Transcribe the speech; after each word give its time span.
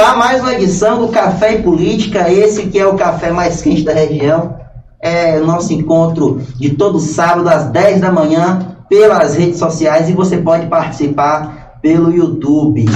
ar 0.00 0.16
mais 0.16 0.40
uma 0.40 0.54
edição 0.54 0.98
do 0.98 1.08
Café 1.08 1.56
e 1.56 1.62
Política. 1.62 2.30
Esse 2.32 2.66
que 2.66 2.78
é 2.78 2.86
o 2.86 2.96
café 2.96 3.30
mais 3.30 3.60
quente 3.60 3.82
da 3.82 3.92
região. 3.92 4.58
É 4.98 5.38
o 5.38 5.46
nosso 5.46 5.72
encontro 5.72 6.40
de 6.56 6.70
todo 6.70 6.98
sábado 6.98 7.48
às 7.48 7.66
10 7.66 8.00
da 8.00 8.10
manhã 8.10 8.76
pelas 8.88 9.34
redes 9.34 9.58
sociais 9.58 10.08
e 10.08 10.12
você 10.12 10.38
pode 10.38 10.66
participar 10.66 11.78
pelo 11.82 12.10
YouTube. 12.10 12.86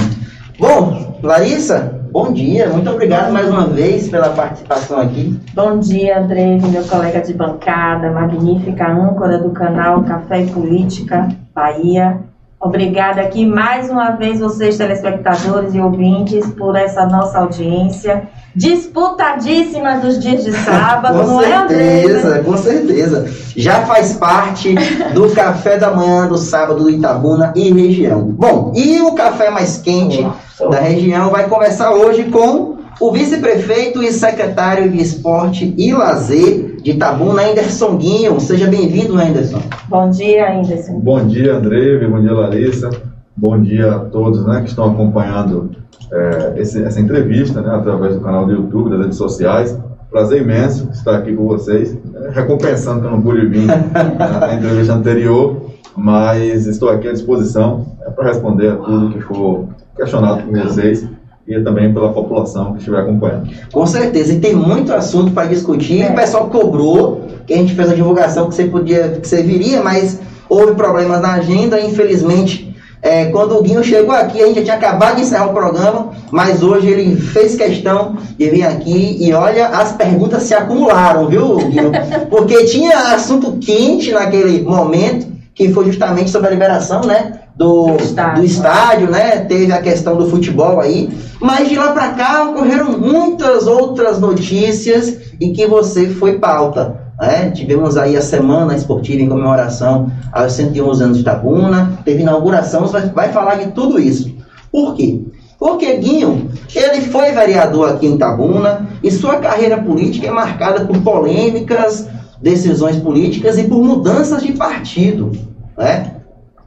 Bom, 0.59 1.19
Larissa, 1.21 2.01
bom 2.11 2.31
dia. 2.31 2.69
Muito 2.69 2.89
obrigado 2.89 3.31
mais 3.31 3.49
uma 3.49 3.67
vez 3.67 4.09
pela 4.09 4.29
participação 4.29 4.99
aqui. 4.99 5.39
Bom 5.53 5.79
dia, 5.79 6.19
André, 6.19 6.59
meu 6.69 6.83
colega 6.83 7.21
de 7.21 7.33
bancada, 7.33 8.11
magnífica 8.11 8.87
âncora 8.87 9.37
do 9.37 9.51
canal 9.51 10.03
Café 10.03 10.41
e 10.43 10.47
Política 10.47 11.27
Bahia. 11.53 12.19
Obrigada 12.65 13.21
aqui 13.21 13.45
mais 13.45 13.91
uma 13.91 14.09
vez 14.13 14.39
vocês, 14.39 14.75
telespectadores 14.75 15.75
e 15.75 15.79
ouvintes, 15.79 16.47
por 16.57 16.75
essa 16.75 17.05
nossa 17.05 17.37
audiência 17.37 18.23
disputadíssima 18.55 19.97
dos 19.97 20.17
dias 20.17 20.43
de 20.43 20.51
sábado, 20.51 21.19
com 21.19 21.27
não 21.27 21.39
certeza, 21.41 22.27
é, 22.27 22.31
André? 22.31 22.43
Com 22.43 22.57
certeza, 22.57 23.29
Já 23.55 23.81
faz 23.85 24.13
parte 24.13 24.73
do 25.13 25.29
café 25.29 25.77
da 25.77 25.91
manhã 25.91 26.27
do 26.27 26.39
sábado 26.39 26.85
do 26.85 26.89
Itabuna 26.89 27.53
e 27.55 27.71
região. 27.71 28.23
Bom, 28.23 28.73
e 28.75 28.99
o 28.99 29.11
café 29.11 29.51
mais 29.51 29.77
quente 29.77 30.27
da 30.71 30.79
região 30.79 31.29
vai 31.29 31.47
começar 31.47 31.91
hoje 31.91 32.23
com 32.23 32.77
o 32.99 33.11
vice-prefeito 33.11 34.01
e 34.01 34.11
secretário 34.11 34.89
de 34.89 34.99
Esporte 35.03 35.71
e 35.77 35.93
Lazer 35.93 36.74
de 36.85 36.91
Itabuna, 36.91 37.41
Anderson 37.41 37.97
Guinho. 37.97 38.39
Seja 38.39 38.67
bem-vindo, 38.67 39.19
Anderson. 39.19 39.59
Bom 39.89 40.07
dia, 40.11 40.55
Anderson. 40.55 40.99
Bom 40.99 41.25
dia, 41.25 41.55
André. 41.55 42.07
Bom 42.07 42.21
dia, 42.21 42.31
Larissa. 42.31 42.91
Bom 43.35 43.59
dia 43.59 43.95
a 43.95 43.99
todos 44.01 44.45
né, 44.45 44.61
que 44.61 44.69
estão 44.69 44.91
acompanhando 44.91 45.71
é, 46.13 46.53
esse, 46.57 46.83
essa 46.83 47.01
entrevista 47.01 47.59
né, 47.59 47.73
através 47.73 48.13
do 48.13 48.21
canal 48.21 48.45
do 48.45 48.51
YouTube, 48.51 48.91
das 48.91 48.99
redes 48.99 49.17
sociais. 49.17 49.75
Prazer 50.11 50.43
imenso 50.43 50.87
estar 50.91 51.17
aqui 51.17 51.35
com 51.35 51.47
vocês, 51.47 51.97
é, 52.13 52.29
recompensando 52.29 53.01
que 53.01 53.07
eu 53.07 53.11
não 53.11 53.21
pude 53.21 53.47
vir 53.47 53.65
na 53.65 54.53
entrevista 54.53 54.93
anterior, 54.93 55.71
mas 55.97 56.67
estou 56.67 56.89
aqui 56.89 57.07
à 57.07 57.13
disposição 57.13 57.97
é, 58.05 58.11
para 58.11 58.27
responder 58.27 58.69
a 58.69 58.75
tudo 58.75 59.09
que 59.09 59.21
for 59.21 59.69
questionado 59.97 60.43
por 60.43 60.55
vocês 60.55 61.03
e 61.47 61.59
também 61.61 61.93
pela 61.93 62.11
população 62.11 62.73
que 62.73 62.79
estiver 62.79 62.99
acompanhando. 62.99 63.49
Com 63.71 63.85
certeza, 63.85 64.33
e 64.33 64.39
tem 64.39 64.55
muito 64.55 64.93
assunto 64.93 65.31
para 65.31 65.47
discutir. 65.47 66.01
É. 66.01 66.09
O 66.09 66.15
pessoal 66.15 66.49
cobrou 66.49 67.21
que 67.45 67.53
a 67.53 67.57
gente 67.57 67.75
fez 67.75 67.89
a 67.89 67.95
divulgação 67.95 68.49
que 68.49 68.55
você 68.55 68.65
podia, 68.65 69.09
que 69.21 69.27
você 69.27 69.43
viria, 69.43 69.81
mas 69.81 70.19
houve 70.49 70.73
problemas 70.73 71.21
na 71.21 71.33
agenda, 71.33 71.79
infelizmente. 71.79 72.73
É, 73.01 73.25
quando 73.25 73.55
o 73.55 73.61
Guinho 73.61 73.83
chegou 73.83 74.15
aqui, 74.15 74.41
a 74.41 74.47
gente 74.47 74.55
já 74.55 74.63
tinha 74.63 74.75
acabado 74.77 75.17
de 75.17 75.21
encerrar 75.21 75.51
o 75.51 75.53
programa, 75.53 76.11
mas 76.31 76.63
hoje 76.63 76.87
ele 76.87 77.15
fez 77.15 77.55
questão 77.55 78.17
de 78.35 78.49
vir 78.49 78.63
aqui 78.63 79.17
e 79.19 79.31
olha, 79.31 79.67
as 79.67 79.91
perguntas 79.91 80.41
se 80.41 80.55
acumularam, 80.55 81.27
viu, 81.27 81.57
Guinho? 81.57 81.91
Porque 82.31 82.63
tinha 82.63 83.13
assunto 83.13 83.57
quente 83.59 84.11
naquele 84.11 84.63
momento, 84.63 85.27
que 85.53 85.71
foi 85.71 85.85
justamente 85.85 86.31
sobre 86.31 86.47
a 86.47 86.51
liberação, 86.51 87.01
né? 87.01 87.41
Do 87.55 87.95
estádio. 87.95 88.41
do 88.41 88.45
estádio, 88.45 89.11
né? 89.11 89.37
Teve 89.39 89.71
a 89.71 89.81
questão 89.81 90.17
do 90.17 90.29
futebol 90.29 90.79
aí, 90.81 91.09
mas 91.39 91.69
de 91.69 91.75
lá 91.75 91.93
para 91.93 92.09
cá 92.09 92.43
ocorreram 92.49 92.97
muitas 92.97 93.65
outras 93.65 94.19
notícias 94.19 95.17
e 95.39 95.51
que 95.51 95.65
você 95.65 96.09
foi 96.09 96.37
pauta. 96.37 97.05
Né? 97.19 97.51
Tivemos 97.51 97.95
aí 97.95 98.17
a 98.17 98.21
semana 98.21 98.75
esportiva 98.75 99.21
em 99.21 99.29
comemoração 99.29 100.11
aos 100.33 100.51
111 100.53 101.03
anos 101.03 101.17
de 101.17 101.23
Tabuna, 101.23 101.97
teve 102.03 102.23
inauguração, 102.23 102.81
você 102.81 102.99
vai, 102.99 103.09
vai 103.09 103.31
falar 103.31 103.55
de 103.55 103.71
tudo 103.71 103.99
isso. 103.99 104.35
Por 104.69 104.93
quê? 104.95 105.21
Porque 105.57 105.95
Guinho, 105.95 106.49
ele 106.75 107.01
foi 107.03 107.31
vereador 107.31 107.89
aqui 107.89 108.05
em 108.05 108.17
Tabuna 108.17 108.89
e 109.01 109.09
sua 109.09 109.37
carreira 109.37 109.77
política 109.77 110.27
é 110.27 110.31
marcada 110.31 110.83
por 110.83 110.97
polêmicas, 111.01 112.07
decisões 112.41 112.97
políticas 112.97 113.57
e 113.57 113.63
por 113.63 113.81
mudanças 113.81 114.43
de 114.43 114.51
partido, 114.51 115.31
né? 115.77 116.14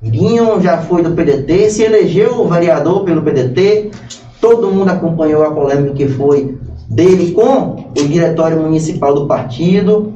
Guinho 0.03 0.60
já 0.60 0.78
foi 0.78 1.03
do 1.03 1.10
PDT, 1.10 1.70
se 1.70 1.82
elegeu 1.82 2.47
vereador 2.48 3.04
pelo 3.04 3.22
PDT, 3.22 3.91
todo 4.41 4.70
mundo 4.70 4.91
acompanhou 4.91 5.42
a 5.42 5.50
polêmica 5.50 5.94
que 5.94 6.09
foi 6.09 6.56
dele 6.88 7.32
com 7.32 7.91
o 7.91 7.92
diretório 7.94 8.60
municipal 8.60 9.12
do 9.12 9.26
partido. 9.26 10.14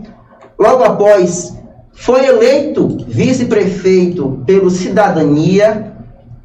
Logo 0.59 0.85
após, 0.85 1.59
foi 1.93 2.25
eleito 2.25 2.97
vice-prefeito 3.09 4.43
pelo 4.47 4.71
Cidadania 4.71 5.93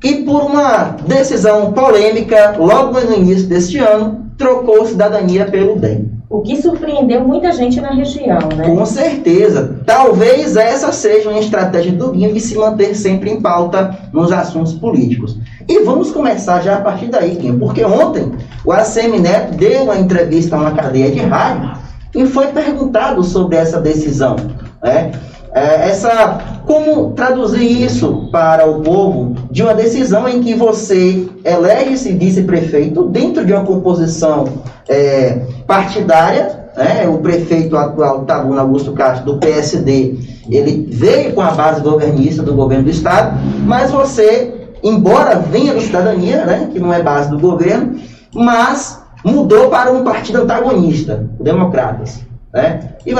e 0.04 0.16
por 0.24 0.42
uma 0.44 0.96
decisão 1.06 1.72
polêmica, 1.74 2.56
logo 2.58 3.00
no 3.00 3.14
início 3.14 3.48
deste 3.48 3.78
ano, 3.78 4.26
trocou 4.38 4.86
Cidadania 4.86 5.46
pelo 5.46 5.78
DEM. 5.78 6.17
O 6.30 6.42
que 6.42 6.62
surpreendeu 6.62 7.26
muita 7.26 7.54
gente 7.54 7.80
na 7.80 7.92
região, 7.92 8.50
né? 8.54 8.66
Com 8.66 8.86
certeza. 8.86 9.80
Talvez 9.86 10.58
essa 10.58 10.92
seja 10.92 11.30
uma 11.30 11.40
estratégia 11.40 11.94
do 11.94 12.12
Guinho 12.12 12.34
de 12.34 12.42
se 12.42 12.58
manter 12.58 12.94
sempre 12.96 13.32
em 13.32 13.40
pauta 13.40 13.98
nos 14.12 14.32
assuntos 14.34 14.74
políticos. 14.74 15.38
E 15.66 15.80
vamos 15.86 16.12
começar 16.12 16.62
já 16.62 16.78
a 16.78 16.82
partir 16.82 17.08
daí, 17.08 17.36
Guinho, 17.36 17.58
porque 17.58 17.84
ontem 17.86 18.34
o 18.66 18.74
ACM 18.74 19.20
Neto 19.20 19.56
deu 19.56 19.84
uma 19.84 19.98
entrevista 19.98 20.58
a 20.58 20.60
uma 20.60 20.72
cadeia 20.72 21.12
de 21.12 21.20
rádio 21.20 21.72
e 22.14 22.26
foi 22.26 22.48
perguntado 22.48 23.24
sobre 23.24 23.56
essa 23.56 23.80
decisão. 23.80 24.36
Né? 24.84 25.12
É, 25.58 25.90
essa, 25.90 26.38
como 26.68 27.14
traduzir 27.14 27.84
isso 27.84 28.30
para 28.32 28.70
o 28.70 28.82
povo 28.82 29.34
de 29.50 29.64
uma 29.64 29.74
decisão 29.74 30.30
em 30.30 30.40
que 30.40 30.54
você 30.54 31.28
elege-se 31.44 32.14
vice-prefeito 32.14 33.06
dentro 33.06 33.44
de 33.44 33.54
uma 33.54 33.64
composição 33.64 34.46
é, 34.88 35.40
partidária, 35.66 36.70
né? 36.78 37.08
o 37.08 37.18
prefeito 37.18 37.76
atual, 37.76 38.24
Tabuna 38.26 38.62
Augusto 38.62 38.94
Castro, 38.94 39.34
do 39.34 39.40
PSD, 39.40 40.20
ele 40.48 40.88
veio 40.92 41.34
com 41.34 41.42
a 41.42 41.50
base 41.50 41.82
governista 41.82 42.44
do 42.44 42.54
governo 42.54 42.84
do 42.84 42.92
Estado, 42.92 43.40
mas 43.66 43.90
você, 43.90 44.70
embora 44.84 45.40
venha 45.40 45.74
da 45.74 45.82
cidadania, 45.82 46.46
né? 46.46 46.70
que 46.72 46.80
não 46.80 46.94
é 46.94 47.02
base 47.02 47.32
do 47.32 47.40
governo, 47.40 47.96
mas 48.32 49.04
mudou 49.26 49.70
para 49.70 49.92
um 49.92 50.04
partido 50.04 50.44
antagonista, 50.44 51.28
o 51.40 51.44
Democratas. 51.44 52.20
Né? 52.54 52.92
E 53.04 53.14
o 53.16 53.18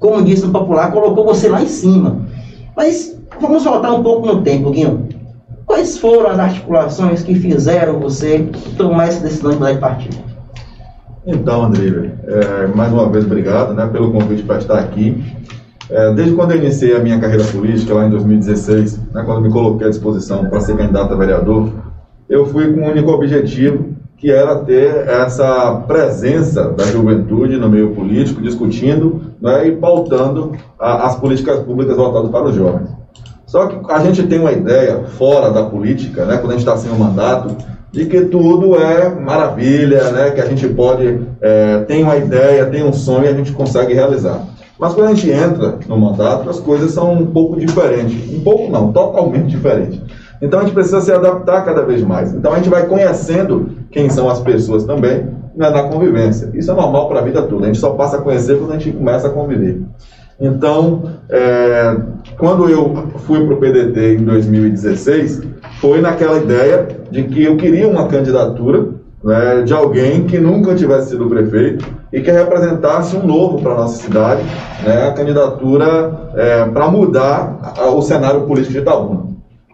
Como 0.00 0.24
disse 0.24 0.46
no 0.46 0.50
popular, 0.52 0.90
colocou 0.90 1.26
você 1.26 1.48
lá 1.48 1.62
em 1.62 1.68
cima. 1.68 2.22
Mas 2.74 3.16
vamos 3.38 3.62
voltar 3.62 3.92
um 3.92 4.02
pouco 4.02 4.26
no 4.26 4.42
tempo, 4.42 4.70
Guinho. 4.70 5.08
Quais 5.66 5.98
foram 5.98 6.30
as 6.30 6.38
articulações 6.38 7.22
que 7.22 7.34
fizeram 7.34 8.00
você 8.00 8.48
tomar 8.76 9.08
essa 9.08 9.20
decisão 9.20 9.50
de 9.50 9.58
mudar 9.58 9.72
de 9.74 9.78
partido? 9.78 10.16
Então, 11.26 11.64
André, 11.64 12.12
é, 12.26 12.66
mais 12.74 12.92
uma 12.92 13.08
vez 13.10 13.26
obrigado 13.26 13.74
né, 13.74 13.86
pelo 13.86 14.10
convite 14.10 14.42
para 14.42 14.58
estar 14.58 14.78
aqui. 14.78 15.22
É, 15.90 16.14
desde 16.14 16.34
quando 16.34 16.52
eu 16.52 16.56
iniciei 16.56 16.96
a 16.96 17.00
minha 17.00 17.20
carreira 17.20 17.44
política, 17.44 17.92
lá 17.92 18.06
em 18.06 18.10
2016, 18.10 18.98
né, 19.12 19.22
quando 19.24 19.42
me 19.42 19.50
coloquei 19.50 19.86
à 19.86 19.90
disposição 19.90 20.48
para 20.48 20.60
ser 20.60 20.76
candidato 20.76 21.12
a 21.12 21.16
vereador, 21.16 21.70
eu 22.28 22.46
fui 22.46 22.72
com 22.72 22.80
um 22.80 22.90
único 22.90 23.10
objetivo, 23.10 23.90
que 24.20 24.30
era 24.30 24.54
ter 24.56 25.08
essa 25.08 25.82
presença 25.88 26.68
da 26.68 26.84
juventude 26.84 27.56
no 27.56 27.70
meio 27.70 27.94
político, 27.94 28.42
discutindo 28.42 29.32
né, 29.40 29.66
e 29.66 29.72
pautando 29.72 30.52
a, 30.78 31.06
as 31.06 31.16
políticas 31.16 31.60
públicas 31.60 31.96
voltadas 31.96 32.30
para 32.30 32.44
os 32.44 32.54
jovens. 32.54 32.90
Só 33.46 33.66
que 33.66 33.90
a 33.90 33.98
gente 34.00 34.22
tem 34.24 34.38
uma 34.38 34.52
ideia 34.52 35.04
fora 35.16 35.50
da 35.50 35.62
política, 35.64 36.26
né, 36.26 36.36
quando 36.36 36.50
a 36.50 36.58
gente 36.58 36.68
está 36.68 36.76
sem 36.76 36.92
o 36.92 36.98
mandato, 36.98 37.56
de 37.90 38.04
que 38.04 38.20
tudo 38.26 38.76
é 38.76 39.08
maravilha, 39.08 40.10
né, 40.12 40.30
que 40.32 40.40
a 40.40 40.46
gente 40.46 40.68
pode, 40.68 41.22
é, 41.40 41.78
tem 41.80 42.02
uma 42.02 42.16
ideia, 42.16 42.66
tem 42.66 42.84
um 42.84 42.92
sonho 42.92 43.24
e 43.24 43.28
a 43.28 43.34
gente 43.34 43.52
consegue 43.52 43.94
realizar. 43.94 44.44
Mas 44.78 44.92
quando 44.92 45.08
a 45.08 45.14
gente 45.14 45.30
entra 45.30 45.78
no 45.86 45.98
mandato, 45.98 46.48
as 46.48 46.60
coisas 46.60 46.90
são 46.92 47.12
um 47.12 47.26
pouco 47.26 47.58
diferentes. 47.58 48.34
Um 48.34 48.40
pouco 48.40 48.70
não, 48.70 48.92
totalmente 48.92 49.48
diferentes. 49.56 49.98
Então 50.40 50.60
a 50.60 50.62
gente 50.62 50.72
precisa 50.72 51.00
se 51.00 51.12
adaptar 51.12 51.64
cada 51.64 51.82
vez 51.82 52.02
mais. 52.02 52.32
Então 52.32 52.52
a 52.52 52.56
gente 52.56 52.68
vai 52.68 52.86
conhecendo 52.86 53.70
quem 53.90 54.08
são 54.08 54.28
as 54.28 54.40
pessoas 54.40 54.84
também 54.84 55.28
né, 55.54 55.70
na 55.70 55.84
convivência. 55.84 56.50
Isso 56.54 56.70
é 56.70 56.74
normal 56.74 57.08
para 57.08 57.20
a 57.20 57.22
vida 57.22 57.42
toda. 57.42 57.64
A 57.64 57.66
gente 57.66 57.78
só 57.78 57.90
passa 57.90 58.16
a 58.16 58.20
conhecer 58.22 58.58
quando 58.58 58.72
a 58.72 58.78
gente 58.78 58.96
começa 58.96 59.26
a 59.26 59.30
conviver. 59.30 59.82
Então, 60.40 61.02
é, 61.28 61.96
quando 62.38 62.68
eu 62.70 63.10
fui 63.26 63.44
para 63.44 63.54
o 63.54 63.58
PDT 63.58 64.16
em 64.16 64.24
2016, 64.24 65.42
foi 65.80 66.00
naquela 66.00 66.38
ideia 66.38 66.88
de 67.10 67.24
que 67.24 67.44
eu 67.44 67.56
queria 67.58 67.86
uma 67.86 68.08
candidatura 68.08 68.88
né, 69.22 69.62
de 69.62 69.74
alguém 69.74 70.24
que 70.24 70.38
nunca 70.38 70.74
tivesse 70.74 71.10
sido 71.10 71.26
prefeito 71.26 71.86
e 72.10 72.22
que 72.22 72.30
representasse 72.30 73.14
um 73.16 73.26
novo 73.26 73.60
para 73.60 73.72
a 73.72 73.76
nossa 73.76 74.02
cidade, 74.02 74.42
né, 74.82 75.08
a 75.08 75.12
candidatura 75.12 76.30
é, 76.34 76.64
para 76.64 76.90
mudar 76.90 77.74
o 77.94 78.00
cenário 78.00 78.42
político 78.42 78.72
de 78.72 78.78
Itabuna. 78.78 79.29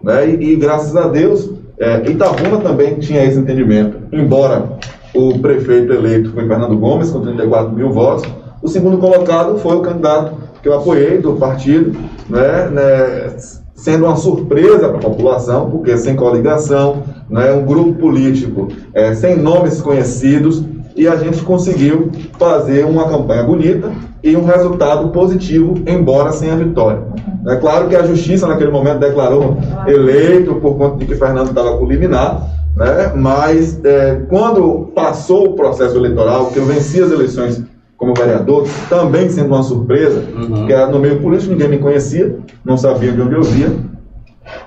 Né? 0.06 0.30
E, 0.30 0.52
e, 0.52 0.56
graças 0.56 0.94
a 0.96 1.08
Deus, 1.08 1.50
é, 1.76 2.08
Itabuna 2.08 2.58
também 2.58 2.94
tinha 3.00 3.24
esse 3.24 3.36
entendimento. 3.36 3.98
Embora 4.12 4.78
o 5.12 5.36
prefeito 5.40 5.92
eleito 5.92 6.30
foi 6.30 6.46
Fernando 6.46 6.78
Gomes, 6.78 7.10
com 7.10 7.20
34 7.20 7.74
mil 7.74 7.90
votos, 7.90 8.24
o 8.62 8.68
segundo 8.68 8.98
colocado 8.98 9.58
foi 9.58 9.74
o 9.74 9.80
candidato 9.80 10.34
que 10.62 10.68
eu 10.68 10.74
apoiei 10.74 11.18
do 11.18 11.34
partido, 11.34 11.98
né, 12.30 12.68
né, 12.70 13.36
sendo 13.74 14.06
uma 14.06 14.14
surpresa 14.14 14.88
para 14.88 14.98
a 14.98 15.00
população, 15.00 15.70
porque 15.70 15.96
sem 15.98 16.14
coligação, 16.14 17.02
né, 17.28 17.52
um 17.52 17.64
grupo 17.64 17.94
político 17.94 18.68
é, 18.94 19.12
sem 19.12 19.36
nomes 19.36 19.82
conhecidos, 19.82 20.62
e 20.96 21.06
a 21.06 21.16
gente 21.16 21.42
conseguiu 21.42 22.10
fazer 22.38 22.84
uma 22.84 23.08
campanha 23.08 23.42
bonita 23.42 23.92
e 24.22 24.34
um 24.36 24.44
resultado 24.44 25.08
positivo, 25.10 25.74
embora 25.86 26.32
sem 26.32 26.50
a 26.50 26.56
vitória. 26.56 27.02
É 27.46 27.56
claro 27.56 27.88
que 27.88 27.94
a 27.94 28.04
justiça 28.04 28.46
naquele 28.46 28.70
momento 28.70 28.98
declarou 28.98 29.58
eleito 29.86 30.54
por 30.56 30.76
conta 30.76 30.96
de 30.96 31.04
que 31.04 31.14
Fernando 31.14 31.48
estava 31.48 31.76
com 31.76 31.86
liminar, 31.86 32.50
né? 32.74 33.12
mas 33.14 33.78
é, 33.84 34.22
quando 34.28 34.90
passou 34.94 35.50
o 35.50 35.52
processo 35.52 35.96
eleitoral, 35.96 36.46
que 36.46 36.58
eu 36.58 36.64
venci 36.64 37.00
as 37.00 37.12
eleições 37.12 37.62
como 37.96 38.14
vereador, 38.14 38.66
também 38.88 39.28
sendo 39.28 39.48
uma 39.48 39.62
surpresa, 39.62 40.22
uhum. 40.34 40.66
que 40.66 40.72
era 40.72 40.86
no 40.88 40.98
meio 40.98 41.20
político, 41.20 41.52
ninguém 41.52 41.68
me 41.68 41.78
conhecia, 41.78 42.36
não 42.64 42.76
sabia 42.76 43.12
de 43.12 43.20
onde 43.20 43.34
eu 43.34 43.42
via. 43.42 43.70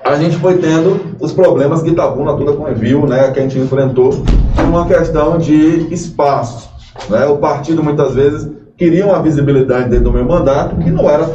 A 0.04 0.14
gente 0.16 0.36
foi 0.36 0.58
tendo 0.58 1.16
os 1.20 1.32
problemas 1.32 1.82
que 1.82 1.90
Itabuna 1.90 2.34
toda 2.34 2.72
viu, 2.74 3.06
né, 3.06 3.30
que 3.30 3.38
a 3.38 3.42
gente 3.42 3.58
enfrentou, 3.58 4.22
uma 4.58 4.86
questão 4.86 5.38
de 5.38 5.92
espaços. 5.92 6.68
Né? 7.08 7.26
O 7.26 7.38
partido 7.38 7.82
muitas 7.82 8.14
vezes 8.14 8.48
queria 8.76 9.06
uma 9.06 9.22
visibilidade 9.22 9.88
dentro 9.88 10.04
do 10.04 10.12
meu 10.12 10.24
mandato 10.24 10.76
que 10.76 10.90
não 10.90 11.08
era 11.08 11.28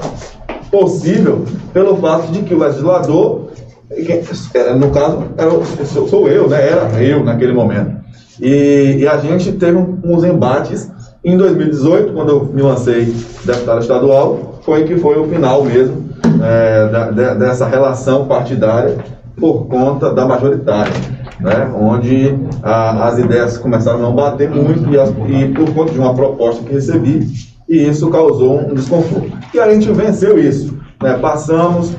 possível 0.70 1.46
pelo 1.74 1.98
fato 1.98 2.32
de 2.32 2.42
que 2.44 2.54
o 2.54 2.60
legislador, 2.60 3.52
no 4.78 4.90
caso, 4.92 5.24
era, 5.38 5.52
sou 6.08 6.28
eu, 6.28 6.48
né? 6.48 6.70
era 6.70 7.04
eu 7.04 7.24
naquele 7.24 7.54
momento. 7.54 7.96
E, 8.42 8.98
e 9.00 9.08
a 9.08 9.18
gente 9.18 9.54
teve 9.54 9.78
uns 9.78 10.24
embates 10.24 10.92
em 11.24 11.38
2018, 11.38 12.14
quando 12.14 12.30
eu 12.30 12.46
me 12.46 12.62
lancei 12.62 13.14
deputado 13.44 13.82
estadual, 13.82 14.60
foi 14.64 14.84
que 14.84 14.98
foi 14.98 15.18
o 15.20 15.28
final 15.28 15.64
mesmo 15.64 16.15
é, 16.44 16.88
da, 16.88 17.12
de, 17.12 17.40
dessa 17.40 17.66
relação 17.66 18.26
partidária 18.26 18.98
por 19.38 19.68
conta 19.68 20.14
da 20.14 20.26
majoritária, 20.26 20.94
né? 21.40 21.72
onde 21.76 22.36
a, 22.64 23.08
as 23.08 23.20
ideias 23.20 23.58
começaram 23.58 24.00
a 24.00 24.02
não 24.02 24.16
bater 24.16 24.50
muito 24.50 24.90
e, 24.94 25.00
as, 25.00 25.10
e, 25.10 25.48
por 25.54 25.74
conta 25.74 25.92
de 25.92 26.00
uma 26.00 26.14
proposta 26.14 26.64
que 26.64 26.74
recebi, 26.74 27.28
e 27.68 27.88
isso 27.88 28.10
causou 28.10 28.60
um 28.60 28.74
desconforto. 28.74 29.32
E 29.54 29.60
a 29.60 29.74
gente 29.74 29.92
venceu 29.92 30.40
isso. 30.40 30.75
Né? 31.02 31.18
Passamos, 31.22 31.92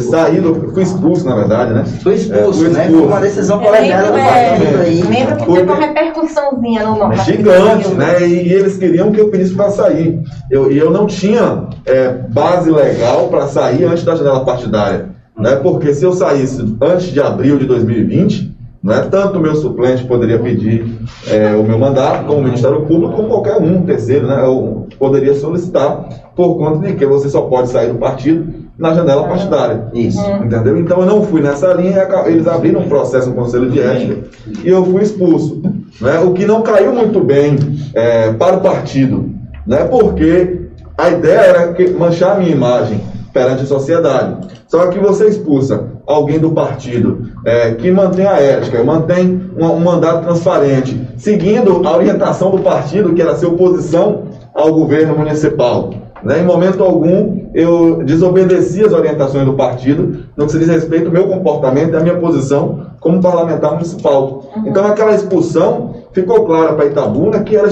saído, 0.00 0.70
fui 0.72 0.82
expulso, 0.82 1.24
na 1.24 1.34
verdade, 1.34 1.72
né? 1.72 1.84
Foi 2.02 2.14
expulso, 2.14 2.66
é, 2.66 2.68
né? 2.68 2.88
Foi 2.88 3.00
uma 3.00 3.20
decisão 3.20 3.58
colegiada 3.58 4.08
do 4.08 4.12
parlamento 4.12 4.80
aí. 4.80 5.02
Lembro 5.02 5.36
que 5.36 5.46
teve 5.46 5.62
uma 5.62 5.74
repercussãozinha 5.74 6.86
no 6.86 6.98
nome. 6.98 7.16
Gigante, 7.18 7.88
né? 7.94 8.26
E, 8.26 8.48
e, 8.48 8.52
eles 8.52 8.76
queriam 8.76 9.10
que 9.12 9.20
eu 9.20 9.28
pedisse 9.28 9.54
para 9.54 9.70
sair. 9.70 10.22
Eu, 10.50 10.70
e 10.70 10.78
eu 10.78 10.90
não 10.90 11.06
tinha 11.06 11.68
é, 11.86 12.08
base 12.28 12.70
legal 12.70 13.28
para 13.28 13.46
sair 13.48 13.84
antes 13.84 14.04
da 14.04 14.14
janela 14.14 14.44
partidária. 14.44 15.08
Né? 15.36 15.56
Porque 15.56 15.94
se 15.94 16.04
eu 16.04 16.12
saísse 16.12 16.76
antes 16.80 17.06
de 17.06 17.20
abril 17.20 17.58
de 17.58 17.66
2020, 17.66 18.56
né, 18.82 19.06
tanto 19.10 19.38
o 19.38 19.40
meu 19.40 19.54
suplente 19.54 20.04
poderia 20.04 20.38
pedir 20.38 20.98
é, 21.28 21.54
o 21.54 21.62
meu 21.62 21.78
mandato, 21.78 22.26
como 22.26 22.40
o 22.40 22.44
Ministério 22.44 22.82
Público, 22.82 23.14
como 23.14 23.28
qualquer 23.28 23.56
um 23.56 23.82
terceiro, 23.82 24.26
né, 24.26 24.40
eu 24.44 24.87
poderia 24.98 25.34
solicitar, 25.34 26.08
por 26.34 26.56
conta 26.56 26.86
de 26.86 26.94
que 26.94 27.06
você 27.06 27.28
só 27.28 27.42
pode 27.42 27.68
sair 27.68 27.92
do 27.92 27.98
partido 27.98 28.68
na 28.78 28.94
janela 28.94 29.24
partidária. 29.24 29.88
Isso. 29.92 30.20
Entendeu? 30.42 30.78
Então 30.78 31.00
eu 31.00 31.06
não 31.06 31.22
fui 31.22 31.40
nessa 31.40 31.72
linha, 31.74 32.06
eles 32.26 32.46
abriram 32.46 32.80
um 32.80 32.88
processo 32.88 33.30
no 33.30 33.34
Conselho 33.34 33.70
de 33.70 33.80
Ética 33.80 34.18
e 34.62 34.68
eu 34.68 34.84
fui 34.84 35.02
expulso. 35.02 35.60
Né? 36.00 36.18
O 36.20 36.32
que 36.32 36.46
não 36.46 36.62
caiu 36.62 36.92
muito 36.92 37.20
bem 37.20 37.56
é, 37.94 38.32
para 38.32 38.56
o 38.56 38.60
partido, 38.60 39.30
né? 39.66 39.84
porque 39.84 40.68
a 40.96 41.10
ideia 41.10 41.38
era 41.38 41.72
que, 41.72 41.90
manchar 41.90 42.36
a 42.36 42.38
minha 42.38 42.52
imagem 42.52 43.00
perante 43.32 43.62
a 43.62 43.66
sociedade. 43.66 44.48
Só 44.66 44.86
que 44.88 44.98
você 44.98 45.26
expulsa 45.28 45.84
alguém 46.06 46.38
do 46.38 46.50
partido 46.50 47.30
é, 47.44 47.72
que 47.72 47.90
mantém 47.90 48.26
a 48.26 48.40
ética, 48.40 48.82
mantém 48.82 49.40
um, 49.56 49.64
um, 49.64 49.80
mandato 49.80 50.24
transparente, 50.24 51.00
seguindo 51.16 51.86
a 51.86 51.96
orientação 51.96 52.50
do 52.50 52.58
partido, 52.58 53.14
que 53.14 53.22
era 53.22 53.34
ser 53.36 53.46
oposição 53.46 54.27
ao 54.58 54.74
governo 54.74 55.16
municipal. 55.16 55.90
Né? 56.20 56.40
Em 56.40 56.44
momento 56.44 56.82
algum, 56.82 57.46
eu 57.54 58.02
desobedeci 58.02 58.84
as 58.84 58.92
orientações 58.92 59.44
do 59.44 59.52
partido 59.54 60.24
no 60.36 60.46
que 60.46 60.52
se 60.52 60.58
diz 60.58 60.66
respeito 60.66 61.06
ao 61.06 61.12
meu 61.12 61.28
comportamento 61.28 61.92
e 61.92 61.96
à 61.96 62.00
minha 62.00 62.16
posição 62.16 62.86
como 62.98 63.22
parlamentar 63.22 63.74
municipal. 63.74 64.50
Uhum. 64.56 64.66
Então, 64.66 64.84
aquela 64.84 65.14
expulsão 65.14 65.94
ficou 66.12 66.44
clara 66.44 66.72
para 66.72 66.86
Itabuna 66.86 67.44
que 67.44 67.54
era 67.56 67.68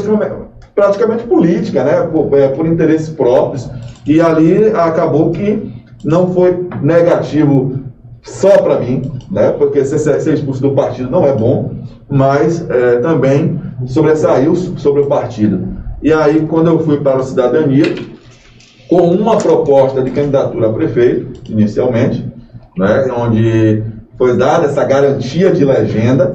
praticamente 0.76 1.24
política, 1.24 1.82
né? 1.82 2.02
por, 2.02 2.32
é, 2.38 2.46
por 2.48 2.64
interesses 2.66 3.08
próprios. 3.08 3.68
E 4.06 4.20
ali 4.20 4.68
acabou 4.68 5.32
que 5.32 5.74
não 6.04 6.32
foi 6.32 6.68
negativo 6.80 7.80
só 8.22 8.58
para 8.58 8.78
mim, 8.78 9.10
né? 9.28 9.50
porque 9.58 9.84
ser, 9.84 9.98
ser 10.20 10.34
expulso 10.34 10.62
do 10.62 10.70
partido 10.70 11.10
não 11.10 11.26
é 11.26 11.32
bom, 11.32 11.72
mas 12.08 12.64
é, 12.70 12.98
também 12.98 13.60
sobressaiu 13.86 14.54
sobre 14.54 15.02
o 15.02 15.06
partido. 15.06 15.75
E 16.06 16.12
aí, 16.12 16.46
quando 16.46 16.68
eu 16.68 16.78
fui 16.78 16.98
para 16.98 17.16
a 17.18 17.22
cidadania, 17.24 17.92
com 18.88 19.10
uma 19.10 19.38
proposta 19.38 20.00
de 20.00 20.12
candidatura 20.12 20.68
a 20.68 20.72
prefeito, 20.72 21.42
inicialmente, 21.50 22.24
né, 22.78 23.08
onde 23.18 23.82
foi 24.16 24.36
dada 24.36 24.66
essa 24.66 24.84
garantia 24.84 25.50
de 25.50 25.64
legenda 25.64 26.30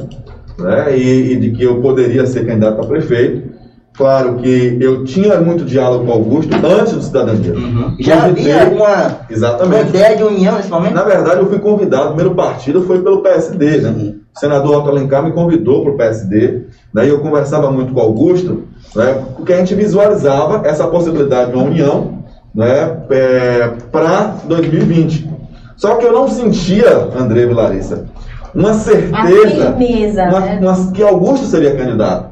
né, 0.59 0.97
e, 0.97 1.31
e 1.31 1.35
de 1.38 1.51
que 1.51 1.63
eu 1.63 1.79
poderia 1.79 2.25
ser 2.25 2.45
candidato 2.45 2.81
a 2.81 2.85
prefeito. 2.85 3.50
Claro 3.94 4.35
que 4.39 4.77
eu 4.81 5.06
tinha 5.06 5.39
muito 5.39 5.63
diálogo 5.63 6.06
com 6.06 6.12
Augusto 6.12 6.53
antes 6.53 6.91
do 6.91 7.01
Cidadania. 7.01 7.53
Uhum. 7.53 7.95
Já 7.97 8.25
havia 8.25 8.68
uma, 8.68 9.19
Exatamente. 9.29 9.83
uma 9.83 9.89
ideia 9.89 10.18
de 10.18 10.23
união 10.23 10.57
nesse 10.57 10.69
momento? 10.69 10.95
Na 10.95 11.03
verdade, 11.03 11.39
eu 11.39 11.50
fui 11.50 11.59
convidado, 11.59 12.07
o 12.07 12.15
primeiro 12.15 12.35
partido 12.35 12.81
foi 12.81 13.01
pelo 13.01 13.21
PSD. 13.21 13.77
Né? 13.77 13.89
Uhum. 13.89 14.19
O 14.35 14.39
senador 14.39 14.79
Otto 14.79 14.90
Alencar 14.90 15.23
me 15.23 15.31
convidou 15.31 15.81
para 15.81 15.94
o 15.94 15.97
PSD. 15.97 16.63
Né? 16.94 17.06
E 17.06 17.09
eu 17.09 17.19
conversava 17.19 17.71
muito 17.71 17.94
com 17.94 18.01
Augusto, 18.01 18.63
né? 18.95 19.24
porque 19.36 19.54
a 19.54 19.57
gente 19.57 19.76
visualizava 19.76 20.68
essa 20.68 20.88
possibilidade 20.88 21.52
de 21.52 21.57
uma 21.57 21.66
união 21.66 22.24
né, 22.54 22.98
é, 23.10 23.71
para 23.92 24.36
2020. 24.45 25.30
Só 25.76 25.95
que 25.95 26.06
eu 26.06 26.12
não 26.12 26.28
sentia, 26.28 27.10
André 27.18 27.42
e 27.42 27.54
Larissa, 27.54 28.06
uma 28.54 28.74
certeza 28.74 29.74
firmeza, 29.74 30.24
uma, 30.26 30.40
né? 30.42 30.60
uma, 30.62 30.92
que 30.92 31.02
Augusto 31.02 31.45
seria 31.45 31.76
candidato. 31.76 32.31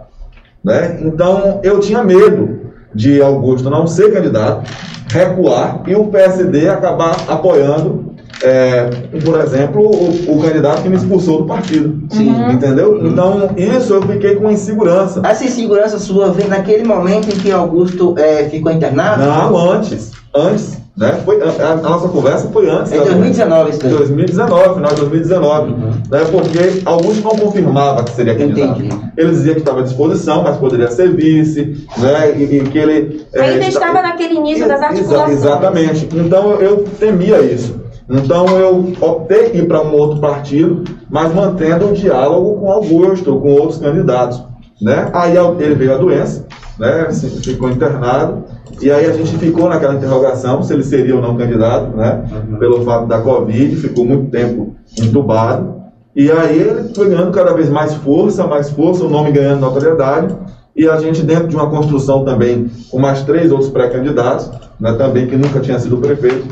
Né? 0.63 0.99
Então 1.01 1.59
eu 1.63 1.79
tinha 1.79 2.03
medo 2.03 2.59
de 2.93 3.21
Augusto 3.21 3.69
não 3.69 3.87
ser 3.87 4.11
candidato, 4.11 4.69
recuar 5.09 5.81
e 5.87 5.95
o 5.95 6.07
PSD 6.07 6.69
acabar 6.69 7.15
apoiando 7.27 8.08
é, 8.43 8.89
por 9.23 9.39
exemplo, 9.41 9.83
o, 9.83 10.37
o, 10.37 10.41
candidato 10.41 10.81
que 10.81 10.89
me 10.89 10.95
expulsou 10.95 11.39
do 11.39 11.45
partido. 11.45 12.01
Sim. 12.09 12.29
Uhum. 12.29 12.51
Entendeu? 12.51 12.93
Uhum. 12.93 13.07
Então, 13.07 13.49
isso 13.57 13.93
eu 13.93 14.01
fiquei 14.01 14.35
com 14.35 14.49
insegurança. 14.49 15.21
Essa 15.25 15.45
insegurança 15.45 15.99
sua 15.99 16.31
veio 16.31 16.49
naquele 16.49 16.83
momento 16.83 17.27
em 17.27 17.37
que 17.37 17.51
Augusto 17.51 18.15
é, 18.17 18.45
ficou 18.49 18.71
internado? 18.71 19.23
Não, 19.23 19.71
antes. 19.71 20.11
Antes. 20.33 20.77
Né? 20.95 21.13
Foi, 21.23 21.41
a, 21.41 21.71
a, 21.71 21.75
nossa 21.77 22.09
conversa 22.09 22.49
foi 22.49 22.69
antes. 22.69 22.91
Em 22.91 22.97
2019, 22.97 23.69
isso 23.69 23.79
2019, 23.79 24.75
final 24.75 24.89
de 24.89 24.95
2019. 24.97 25.71
Uhum. 25.71 25.79
Né? 26.11 26.25
Porque 26.29 26.81
Augusto 26.85 27.23
não 27.23 27.31
confirmava 27.31 28.03
que 28.03 28.11
seria 28.11 28.35
candidato. 28.35 28.81
Entendi. 28.81 29.11
Ele 29.15 29.31
dizia 29.31 29.53
que 29.53 29.59
estava 29.59 29.79
à 29.79 29.83
disposição, 29.83 30.43
mas 30.43 30.57
poderia 30.57 30.91
ser 30.91 31.15
vice, 31.15 31.87
né? 31.97 32.37
E, 32.37 32.57
e 32.57 32.63
que 32.63 32.77
ele. 32.77 33.25
Ainda 33.33 33.65
é, 33.65 33.69
estava 33.69 34.01
naquele 34.01 34.35
início 34.35 34.67
das 34.67 34.81
articulações. 34.81 35.37
exatamente. 35.37 36.09
Então 36.13 36.55
eu 36.55 36.83
temia 36.99 37.41
isso. 37.41 37.88
Então 38.09 38.47
eu 38.57 38.93
optei 38.99 39.51
ir 39.53 39.67
para 39.67 39.81
um 39.81 39.93
outro 39.93 40.19
partido, 40.19 40.83
mas 41.09 41.33
mantendo 41.33 41.89
o 41.89 41.93
diálogo 41.93 42.59
com 42.59 42.71
Augusto, 42.71 43.39
com 43.39 43.53
outros 43.53 43.77
candidatos. 43.77 44.43
Né? 44.81 45.09
Aí 45.13 45.35
ele 45.59 45.75
veio 45.75 45.93
a 45.93 45.97
doença, 45.97 46.45
né? 46.79 47.09
ficou 47.43 47.69
internado, 47.69 48.45
e 48.81 48.89
aí 48.89 49.05
a 49.05 49.13
gente 49.13 49.37
ficou 49.37 49.67
naquela 49.67 49.95
interrogação 49.95 50.63
se 50.63 50.73
ele 50.73 50.83
seria 50.83 51.15
ou 51.15 51.21
não 51.21 51.35
candidato, 51.35 51.95
né? 51.95 52.23
Uhum. 52.49 52.57
pelo 52.57 52.83
fato 52.85 53.07
da 53.07 53.19
Covid, 53.19 53.75
ficou 53.75 54.05
muito 54.05 54.31
tempo 54.31 54.75
entubado. 54.97 55.79
E 56.15 56.31
aí 56.31 56.57
ele 56.57 56.93
foi 56.95 57.09
ganhando 57.09 57.31
cada 57.31 57.53
vez 57.53 57.69
mais 57.69 57.93
força, 57.95 58.47
mais 58.47 58.69
força, 58.69 59.03
o 59.03 59.09
nome 59.09 59.31
ganhando 59.31 59.59
notoriedade, 59.59 60.35
e 60.75 60.87
a 60.87 60.97
gente 60.97 61.21
dentro 61.23 61.49
de 61.49 61.55
uma 61.55 61.69
construção 61.69 62.23
também 62.23 62.71
com 62.89 62.99
mais 62.99 63.21
três 63.23 63.51
outros 63.51 63.69
pré-candidatos, 63.69 64.49
né? 64.79 64.93
também 64.93 65.27
que 65.27 65.35
nunca 65.35 65.59
tinha 65.59 65.77
sido 65.77 65.97
prefeito, 65.97 66.47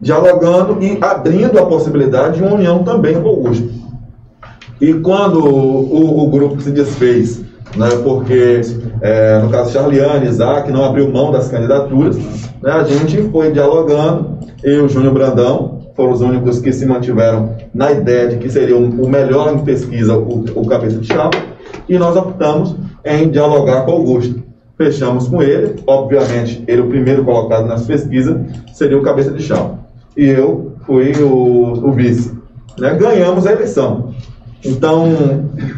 dialogando 0.00 0.82
e 0.82 0.98
abrindo 1.00 1.58
a 1.58 1.66
possibilidade 1.66 2.38
de 2.38 2.42
uma 2.42 2.54
união 2.54 2.84
também 2.84 3.20
com 3.20 3.28
Augusto. 3.28 3.68
E 4.80 4.94
quando 4.94 5.44
o, 5.44 6.24
o 6.24 6.30
grupo 6.30 6.60
se 6.60 6.70
desfez, 6.70 7.42
né, 7.76 7.88
porque 8.02 8.60
é, 9.00 9.40
no 9.40 9.50
caso 9.50 9.72
Charliane, 9.72 10.26
Isaac 10.26 10.70
não 10.70 10.84
abriu 10.84 11.10
mão 11.10 11.32
das 11.32 11.48
candidaturas, 11.48 12.16
né, 12.62 12.70
a 12.70 12.84
gente 12.84 13.22
foi 13.30 13.50
dialogando, 13.50 14.38
eu 14.62 14.82
e 14.82 14.86
o 14.86 14.88
Júnior 14.88 15.12
Brandão 15.12 15.78
foram 15.96 16.12
os 16.12 16.20
únicos 16.20 16.60
que 16.60 16.72
se 16.72 16.86
mantiveram 16.86 17.56
na 17.74 17.90
ideia 17.90 18.28
de 18.28 18.36
que 18.36 18.48
seria 18.48 18.76
o 18.76 19.08
melhor 19.08 19.52
em 19.52 19.58
pesquisa 19.58 20.16
o, 20.16 20.44
o 20.54 20.66
cabeça 20.66 20.98
de 20.98 21.08
chapa, 21.08 21.36
e 21.88 21.98
nós 21.98 22.16
optamos 22.16 22.76
em 23.04 23.28
dialogar 23.28 23.84
com 23.84 23.92
Augusto. 23.92 24.42
Fechamos 24.76 25.26
com 25.26 25.42
ele, 25.42 25.74
obviamente, 25.88 26.62
ele 26.68 26.82
o 26.82 26.88
primeiro 26.88 27.24
colocado 27.24 27.66
nas 27.66 27.84
pesquisas 27.84 28.36
seria 28.72 28.96
o 28.96 29.02
cabeça 29.02 29.32
de 29.32 29.42
chapa. 29.42 29.87
E 30.18 30.26
eu 30.26 30.72
fui 30.84 31.12
o, 31.22 31.88
o 31.88 31.92
vice. 31.92 32.36
Né? 32.76 32.92
Ganhamos 32.94 33.46
a 33.46 33.52
eleição. 33.52 34.12
Então, 34.64 35.06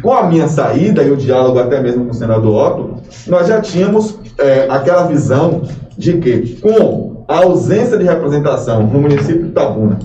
com 0.01 0.11
a 0.11 0.23
minha 0.23 0.47
saída 0.47 1.03
e 1.03 1.11
o 1.11 1.15
diálogo 1.15 1.59
até 1.59 1.79
mesmo 1.79 2.05
com 2.05 2.11
o 2.11 2.15
senador 2.15 2.71
Otto, 2.71 2.95
nós 3.27 3.47
já 3.47 3.61
tínhamos 3.61 4.17
é, 4.39 4.65
aquela 4.67 5.03
visão 5.03 5.61
de 5.95 6.17
que, 6.17 6.59
com 6.59 7.23
a 7.27 7.43
ausência 7.43 7.99
de 7.99 8.03
representação 8.03 8.81
no 8.87 8.99
município 8.99 9.43
de 9.43 9.49
Itabuna 9.49 9.99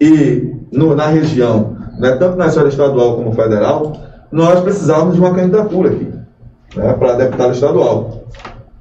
e 0.00 0.50
no, 0.72 0.96
na 0.96 1.06
região, 1.08 1.76
né, 1.98 2.12
tanto 2.12 2.38
na 2.38 2.46
esfera 2.46 2.68
estadual 2.68 3.16
como 3.16 3.32
federal, 3.32 3.92
nós 4.32 4.60
precisávamos 4.60 5.14
de 5.14 5.20
uma 5.20 5.34
candidatura 5.34 5.90
aqui, 5.90 6.08
né, 6.74 6.92
para 6.94 7.12
deputado 7.12 7.52
estadual. 7.52 8.24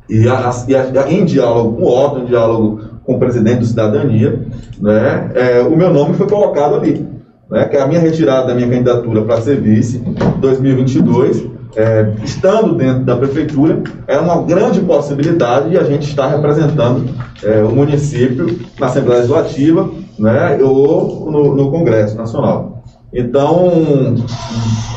E, 0.10 0.28
a, 0.30 0.52
e 0.70 0.76
a, 0.76 1.12
em 1.12 1.26
diálogo 1.26 1.76
com 1.76 1.84
o 1.84 2.06
Otto, 2.06 2.20
em 2.20 2.26
diálogo 2.26 2.93
com 3.06 3.16
o 3.16 3.20
presidente 3.20 3.60
do 3.60 3.66
Cidadania, 3.66 4.40
né, 4.80 5.32
é, 5.36 5.62
o 5.62 5.76
meu 5.76 5.94
nome 5.94 6.14
foi 6.16 6.28
colocado 6.28 6.76
ali 6.76 7.14
né, 7.54 7.66
que 7.66 7.78
é 7.78 7.82
a 7.82 7.88
minha 7.88 8.00
retirada 8.00 8.48
da 8.48 8.56
minha 8.56 8.68
candidatura 8.68 9.22
para 9.22 9.40
ser 9.42 9.62
vice 9.62 10.00
2022, 10.40 11.46
é, 11.76 12.12
estando 12.24 12.76
dentro 12.76 13.04
da 13.04 13.16
prefeitura, 13.16 13.82
é 14.08 14.18
uma 14.18 14.42
grande 14.42 14.80
possibilidade 14.82 15.70
de 15.70 15.78
a 15.78 15.84
gente 15.84 16.08
estar 16.08 16.28
representando 16.28 17.10
é, 17.44 17.64
o 17.64 17.72
município 17.72 18.60
na 18.80 18.88
Assembleia 18.88 19.22
Legislativa 19.22 19.90
né, 20.18 20.58
ou 20.62 21.32
no, 21.32 21.56
no 21.56 21.72
Congresso 21.72 22.18
Nacional. 22.18 22.84
Então, 23.14 24.16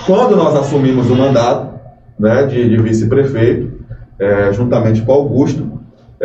quando 0.06 0.34
nós 0.36 0.54
assumimos 0.54 1.10
o 1.10 1.14
mandato 1.14 1.74
né, 2.18 2.46
de, 2.46 2.68
de 2.68 2.76
vice-prefeito, 2.78 3.76
é, 4.18 4.50
juntamente 4.52 5.02
com 5.02 5.12
Augusto, 5.12 5.65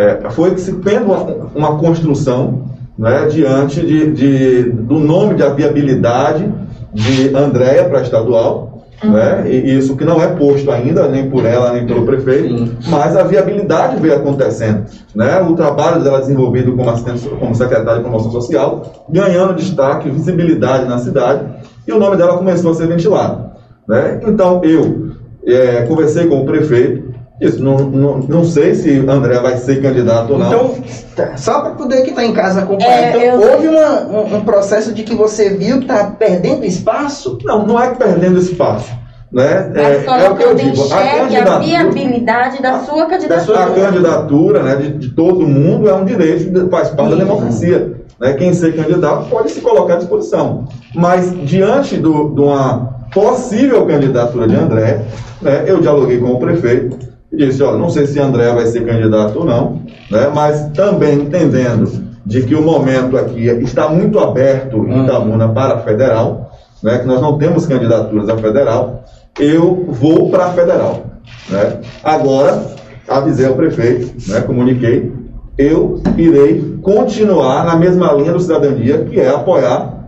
é, 0.01 0.29
foi 0.31 0.57
se 0.57 0.73
tendo 0.77 1.05
uma, 1.05 1.19
uma 1.53 1.77
construção 1.77 2.63
né, 2.97 3.27
diante 3.27 3.85
de, 3.85 4.11
de, 4.11 4.63
do 4.63 4.99
nome 4.99 5.35
de 5.35 5.47
viabilidade 5.53 6.51
de 6.91 7.35
Andréia 7.35 7.85
para 7.85 8.01
estadual, 8.01 8.85
uhum. 9.03 9.11
né, 9.11 9.43
e 9.47 9.77
isso 9.77 9.95
que 9.95 10.03
não 10.03 10.21
é 10.21 10.27
posto 10.27 10.71
ainda, 10.71 11.07
nem 11.07 11.29
por 11.29 11.45
ela, 11.45 11.71
nem 11.73 11.85
pelo 11.85 12.03
prefeito, 12.03 12.57
Sim. 12.57 12.77
mas 12.89 13.15
a 13.15 13.23
viabilidade 13.23 14.01
veio 14.01 14.15
acontecendo. 14.15 14.85
Né, 15.13 15.39
o 15.41 15.55
trabalho 15.55 16.03
dela 16.03 16.19
desenvolvido 16.19 16.75
como, 16.75 16.89
assistente, 16.89 17.29
como 17.29 17.53
secretária 17.53 17.97
de 17.97 18.01
promoção 18.01 18.31
social, 18.31 19.05
ganhando 19.07 19.53
destaque, 19.53 20.09
visibilidade 20.09 20.85
na 20.85 20.97
cidade, 20.97 21.45
e 21.87 21.91
o 21.91 21.99
nome 21.99 22.17
dela 22.17 22.37
começou 22.37 22.71
a 22.71 22.73
ser 22.73 22.87
ventilado. 22.87 23.51
Né? 23.87 24.19
Então, 24.27 24.61
eu 24.63 25.11
é, 25.45 25.83
conversei 25.83 26.27
com 26.27 26.41
o 26.41 26.45
prefeito, 26.45 27.10
isso, 27.41 27.63
não, 27.63 27.77
não, 27.77 28.19
não 28.19 28.45
sei 28.45 28.75
se 28.75 28.99
André 28.99 29.39
vai 29.39 29.57
ser 29.57 29.81
candidato 29.81 30.33
ou 30.33 30.37
não. 30.37 30.47
Então, 30.47 30.75
tá, 31.15 31.35
só 31.37 31.61
para 31.61 31.71
poder 31.71 32.03
que 32.03 32.11
está 32.11 32.23
em 32.23 32.33
casa 32.33 32.61
acompanhar, 32.61 32.91
é, 32.91 33.09
então, 33.09 33.41
eu... 33.41 33.51
houve 33.51 33.67
uma, 33.67 34.01
um, 34.01 34.35
um, 34.35 34.41
processo 34.41 34.93
de 34.93 35.01
que 35.01 35.15
você 35.15 35.49
viu 35.49 35.79
que 35.79 35.85
está 35.85 36.03
perdendo 36.03 36.63
espaço? 36.63 37.39
Não, 37.43 37.65
não 37.65 37.81
é 37.81 37.95
perdendo 37.95 38.37
espaço. 38.37 38.91
Né? 39.31 39.71
Mas 39.73 40.21
é, 40.21 40.25
é 40.25 40.29
o 40.29 40.35
que 40.35 40.43
eu 40.43 40.53
digo. 40.53 40.83
A, 40.93 41.55
a 41.55 41.59
viabilidade 41.59 42.61
da 42.61 42.81
sua 42.81 43.07
candidatura. 43.07 43.63
A 43.63 43.71
candidatura 43.71 44.63
né, 44.63 44.75
de, 44.75 44.89
de 44.99 45.09
todo 45.09 45.47
mundo 45.47 45.89
é 45.89 45.95
um 45.95 46.05
direito, 46.05 46.69
faz 46.69 46.89
parte 46.89 47.09
da 47.09 47.15
democracia. 47.23 47.91
Né? 48.19 48.33
Quem 48.33 48.53
ser 48.53 48.75
candidato 48.75 49.27
pode 49.31 49.49
se 49.49 49.61
colocar 49.61 49.95
à 49.95 49.97
disposição. 49.97 50.67
Mas, 50.93 51.33
diante 51.43 51.97
do, 51.97 52.29
de 52.29 52.41
uma 52.41 53.01
possível 53.11 53.83
candidatura 53.87 54.47
de 54.47 54.55
André, 54.55 55.05
né, 55.41 55.63
eu 55.65 55.81
dialoguei 55.81 56.19
com 56.19 56.33
o 56.33 56.37
prefeito 56.39 57.10
e 57.31 57.37
disse, 57.37 57.63
olha, 57.63 57.77
não 57.77 57.89
sei 57.89 58.05
se 58.05 58.19
André 58.19 58.51
vai 58.53 58.65
ser 58.65 58.85
candidato 58.85 59.39
ou 59.39 59.45
não, 59.45 59.81
né, 60.09 60.29
mas 60.33 60.69
também 60.73 61.21
entendendo 61.21 62.11
de 62.25 62.43
que 62.43 62.53
o 62.53 62.61
momento 62.61 63.17
aqui 63.17 63.47
está 63.47 63.87
muito 63.87 64.19
aberto 64.19 64.75
em 64.77 64.93
uhum. 64.93 65.03
Itabuna 65.05 65.47
para 65.49 65.75
a 65.75 65.79
federal, 65.79 66.51
né, 66.83 66.99
que 66.99 67.07
nós 67.07 67.21
não 67.21 67.37
temos 67.37 67.65
candidaturas 67.65 68.27
a 68.27 68.37
federal, 68.37 69.05
eu 69.39 69.85
vou 69.87 70.29
para 70.29 70.47
a 70.47 70.51
federal. 70.51 71.05
Né. 71.49 71.77
Agora, 72.03 72.63
avisei 73.07 73.45
ao 73.45 73.55
prefeito, 73.55 74.13
né, 74.29 74.41
comuniquei, 74.41 75.11
eu 75.57 76.01
irei 76.17 76.79
continuar 76.81 77.65
na 77.65 77.75
mesma 77.75 78.11
linha 78.13 78.33
do 78.33 78.39
cidadania, 78.39 79.05
que 79.05 79.19
é 79.19 79.29
apoiar 79.29 79.99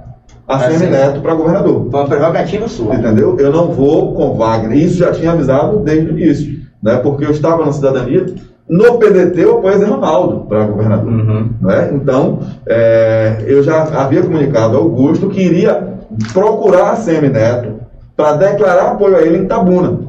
a 0.46 0.66
é 0.66 0.78
Neto 0.78 1.22
para 1.22 1.36
governador. 1.36 1.88
Foi 1.90 2.00
uma 2.02 2.10
prerrogativa 2.10 2.68
sua. 2.68 2.96
Entendeu? 2.96 3.38
Eu 3.40 3.52
não 3.52 3.68
vou 3.72 4.14
com 4.14 4.36
Wagner. 4.36 4.78
Isso 4.78 4.98
já 4.98 5.12
tinha 5.12 5.32
avisado 5.32 5.80
desde 5.80 6.10
o 6.10 6.20
início 6.20 6.64
né, 6.84 6.98
porque 6.98 7.26
eu 7.26 7.32
estava 7.32 7.66
na 7.66 7.72
cidadania. 7.72 8.26
No 8.68 8.98
PDT 8.98 9.42
eu 9.42 9.58
apoio 9.58 9.80
Zé 9.80 9.86
Ronaldo 9.86 10.46
para 10.48 10.66
governador. 10.66 11.12
Uhum. 11.12 11.50
Né? 11.62 11.92
Então, 11.94 12.40
é, 12.66 13.44
eu 13.48 13.64
já 13.64 13.84
havia 13.84 14.22
comunicado 14.22 14.76
ao 14.76 14.84
Augusto 14.84 15.30
que 15.30 15.42
iria 15.42 15.94
procurar 16.34 16.92
a 16.92 16.96
Semi 16.98 17.30
Neto 17.30 17.82
para 18.16 18.34
declarar 18.34 18.92
apoio 18.92 19.16
a 19.16 19.22
ele 19.22 19.38
em 19.38 19.48
Tabuna. 19.48 20.00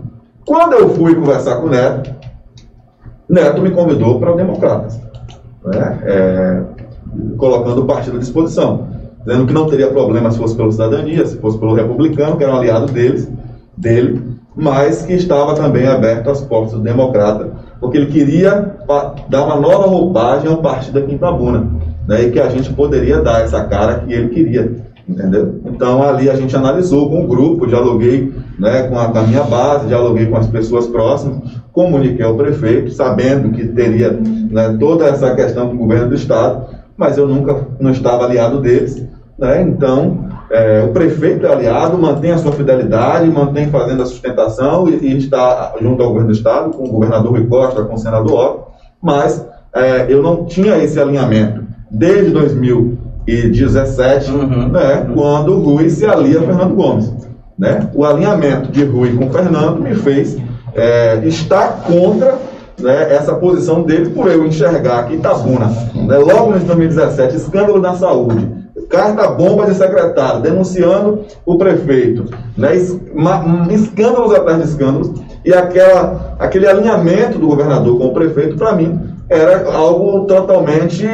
Quando 0.46 0.74
eu 0.74 0.90
fui 0.90 1.14
conversar 1.14 1.56
com 1.56 1.66
o 1.66 1.70
Neto, 1.70 2.10
Neto 3.28 3.62
me 3.62 3.70
convidou 3.70 4.20
para 4.20 4.32
o 4.32 4.36
Democratas, 4.36 5.00
né? 5.64 5.98
é, 6.02 6.62
colocando 7.38 7.82
o 7.82 7.86
partido 7.86 8.16
à 8.16 8.20
disposição, 8.20 8.88
dizendo 9.24 9.46
que 9.46 9.54
não 9.54 9.66
teria 9.66 9.88
problema 9.88 10.30
se 10.30 10.38
fosse 10.38 10.54
pelo 10.54 10.70
Cidadania, 10.70 11.24
se 11.24 11.38
fosse 11.38 11.58
pelo 11.58 11.74
Republicano, 11.74 12.36
que 12.36 12.44
era 12.44 12.52
um 12.52 12.58
aliado 12.58 12.92
deles, 12.92 13.28
dele, 13.76 14.33
mas 14.56 15.02
que 15.02 15.12
estava 15.14 15.54
também 15.54 15.86
aberto 15.86 16.30
às 16.30 16.40
portas 16.40 16.72
do 16.72 16.80
democrata, 16.80 17.50
porque 17.80 17.98
ele 17.98 18.06
queria 18.06 18.76
dar 19.28 19.44
uma 19.44 19.56
nova 19.56 19.86
roupagem 19.86 20.48
ao 20.48 20.58
partido 20.58 20.98
aqui 20.98 21.12
em 21.12 21.16
Itabuna, 21.16 21.66
né, 22.06 22.22
e 22.22 22.30
que 22.30 22.40
a 22.40 22.48
gente 22.48 22.72
poderia 22.72 23.20
dar 23.20 23.42
essa 23.42 23.64
cara 23.64 24.00
que 24.00 24.12
ele 24.12 24.28
queria, 24.28 24.72
entendeu? 25.08 25.60
Então 25.64 26.02
ali 26.02 26.30
a 26.30 26.36
gente 26.36 26.54
analisou 26.54 27.08
com 27.08 27.24
o 27.24 27.26
grupo, 27.26 27.66
dialoguei 27.66 28.32
né, 28.58 28.84
com, 28.84 28.98
a, 28.98 29.08
com 29.08 29.18
a 29.18 29.22
minha 29.22 29.42
base, 29.42 29.88
dialoguei 29.88 30.26
com 30.26 30.36
as 30.36 30.46
pessoas 30.46 30.86
próximas, 30.86 31.38
comuniquei 31.72 32.24
ao 32.24 32.36
prefeito, 32.36 32.92
sabendo 32.92 33.50
que 33.50 33.66
teria 33.66 34.12
né, 34.12 34.76
toda 34.78 35.06
essa 35.06 35.34
questão 35.34 35.68
do 35.68 35.76
governo 35.76 36.10
do 36.10 36.14
estado, 36.14 36.66
mas 36.96 37.18
eu 37.18 37.26
nunca 37.26 37.66
não 37.80 37.90
estava 37.90 38.24
aliado 38.24 38.60
deles, 38.60 39.04
né, 39.36 39.62
então 39.62 40.32
é, 40.54 40.84
o 40.84 40.92
prefeito 40.92 41.44
é 41.44 41.52
aliado, 41.52 41.98
mantém 41.98 42.30
a 42.30 42.38
sua 42.38 42.52
fidelidade, 42.52 43.28
mantém 43.28 43.68
fazendo 43.70 44.04
a 44.04 44.06
sustentação 44.06 44.88
e, 44.88 45.04
e 45.04 45.18
está 45.18 45.74
junto 45.80 46.00
ao 46.00 46.10
governo 46.10 46.28
do 46.28 46.34
Estado, 46.34 46.70
com 46.70 46.84
o 46.84 46.92
governador 46.92 47.32
Rui 47.32 47.44
Costa, 47.46 47.82
com 47.82 47.94
o 47.94 47.98
senador 47.98 48.32
Otto, 48.32 48.66
mas 49.02 49.44
é, 49.74 50.06
eu 50.08 50.22
não 50.22 50.44
tinha 50.44 50.78
esse 50.78 51.00
alinhamento 51.00 51.64
desde 51.90 52.30
2017, 52.30 54.30
uhum. 54.30 54.68
né, 54.68 55.04
quando 55.12 55.54
o 55.54 55.60
Rui 55.60 55.90
se 55.90 56.06
alia 56.06 56.38
a 56.38 56.42
Fernando 56.42 56.76
Gomes. 56.76 57.12
Né? 57.58 57.90
O 57.92 58.04
alinhamento 58.04 58.70
de 58.70 58.84
Rui 58.84 59.16
com 59.16 59.28
Fernando 59.30 59.80
me 59.80 59.96
fez 59.96 60.38
é, 60.72 61.20
estar 61.24 61.82
contra 61.82 62.38
né, 62.80 63.12
essa 63.12 63.34
posição 63.34 63.82
dele 63.82 64.10
por 64.10 64.30
eu 64.30 64.46
enxergar 64.46 65.08
que 65.08 65.14
Itabuna, 65.14 65.66
né, 65.94 66.16
logo 66.16 66.54
em 66.54 66.60
2017, 66.60 67.34
escândalo 67.34 67.80
na 67.80 67.96
saúde, 67.96 68.62
carta 68.88 69.28
bomba 69.28 69.66
de 69.66 69.74
secretário 69.74 70.40
denunciando 70.40 71.24
o 71.44 71.56
prefeito, 71.56 72.24
né? 72.56 72.76
escândalos 72.76 74.34
atrás 74.34 74.58
de 74.58 74.68
escândalos, 74.68 75.12
e 75.44 75.52
aquela, 75.52 76.36
aquele 76.38 76.66
alinhamento 76.66 77.38
do 77.38 77.46
governador 77.46 77.98
com 77.98 78.06
o 78.06 78.14
prefeito, 78.14 78.56
para 78.56 78.74
mim, 78.74 78.98
era 79.28 79.70
algo 79.72 80.26
totalmente 80.26 81.06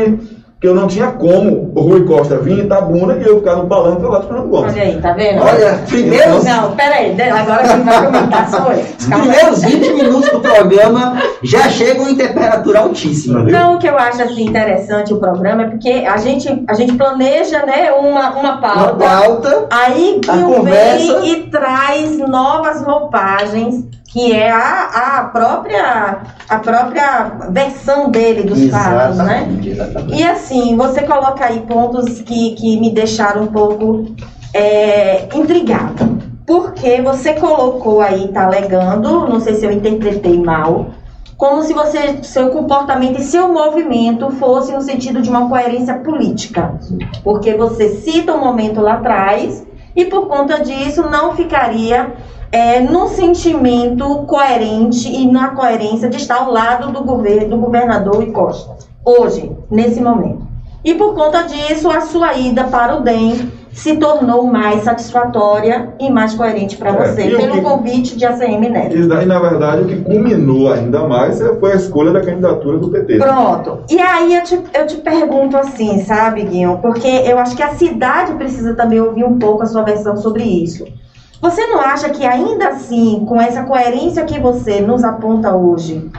que 0.60 0.68
eu 0.68 0.74
não 0.74 0.86
tinha 0.86 1.06
como 1.12 1.72
o 1.74 1.80
Rui 1.80 2.04
Costa 2.04 2.36
vir 2.36 2.58
em 2.58 2.64
Itabuna 2.64 3.16
e 3.16 3.26
eu 3.26 3.38
ficar 3.38 3.56
no 3.56 3.66
palanque 3.66 4.02
lá 4.02 4.18
de 4.18 4.26
Fernando 4.26 4.48
Gomes. 4.48 4.72
Olha 4.74 4.82
aí, 4.82 5.00
tá 5.00 5.12
vendo? 5.14 5.42
Olha, 5.42 5.80
primeiro. 5.88 6.44
Não, 6.44 6.76
peraí, 6.76 7.16
agora 7.30 7.62
quem 7.62 7.82
vai 7.82 8.06
comentar 8.06 8.50
sou 8.50 8.72
eu. 8.72 8.84
Os 8.98 9.06
primeiros 9.06 9.62
20 9.62 9.92
minutos 9.94 10.28
do 10.28 10.40
programa 10.40 11.22
já 11.42 11.70
chegam 11.70 12.10
em 12.10 12.14
temperatura 12.14 12.80
altíssima. 12.80 13.42
Viu? 13.42 13.52
Não, 13.52 13.76
o 13.76 13.78
que 13.78 13.88
eu 13.88 13.96
acho 13.96 14.22
assim, 14.22 14.44
interessante 14.44 15.14
o 15.14 15.18
programa 15.18 15.62
é 15.62 15.68
porque 15.68 16.04
a 16.06 16.18
gente, 16.18 16.64
a 16.68 16.74
gente 16.74 16.92
planeja 16.92 17.64
né, 17.64 17.92
uma, 17.92 18.30
uma 18.38 18.58
pauta. 18.58 18.92
Uma 18.92 18.96
pauta. 18.96 19.66
Aí 19.70 20.20
Guilherme 20.20 20.70
vem 20.70 21.32
e 21.32 21.36
traz 21.46 22.18
novas 22.18 22.82
roupagens 22.82 23.86
que 24.10 24.32
é 24.32 24.50
a, 24.50 25.18
a, 25.18 25.24
própria, 25.24 26.18
a 26.48 26.58
própria 26.58 27.32
versão 27.50 28.10
dele 28.10 28.42
dos 28.42 28.68
fatos, 28.68 29.18
né? 29.18 29.48
Exatamente. 29.64 30.20
E 30.20 30.24
assim, 30.24 30.76
você 30.76 31.02
coloca 31.02 31.44
aí 31.44 31.60
pontos 31.60 32.20
que, 32.20 32.52
que 32.56 32.80
me 32.80 32.90
deixaram 32.90 33.44
um 33.44 33.46
pouco 33.46 34.06
é, 34.52 35.28
intrigada. 35.32 36.10
Porque 36.44 37.00
você 37.00 37.34
colocou 37.34 38.00
aí, 38.00 38.26
tá 38.28 38.46
alegando, 38.46 39.28
não 39.28 39.38
sei 39.38 39.54
se 39.54 39.64
eu 39.64 39.70
interpretei 39.70 40.42
mal, 40.42 40.86
como 41.36 41.62
se 41.62 41.72
você, 41.72 42.18
seu 42.24 42.50
comportamento 42.50 43.20
e 43.20 43.22
seu 43.22 43.48
movimento 43.48 44.28
fosse 44.32 44.72
no 44.72 44.82
sentido 44.82 45.22
de 45.22 45.30
uma 45.30 45.48
coerência 45.48 45.94
política. 45.94 46.74
Porque 47.22 47.54
você 47.54 47.90
cita 47.90 48.34
um 48.34 48.40
momento 48.40 48.80
lá 48.80 48.94
atrás 48.94 49.64
e 49.94 50.04
por 50.04 50.26
conta 50.26 50.60
disso 50.62 51.02
não 51.08 51.36
ficaria 51.36 52.12
é, 52.52 52.80
no 52.80 53.08
sentimento 53.08 54.24
coerente 54.26 55.08
e 55.08 55.30
na 55.30 55.48
coerência 55.50 56.08
de 56.08 56.16
estar 56.16 56.36
ao 56.38 56.50
lado 56.52 56.90
do 56.92 57.04
governo, 57.04 57.48
do 57.50 57.56
governador 57.58 58.22
e 58.22 58.30
Costa, 58.32 58.76
hoje, 59.04 59.50
nesse 59.70 60.00
momento. 60.00 60.48
E 60.84 60.94
por 60.94 61.14
conta 61.14 61.42
disso, 61.42 61.88
a 61.90 62.00
sua 62.00 62.34
ida 62.34 62.64
para 62.64 62.96
o 62.96 63.02
DEM 63.02 63.52
se 63.72 63.94
tornou 63.96 64.42
mais 64.44 64.82
satisfatória 64.82 65.90
e 66.00 66.10
mais 66.10 66.34
coerente 66.34 66.76
para 66.76 66.90
É, 66.90 66.92
você, 67.12 67.28
pelo 67.36 67.52
que- 67.52 67.60
convite 67.60 68.16
de 68.16 68.24
ACM 68.26 68.68
Neto. 68.68 68.96
E, 68.96 69.06
na- 69.06 69.22
e, 69.22 69.26
na 69.26 69.38
verdade, 69.38 69.82
o 69.82 69.86
que 69.86 69.96
culminou 70.02 70.72
ainda 70.72 71.06
mais 71.06 71.40
é- 71.40 71.54
foi 71.54 71.72
a 71.72 71.76
escolha 71.76 72.10
da 72.10 72.20
candidatura 72.20 72.78
do 72.78 72.88
PT. 72.90 73.18
Pronto. 73.18 73.78
E 73.88 74.00
aí 74.00 74.34
eu 74.34 74.42
te, 74.42 74.60
eu 74.74 74.86
te 74.86 74.96
pergunto 74.96 75.56
assim, 75.56 76.02
sabe, 76.04 76.42
Guinho? 76.42 76.78
Porque 76.82 77.06
eu 77.06 77.38
acho 77.38 77.54
que 77.54 77.62
a 77.62 77.74
cidade 77.74 78.32
precisa 78.34 78.74
também 78.74 78.98
ouvir 79.00 79.22
um 79.24 79.38
pouco 79.38 79.62
a 79.62 79.66
sua 79.66 79.82
versão 79.82 80.16
sobre 80.16 80.42
isso. 80.42 80.84
Você 81.40 81.66
não 81.66 81.80
acha 81.80 82.10
que 82.10 82.24
ainda 82.26 82.68
assim, 82.68 83.24
com 83.26 83.40
essa 83.40 83.62
coerência 83.62 84.24
que 84.24 84.38
você 84.38 84.80
nos 84.80 85.02
aponta 85.02 85.54
hoje, 85.54 86.10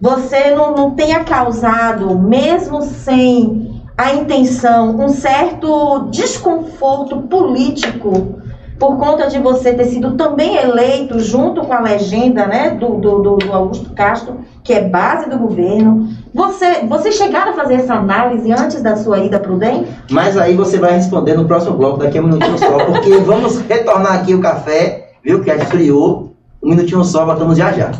você 0.00 0.50
não, 0.54 0.74
não 0.74 0.90
tenha 0.92 1.24
causado, 1.24 2.16
mesmo 2.18 2.80
sem 2.82 3.82
a 3.98 4.14
intenção, 4.14 4.96
um 4.98 5.08
certo 5.08 6.08
desconforto 6.10 7.22
político 7.22 8.38
por 8.78 8.96
conta 8.96 9.26
de 9.26 9.38
você 9.38 9.74
ter 9.74 9.84
sido 9.84 10.12
também 10.12 10.56
eleito 10.56 11.20
junto 11.20 11.60
com 11.62 11.72
a 11.74 11.80
legenda 11.80 12.46
né, 12.46 12.70
do, 12.70 12.94
do, 12.94 13.36
do- 13.36 13.52
Augusto 13.52 13.90
Castro, 13.92 14.38
que 14.64 14.72
é 14.72 14.80
base 14.88 15.28
do 15.28 15.36
governo. 15.38 16.08
Você, 16.32 16.84
vocês 16.86 17.16
chegaram 17.16 17.52
a 17.52 17.54
fazer 17.54 17.74
essa 17.74 17.94
análise 17.94 18.52
antes 18.52 18.80
da 18.82 18.96
sua 18.96 19.18
ida 19.18 19.38
para 19.38 19.52
o 19.52 19.58
DEM? 19.58 19.86
Mas 20.10 20.36
aí 20.36 20.54
você 20.54 20.78
vai 20.78 20.92
responder 20.92 21.34
no 21.34 21.44
próximo 21.44 21.76
bloco, 21.76 21.98
daqui 21.98 22.18
a 22.18 22.20
um 22.20 22.24
minutinho 22.24 22.58
só, 22.58 22.84
porque 22.84 23.16
vamos 23.18 23.58
retornar 23.62 24.14
aqui 24.14 24.34
o 24.34 24.40
café, 24.40 25.12
viu? 25.24 25.40
Que 25.40 25.46
já 25.46 25.56
esfriou. 25.56 26.34
Um 26.62 26.70
minutinho 26.70 27.02
só, 27.02 27.24
voltamos 27.24 27.58
já 27.58 27.72
já. 27.72 27.90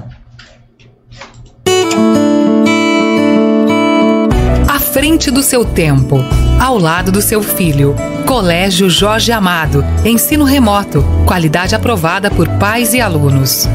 À 4.68 4.78
frente 4.78 5.30
do 5.30 5.42
seu 5.42 5.64
tempo, 5.64 6.18
ao 6.60 6.78
lado 6.78 7.10
do 7.10 7.22
seu 7.22 7.42
filho. 7.42 7.96
Colégio 8.26 8.88
Jorge 8.88 9.32
Amado. 9.32 9.84
Ensino 10.04 10.44
remoto. 10.44 11.04
Qualidade 11.26 11.74
aprovada 11.74 12.30
por 12.30 12.48
pais 12.58 12.94
e 12.94 13.00
alunos. 13.00 13.66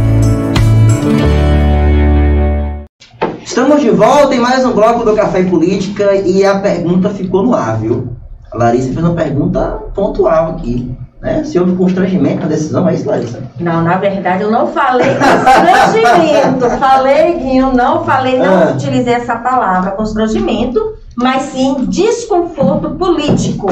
Estamos 3.56 3.80
de 3.80 3.90
volta 3.90 4.36
em 4.36 4.40
mais 4.40 4.66
um 4.66 4.74
bloco 4.74 5.06
do 5.06 5.16
Café 5.16 5.40
e 5.40 5.50
Política 5.50 6.14
e 6.14 6.44
a 6.44 6.60
pergunta 6.60 7.10
ficou 7.10 7.42
no 7.42 7.56
ar, 7.56 7.78
viu? 7.78 8.10
A 8.52 8.58
Larissa 8.58 8.92
fez 8.92 8.98
uma 8.98 9.14
pergunta 9.16 9.80
pontual 9.96 10.50
aqui. 10.50 10.94
Né? 11.22 11.42
Se 11.46 11.58
houve 11.58 11.74
constrangimento 11.74 12.42
na 12.42 12.48
decisão, 12.48 12.86
é 12.90 12.96
isso, 12.96 13.08
Larissa? 13.08 13.42
Não, 13.58 13.82
na 13.82 13.96
verdade 13.96 14.44
eu 14.44 14.52
não 14.52 14.68
falei 14.68 15.08
constrangimento. 15.16 16.70
falei, 16.78 17.40
Guinho, 17.40 17.72
não 17.74 18.04
falei, 18.04 18.40
não 18.40 18.64
Ah. 18.64 18.72
utilizei 18.74 19.14
essa 19.14 19.38
palavra, 19.38 19.92
constrangimento, 19.92 20.96
mas 21.16 21.44
sim 21.44 21.86
desconforto 21.88 22.90
político. 22.96 23.68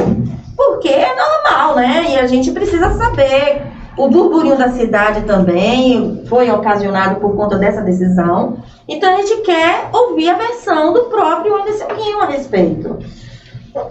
Porque 0.55 0.87
é 0.87 1.13
normal, 1.13 1.75
né? 1.75 2.05
E 2.07 2.19
a 2.19 2.25
gente 2.25 2.51
precisa 2.51 2.89
saber. 2.93 3.63
O 3.95 4.09
burburinho 4.09 4.57
da 4.57 4.71
cidade 4.71 5.21
também 5.21 6.23
foi 6.27 6.49
ocasionado 6.49 7.19
por 7.19 7.35
conta 7.35 7.57
dessa 7.57 7.81
decisão. 7.81 8.57
Então 8.87 9.13
a 9.13 9.17
gente 9.17 9.41
quer 9.41 9.89
ouvir 9.93 10.29
a 10.29 10.37
versão 10.37 10.93
do 10.93 11.03
próprio 11.03 11.55
Anderson 11.55 11.87
a 12.19 12.25
respeito. 12.25 12.97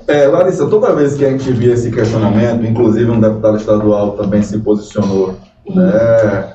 É, 0.06 0.26
Larissa, 0.26 0.66
toda 0.66 0.94
vez 0.94 1.14
que 1.14 1.24
a 1.24 1.30
gente 1.30 1.50
via 1.52 1.74
esse 1.74 1.90
questionamento, 1.90 2.64
inclusive 2.64 3.10
um 3.10 3.20
deputado 3.20 3.56
estadual 3.56 4.12
também 4.12 4.42
se 4.42 4.58
posicionou, 4.58 5.34
né, 5.68 6.52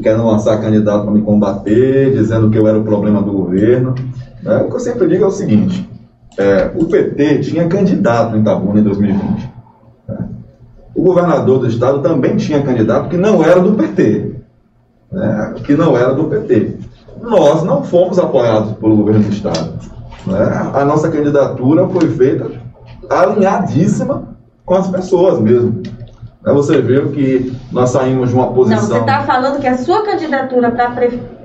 querendo 0.00 0.24
lançar 0.24 0.60
candidato 0.60 1.02
para 1.02 1.12
me 1.12 1.22
combater, 1.22 2.12
dizendo 2.12 2.50
que 2.50 2.58
eu 2.58 2.66
era 2.66 2.78
o 2.78 2.84
problema 2.84 3.20
do 3.20 3.32
governo. 3.32 3.94
né, 4.42 4.58
o 4.58 4.68
que 4.68 4.76
eu 4.76 4.80
sempre 4.80 5.08
digo 5.08 5.24
é 5.24 5.26
o 5.26 5.30
seguinte: 5.30 5.88
é, 6.38 6.70
o 6.74 6.84
PT 6.86 7.40
tinha 7.40 7.66
candidato 7.66 8.36
em 8.36 8.40
Itabuna 8.40 8.80
em 8.80 8.84
2020. 8.84 9.61
O 10.94 11.02
governador 11.02 11.58
do 11.60 11.66
estado 11.66 12.00
também 12.00 12.36
tinha 12.36 12.62
candidato 12.62 13.08
que 13.08 13.16
não 13.16 13.42
era 13.42 13.60
do 13.60 13.72
PT. 13.72 14.32
né, 15.10 15.54
que 15.64 15.74
não 15.74 15.96
era 15.96 16.12
do 16.14 16.24
PT. 16.24 16.76
Nós 17.20 17.62
não 17.62 17.82
fomos 17.84 18.18
apoiados 18.18 18.72
pelo 18.72 18.96
governo 18.96 19.22
do 19.22 19.30
estado. 19.30 19.72
né? 20.26 20.70
A 20.74 20.84
nossa 20.84 21.10
candidatura 21.10 21.86
foi 21.88 22.08
feita 22.10 22.50
alinhadíssima 23.10 24.22
com 24.64 24.74
as 24.74 24.88
pessoas 24.88 25.38
mesmo. 25.38 25.82
Né, 26.44 26.52
Você 26.52 26.80
viu 26.80 27.10
que 27.10 27.52
nós 27.70 27.90
saímos 27.90 28.30
de 28.30 28.34
uma 28.34 28.46
Não, 28.46 28.52
posição. 28.54 28.82
você 28.86 28.98
está 28.98 29.22
falando 29.22 29.60
que 29.60 29.66
a 29.66 29.76
sua 29.78 30.04
candidatura 30.04 30.70
para 30.70 30.90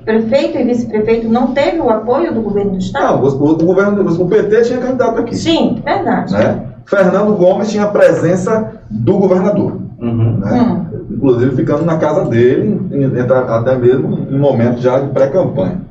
prefeito 0.04 0.58
e 0.58 0.64
vice-prefeito 0.64 1.28
não 1.28 1.48
teve 1.48 1.78
o 1.80 1.90
apoio 1.90 2.32
do 2.34 2.40
governo 2.40 2.72
do 2.72 2.78
estado? 2.78 3.22
Não, 3.22 3.22
o, 3.24 3.50
o 3.52 3.56
governo, 3.56 4.22
o 4.22 4.28
PT 4.28 4.62
tinha 4.62 4.78
candidato 4.78 5.20
aqui. 5.20 5.36
Sim, 5.36 5.80
verdade. 5.84 6.32
Né? 6.32 6.64
Fernando 6.88 7.34
Gomes 7.34 7.70
tinha 7.70 7.84
a 7.84 7.88
presença 7.88 8.80
do 8.90 9.18
governador. 9.18 9.76
Uhum. 10.00 10.38
né? 10.38 10.60
Hum. 10.60 10.98
Inclusive 11.10 11.56
ficando 11.56 11.84
na 11.84 11.98
casa 11.98 12.24
dele, 12.24 12.80
até 13.48 13.76
mesmo 13.76 14.26
em 14.30 14.38
momento 14.38 14.80
já 14.80 14.98
de 14.98 15.08
pré-campanha. 15.08 15.82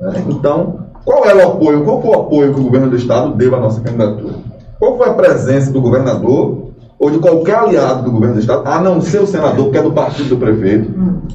né? 0.00 0.24
Então, 0.28 0.80
qual 1.04 1.24
era 1.26 1.46
o 1.46 1.52
apoio? 1.52 1.84
Qual 1.84 2.02
foi 2.02 2.10
o 2.10 2.20
apoio 2.20 2.54
que 2.54 2.60
o 2.60 2.64
governo 2.64 2.90
do 2.90 2.96
estado 2.96 3.34
deu 3.34 3.54
à 3.54 3.60
nossa 3.60 3.80
candidatura? 3.80 4.34
Qual 4.78 4.96
foi 4.96 5.08
a 5.08 5.14
presença 5.14 5.70
do 5.70 5.80
governador 5.80 6.72
ou 6.98 7.10
de 7.10 7.18
qualquer 7.18 7.56
aliado 7.56 8.04
do 8.04 8.12
governo 8.12 8.34
do 8.36 8.40
estado, 8.40 8.62
a 8.64 8.80
não 8.80 9.00
ser 9.00 9.20
o 9.20 9.26
senador, 9.26 9.70
que 9.70 9.78
é 9.78 9.82
do 9.82 9.92
partido 9.92 10.28
do 10.28 10.36
prefeito, 10.36 10.88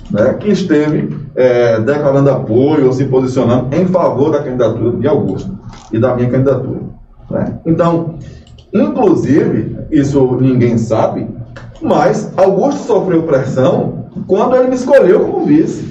né, 0.10 0.34
que 0.36 0.50
esteve 0.50 1.18
é, 1.36 1.80
declarando 1.82 2.30
apoio 2.30 2.86
ou 2.86 2.94
se 2.94 3.04
posicionando 3.04 3.76
em 3.76 3.86
favor 3.86 4.32
da 4.32 4.42
candidatura 4.42 4.98
de 4.98 5.08
Augusto 5.08 5.58
e 5.92 6.00
da 6.00 6.16
minha 6.16 6.30
candidatura. 6.30 6.80
né? 7.30 7.60
Então, 7.66 8.16
inclusive, 8.74 9.78
isso 9.92 10.38
ninguém 10.42 10.78
sabe, 10.78 11.28
mas 11.82 12.32
Augusto 12.38 12.84
sofreu 12.86 13.24
pressão 13.24 14.06
quando 14.28 14.56
ele 14.56 14.70
me 14.70 14.76
escolheu 14.76 15.22
como 15.22 15.46
vice. 15.46 15.86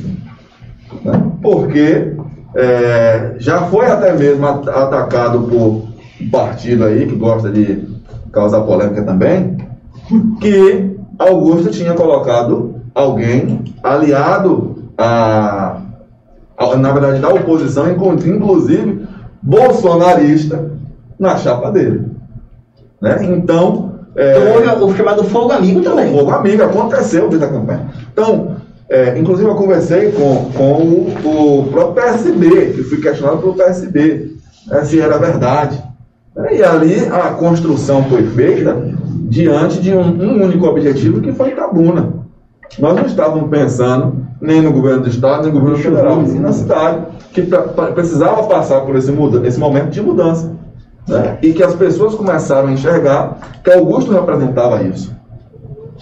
né? 1.04 1.22
Porque 1.42 2.12
é, 2.54 3.34
já 3.38 3.62
foi 3.62 3.86
até 3.86 4.12
mesmo 4.12 4.46
at- 4.46 4.68
atacado 4.68 5.40
por 5.42 5.84
um 6.20 6.30
partido 6.30 6.84
aí 6.84 7.06
que 7.06 7.14
gosta 7.14 7.50
de 7.50 7.84
causar 8.32 8.60
polêmica 8.62 9.02
também, 9.02 9.56
que 10.40 10.96
Augusto 11.18 11.70
tinha 11.70 11.94
colocado 11.94 12.76
alguém 12.94 13.64
aliado 13.82 14.84
a, 14.98 15.78
na 16.78 16.92
verdade, 16.92 17.20
da 17.20 17.28
oposição, 17.28 17.90
inclu- 17.90 18.14
inclusive 18.14 19.06
bolsonarista, 19.42 20.70
na 21.18 21.36
chapa 21.36 21.70
dele. 21.70 22.15
Né? 23.06 23.24
Então, 23.36 23.92
é, 24.14 24.36
Então 24.62 24.88
o 24.88 24.96
chamado 24.96 25.24
fogo 25.24 25.52
amigo 25.52 25.80
também. 25.82 26.12
fogo 26.16 26.30
amigo 26.30 26.62
aconteceu 26.62 27.22
dentro 27.28 27.38
da 27.40 27.48
campanha. 27.48 27.86
Então, 28.12 28.56
é, 28.88 29.18
inclusive 29.18 29.48
eu 29.48 29.54
conversei 29.54 30.12
com, 30.12 30.50
com 30.56 30.72
o, 30.72 31.60
o 31.60 31.68
próprio 31.70 32.02
PSB, 32.04 32.72
que 32.74 32.82
fui 32.84 32.98
questionado 33.00 33.38
pelo 33.38 33.54
PSB, 33.54 34.32
né, 34.68 34.84
se 34.84 35.00
era 35.00 35.18
verdade. 35.18 35.82
É, 36.38 36.56
E 36.56 36.62
ali 36.62 36.94
a 37.10 37.30
construção 37.30 38.04
foi 38.04 38.22
feita 38.28 38.76
diante 39.28 39.80
de 39.80 39.92
um, 39.92 40.00
um 40.02 40.44
único 40.44 40.66
objetivo, 40.66 41.20
que 41.20 41.32
foi 41.32 41.50
Itabuna. 41.50 42.14
Nós 42.78 42.94
não 42.96 43.06
estávamos 43.06 43.48
pensando 43.50 44.24
nem 44.40 44.60
no 44.60 44.72
governo 44.72 45.02
do 45.02 45.08
Estado, 45.08 45.44
nem 45.44 45.52
no 45.52 45.60
governo 45.60 45.78
federal, 45.82 46.16
mas 46.16 46.30
sim 46.30 46.38
na 46.40 46.52
cidade, 46.52 46.98
que 47.32 47.42
pra- 47.42 47.62
pra- 47.62 47.86
precisava 47.92 48.42
passar 48.44 48.80
por 48.82 48.94
esse, 48.96 49.10
muda, 49.10 49.46
esse 49.46 49.58
momento 49.58 49.88
de 49.90 50.00
mudança. 50.02 50.52
Né? 51.06 51.38
E 51.42 51.52
que 51.52 51.62
as 51.62 51.74
pessoas 51.74 52.14
começaram 52.14 52.68
a 52.68 52.72
enxergar 52.72 53.38
que 53.62 53.70
Augusto 53.70 54.12
representava 54.12 54.82
isso. 54.82 55.14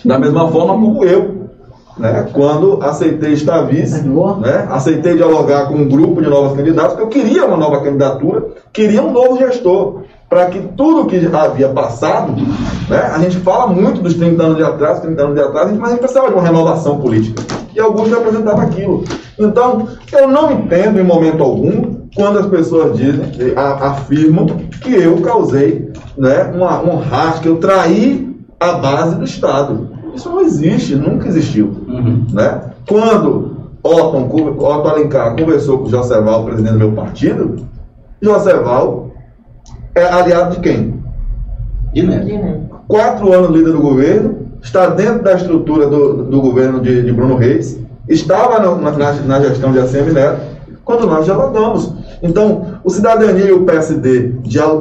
Da 0.05 0.19
mesma 0.19 0.49
forma 0.49 0.75
como 0.75 1.05
eu, 1.05 1.45
né? 1.97 2.29
quando 2.33 2.83
aceitei 2.83 3.33
estar 3.33 3.63
vice, 3.63 4.03
né? 4.03 4.67
aceitei 4.71 5.15
dialogar 5.15 5.67
com 5.67 5.75
um 5.75 5.89
grupo 5.89 6.21
de 6.21 6.29
novos 6.29 6.57
candidatos, 6.57 6.95
porque 6.95 7.19
eu 7.19 7.23
queria 7.23 7.47
uma 7.47 7.57
nova 7.57 7.81
candidatura, 7.81 8.45
queria 8.73 9.03
um 9.03 9.13
novo 9.13 9.39
gestor, 9.39 10.03
para 10.29 10.47
que 10.47 10.61
tudo 10.77 11.07
que 11.07 11.31
havia 11.33 11.69
passado, 11.69 12.33
né? 12.89 13.11
a 13.15 13.19
gente 13.21 13.37
fala 13.39 13.69
muito 13.69 14.01
dos 14.01 14.15
30 14.15 14.43
anos 14.43 14.57
de 14.57 14.65
atrás, 14.65 15.01
30 15.01 15.23
anos 15.23 15.35
de 15.37 15.41
atrás, 15.41 15.71
mas 15.73 15.89
a 15.89 15.93
gente 15.93 16.01
precisava 16.01 16.29
de 16.29 16.35
uma 16.35 16.43
renovação 16.43 16.99
política. 16.99 17.43
E 17.75 17.81
Augusto 17.81 18.15
representava 18.17 18.63
aquilo. 18.63 19.05
Então, 19.39 19.87
eu 20.13 20.29
não 20.29 20.51
entendo 20.51 20.99
em 20.99 21.05
momento 21.05 21.43
algum 21.43 22.04
quando 22.15 22.39
as 22.39 22.47
pessoas 22.47 22.97
dizem, 22.97 23.25
a- 23.57 23.89
afirmam 23.91 24.47
que 24.47 24.95
eu 24.95 25.21
causei 25.21 25.91
né, 26.17 26.51
uma, 26.55 26.81
um 26.83 26.97
rastro, 26.99 27.43
que 27.43 27.49
eu 27.49 27.57
traí 27.57 28.35
a 28.61 28.73
base 28.75 29.17
do 29.17 29.25
Estado. 29.25 29.89
Isso 30.15 30.29
não 30.31 30.41
existe, 30.41 30.95
nunca 30.95 31.27
existiu. 31.27 31.67
Uhum. 31.89 32.25
Né? 32.33 32.61
Quando 32.89 33.57
Otton, 33.83 34.29
Otto 34.59 34.89
Alencar 34.89 35.37
conversou 35.37 35.79
com 35.79 35.85
o 35.87 35.91
Joseval, 35.91 36.45
presidente 36.45 36.73
do 36.73 36.79
meu 36.79 36.93
partido, 36.93 37.57
Joseval 38.23 39.11
é 39.95 40.05
aliado 40.05 40.55
de 40.57 40.61
quem? 40.61 41.03
De 41.93 42.03
Neto. 42.03 42.65
Quatro 42.89 43.33
anos 43.33 43.51
líder 43.51 43.73
do 43.73 43.81
governo, 43.81 44.37
está 44.63 44.87
dentro 44.87 45.23
da 45.23 45.35
estrutura 45.35 45.87
do, 45.87 46.25
do 46.25 46.41
governo 46.41 46.81
de, 46.81 47.03
de 47.03 47.13
Bruno 47.13 47.37
Reis, 47.37 47.79
estava 48.09 48.59
no- 48.61 48.81
na, 48.81 48.91
na- 48.93 49.13
na 49.13 49.41
gestão 49.41 49.73
de 49.73 49.79
ACM 49.81 50.13
Neto, 50.13 50.41
quando 50.85 51.07
nós 51.07 51.25
dialogamos. 51.25 51.93
Então, 52.23 52.79
o 52.85 52.91
Cidadania 52.91 53.47
e 53.47 53.53
o 53.53 53.65
PSD 53.65 54.35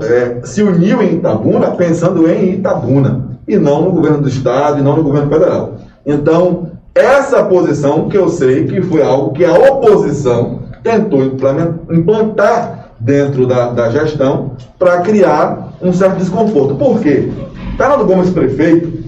é, 0.09 0.41
se 0.43 0.61
uniu 0.61 1.01
em 1.01 1.15
Itabuna 1.15 1.71
pensando 1.71 2.29
em 2.29 2.53
Itabuna, 2.53 3.37
e 3.47 3.57
não 3.57 3.83
no 3.83 3.91
governo 3.91 4.21
do 4.21 4.29
Estado, 4.29 4.79
e 4.79 4.81
não 4.81 4.95
no 4.95 5.03
governo 5.03 5.29
federal. 5.29 5.75
Então, 6.05 6.71
essa 6.95 7.43
posição 7.43 8.07
que 8.07 8.17
eu 8.17 8.29
sei 8.29 8.65
que 8.65 8.81
foi 8.81 9.01
algo 9.01 9.33
que 9.33 9.43
a 9.43 9.53
oposição 9.53 10.59
tentou 10.83 11.23
implantar 11.23 12.91
dentro 12.99 13.47
da, 13.47 13.69
da 13.71 13.89
gestão 13.89 14.51
para 14.77 15.01
criar 15.01 15.73
um 15.81 15.91
certo 15.91 16.17
desconforto. 16.17 16.75
Por 16.75 16.99
quê? 16.99 17.31
Fernando 17.77 18.05
Gomes 18.05 18.29
prefeito, 18.29 19.03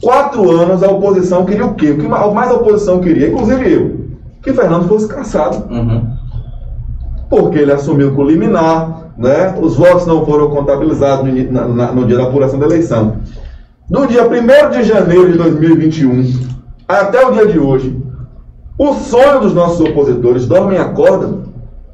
quatro 0.00 0.50
anos 0.50 0.82
a 0.82 0.90
oposição 0.90 1.44
queria 1.44 1.64
o 1.64 1.74
quê? 1.74 1.90
O 1.90 1.98
que 1.98 2.06
mais 2.06 2.50
a 2.50 2.54
oposição 2.54 3.00
queria, 3.00 3.28
inclusive 3.28 3.72
eu, 3.72 4.00
que 4.42 4.52
Fernando 4.52 4.88
fosse 4.88 5.08
caçado. 5.08 5.64
Uhum. 5.72 6.21
Porque 7.32 7.58
ele 7.60 7.72
assumiu 7.72 8.14
com 8.14 8.24
liminar, 8.24 9.10
né? 9.16 9.54
os 9.58 9.74
votos 9.74 10.06
não 10.06 10.22
foram 10.26 10.50
contabilizados 10.50 11.24
no, 11.24 11.68
na, 11.74 11.90
no 11.90 12.04
dia 12.04 12.18
da 12.18 12.24
apuração 12.24 12.58
da 12.58 12.66
eleição. 12.66 13.16
Do 13.88 14.06
dia 14.06 14.28
1 14.28 14.70
de 14.70 14.82
janeiro 14.82 15.32
de 15.32 15.38
2021 15.38 16.50
até 16.86 17.26
o 17.26 17.32
dia 17.32 17.46
de 17.46 17.58
hoje, 17.58 17.98
o 18.76 18.92
sonho 18.92 19.40
dos 19.40 19.54
nossos 19.54 19.80
opositores 19.80 20.44
dormem 20.44 20.76
e 20.76 20.80
acordam 20.82 21.44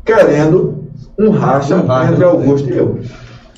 querendo 0.05 0.83
um 1.17 1.31
racha, 1.31 1.77
um 1.77 1.87
racha 1.87 2.15
entre 2.15 2.25
Augusto 2.25 2.69
e 2.69 2.77
eu. 2.77 2.99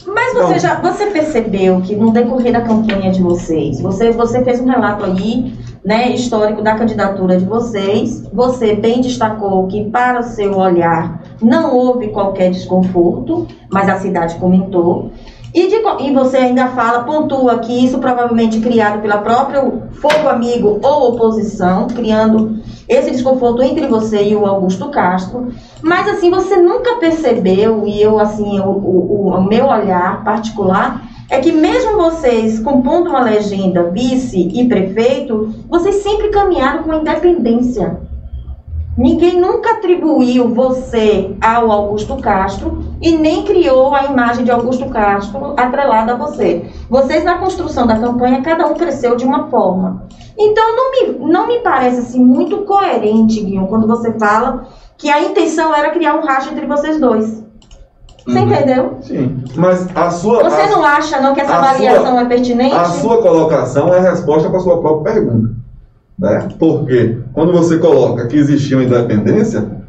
Mas 0.07 0.35
você 0.35 0.45
então, 0.45 0.59
já 0.59 0.81
você 0.83 1.07
percebeu 1.07 1.81
que 1.81 1.97
no 1.97 2.13
decorrer 2.13 2.53
da 2.53 2.61
campanha 2.61 3.11
de 3.11 3.23
vocês, 3.23 3.81
você, 3.81 4.11
você 4.11 4.45
fez 4.45 4.61
um 4.61 4.69
relato 4.69 5.07
aí, 5.07 5.55
né, 5.85 6.11
histórico 6.11 6.63
da 6.63 6.75
candidatura 6.75 7.37
de 7.37 7.45
vocês. 7.45 8.23
Você 8.33 8.75
bem 8.75 9.01
destacou 9.01 9.67
que 9.67 9.85
para 9.91 10.21
o 10.21 10.25
seu 10.25 10.57
olhar 10.57 11.23
não 11.41 11.75
houve 11.75 12.09
qualquer 12.09 12.51
desconforto, 12.51 13.47
mas 13.71 13.89
a 13.89 13.99
cidade 13.99 14.37
comentou. 14.37 15.11
E, 15.53 15.67
de, 15.67 15.77
e 16.05 16.13
você 16.13 16.37
ainda 16.37 16.69
fala, 16.69 17.03
pontua 17.03 17.59
que 17.59 17.85
isso 17.85 17.99
provavelmente 17.99 18.61
criado 18.61 19.03
pela 19.03 19.19
própria 19.19 19.61
fogo 19.91 20.29
amigo 20.29 20.79
ou 20.81 21.15
oposição, 21.15 21.89
criando 21.89 22.61
esse 22.89 23.11
desconforto 23.11 23.61
entre 23.63 23.89
você 23.89 24.29
e 24.29 24.37
o 24.37 24.47
Augusto 24.47 24.89
Castro. 24.91 25.49
Mas 25.83 26.09
assim, 26.09 26.31
você 26.31 26.57
nunca 26.57 26.97
percebeu, 26.97 27.85
e 27.85 28.01
eu 28.01 28.21
assim, 28.21 28.61
o, 28.61 28.69
o, 28.69 29.29
o 29.31 29.43
meu 29.43 29.67
olhar 29.67 30.23
particular, 30.23 31.03
é 31.31 31.39
que 31.39 31.53
mesmo 31.53 31.97
vocês 31.97 32.59
compondo 32.59 33.09
uma 33.09 33.23
legenda 33.23 33.85
vice 33.85 34.51
e 34.53 34.69
prefeito, 34.69 35.55
vocês 35.69 36.03
sempre 36.03 36.29
caminharam 36.29 36.83
com 36.83 36.93
independência. 36.93 38.01
Ninguém 38.99 39.41
nunca 39.41 39.71
atribuiu 39.71 40.49
você 40.49 41.35
ao 41.41 41.71
Augusto 41.71 42.17
Castro 42.17 42.83
e 43.01 43.13
nem 43.13 43.45
criou 43.45 43.95
a 43.95 44.07
imagem 44.07 44.45
de 44.45 44.51
Augusto 44.51 44.91
Castro 44.91 45.55
atrelada 45.57 46.13
a 46.13 46.17
você. 46.17 46.69
Vocês, 46.91 47.23
na 47.23 47.39
construção 47.39 47.87
da 47.87 47.97
campanha, 47.97 48.43
cada 48.43 48.67
um 48.67 48.75
cresceu 48.75 49.15
de 49.15 49.25
uma 49.25 49.49
forma. 49.49 50.07
Então, 50.37 50.77
não 50.77 50.91
me, 50.91 51.33
não 51.33 51.47
me 51.47 51.61
parece 51.61 52.01
assim, 52.01 52.23
muito 52.23 52.59
coerente, 52.59 53.41
Guilherme, 53.41 53.69
quando 53.69 53.87
você 53.87 54.13
fala 54.19 54.67
que 54.99 55.09
a 55.09 55.23
intenção 55.23 55.75
era 55.75 55.91
criar 55.91 56.17
um 56.17 56.23
racha 56.23 56.51
entre 56.51 56.67
vocês 56.67 57.01
dois. 57.01 57.40
Você 58.27 58.39
uhum. 58.39 58.53
entendeu? 58.53 58.99
Sim. 59.01 59.43
Mas 59.57 59.89
a 59.95 60.11
sua. 60.11 60.43
Você 60.45 60.61
a, 60.61 60.71
não 60.71 60.85
acha, 60.85 61.21
não, 61.21 61.35
que 61.35 61.41
essa 61.41 61.55
avaliação 61.55 62.13
sua, 62.13 62.21
é 62.21 62.25
pertinente? 62.27 62.75
A 62.75 62.85
sua 62.85 63.23
colocação 63.23 63.95
é 63.95 63.99
a 63.99 64.11
resposta 64.11 64.49
para 64.49 64.59
a 64.59 64.63
sua 64.63 64.81
própria 64.81 65.15
pergunta. 65.15 65.55
Né? 66.19 66.49
Porque 66.59 67.19
quando 67.33 67.53
você 67.53 67.79
coloca 67.79 68.27
que 68.27 68.37
existia 68.37 68.77
uma 68.77 68.85
independência. 68.85 69.81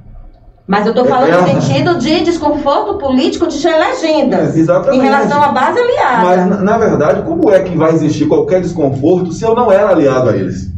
Mas 0.65 0.85
eu 0.85 0.91
estou 0.91 1.05
falando 1.05 1.33
é, 1.33 1.41
no 1.41 1.61
sentido 1.61 1.97
de 1.97 2.21
desconforto 2.21 2.97
político 2.97 3.47
de 3.47 3.67
legendas. 3.67 4.55
É, 4.55 4.59
exatamente. 4.59 4.99
Em 4.99 5.03
relação 5.03 5.43
à 5.43 5.49
base 5.49 5.77
aliada. 5.77 6.23
Mas, 6.23 6.45
na, 6.45 6.57
na, 6.61 6.77
verdade, 6.77 7.23
como 7.23 7.51
é 7.51 7.59
que 7.59 7.75
vai 7.75 7.91
existir 7.91 8.27
qualquer 8.27 8.61
desconforto 8.61 9.33
se 9.33 9.43
eu 9.43 9.53
não 9.53 9.69
era 9.69 9.89
aliado 9.89 10.29
a 10.29 10.37
eles? 10.37 10.71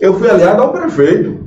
Eu 0.00 0.16
fui 0.16 0.30
aliado 0.30 0.62
ao 0.62 0.72
prefeito. 0.72 1.45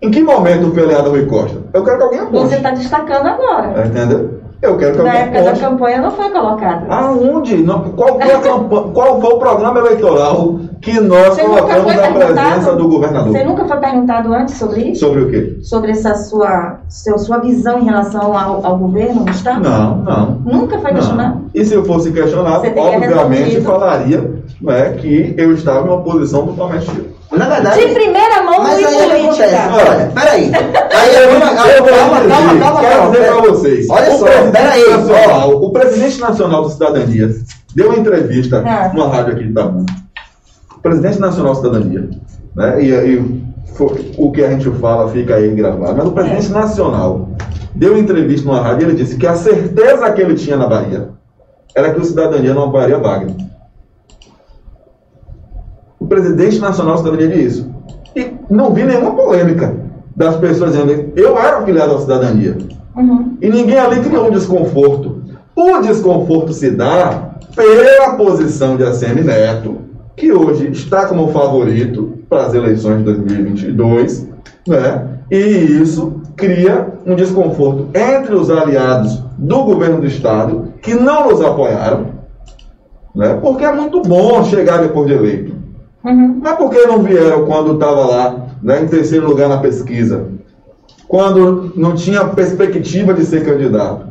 Em 0.00 0.10
que 0.10 0.22
momento 0.22 0.72
aliado 0.78 1.06
ao 1.06 1.10
Rui 1.12 1.26
Costa? 1.26 1.58
Eu 1.72 1.84
quero 1.84 1.98
que 1.98 2.04
alguém 2.04 2.20
aponte. 2.20 2.48
Você 2.48 2.56
está 2.56 2.70
destacando 2.70 3.26
agora. 3.26 3.86
Entendeu? 3.86 4.38
Eu 4.60 4.76
quero 4.76 4.96
que 4.96 5.02
Na 5.02 5.14
época 5.14 5.42
da 5.42 5.52
campanha 5.52 6.00
não 6.00 6.10
foi 6.10 6.30
colocado. 6.30 6.90
Aonde? 6.90 7.62
qual, 7.96 8.20
foi 8.20 8.28
campanha, 8.42 8.82
qual 8.92 9.20
foi 9.20 9.30
o 9.30 9.38
programa 9.38 9.78
eleitoral 9.78 10.58
que 10.80 10.98
nós 11.00 11.34
Você 11.34 11.42
colocamos 11.42 11.92
a 11.92 12.10
presença 12.10 12.76
do 12.76 12.88
governador? 12.88 13.32
Você 13.32 13.44
nunca 13.44 13.64
foi 13.66 13.76
perguntado 13.76 14.32
antes 14.32 14.56
sobre 14.56 14.80
isso? 14.82 15.06
Sobre 15.06 15.22
o 15.22 15.30
quê? 15.30 15.58
Sobre 15.62 15.92
essa 15.92 16.14
sua, 16.14 16.78
seu, 16.88 17.18
sua 17.18 17.38
visão 17.38 17.78
em 17.78 17.84
relação 17.84 18.36
ao, 18.36 18.66
ao 18.66 18.78
governo 18.78 19.24
do 19.24 19.30
Estado? 19.30 19.62
Não, 19.62 19.96
não. 19.98 20.42
Nunca 20.44 20.78
foi 20.78 20.92
questionado? 20.92 21.42
E 21.54 21.64
se 21.64 21.74
eu 21.74 21.84
fosse 21.84 22.10
questionado, 22.10 22.64
obviamente 22.76 23.60
falaria 23.60 24.42
é, 24.66 24.90
que 24.92 25.34
eu 25.36 25.52
estava 25.52 25.86
em 25.86 25.90
uma 25.90 26.02
posição 26.02 26.46
totalmente 26.48 26.90
na 27.36 27.48
verdade. 27.48 27.86
De 27.86 27.94
primeira 27.94 28.42
mão 28.42 28.62
mas 28.62 28.78
aí 28.78 28.84
é 28.84 29.08
política. 29.08 29.44
Acontece. 29.44 29.90
Olha, 29.90 30.06
peraí. 30.14 30.52
Aí 30.98 31.14
eu 31.14 31.30
vou. 31.30 31.40
Calma, 31.40 32.20
calma, 32.26 32.60
calma, 32.60 32.80
Quero 32.80 33.10
dizer 33.10 33.26
para 33.26 33.40
vocês. 33.42 33.90
Olha 33.90 34.14
o 34.14 34.18
só, 34.18 34.26
peraí. 34.50 34.90
Nacional, 34.90 35.50
o 35.62 35.70
presidente 35.70 36.20
nacional 36.20 36.62
do 36.62 36.70
Cidadania 36.70 37.34
deu 37.74 37.88
uma 37.90 37.98
entrevista 37.98 38.64
ah. 38.66 38.90
numa 38.94 39.08
rádio 39.08 39.34
aqui 39.34 39.44
de 39.44 39.50
Itaú. 39.50 39.84
O 40.74 40.80
presidente 40.80 41.20
nacional 41.20 41.52
do 41.52 41.58
Cidadania, 41.58 42.10
né? 42.56 42.82
E, 42.82 42.90
e 42.90 43.44
foi, 43.74 44.12
o 44.16 44.32
que 44.32 44.42
a 44.42 44.50
gente 44.50 44.70
fala 44.78 45.10
fica 45.10 45.36
aí 45.36 45.54
gravado. 45.54 45.96
Mas 45.96 46.06
o 46.06 46.12
presidente 46.12 46.46
é. 46.46 46.54
nacional 46.54 47.28
deu 47.74 47.92
uma 47.92 48.00
entrevista 48.00 48.46
numa 48.46 48.60
rádio 48.60 48.86
e 48.86 48.90
ele 48.90 48.96
disse 48.96 49.16
que 49.16 49.26
a 49.26 49.34
certeza 49.34 50.10
que 50.12 50.22
ele 50.22 50.34
tinha 50.34 50.56
na 50.56 50.66
Bahia 50.66 51.10
era 51.74 51.92
que 51.92 52.00
o 52.00 52.04
Cidadania 52.04 52.54
não 52.54 52.64
apoiaria 52.64 52.98
Wagner 52.98 53.36
presidente 56.08 56.58
nacional 56.58 56.98
cidadania 56.98 57.36
isso. 57.36 57.70
E 58.16 58.32
não 58.50 58.72
vi 58.72 58.84
nenhuma 58.84 59.12
polêmica 59.12 59.74
das 60.16 60.36
pessoas 60.36 60.72
dizendo 60.72 61.12
eu 61.14 61.38
era 61.38 61.58
afiliado 61.58 61.94
à 61.94 62.00
cidadania. 62.00 62.56
Uhum. 62.96 63.36
E 63.40 63.48
ninguém 63.48 63.78
ali 63.78 64.00
criou 64.00 64.26
um 64.26 64.30
desconforto. 64.30 65.22
O 65.54 65.80
desconforto 65.80 66.52
se 66.52 66.70
dá 66.70 67.30
pela 67.54 68.14
posição 68.14 68.76
de 68.76 68.84
ACM 68.84 69.22
Neto, 69.24 69.78
que 70.16 70.32
hoje 70.32 70.70
está 70.70 71.06
como 71.06 71.28
favorito 71.28 72.18
para 72.28 72.46
as 72.46 72.54
eleições 72.54 72.98
de 72.98 73.04
2022, 73.04 74.28
né? 74.66 75.06
E 75.30 75.36
isso 75.36 76.20
cria 76.36 76.86
um 77.04 77.14
desconforto 77.14 77.88
entre 77.94 78.34
os 78.34 78.50
aliados 78.50 79.22
do 79.36 79.64
governo 79.64 80.00
do 80.00 80.06
estado 80.06 80.72
que 80.82 80.94
não 80.94 81.28
nos 81.28 81.40
apoiaram, 81.40 82.06
né? 83.14 83.38
Porque 83.40 83.64
é 83.64 83.72
muito 83.72 84.00
bom 84.02 84.44
chegar 84.44 84.78
depois 84.78 85.06
de 85.06 85.14
eleito. 85.14 85.57
Uhum. 86.04 86.40
Mas 86.42 86.56
por 86.56 86.70
que 86.70 86.86
não 86.86 87.02
vieram 87.02 87.44
quando 87.44 87.74
estava 87.74 88.06
lá, 88.06 88.46
né, 88.62 88.82
em 88.82 88.86
terceiro 88.86 89.26
lugar 89.26 89.48
na 89.48 89.58
pesquisa? 89.58 90.26
Quando 91.06 91.72
não 91.74 91.94
tinha 91.94 92.24
perspectiva 92.24 93.14
de 93.14 93.24
ser 93.24 93.44
candidato? 93.44 94.06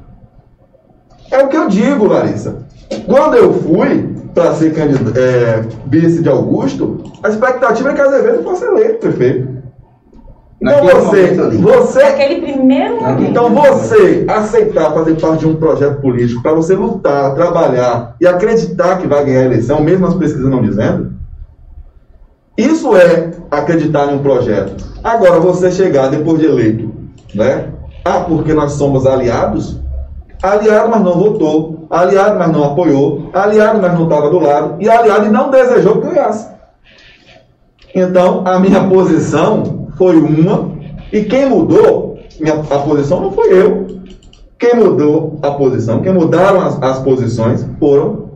É 1.31 1.43
o 1.43 1.47
que 1.47 1.57
eu 1.57 1.67
digo, 1.67 2.07
Larissa. 2.07 2.65
Quando 3.05 3.35
eu 3.35 3.53
fui 3.53 4.15
para 4.33 4.53
ser 4.55 4.73
candidato, 4.73 5.17
é, 5.17 5.63
vice 5.85 6.21
de 6.21 6.29
Augusto, 6.29 7.03
a 7.23 7.29
expectativa 7.29 7.89
é 7.89 7.93
que 7.93 8.01
Azevedo 8.01 8.43
fosse 8.43 8.65
eleito 8.65 8.99
prefeito. 8.99 9.57
Então 10.59 10.83
você, 10.83 11.35
você, 11.59 12.01
aquele 12.01 12.41
primeiro 12.41 12.97
então 13.21 13.53
você 13.53 14.25
aceitar 14.27 14.91
fazer 14.91 15.15
parte 15.15 15.41
de 15.41 15.47
um 15.47 15.55
projeto 15.55 16.01
político 16.01 16.41
para 16.41 16.53
você 16.53 16.73
lutar, 16.73 17.35
trabalhar 17.35 18.15
e 18.19 18.25
acreditar 18.25 18.97
que 18.97 19.05
vai 19.05 19.23
ganhar 19.23 19.41
a 19.41 19.45
eleição, 19.45 19.83
mesmo 19.83 20.07
as 20.07 20.15
pesquisas 20.15 20.49
não 20.49 20.63
dizendo, 20.63 21.13
isso 22.57 22.95
é 22.95 23.31
acreditar 23.51 24.11
em 24.11 24.15
um 24.15 24.23
projeto. 24.23 24.83
Agora, 25.03 25.39
você 25.39 25.71
chegar 25.71 26.09
depois 26.09 26.39
de 26.39 26.45
eleito, 26.45 26.91
né? 27.33 27.69
Ah, 28.03 28.21
porque 28.21 28.53
nós 28.53 28.73
somos 28.73 29.05
aliados? 29.05 29.79
Aliado, 30.41 30.89
mas 30.89 31.01
não 31.03 31.13
votou. 31.13 31.87
Aliado, 31.89 32.37
mas 32.37 32.51
não 32.51 32.63
apoiou. 32.63 33.29
Aliado, 33.33 33.79
mas 33.81 33.93
não 33.93 34.03
estava 34.03 34.29
do 34.29 34.39
lado. 34.39 34.75
E 34.79 34.89
aliado 34.89 35.25
e 35.25 35.29
não 35.29 35.49
desejou 35.49 36.01
que 36.01 36.07
ganhasse. 36.07 36.47
Então, 37.93 38.43
a 38.45 38.59
minha 38.59 38.87
posição 38.87 39.87
foi 39.97 40.15
uma. 40.17 40.71
E 41.11 41.23
quem 41.23 41.47
mudou 41.47 42.07
minha, 42.39 42.55
a 42.55 42.79
posição 42.79 43.19
não 43.21 43.31
foi 43.31 43.53
eu. 43.53 43.87
Quem 44.59 44.75
mudou 44.75 45.39
a 45.41 45.51
posição, 45.51 46.01
quem 46.01 46.13
mudaram 46.13 46.61
as, 46.61 46.81
as 46.81 46.99
posições 46.99 47.65
foram 47.79 48.31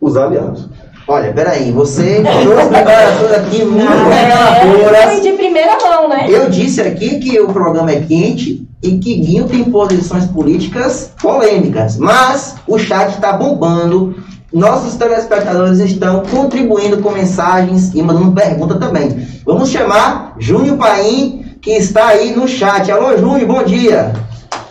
os 0.00 0.16
aliados. 0.16 0.68
Olha, 1.08 1.32
peraí, 1.32 1.70
você 1.70 2.22
trouxe 2.42 2.68
declarações 2.68 3.32
aqui 3.32 3.64
muito 3.64 3.86
reveladoras. 3.86 5.12
Foi 5.12 5.20
de 5.20 5.32
primeira 5.32 5.78
mão, 5.78 6.08
né? 6.08 6.26
Eu 6.28 6.50
disse 6.50 6.80
aqui 6.80 7.20
que 7.20 7.38
o 7.40 7.46
programa 7.48 7.92
é 7.92 8.00
quente 8.00 8.66
e 8.82 8.98
que 8.98 9.14
Guinho 9.14 9.44
tem 9.44 9.64
posições 9.64 10.26
políticas 10.26 11.12
polêmicas, 11.20 11.96
mas 11.96 12.56
o 12.66 12.78
chat 12.78 13.10
está 13.10 13.32
bombando. 13.32 14.16
Nossos 14.52 14.94
telespectadores 14.94 15.78
estão 15.78 16.22
contribuindo 16.22 16.98
com 16.98 17.10
mensagens 17.10 17.92
e 17.94 18.02
mandando 18.02 18.32
pergunta 18.32 18.76
também. 18.76 19.26
Vamos 19.44 19.70
chamar 19.70 20.34
Júnior 20.38 20.76
Paim, 20.76 21.56
que 21.60 21.70
está 21.72 22.08
aí 22.08 22.34
no 22.34 22.48
chat. 22.48 22.90
Alô, 22.90 23.16
Júnior, 23.16 23.46
bom 23.46 23.62
dia. 23.62 24.12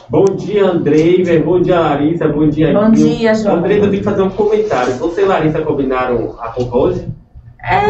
Bom 0.09 0.25
dia, 0.35 0.65
Andrei. 0.67 1.23
Bom 1.39 1.61
dia, 1.61 1.79
Larissa. 1.79 2.27
Bom 2.27 2.47
dia, 2.47 2.73
Bom 2.73 2.91
dia, 2.91 3.33
João. 3.33 3.55
Andrei, 3.57 3.77
eu 3.77 3.81
tenho 3.89 3.97
que 3.97 4.03
fazer 4.03 4.21
um 4.21 4.29
comentário. 4.29 4.93
Você 4.95 5.21
e 5.21 5.25
Larissa 5.25 5.61
combinaram 5.61 6.35
a 6.39 6.47
roupa 6.49 6.77
hoje? 6.77 7.07
É, 7.63 7.89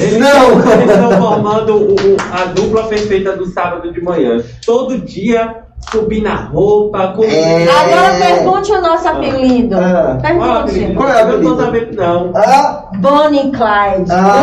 Eles 0.00 0.18
Não. 0.18 0.58
estão- 0.58 0.72
Eles 0.80 0.90
estão 0.94 1.10
formando 1.20 1.76
o- 1.76 2.16
a 2.32 2.44
dupla 2.44 2.84
perfeita 2.84 3.36
do 3.36 3.46
sábado 3.46 3.92
de 3.92 4.00
manhã. 4.00 4.40
Todo 4.64 4.98
dia 4.98 5.64
subir 5.90 6.22
na 6.22 6.34
roupa, 6.34 7.08
com... 7.16 7.24
É. 7.24 7.62
Agora 7.66 8.14
pergunte 8.18 8.72
o 8.72 8.80
nosso 8.80 9.08
apelido. 9.08 9.76
Ah. 9.76 10.18
Pergunte. 10.20 10.94
Qual 10.94 11.08
é 11.08 11.24
o 11.24 11.28
Eu 11.30 11.42
não 11.42 11.56
tô 11.56 11.62
apelido? 11.62 11.94
sabendo, 11.94 11.96
não. 11.96 12.32
Ah, 12.36 12.90
Bonnie 12.98 13.50
Clyde. 13.52 14.10
ah, 14.10 14.42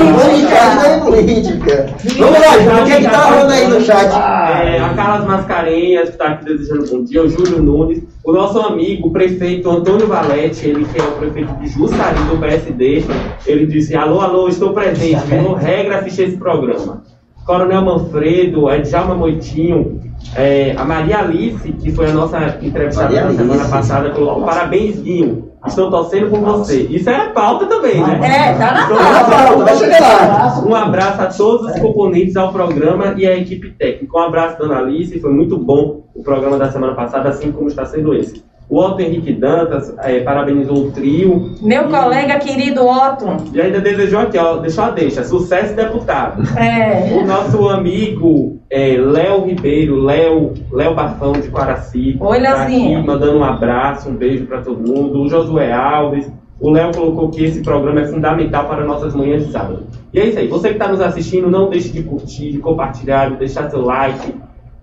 Política. 0.00 0.20
política, 0.20 0.86
é 0.86 0.98
política. 0.98 1.86
Vamos 2.18 2.40
lá, 2.40 2.80
o 2.80 2.84
que 2.86 2.92
é 2.92 2.96
que 2.96 3.08
tá 3.08 3.24
rolando 3.24 3.52
aí 3.52 3.66
no 3.68 3.80
chat? 3.80 4.12
É, 4.12 4.80
a 4.80 4.88
Carlas 4.94 5.26
Mascarenhas, 5.26 6.04
que 6.08 6.14
está 6.14 6.26
aqui 6.26 6.44
desejando 6.46 6.86
bom 6.90 7.04
dia, 7.04 7.22
o 7.22 7.28
Júlio 7.28 7.62
Nunes, 7.62 8.02
o 8.24 8.32
nosso 8.32 8.58
amigo, 8.60 9.08
o 9.08 9.12
prefeito 9.12 9.70
Antônio 9.70 10.06
Valete, 10.08 10.68
ele 10.68 10.84
que 10.84 11.00
é 11.00 11.04
o 11.04 11.12
prefeito 11.12 11.52
de 11.54 11.68
Jussari, 11.68 12.18
do 12.24 12.38
PSD, 12.38 13.04
ele 13.46 13.66
disse, 13.66 13.94
alô, 13.94 14.20
alô, 14.20 14.48
estou 14.48 14.72
presente, 14.72 15.22
pelo 15.28 15.54
regra 15.54 15.98
assistir 15.98 16.22
esse 16.22 16.36
programa. 16.36 17.02
Coronel 17.46 17.82
Manfredo, 17.82 18.68
a 18.68 18.76
Djalma 18.78 19.14
Moitinho, 19.14 20.00
é, 20.36 20.74
a 20.76 20.84
Maria 20.84 21.18
Alice, 21.18 21.72
que 21.72 21.92
foi 21.92 22.10
a 22.10 22.12
nossa 22.12 22.58
entrevistada 22.62 23.12
na 23.20 23.30
semana 23.32 23.54
Alice. 23.54 23.70
passada, 23.70 24.10
colocou 24.10 24.44
parabéns, 24.44 25.00
Guinho. 25.00 25.50
Estou 25.66 25.90
torcendo 25.90 26.30
por 26.30 26.40
você. 26.40 26.86
Isso 26.88 27.10
é 27.10 27.28
pauta 27.30 27.66
também, 27.66 28.00
né? 28.00 28.18
É, 28.22 28.54
tá 28.54 28.72
na 28.72 28.80
Estou 28.82 28.96
pauta. 28.96 30.00
lá. 30.00 30.64
Um 30.66 30.74
abraço 30.74 31.20
a 31.20 31.26
todos 31.26 31.70
os 31.74 31.78
componentes 31.80 32.34
ao 32.36 32.50
programa 32.50 33.14
e 33.16 33.26
à 33.26 33.36
equipe 33.36 33.70
técnica. 33.72 34.16
Um 34.16 34.22
abraço, 34.22 34.56
dona 34.58 34.78
Alice. 34.78 35.20
Foi 35.20 35.30
muito 35.30 35.58
bom 35.58 36.04
o 36.14 36.22
programa 36.22 36.56
da 36.56 36.70
semana 36.70 36.94
passada, 36.94 37.28
assim 37.28 37.52
como 37.52 37.68
está 37.68 37.84
sendo 37.84 38.14
esse. 38.14 38.42
O 38.70 38.78
Otto 38.78 39.02
Henrique 39.02 39.32
Dantas 39.32 39.92
eh, 40.04 40.20
parabenizou 40.20 40.76
o 40.76 40.90
trio 40.92 41.56
Meu 41.60 41.88
colega 41.88 42.38
querido 42.38 42.86
Otto. 42.86 43.26
e 43.52 43.60
ainda 43.60 43.80
desejou 43.80 44.20
aqui, 44.20 44.38
ó, 44.38 44.58
deixou 44.58 44.84
a 44.84 44.90
deixa, 44.90 45.24
sucesso 45.24 45.74
deputado. 45.74 46.40
É. 46.56 47.18
O 47.20 47.26
nosso 47.26 47.68
amigo 47.68 48.59
eh, 48.70 48.96
Léo 48.96 49.44
Ribeiro, 49.44 50.00
Léo, 50.00 50.54
Léo 50.72 50.94
Bafão 50.94 51.32
de 51.32 51.48
Quaraci. 51.48 52.16
Oi, 52.20 52.40
tá 52.40 52.62
aqui 52.62 52.96
mandando 53.02 53.38
um 53.38 53.44
abraço, 53.44 54.08
um 54.08 54.14
beijo 54.14 54.46
para 54.46 54.62
todo 54.62 54.78
mundo. 54.78 55.20
O 55.20 55.28
Josué 55.28 55.72
Alves. 55.72 56.30
O 56.60 56.70
Léo 56.70 56.92
colocou 56.94 57.30
que 57.30 57.42
esse 57.42 57.62
programa 57.62 58.02
é 58.02 58.06
fundamental 58.06 58.68
para 58.68 58.84
nossas 58.84 59.14
manhãs 59.14 59.46
de 59.46 59.50
sábado. 59.50 59.86
E 60.12 60.20
é 60.20 60.26
isso 60.26 60.38
aí. 60.38 60.46
Você 60.46 60.68
que 60.68 60.74
está 60.74 60.88
nos 60.88 61.00
assistindo, 61.00 61.50
não 61.50 61.70
deixe 61.70 61.88
de 61.88 62.02
curtir, 62.02 62.52
de 62.52 62.58
compartilhar, 62.58 63.30
de 63.30 63.36
deixar 63.36 63.70
seu 63.70 63.80
like, 63.80 64.34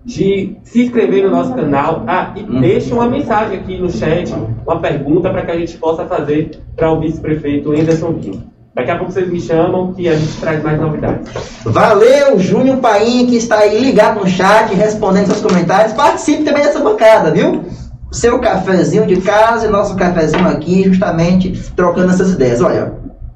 de 0.04 0.56
se 0.64 0.82
inscrever 0.82 1.22
no 1.22 1.30
nosso 1.30 1.54
canal. 1.54 2.02
Ah, 2.08 2.34
e 2.34 2.42
deixe 2.42 2.92
uma 2.92 3.08
mensagem 3.08 3.58
aqui 3.58 3.78
no 3.78 3.88
chat, 3.90 4.34
uma 4.66 4.80
pergunta 4.80 5.30
para 5.30 5.42
que 5.42 5.52
a 5.52 5.56
gente 5.56 5.78
possa 5.78 6.04
fazer 6.04 6.60
para 6.74 6.90
o 6.90 6.98
vice-prefeito 6.98 7.70
Anderson 7.70 8.12
Guinho. 8.14 8.57
Daqui 8.78 8.92
a 8.92 8.96
pouco 8.96 9.10
vocês 9.10 9.28
me 9.28 9.40
chamam 9.40 9.92
que 9.92 10.08
a 10.08 10.14
gente 10.14 10.38
traz 10.38 10.62
mais 10.62 10.80
novidades. 10.80 11.28
Valeu, 11.64 12.38
Júnior 12.38 12.76
Paim, 12.76 13.26
que 13.26 13.34
está 13.34 13.58
aí 13.58 13.80
ligado 13.80 14.20
no 14.20 14.28
chat, 14.28 14.72
respondendo 14.72 15.26
seus 15.26 15.40
comentários. 15.40 15.94
Participe 15.94 16.44
também 16.44 16.62
dessa 16.62 16.78
bancada, 16.78 17.32
viu? 17.32 17.64
Seu 18.12 18.38
cafezinho 18.38 19.04
de 19.04 19.20
casa 19.20 19.66
e 19.66 19.68
nosso 19.68 19.96
cafezinho 19.96 20.46
aqui, 20.46 20.84
justamente 20.84 21.50
trocando 21.74 22.12
essas 22.12 22.30
ideias. 22.30 22.60
Olha, 22.60 22.92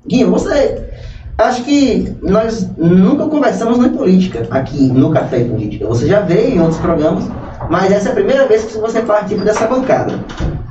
Guinho, 0.07 0.31
você. 0.31 0.81
Acho 1.37 1.65
que 1.65 2.15
nós 2.23 2.71
nunca 2.79 3.27
conversamos 3.27 3.85
em 3.85 3.89
política 3.89 4.47
aqui 4.49 4.93
no 4.93 5.11
Café 5.11 5.43
Política. 5.43 5.89
Você 5.89 6.07
já 6.07 6.21
veio 6.21 6.55
em 6.55 6.61
outros 6.61 6.79
programas, 6.79 7.25
mas 7.69 7.91
essa 7.91 8.11
é 8.11 8.13
a 8.13 8.15
primeira 8.15 8.47
vez 8.47 8.63
que 8.63 8.79
você 8.79 9.01
participa 9.01 9.45
dessa 9.45 9.67
bancada. 9.67 10.21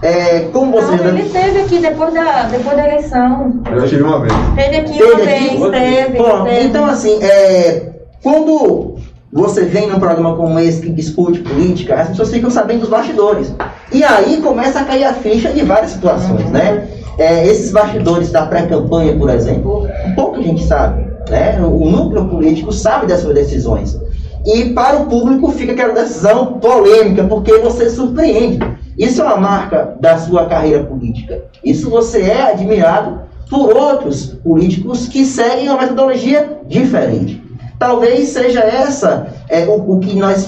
É, 0.01 0.39
como 0.51 0.71
você 0.71 0.95
Não, 0.95 1.09
ele 1.09 1.21
esteve 1.21 1.61
aqui 1.61 1.77
depois 1.77 2.13
da, 2.13 2.43
depois 2.43 2.75
da 2.75 2.87
eleição. 2.87 3.61
Eu 3.71 3.81
já 3.81 3.87
tive 3.87 4.03
uma 4.03 4.19
vez. 4.19 4.33
Teve 4.55 4.77
aqui 4.77 4.97
Teve 4.97 5.03
uma 5.03 5.13
aqui? 5.13 5.25
vez, 5.25 5.71
teve, 5.71 6.17
Bom, 6.17 6.43
teve. 6.43 6.65
então 6.65 6.85
assim, 6.85 7.23
é, 7.23 7.91
quando 8.23 8.95
você 9.31 9.63
vem 9.63 9.87
num 9.87 9.99
programa 9.99 10.35
como 10.35 10.59
esse 10.59 10.81
que 10.81 10.89
discute 10.89 11.39
política, 11.39 11.95
as 11.95 12.09
pessoas 12.09 12.31
ficam 12.31 12.49
sabendo 12.49 12.81
dos 12.81 12.89
bastidores. 12.89 13.53
E 13.91 14.03
aí 14.03 14.37
começa 14.37 14.79
a 14.79 14.83
cair 14.85 15.03
a 15.03 15.13
ficha 15.13 15.51
de 15.53 15.63
várias 15.63 15.91
situações, 15.91 16.49
né? 16.49 16.87
É, 17.17 17.45
esses 17.45 17.71
bastidores 17.71 18.31
da 18.31 18.45
pré-campanha, 18.47 19.15
por 19.15 19.29
exemplo, 19.29 19.87
pouca 20.15 20.41
gente 20.41 20.63
sabe, 20.65 21.05
né? 21.29 21.59
O 21.61 21.89
núcleo 21.89 22.25
político 22.25 22.71
sabe 22.71 23.05
dessas 23.05 23.31
decisões. 23.33 23.99
E 24.45 24.71
para 24.71 24.97
o 24.97 25.05
público 25.05 25.51
fica 25.51 25.73
aquela 25.73 25.93
decisão 25.93 26.53
polêmica, 26.53 27.23
porque 27.25 27.59
você 27.59 27.89
surpreende. 27.89 28.59
Isso 29.01 29.19
é 29.19 29.25
uma 29.25 29.37
marca 29.37 29.95
da 29.99 30.15
sua 30.19 30.45
carreira 30.45 30.83
política. 30.83 31.41
Isso 31.65 31.89
você 31.89 32.21
é 32.21 32.51
admirado 32.51 33.21
por 33.49 33.75
outros 33.75 34.27
políticos 34.27 35.07
que 35.07 35.25
seguem 35.25 35.69
uma 35.69 35.81
metodologia 35.81 36.59
diferente. 36.67 37.41
Talvez 37.79 38.29
seja 38.29 38.59
essa 38.59 39.25
é, 39.49 39.65
o, 39.65 39.93
o 39.93 39.99
que 39.99 40.15
nós 40.15 40.47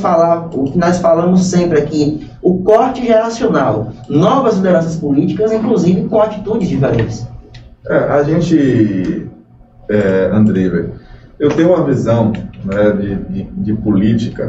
o 0.54 0.66
que 0.66 0.78
nós 0.78 1.00
falamos 1.00 1.48
sempre 1.48 1.80
aqui, 1.80 2.30
o 2.44 2.60
corte 2.60 3.04
geracional, 3.04 3.92
novas 4.08 4.58
lideranças 4.58 4.98
políticas, 4.98 5.52
inclusive 5.52 6.08
com 6.08 6.22
atitudes 6.22 6.70
diferentes. 6.70 7.28
É, 7.90 7.98
a 7.98 8.22
gente, 8.22 9.28
é, 9.90 10.30
André, 10.32 10.92
eu 11.40 11.50
tenho 11.50 11.74
uma 11.74 11.84
visão 11.84 12.32
né, 12.64 12.92
de, 12.92 13.16
de, 13.16 13.44
de 13.52 13.74
política 13.74 14.48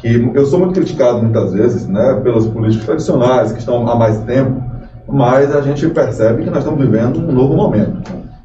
que 0.00 0.30
eu 0.34 0.46
sou 0.46 0.58
muito 0.58 0.74
criticado 0.74 1.22
muitas 1.22 1.52
vezes 1.52 1.86
né, 1.86 2.20
pelos 2.22 2.46
políticos 2.46 2.86
tradicionais 2.86 3.52
que 3.52 3.58
estão 3.58 3.86
há 3.88 3.94
mais 3.94 4.18
tempo, 4.20 4.62
mas 5.06 5.54
a 5.54 5.60
gente 5.60 5.88
percebe 5.88 6.44
que 6.44 6.50
nós 6.50 6.60
estamos 6.60 6.80
vivendo 6.80 7.18
um 7.18 7.32
novo 7.32 7.54
momento. 7.54 8.00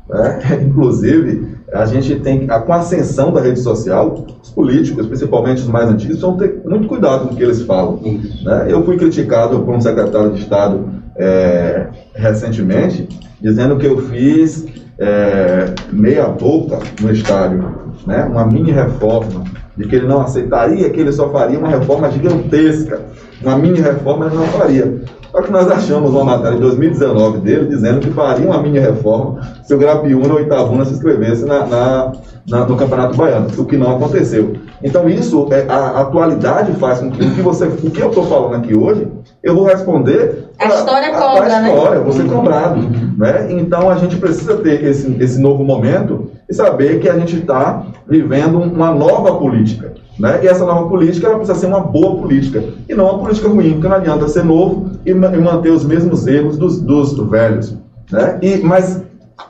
né? 0.09 0.39
Inclusive, 0.65 1.55
a 1.73 1.85
gente 1.85 2.15
tem, 2.17 2.47
com 2.47 2.73
a 2.73 2.77
ascensão 2.77 3.31
da 3.31 3.41
rede 3.41 3.59
social, 3.59 4.25
os 4.41 4.49
políticos, 4.49 5.07
principalmente 5.07 5.61
os 5.61 5.67
mais 5.67 5.89
antigos, 5.89 6.17
precisam 6.17 6.37
ter 6.37 6.61
muito 6.65 6.87
cuidado 6.87 7.27
com 7.27 7.33
o 7.33 7.37
que 7.37 7.43
eles 7.43 7.61
falam. 7.61 7.99
né? 8.43 8.65
Eu 8.67 8.83
fui 8.83 8.97
criticado 8.97 9.59
por 9.61 9.75
um 9.75 9.81
secretário 9.81 10.31
de 10.31 10.41
Estado 10.41 10.85
é, 11.17 11.87
recentemente, 12.13 13.07
dizendo 13.41 13.77
que 13.77 13.85
eu 13.85 13.97
fiz 14.03 14.65
é, 14.97 15.73
meia 15.91 16.27
boca 16.27 16.79
no 17.01 17.11
estádio, 17.11 17.93
né? 18.05 18.23
uma 18.23 18.45
mini 18.45 18.71
reforma, 18.71 19.43
de 19.77 19.85
que 19.87 19.95
ele 19.95 20.07
não 20.07 20.21
aceitaria, 20.21 20.89
que 20.89 20.99
ele 20.99 21.11
só 21.11 21.29
faria 21.29 21.59
uma 21.59 21.67
reforma 21.67 22.09
gigantesca, 22.11 23.01
uma 23.43 23.57
mini 23.57 23.79
reforma 23.81 24.25
ele 24.27 24.35
não 24.35 24.45
faria. 24.47 25.01
Só 25.31 25.41
que 25.41 25.51
nós 25.51 25.69
achamos 25.69 26.11
uma 26.11 26.23
matéria 26.23 26.53
de 26.55 26.61
2019 26.61 27.39
dele 27.39 27.65
dizendo 27.67 27.99
que 27.99 28.09
faria 28.11 28.47
uma 28.47 28.61
mini 28.61 28.79
reforma 28.79 29.41
se 29.63 29.73
o 29.73 29.77
Grapiúna 29.77 30.33
ou 30.33 30.39
Itabuna 30.39 30.85
se 30.85 30.93
inscrevesse 30.93 31.43
na, 31.45 31.65
na- 31.65 32.11
na- 32.47 32.65
no 32.65 32.77
Campeonato 32.77 33.17
Baiano, 33.17 33.47
o 33.57 33.65
que 33.65 33.75
não 33.75 33.95
aconteceu. 33.97 34.53
Então 34.81 35.09
isso, 35.09 35.47
é, 35.51 35.65
a 35.67 36.01
atualidade 36.01 36.71
faz 36.73 36.99
com 36.99 37.11
que 37.11 37.21
o 37.25 37.31
que, 37.35 37.41
você, 37.41 37.65
o 37.65 37.91
que 37.91 37.99
eu 38.01 38.09
estou 38.09 38.23
falando 38.27 38.55
aqui 38.55 38.77
hoje, 38.77 39.07
eu 39.43 39.55
vou 39.55 39.65
responder 39.65 40.45
A 40.57 40.67
história 40.67 41.09
a- 41.09 41.19
cobra, 41.19 41.53
a 41.57 41.59
né? 41.59 41.69
história, 41.69 41.95
eu 41.97 42.03
vou 42.03 42.13
ser 42.13 42.27
cobrado. 42.29 42.79
Né? 43.17 43.47
Então 43.51 43.89
a 43.89 43.95
gente 43.95 44.17
precisa 44.17 44.57
ter 44.57 44.83
esse, 44.83 45.15
esse 45.19 45.39
novo 45.39 45.63
momento 45.63 46.31
e 46.49 46.53
saber 46.53 46.99
que 46.99 47.07
a 47.07 47.17
gente 47.17 47.37
está 47.37 47.85
vivendo 48.07 48.59
uma 48.59 48.93
nova 48.93 49.35
política. 49.37 49.93
Né? 50.19 50.41
E 50.43 50.47
essa 50.47 50.65
nova 50.65 50.87
política 50.89 51.27
ela 51.27 51.37
precisa 51.37 51.57
ser 51.57 51.67
uma 51.67 51.79
boa 51.79 52.17
política 52.17 52.63
e 52.87 52.93
não 52.93 53.05
uma 53.05 53.19
política 53.19 53.47
ruim, 53.47 53.73
porque 53.73 53.87
não 53.87 53.95
adianta 53.95 54.27
ser 54.27 54.43
novo 54.43 54.91
e, 55.05 55.13
ma- 55.13 55.29
manter 55.29 55.71
os 55.71 55.85
mesmos 55.85 56.27
erros 56.27 56.57
dos, 56.57 56.81
dos 56.81 57.17
velhos. 57.29 57.75
Né? 58.11 58.37
E, 58.41 58.57
mas 58.57 59.01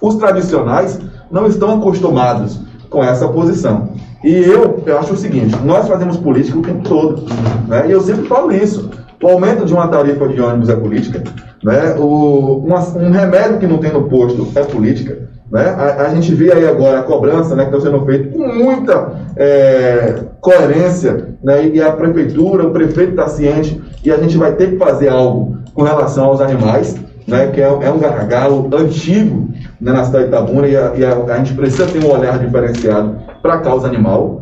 os 0.02 0.16
tradicionais 0.16 1.00
não 1.32 1.48
estão 1.48 1.78
acostumados 1.78 2.60
com 2.90 3.04
essa 3.04 3.28
posição. 3.28 3.90
E 4.24 4.32
eu, 4.32 4.82
eu 4.86 4.98
acho 4.98 5.14
o 5.14 5.18
seguinte: 5.18 5.56
nós 5.64 5.88
fazemos 5.88 6.18
política 6.18 6.58
o 6.58 6.62
tempo 6.62 6.88
todo. 6.88 7.24
Né? 7.68 7.88
E 7.88 7.92
eu 7.92 8.02
sempre 8.02 8.26
falo 8.28 8.52
isso. 8.52 8.90
O 9.22 9.28
aumento 9.28 9.66
de 9.66 9.74
uma 9.74 9.88
tarifa 9.88 10.28
de 10.28 10.40
ônibus 10.42 10.70
é 10.70 10.76
política. 10.76 11.24
Né? 11.64 11.96
O, 11.98 12.64
uma- 12.66 12.88
um 12.98 13.12
remédio 13.12 13.58
que 13.60 13.68
não 13.68 13.78
tem 13.78 13.92
no 13.92 14.04
posto 14.10 14.48
é 14.56 14.64
política. 14.64 15.30
Né? 15.52 15.62
A, 15.70 16.04
a 16.08 16.10
gente 16.10 16.34
vê 16.36 16.52
aí 16.52 16.68
agora 16.68 17.00
a 17.00 17.04
cobrança 17.04 17.56
né, 17.56 17.66
que 17.66 17.76
está 17.76 17.90
sendo 17.90 18.06
feita 18.06 18.30
com 18.38 18.48
muita 18.48 19.12
é, 19.38 20.16
coerência. 20.42 21.36
Né? 21.44 21.68
E 21.70 21.82
a 21.82 21.92
prefeitura, 21.92 22.66
o 22.68 22.72
prefeito 22.72 23.12
está 23.12 23.28
ciente 23.28 23.82
e 24.04 24.12
a 24.12 24.18
gente 24.18 24.38
vai 24.38 24.54
ter 24.54 24.72
que 24.72 24.78
fazer 24.78 25.10
algo 25.10 25.58
com 25.74 25.84
relação 25.84 26.26
aos 26.26 26.42
animais, 26.42 26.96
né? 27.28 27.48
que 27.48 27.62
é, 27.62 27.66
é 27.66 27.92
um 27.92 28.00
gargalo 28.00 28.70
antigo 28.76 29.50
né, 29.80 29.92
na 29.92 30.04
cidade 30.04 30.26
de 30.26 30.30
Itabuna 30.30 30.68
e, 30.68 30.76
a, 30.76 30.94
e 30.96 31.06
a- 31.06 31.34
a 31.34 31.38
gente 31.38 31.54
precisa 31.54 31.86
ter 31.88 32.04
um 32.04 32.12
olhar 32.12 32.38
diferenciado 32.40 33.16
para 33.42 33.56
a 33.56 33.60
causa 33.60 33.88
animal. 33.88 34.42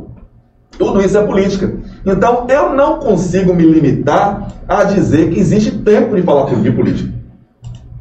Tudo 0.78 1.02
isso 1.02 1.18
é 1.18 1.24
política. 1.24 1.72
Então, 2.06 2.46
eu 2.50 2.74
não 2.74 3.00
consigo 3.00 3.54
me 3.54 3.64
limitar 3.64 4.54
a 4.68 4.84
dizer 4.84 5.30
que 5.30 5.40
existe 5.40 5.72
tempo 5.80 6.16
de 6.16 6.22
falar 6.22 6.54
de 6.54 6.72
política. 6.72 7.14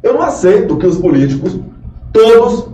Eu 0.01 0.13
não 0.13 0.21
aceito 0.21 0.75
que 0.77 0.85
os 0.85 0.97
políticos, 0.97 1.57
todos, 2.11 2.67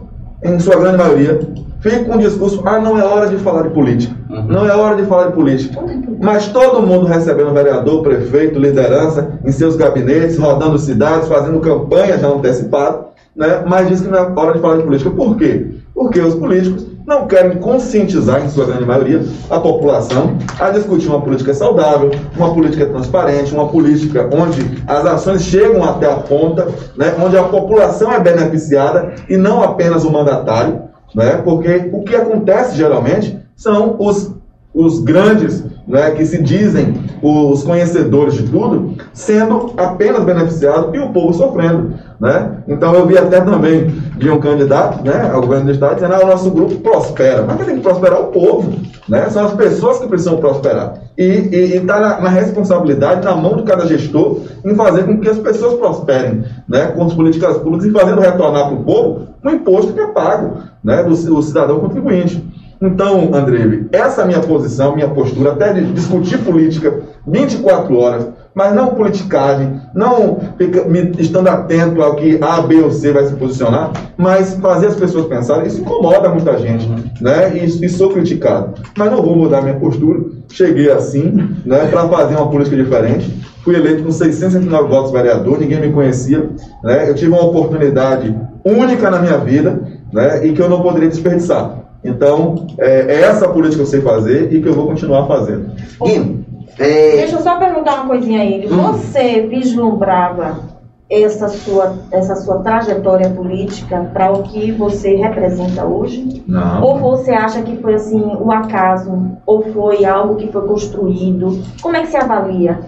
em 0.44 0.60
sua 0.60 0.76
grande 0.78 0.98
maioria, 0.98 1.39
fica 1.80 2.04
com 2.06 2.15
um 2.15 2.18
discurso, 2.18 2.62
ah, 2.65 2.80
não 2.80 2.98
é 2.98 3.04
hora 3.04 3.30
de 3.30 3.38
falar 3.38 3.63
de 3.63 3.70
política. 3.70 4.15
Uhum. 4.30 4.44
Não 4.48 4.65
é 4.65 4.76
hora 4.76 4.96
de 4.96 5.08
falar 5.08 5.28
de 5.28 5.34
política. 5.34 5.80
Mas 6.20 6.48
todo 6.48 6.86
mundo 6.86 7.06
recebendo 7.06 7.54
vereador, 7.54 8.02
prefeito, 8.02 8.60
liderança 8.60 9.39
em 9.46 9.52
seus 9.52 9.76
gabinetes, 9.76 10.38
rodando 10.38 10.80
cidades, 10.80 11.28
fazendo 11.28 11.60
campanha 11.60 12.18
já 12.18 12.28
antecipada, 12.28 13.06
né? 13.36 13.63
mas 13.68 13.88
diz 13.88 14.02
que 14.02 14.08
não 14.08 14.18
é 14.18 14.22
hora 14.22 14.54
de 14.54 14.60
falar 14.60 14.78
de 14.78 14.84
política. 14.84 15.12
Por 15.12 15.38
quê? 15.38 15.68
Porque 15.94 16.20
os 16.20 16.34
políticos 16.34 16.86
não 17.10 17.26
querem 17.26 17.58
conscientizar, 17.58 18.45
em 18.45 18.50
sua 18.50 18.67
grande 18.67 18.86
maioria, 18.86 19.26
a 19.50 19.60
população 19.60 20.38
a 20.60 20.69
discutir 20.69 21.08
uma 21.08 21.19
política 21.19 21.56
saudável, 21.56 22.12
uma 22.38 22.54
política 22.54 22.86
transparente, 22.86 23.52
uma 23.52 23.67
política 23.67 24.30
onde 24.32 24.84
as 24.86 25.06
ações 25.08 25.41
chegam 25.41 25.84
até 25.84 26.06
a 26.06 26.17
ponta, 26.17 26.67
né? 26.95 27.15
onde 27.19 27.36
a 27.36 27.43
população 27.43 28.13
é 28.13 28.19
beneficiada 28.19 29.15
e 29.28 29.36
não 29.36 29.63
apenas 29.63 30.04
o 30.04 30.12
mandatário, 30.12 30.84
né? 31.15 31.41
porque 31.43 31.89
o 31.91 32.04
que 32.04 32.15
acontece 32.15 32.78
geralmente 32.78 33.39
são 33.56 33.95
os, 33.98 34.32
os 34.80 35.00
grandes 35.00 35.63
né, 35.86 36.12
que 36.12 36.26
se 36.26 36.42
dizem 36.42 36.94
os 37.22 37.63
conhecedores 37.63 38.36
de 38.36 38.44
tudo, 38.44 38.94
sendo 39.12 39.74
apenas 39.76 40.24
beneficiados 40.24 40.94
e 40.94 41.00
o 41.00 41.10
povo 41.10 41.34
sofrendo. 41.34 41.96
Né? 42.20 42.52
Então 42.68 42.94
eu 42.94 43.06
vi 43.06 43.18
até 43.18 43.42
também 43.42 43.88
de 44.18 44.30
um 44.30 44.39
candidato 44.39 45.04
né, 45.04 45.32
ao 45.34 45.42
governo 45.42 45.65
do 45.65 45.72
estado 45.72 45.96
dizendo 45.96 46.13
ah, 46.13 46.24
o 46.24 46.28
nosso 46.28 46.52
grupo 46.52 46.76
prospera. 46.76 47.44
Mas 47.46 47.58
quem 47.58 47.65
tem 47.65 47.76
que 47.78 47.82
prosperar 47.82 48.20
é 48.20 48.22
o 48.22 48.28
povo. 48.28 48.74
Né? 49.10 49.30
São 49.30 49.46
as 49.46 49.54
pessoas 49.54 50.00
que 50.00 50.08
precisam 50.08 50.38
prosperar. 50.38 50.94
E 51.18 51.24
está 51.24 52.00
na, 52.00 52.22
na, 52.22 52.30
responsabilidade, 52.30 53.26
na 53.26 53.36
mão 53.36 53.58
de 53.58 53.63
cada 53.63 53.86
gestor, 53.86 54.39
em 54.63 54.76
fazer 54.76 55.04
com 55.04 55.20
que 55.20 55.28
as 55.28 55.39
pessoas 55.39 55.74
prosperem 55.74 56.44
né, 56.70 56.88
com 56.88 57.04
as 57.04 57.13
políticas 57.13 57.58
públicas 57.58 57.86
e 57.86 57.92
fazendo 57.92 58.22
retornar 58.22 58.68
para 58.68 58.76
o 58.76 58.84
povo 58.84 59.28
o 59.44 59.50
imposto 59.50 59.94
que 59.94 60.00
é 60.00 60.08
pago 60.08 60.58
né, 60.84 61.04
do, 61.04 61.10
do 61.10 61.42
cidadão 61.42 61.80
contribuinte. 61.80 62.59
Então, 62.82 63.32
Andrei, 63.34 63.86
essa 63.92 64.22
é 64.22 64.26
minha 64.26 64.39
posição, 64.39 64.96
minha 64.96 65.10
postura, 65.10 65.52
até 65.52 65.74
de 65.74 65.92
discutir 65.92 66.38
política 66.39 67.02
24 67.28 67.98
horas, 67.98 68.28
mas 68.56 68.74
não 68.74 68.96
politicagem, 68.96 69.82
não 69.94 70.39
fica, 70.58 70.86
me, 70.86 71.12
estando 71.20 71.48
atento 71.48 72.02
ao 72.02 72.15
que 72.15 72.39
A, 72.42 72.62
B 72.62 72.82
ou 72.82 72.92
C 72.92 73.12
vai 73.12 73.26
se 73.26 73.34
posicionar, 73.34 73.92
mas 74.18 74.56
fazer 74.56 74.88
as 74.88 74.96
pessoas 74.96 75.28
pensarem. 75.28 75.68
Isso 75.68 75.82
incomoda 75.82 76.30
muita 76.30 76.58
gente, 76.58 76.88
né? 77.22 77.56
E, 77.56 77.86
e 77.86 77.89
sou 77.89 78.12
criticado. 78.12 78.74
Mas 78.98 79.12
não 79.12 79.22
vou 79.22 79.36
mudar 79.36 79.62
minha 79.62 79.76
postura. 79.76 80.22
Cheguei 80.50 80.89
assim, 80.89 81.32
né, 81.65 81.86
para 81.88 82.08
fazer 82.08 82.36
uma 82.36 82.50
política 82.50 82.76
diferente. 82.76 83.32
Fui 83.63 83.76
eleito 83.76 84.04
com 84.04 84.12
669 84.12 84.89
votos 84.89 85.12
vereador, 85.12 85.60
ninguém 85.60 85.82
me 85.82 85.92
conhecia, 85.92 86.50
né? 86.84 87.10
Eu 87.10 87.13
tive 87.13 87.32
uma 87.32 87.44
oportunidade 87.44 88.36
única 88.63 89.12
na 89.12 89.20
minha 89.20 89.38
vida, 89.38 89.82
né? 90.12 90.46
E 90.46 90.54
que 90.54 90.62
eu 90.62 90.70
não 90.70 90.82
poderia 90.82 91.10
desperdiçar. 91.10 91.88
Então, 92.04 92.68
é, 92.78 93.16
é 93.16 93.22
essa 93.22 93.48
política 93.50 93.78
que 93.78 93.82
eu 93.82 93.86
sei 93.86 94.02
fazer 94.02 94.54
e 94.54 94.62
que 94.62 94.68
eu 94.68 94.74
vou 94.74 94.88
continuar 94.88 95.28
fazendo. 95.28 95.72
Guim, 96.02 96.46
é... 96.78 97.18
Deixa 97.18 97.36
eu 97.36 97.42
só 97.42 97.58
perguntar 97.60 97.96
uma 97.96 98.08
coisinha 98.08 98.42
a 98.42 98.46
ele. 98.46 98.72
Hum. 98.72 98.94
Você 98.94 99.42
vislumbrava 99.48 100.80
essa 101.10 101.50
sua, 101.50 101.98
essa 102.12 102.36
sua 102.36 102.60
trajetória 102.60 103.30
política 103.32 104.10
para 104.14 104.32
o 104.32 104.44
que 104.44 104.72
você 104.72 105.16
representa 105.16 105.84
hoje? 105.84 106.44
Não. 106.48 106.84
Ou 106.84 107.00
você 107.00 107.32
acha 107.32 107.62
que 107.64 107.78
foi 107.78 107.96
assim, 107.96 108.22
o 108.22 108.52
acaso? 108.52 109.32
Ou 109.46 109.64
foi 109.74 110.06
algo 110.06 110.36
que 110.36 110.52
foi 110.52 110.68
construído? 110.68 111.62
Como 111.82 111.98
é 111.98 112.02
que 112.02 112.08
se 112.08 112.18
avalia? 112.18 112.80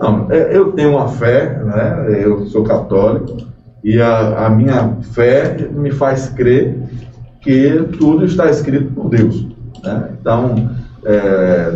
Não, 0.00 0.26
é, 0.30 0.56
eu 0.56 0.72
tenho 0.72 0.92
uma 0.92 1.08
fé, 1.08 1.58
né? 1.64 2.18
eu 2.18 2.46
sou 2.46 2.64
católico, 2.64 3.36
e 3.84 4.00
a, 4.00 4.46
a 4.46 4.50
minha 4.50 4.96
fé 5.14 5.56
me 5.70 5.90
faz 5.90 6.28
crer 6.30 6.82
que 7.46 7.96
tudo 7.96 8.24
está 8.24 8.50
escrito 8.50 8.92
por 8.92 9.08
Deus. 9.08 9.46
Né? 9.84 10.08
Então, 10.20 10.68
é, 11.04 11.74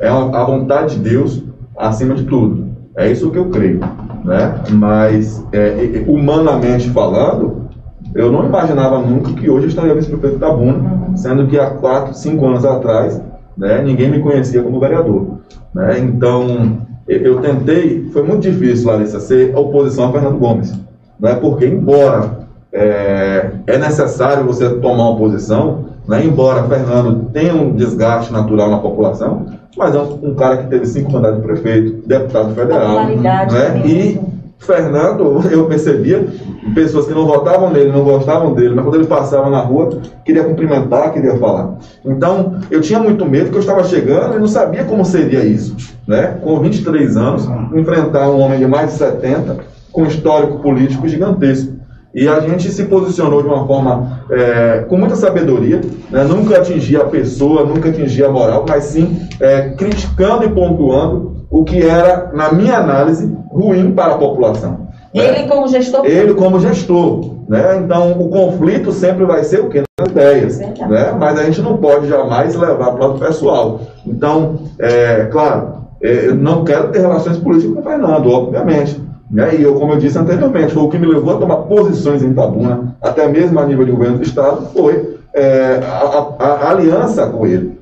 é 0.00 0.08
a 0.08 0.44
vontade 0.44 0.96
de 0.96 1.08
Deus 1.08 1.40
acima 1.78 2.16
de 2.16 2.24
tudo. 2.24 2.66
É 2.96 3.10
isso 3.10 3.30
que 3.30 3.38
eu 3.38 3.48
creio. 3.48 3.78
Né? 4.24 4.60
Mas, 4.72 5.44
é, 5.52 6.04
humanamente 6.08 6.90
falando, 6.90 7.68
eu 8.12 8.32
não 8.32 8.44
imaginava 8.44 8.98
nunca 8.98 9.32
que 9.34 9.48
hoje 9.48 9.66
eu 9.66 9.68
estaria 9.68 9.94
vice-prefeito 9.94 10.38
da 10.38 10.52
Buna, 10.52 11.12
sendo 11.14 11.46
que 11.46 11.58
há 11.58 11.70
quatro, 11.70 12.12
cinco 12.14 12.46
anos 12.46 12.64
atrás, 12.64 13.22
né, 13.56 13.82
ninguém 13.82 14.10
me 14.10 14.18
conhecia 14.18 14.62
como 14.62 14.80
vereador. 14.80 15.38
Né? 15.72 16.00
Então, 16.00 16.78
eu 17.06 17.40
tentei, 17.40 18.08
foi 18.12 18.24
muito 18.24 18.42
difícil, 18.42 18.88
Larissa, 18.88 19.20
ser 19.20 19.56
oposição 19.56 20.08
a 20.08 20.12
Fernando 20.12 20.38
Gomes. 20.38 20.74
Né? 21.20 21.36
Porque, 21.36 21.66
embora 21.66 22.43
é, 22.74 23.50
é 23.68 23.78
necessário 23.78 24.44
você 24.44 24.68
tomar 24.68 25.10
uma 25.10 25.16
posição, 25.16 25.84
né? 26.08 26.24
embora 26.24 26.64
Fernando 26.64 27.30
tenha 27.32 27.54
um 27.54 27.72
desgaste 27.72 28.32
natural 28.32 28.68
na 28.68 28.78
população, 28.78 29.46
mas 29.76 29.94
é 29.94 29.98
um, 29.98 30.30
um 30.30 30.34
cara 30.34 30.56
que 30.56 30.66
teve 30.68 30.84
cinco 30.84 31.12
mandatos 31.12 31.40
de 31.40 31.46
prefeito, 31.46 32.06
deputado 32.06 32.52
federal. 32.52 33.06
Né? 33.52 33.82
E 33.86 34.20
Fernando, 34.58 35.44
eu 35.50 35.66
percebia 35.66 36.26
pessoas 36.74 37.06
que 37.06 37.14
não 37.14 37.26
votavam 37.26 37.70
nele, 37.70 37.92
não 37.92 38.02
gostavam 38.02 38.54
dele, 38.54 38.74
mas 38.74 38.84
quando 38.84 38.96
ele 38.96 39.06
passava 39.06 39.48
na 39.48 39.60
rua, 39.60 40.00
queria 40.24 40.42
cumprimentar, 40.42 41.12
queria 41.12 41.36
falar. 41.36 41.76
Então, 42.04 42.56
eu 42.72 42.80
tinha 42.80 42.98
muito 42.98 43.24
medo 43.24 43.50
que 43.50 43.56
eu 43.56 43.60
estava 43.60 43.84
chegando 43.84 44.34
e 44.34 44.40
não 44.40 44.48
sabia 44.48 44.82
como 44.82 45.04
seria 45.04 45.44
isso. 45.44 45.76
Né? 46.08 46.38
Com 46.42 46.58
23 46.58 47.16
anos, 47.16 47.48
enfrentar 47.72 48.28
um 48.30 48.40
homem 48.40 48.58
de 48.58 48.66
mais 48.66 48.90
de 48.90 48.98
70, 48.98 49.58
com 49.92 50.02
um 50.02 50.06
histórico 50.06 50.58
político 50.58 51.06
gigantesco. 51.06 51.73
E 52.14 52.28
a 52.28 52.38
gente 52.40 52.70
se 52.70 52.84
posicionou 52.84 53.42
de 53.42 53.48
uma 53.48 53.66
forma 53.66 54.24
é, 54.30 54.84
com 54.88 54.96
muita 54.96 55.16
sabedoria, 55.16 55.80
né? 56.10 56.22
nunca 56.22 56.58
atingia 56.58 57.00
a 57.00 57.06
pessoa, 57.06 57.64
nunca 57.64 57.88
atingia 57.88 58.28
a 58.28 58.30
moral, 58.30 58.64
mas 58.68 58.84
sim 58.84 59.26
é, 59.40 59.70
criticando 59.70 60.44
e 60.44 60.48
pontuando 60.48 61.44
o 61.50 61.64
que 61.64 61.82
era, 61.82 62.30
na 62.32 62.52
minha 62.52 62.76
análise, 62.76 63.32
ruim 63.50 63.92
para 63.92 64.14
a 64.14 64.18
população. 64.18 64.88
Né? 65.12 65.38
Ele 65.40 65.48
como 65.48 65.68
gestor? 65.68 66.04
Ele 66.04 66.34
como 66.34 66.60
gestor. 66.60 67.34
Né? 67.48 67.80
Então, 67.84 68.12
o 68.12 68.28
conflito 68.28 68.92
sempre 68.92 69.24
vai 69.24 69.44
ser 69.44 69.60
o 69.60 69.68
quê? 69.68 69.82
Nas 69.98 70.08
ideias. 70.08 70.58
Né? 70.58 71.14
Mas 71.18 71.38
a 71.38 71.44
gente 71.44 71.62
não 71.62 71.76
pode 71.76 72.08
jamais 72.08 72.54
levar 72.54 72.92
para 72.92 73.06
o 73.06 73.18
pessoal. 73.18 73.80
Então, 74.06 74.58
é, 74.78 75.26
claro, 75.26 75.84
é, 76.02 76.28
eu 76.28 76.34
não 76.34 76.64
quero 76.64 76.88
ter 76.88 77.00
relações 77.00 77.38
políticas 77.38 77.74
com 77.74 77.80
o 77.80 77.84
Fernando, 77.84 78.30
obviamente. 78.30 79.03
Né? 79.34 79.56
E 79.56 79.62
eu, 79.64 79.74
como 79.74 79.92
eu 79.92 79.98
disse 79.98 80.16
anteriormente, 80.16 80.72
foi 80.72 80.84
o 80.84 80.88
que 80.88 80.96
me 80.96 81.08
levou 81.08 81.34
a 81.34 81.38
tomar 81.38 81.56
posições 81.56 82.22
em 82.22 82.32
Tabuna, 82.32 82.94
até 83.02 83.26
mesmo 83.26 83.58
a 83.58 83.66
nível 83.66 83.84
de 83.84 83.90
governo 83.90 84.18
do 84.18 84.22
Estado, 84.22 84.68
foi 84.72 85.18
é, 85.34 85.80
a, 85.82 86.28
a, 86.38 86.46
a, 86.46 86.70
aliança 86.70 87.26
com 87.26 87.44
ele. 87.44 87.76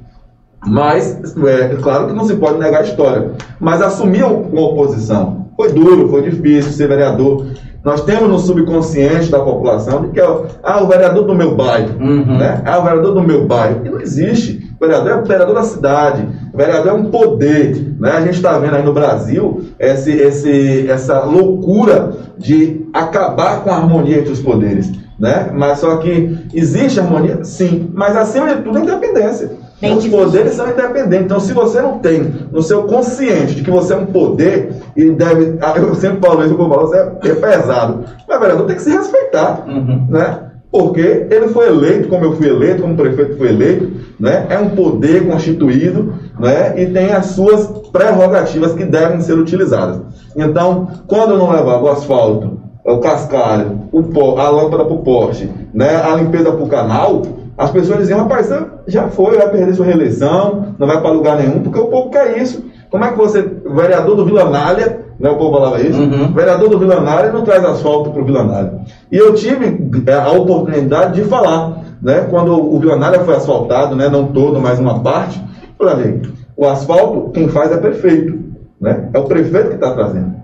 Mas, 0.66 1.36
é, 1.44 1.76
claro 1.82 2.06
que 2.06 2.14
não 2.14 2.24
se 2.24 2.36
pode 2.36 2.58
negar 2.58 2.80
a 2.80 2.84
história. 2.84 3.32
Mas 3.60 3.82
assumir 3.82 4.24
uma 4.24 4.62
oposição 4.62 5.48
foi 5.54 5.70
duro, 5.72 6.08
foi 6.08 6.22
difícil 6.22 6.72
ser 6.72 6.88
vereador. 6.88 7.44
Nós 7.84 8.02
temos 8.02 8.30
no 8.30 8.38
subconsciente 8.38 9.30
da 9.30 9.40
população 9.40 10.02
de 10.02 10.08
que 10.08 10.20
é 10.20 10.26
ah, 10.62 10.82
o 10.82 10.86
vereador 10.86 11.24
do 11.24 11.34
meu 11.34 11.54
bairro, 11.54 11.98
uhum. 12.00 12.38
né? 12.38 12.62
Ah, 12.64 12.78
o 12.78 12.84
vereador 12.84 13.12
do 13.12 13.22
meu 13.22 13.46
bairro. 13.46 13.84
E 13.84 13.90
não 13.90 14.00
existe. 14.00 14.72
O 14.80 14.86
vereador 14.86 15.10
é 15.10 15.16
o 15.16 15.24
vereador 15.24 15.54
da 15.54 15.64
cidade. 15.64 16.26
O 16.52 16.56
vereador 16.56 16.92
é 16.92 16.94
um 16.94 17.04
poder. 17.06 17.94
Né? 17.98 18.10
A 18.10 18.20
gente 18.20 18.34
está 18.34 18.58
vendo 18.58 18.76
aí 18.76 18.84
no 18.84 18.92
Brasil 18.92 19.64
esse, 19.78 20.12
esse, 20.12 20.88
essa 20.88 21.24
loucura 21.24 22.12
de 22.36 22.86
acabar 22.92 23.62
com 23.62 23.70
a 23.70 23.76
harmonia 23.76 24.18
entre 24.18 24.32
os 24.32 24.40
poderes. 24.40 24.92
Né? 25.18 25.50
Mas 25.52 25.78
só 25.78 25.96
que 25.96 26.36
existe 26.52 27.00
harmonia? 27.00 27.42
Sim. 27.44 27.90
Mas 27.94 28.16
acima 28.16 28.54
de 28.54 28.62
tudo, 28.62 28.78
a 28.78 28.80
independência. 28.80 29.50
Bem 29.80 29.96
os 29.96 30.06
poderes 30.06 30.54
são 30.54 30.70
independentes. 30.70 31.24
Então, 31.24 31.40
se 31.40 31.52
você 31.52 31.82
não 31.82 31.98
tem 31.98 32.32
no 32.52 32.62
seu 32.62 32.84
consciente 32.84 33.56
de 33.56 33.62
que 33.64 33.70
você 33.70 33.94
é 33.94 33.96
um 33.96 34.06
poder 34.06 34.74
e 34.96 35.10
deve. 35.10 35.58
Eu 35.74 35.94
sempre 35.96 36.20
falo 36.20 36.44
isso, 36.44 36.54
eu 36.54 36.58
falo, 36.58 36.86
você 36.86 36.96
é, 36.98 37.30
é 37.30 37.34
pesado. 37.34 38.04
Mas, 38.28 38.40
vereador, 38.40 38.66
tem 38.66 38.76
que 38.76 38.82
se 38.82 38.90
respeitar. 38.90 39.64
Uhum. 39.66 40.06
Né? 40.08 40.38
Porque 40.72 41.26
ele 41.30 41.48
foi 41.48 41.68
eleito, 41.68 42.08
como 42.08 42.24
eu 42.24 42.32
fui 42.32 42.48
eleito, 42.48 42.80
como 42.80 42.96
prefeito 42.96 43.36
foi 43.36 43.48
eleito, 43.50 43.90
né? 44.18 44.46
é 44.48 44.58
um 44.58 44.70
poder 44.70 45.26
constituído 45.26 46.14
né? 46.40 46.80
e 46.80 46.86
tem 46.86 47.12
as 47.12 47.26
suas 47.26 47.66
prerrogativas 47.92 48.72
que 48.72 48.84
devem 48.84 49.20
ser 49.20 49.34
utilizadas. 49.34 50.00
Então, 50.34 50.88
quando 51.06 51.32
eu 51.32 51.38
não 51.38 51.52
levava 51.52 51.84
o 51.84 51.90
asfalto, 51.90 52.58
o 52.86 52.98
cascalho, 52.98 53.80
o 53.92 54.02
pó, 54.02 54.38
a 54.38 54.48
lâmpada 54.48 54.86
para 54.86 54.94
o 54.94 55.02
poste, 55.02 55.50
né? 55.74 55.94
a 56.02 56.16
limpeza 56.16 56.50
para 56.50 56.64
o 56.64 56.68
canal, 56.68 57.20
as 57.58 57.70
pessoas 57.70 57.98
diziam, 57.98 58.20
rapaz, 58.20 58.48
já 58.86 59.08
foi, 59.08 59.36
vai 59.36 59.50
perder 59.50 59.74
sua 59.74 59.84
reeleição, 59.84 60.74
não 60.78 60.86
vai 60.86 61.02
para 61.02 61.10
lugar 61.10 61.36
nenhum, 61.36 61.62
porque 61.62 61.78
o 61.78 61.88
povo 61.88 62.08
quer 62.08 62.38
isso. 62.38 62.64
Como 62.90 63.04
é 63.04 63.10
que 63.10 63.18
você, 63.18 63.42
vereador 63.74 64.16
do 64.16 64.24
Vila 64.24 64.48
Nália, 64.48 65.00
né, 65.22 65.30
o 65.30 65.36
povo 65.36 65.52
falava 65.52 65.80
isso, 65.80 66.00
uhum. 66.00 66.32
vereador 66.32 66.68
do 66.68 66.78
Vila 66.80 67.00
Nália 67.00 67.30
não 67.30 67.42
traz 67.42 67.64
asfalto 67.64 68.10
para 68.10 68.20
o 68.20 68.24
Vila 68.24 68.42
Nália. 68.42 68.80
E 69.10 69.16
eu 69.16 69.32
tive 69.34 69.88
é, 70.04 70.14
a 70.14 70.32
oportunidade 70.32 71.14
de 71.14 71.28
falar, 71.28 71.80
né, 72.02 72.26
quando 72.28 72.52
o 72.52 72.76
Vila 72.80 72.96
Nália 72.96 73.20
foi 73.20 73.36
asfaltado, 73.36 73.94
né, 73.94 74.08
não 74.08 74.26
todo, 74.26 74.60
mas 74.60 74.80
uma 74.80 74.98
parte, 74.98 75.40
falei, 75.78 76.20
o 76.56 76.66
asfalto, 76.66 77.30
quem 77.30 77.46
faz 77.46 77.70
é 77.70 77.76
prefeito, 77.76 78.36
né, 78.80 79.10
é 79.14 79.18
o 79.20 79.22
prefeito 79.22 79.68
que 79.68 79.74
está 79.76 79.92
trazendo. 79.92 80.34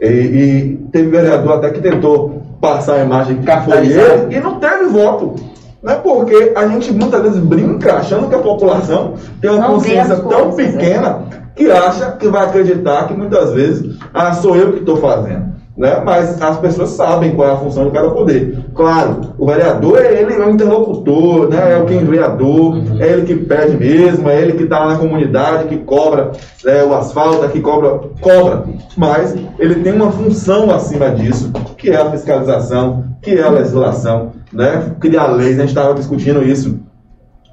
E, 0.00 0.06
e, 0.06 0.88
teve 0.92 1.08
vereador 1.08 1.54
até 1.54 1.70
que 1.70 1.80
tentou 1.80 2.40
passar 2.60 2.94
a 2.94 3.04
imagem 3.04 3.38
que 3.38 3.60
foi 3.62 3.88
ele 3.88 4.36
e 4.36 4.40
não 4.40 4.60
teve 4.60 4.84
voto. 4.84 5.34
Não 5.82 5.92
é 5.92 5.96
porque 5.96 6.52
a 6.54 6.68
gente 6.68 6.92
muitas 6.92 7.22
vezes 7.22 7.40
brinca 7.40 7.94
achando 7.94 8.28
que 8.28 8.34
a 8.36 8.38
população 8.38 9.14
tem 9.40 9.50
uma 9.50 9.60
Não 9.60 9.74
consciência 9.74 10.14
tão 10.16 10.52
coisas, 10.52 10.74
pequena 10.74 11.24
que 11.58 11.68
acha 11.68 12.12
que 12.12 12.28
vai 12.28 12.46
acreditar 12.46 13.08
que 13.08 13.14
muitas 13.14 13.52
vezes, 13.52 13.98
ah, 14.14 14.32
sou 14.32 14.54
eu 14.54 14.72
que 14.72 14.78
estou 14.78 14.96
fazendo. 14.98 15.58
Né? 15.76 16.00
Mas 16.04 16.40
as 16.40 16.58
pessoas 16.58 16.90
sabem 16.90 17.34
qual 17.34 17.48
é 17.48 17.52
a 17.52 17.56
função 17.56 17.86
de 17.86 17.90
cada 17.90 18.10
poder. 18.10 18.58
Claro, 18.74 19.34
o 19.36 19.46
vereador 19.46 19.98
é 20.00 20.22
ele 20.22 20.34
é 20.34 20.46
o 20.46 20.50
interlocutor, 20.50 21.48
né? 21.48 21.74
é 21.74 21.78
o 21.78 21.84
quem 21.84 22.04
vereador, 22.04 22.80
é 23.00 23.08
ele 23.08 23.22
que 23.22 23.34
pede 23.34 23.76
mesmo, 23.76 24.28
é 24.28 24.40
ele 24.40 24.52
que 24.52 24.64
está 24.64 24.86
na 24.86 24.96
comunidade, 24.96 25.68
que 25.68 25.78
cobra 25.78 26.32
né, 26.64 26.84
o 26.84 26.94
asfalto, 26.94 27.48
que 27.48 27.60
cobra, 27.60 28.00
cobra. 28.20 28.64
Mas 28.96 29.36
ele 29.58 29.76
tem 29.76 29.92
uma 29.92 30.12
função 30.12 30.70
acima 30.70 31.10
disso, 31.10 31.52
que 31.76 31.90
é 31.90 31.96
a 31.96 32.10
fiscalização, 32.10 33.04
que 33.20 33.32
é 33.32 33.42
a 33.42 33.50
legislação, 33.50 34.32
né? 34.52 34.92
criar 35.00 35.26
leis. 35.26 35.58
A 35.58 35.62
gente 35.62 35.70
estava 35.70 35.94
discutindo 35.94 36.42
isso 36.42 36.80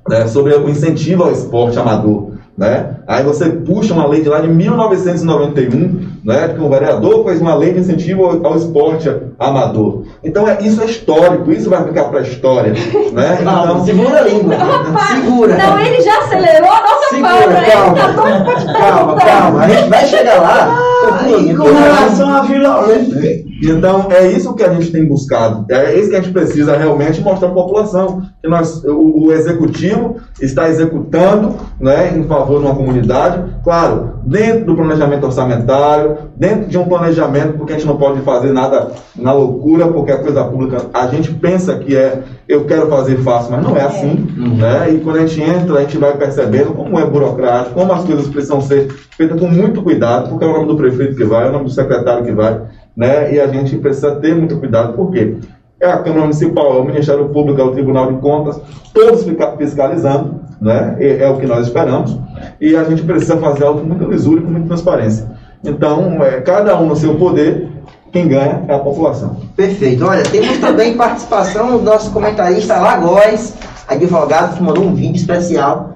né, 0.07 0.27
sobre 0.27 0.53
o 0.53 0.69
incentivo 0.69 1.23
ao 1.23 1.31
esporte 1.31 1.77
amador. 1.79 2.24
Né? 2.57 2.91
Aí 3.05 3.21
você 3.21 3.49
puxa 3.49 3.93
uma 3.93 4.07
lei 4.07 4.21
de 4.21 4.29
lá 4.29 4.39
de 4.39 4.47
1991, 4.47 6.07
né, 6.23 6.47
que 6.47 6.61
o 6.61 6.69
vereador 6.69 7.25
fez 7.25 7.41
uma 7.41 7.53
lei 7.53 7.73
de 7.73 7.81
incentivo 7.81 8.23
ao, 8.25 8.45
ao 8.47 8.57
esporte 8.57 9.11
amador. 9.37 10.03
Então 10.23 10.47
é, 10.47 10.57
isso 10.61 10.81
é 10.81 10.85
histórico, 10.85 11.51
isso 11.51 11.69
vai 11.69 11.83
ficar 11.83 12.05
para 12.05 12.19
a 12.19 12.23
história. 12.23 12.73
Né? 13.11 13.39
Calma, 13.43 13.63
Então, 13.73 13.85
segura 13.85 14.19
a 14.19 14.21
língua. 14.21 14.55
Segura. 15.11 15.57
Não, 15.57 15.79
ele 15.79 16.01
já 16.01 16.17
acelerou 16.19 16.71
a 16.71 16.81
nossa 16.81 17.09
Segura, 17.09 17.29
pauta. 17.29 17.57
Ele 17.57 17.71
calma. 17.71 17.95
tá 17.95 18.73
Calma, 18.73 19.15
calma. 19.15 19.61
A 19.61 19.67
gente 19.67 19.89
vai 19.89 20.05
chegar 20.05 20.41
lá. 20.41 20.94
E 21.39 21.55
com 21.55 21.63
relação 21.63 22.33
à 22.33 22.41
violência. 22.41 23.45
Então, 23.61 24.07
é 24.11 24.27
isso 24.31 24.53
que 24.53 24.63
a 24.63 24.73
gente 24.73 24.91
tem 24.91 25.05
buscado. 25.05 25.65
É 25.69 25.97
isso 25.97 26.09
que 26.09 26.15
a 26.15 26.21
gente 26.21 26.33
precisa 26.33 26.75
realmente 26.75 27.21
mostrar 27.21 27.49
para 27.49 27.61
a 27.61 27.63
população. 27.63 28.21
Que 28.41 28.49
nós, 28.49 28.83
o, 28.83 29.25
o 29.25 29.31
executivo 29.31 30.17
está 30.41 30.69
executando 30.69 31.55
né, 31.79 32.15
em 32.15 32.23
favor 32.23 32.59
de 32.59 32.65
uma 32.65 32.75
comunidade, 32.75 33.43
claro, 33.63 34.15
dentro 34.25 34.65
do 34.65 34.75
planejamento 34.75 35.25
orçamentário, 35.25 36.17
dentro 36.35 36.67
de 36.67 36.77
um 36.77 36.85
planejamento, 36.85 37.57
porque 37.57 37.73
a 37.73 37.77
gente 37.77 37.87
não 37.87 37.97
pode 37.97 38.21
fazer 38.21 38.51
nada 38.51 38.91
na 39.15 39.31
loucura, 39.31 39.87
porque 39.87 40.11
a 40.11 40.17
coisa 40.17 40.43
pública, 40.43 40.85
a 40.93 41.07
gente 41.07 41.31
pensa 41.33 41.77
que 41.77 41.95
é 41.95 42.23
eu 42.47 42.65
quero 42.65 42.87
fazer 42.87 43.17
fácil, 43.17 43.51
mas 43.51 43.63
não 43.63 43.75
é 43.75 43.81
assim. 43.81 44.27
Né? 44.37 44.93
E 44.93 44.99
quando 44.99 45.17
a 45.17 45.25
gente 45.25 45.41
entra, 45.41 45.79
a 45.79 45.81
gente 45.81 45.97
vai 45.97 46.15
percebendo 46.15 46.73
como 46.73 46.99
é 46.99 47.05
burocrático, 47.05 47.73
como 47.73 47.91
as 47.91 48.03
coisas 48.03 48.27
precisam 48.27 48.61
ser 48.61 48.91
feitas 49.17 49.39
com 49.39 49.47
muito 49.47 49.81
cuidado, 49.81 50.29
porque 50.29 50.45
é 50.45 50.47
o 50.47 50.53
nome 50.53 50.67
do 50.67 50.75
prefeito 50.75 50.94
que 50.95 51.23
vai, 51.23 51.45
é 51.45 51.49
o 51.49 51.51
nome 51.51 51.65
do 51.65 51.71
secretário 51.71 52.23
que 52.23 52.31
vai, 52.31 52.61
né? 52.95 53.33
E 53.33 53.39
a 53.39 53.47
gente 53.47 53.77
precisa 53.77 54.15
ter 54.15 54.35
muito 54.35 54.57
cuidado, 54.57 54.93
por 54.93 55.11
quê? 55.11 55.35
É 55.79 55.87
a 55.87 55.97
Câmara 55.97 56.21
Municipal, 56.21 56.77
é 56.77 56.79
o 56.79 56.85
Ministério 56.85 57.29
Público, 57.29 57.59
é 57.59 57.63
o 57.63 57.71
Tribunal 57.71 58.11
de 58.13 58.19
Contas, 58.19 58.59
todos 58.93 59.25
fiscalizando, 59.57 60.39
né? 60.61 60.95
É, 60.99 61.23
é 61.23 61.29
o 61.29 61.37
que 61.37 61.45
nós 61.45 61.67
esperamos, 61.67 62.17
e 62.59 62.75
a 62.75 62.83
gente 62.83 63.03
precisa 63.03 63.37
fazer 63.37 63.65
algo 63.65 63.81
com 63.81 63.87
muita 63.87 64.05
lisura 64.05 64.41
e 64.41 64.43
com 64.43 64.51
muita 64.51 64.67
transparência. 64.67 65.27
Então, 65.63 66.23
é, 66.23 66.41
cada 66.41 66.79
um 66.79 66.87
no 66.87 66.95
seu 66.95 67.15
poder, 67.15 67.67
quem 68.11 68.27
ganha 68.27 68.63
é 68.67 68.73
a 68.73 68.79
população. 68.79 69.35
Perfeito. 69.55 70.05
Olha, 70.05 70.23
temos 70.23 70.57
também 70.59 70.95
participação 70.95 71.77
do 71.77 71.83
nosso 71.83 72.11
comentarista 72.11 72.79
Lagóis, 72.79 73.53
advogado, 73.87 74.55
que 74.55 74.63
mandou 74.63 74.85
um 74.85 74.95
vídeo 74.95 75.17
especial 75.17 75.95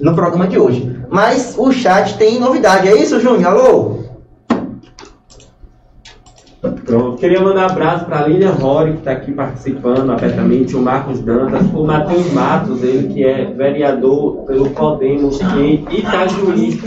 no 0.00 0.14
programa 0.14 0.48
de 0.48 0.58
hoje. 0.58 0.98
Mas 1.10 1.54
o 1.58 1.70
chat 1.70 2.16
tem 2.16 2.40
novidade, 2.40 2.88
é 2.88 2.96
isso, 2.96 3.20
Júnior? 3.20 3.52
Alô? 3.52 3.99
Pronto. 6.60 7.16
Queria 7.16 7.40
mandar 7.40 7.68
um 7.68 7.72
abraço 7.72 8.04
para 8.04 8.20
a 8.20 8.28
Lilian 8.28 8.52
Rory, 8.52 8.92
que 8.92 8.98
está 8.98 9.12
aqui 9.12 9.32
participando 9.32 10.10
abertamente, 10.10 10.76
o 10.76 10.82
Marcos 10.82 11.20
Dantas, 11.20 11.62
o 11.72 11.84
Matheus 11.84 12.30
Matos, 12.32 12.82
ele 12.82 13.08
que 13.08 13.24
é 13.24 13.46
vereador 13.46 14.44
pelo 14.46 14.68
Podemos 14.70 15.40
em 15.40 15.84
Itajuí. 15.90 16.80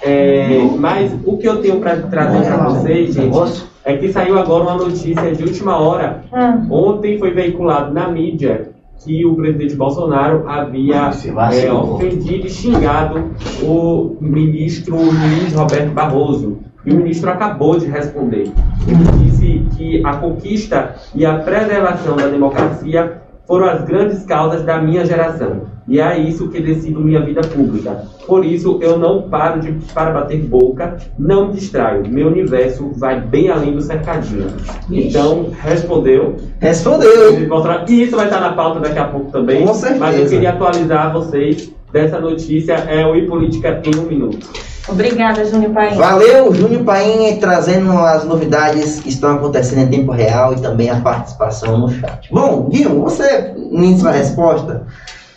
É, 0.00 0.60
mas 0.78 1.12
o 1.24 1.36
que 1.36 1.48
eu 1.48 1.60
tenho 1.60 1.80
para 1.80 1.96
trazer 2.02 2.44
para 2.44 2.68
vocês, 2.68 3.14
gente, 3.14 3.64
é 3.84 3.96
que 3.96 4.12
saiu 4.12 4.38
agora 4.38 4.62
uma 4.64 4.76
notícia 4.76 5.34
de 5.34 5.42
última 5.42 5.76
hora. 5.76 6.22
Hum. 6.32 6.72
Ontem 6.72 7.18
foi 7.18 7.32
veiculado 7.32 7.92
na 7.92 8.08
mídia 8.08 8.70
que 9.04 9.24
o 9.24 9.34
presidente 9.34 9.74
Bolsonaro 9.74 10.48
havia 10.48 11.10
é, 11.52 11.72
ofendido 11.72 12.46
e 12.46 12.50
xingado 12.50 13.30
o 13.62 14.16
ministro 14.20 14.96
Luiz 14.96 15.54
Roberto 15.54 15.92
Barroso. 15.92 16.58
E 16.88 16.90
o 16.90 16.96
ministro 16.96 17.28
acabou 17.28 17.78
de 17.78 17.84
responder. 17.86 18.50
Ele 18.86 19.04
disse 19.22 19.66
que 19.76 20.02
a 20.06 20.16
conquista 20.16 20.94
e 21.14 21.26
a 21.26 21.34
preservação 21.34 22.16
da 22.16 22.28
democracia 22.28 23.20
foram 23.46 23.66
as 23.66 23.84
grandes 23.84 24.24
causas 24.24 24.62
da 24.62 24.80
minha 24.80 25.04
geração. 25.04 25.66
E 25.86 26.00
é 26.00 26.18
isso 26.18 26.48
que 26.48 26.60
decido 26.60 27.00
minha 27.00 27.20
vida 27.20 27.42
pública. 27.42 28.04
Por 28.26 28.42
isso, 28.42 28.78
eu 28.80 28.98
não 28.98 29.22
paro 29.28 29.60
de 29.60 29.72
para 29.92 30.12
bater 30.12 30.40
boca, 30.40 30.96
não 31.18 31.48
me 31.48 31.54
distraio. 31.54 32.08
Meu 32.08 32.28
universo 32.28 32.90
vai 32.96 33.20
bem 33.20 33.50
além 33.50 33.72
do 33.72 33.82
cercadinho. 33.82 34.48
Então, 34.90 35.50
respondeu. 35.62 36.36
Respondeu? 36.58 37.38
E 37.86 38.02
isso 38.02 38.16
vai 38.16 38.26
estar 38.26 38.40
na 38.40 38.52
pauta 38.52 38.80
daqui 38.80 38.98
a 38.98 39.04
pouco 39.04 39.30
também. 39.30 39.66
Com 39.66 39.74
certeza. 39.74 40.00
Mas 40.00 40.20
eu 40.20 40.26
queria 40.26 40.50
atualizar 40.50 41.12
vocês 41.12 41.70
dessa 41.92 42.18
notícia. 42.18 42.74
É 42.74 43.06
o 43.06 43.14
I 43.14 43.26
Política 43.26 43.82
em 43.84 43.98
um 43.98 44.06
minuto. 44.06 44.46
Obrigada, 44.88 45.44
Júnior 45.44 45.72
Paim. 45.72 45.96
Valeu, 45.96 46.54
Júnior 46.54 46.84
Paim, 46.84 47.36
trazendo 47.38 47.92
as 47.92 48.24
novidades 48.24 49.00
que 49.00 49.08
estão 49.08 49.36
acontecendo 49.36 49.82
em 49.82 49.88
tempo 49.88 50.12
real 50.12 50.54
e 50.54 50.60
também 50.60 50.88
a 50.90 51.00
participação 51.00 51.78
no 51.78 51.88
chat. 51.90 52.32
Bom, 52.32 52.68
Guilherme, 52.70 52.98
você, 53.00 53.54
em 53.70 53.98
sua 53.98 54.12
resposta, 54.12 54.82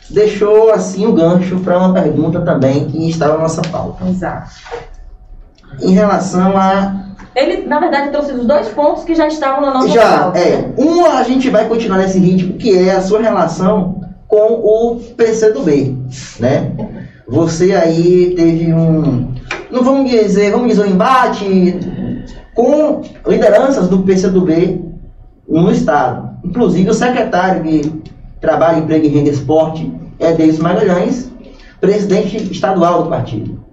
deixou 0.10 0.72
assim 0.72 1.06
o 1.06 1.14
gancho 1.14 1.60
para 1.60 1.78
uma 1.78 1.94
pergunta 1.94 2.42
também 2.42 2.88
que 2.88 3.10
estava 3.10 3.34
na 3.34 3.44
nossa 3.44 3.62
pauta. 3.62 4.06
Exato. 4.08 4.52
Em 5.82 5.92
relação 5.92 6.58
a. 6.58 7.06
Ele, 7.36 7.66
na 7.66 7.80
verdade, 7.80 8.10
trouxe 8.10 8.34
os 8.34 8.46
dois 8.46 8.68
pontos 8.70 9.04
que 9.04 9.16
já 9.16 9.28
estavam 9.28 9.62
na 9.62 9.74
nossa 9.74 9.88
Já, 9.88 10.18
pauta. 10.24 10.40
é. 10.40 10.70
Uma 10.78 11.20
a 11.20 11.24
gente 11.24 11.50
vai 11.50 11.66
continuar 11.68 11.98
nesse 12.00 12.20
ritmo, 12.20 12.58
que 12.58 12.78
é 12.78 12.92
a 12.92 13.02
sua 13.02 13.22
relação 13.22 14.02
com 14.28 14.54
o 14.54 15.00
PCdoB, 15.16 15.98
né? 16.40 16.72
Você 17.32 17.72
aí 17.72 18.34
teve 18.36 18.74
um. 18.74 19.30
Não 19.72 19.84
vamos 19.84 20.12
dizer, 20.12 20.52
vamos 20.52 20.68
dizer 20.68 20.84
um 20.84 20.92
embate 20.92 21.80
com 22.54 23.04
lideranças 23.26 23.88
do 23.88 24.00
PCdoB 24.00 24.84
no 25.48 25.72
Estado. 25.72 26.30
Inclusive 26.44 26.90
o 26.90 26.94
secretário 26.94 27.64
de 27.64 27.90
Trabalho, 28.42 28.80
Emprego 28.80 29.06
e 29.06 29.08
Renda 29.08 29.30
e 29.30 29.32
Esporte 29.32 29.90
Deus 30.36 30.60
Magalhães, 30.60 31.32
presidente 31.80 32.52
estadual 32.52 33.04
do 33.04 33.10
partido. 33.10 33.64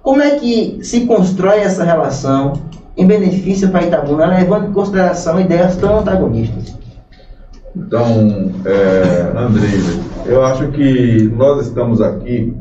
Como 0.00 0.22
é 0.22 0.36
que 0.36 0.78
se 0.82 1.00
constrói 1.00 1.58
essa 1.58 1.82
relação 1.82 2.52
em 2.96 3.04
benefício 3.04 3.68
para 3.68 3.82
Itabuna, 3.82 4.26
levando 4.26 4.68
em 4.68 4.72
consideração 4.72 5.40
ideias 5.40 5.76
tão 5.76 5.98
antagonistas? 5.98 6.78
Então, 7.76 8.52
é, 8.64 9.36
Andrei, 9.36 9.80
eu 10.24 10.44
acho 10.44 10.68
que 10.68 11.30
nós 11.36 11.66
estamos 11.66 12.00
aqui 12.00 12.56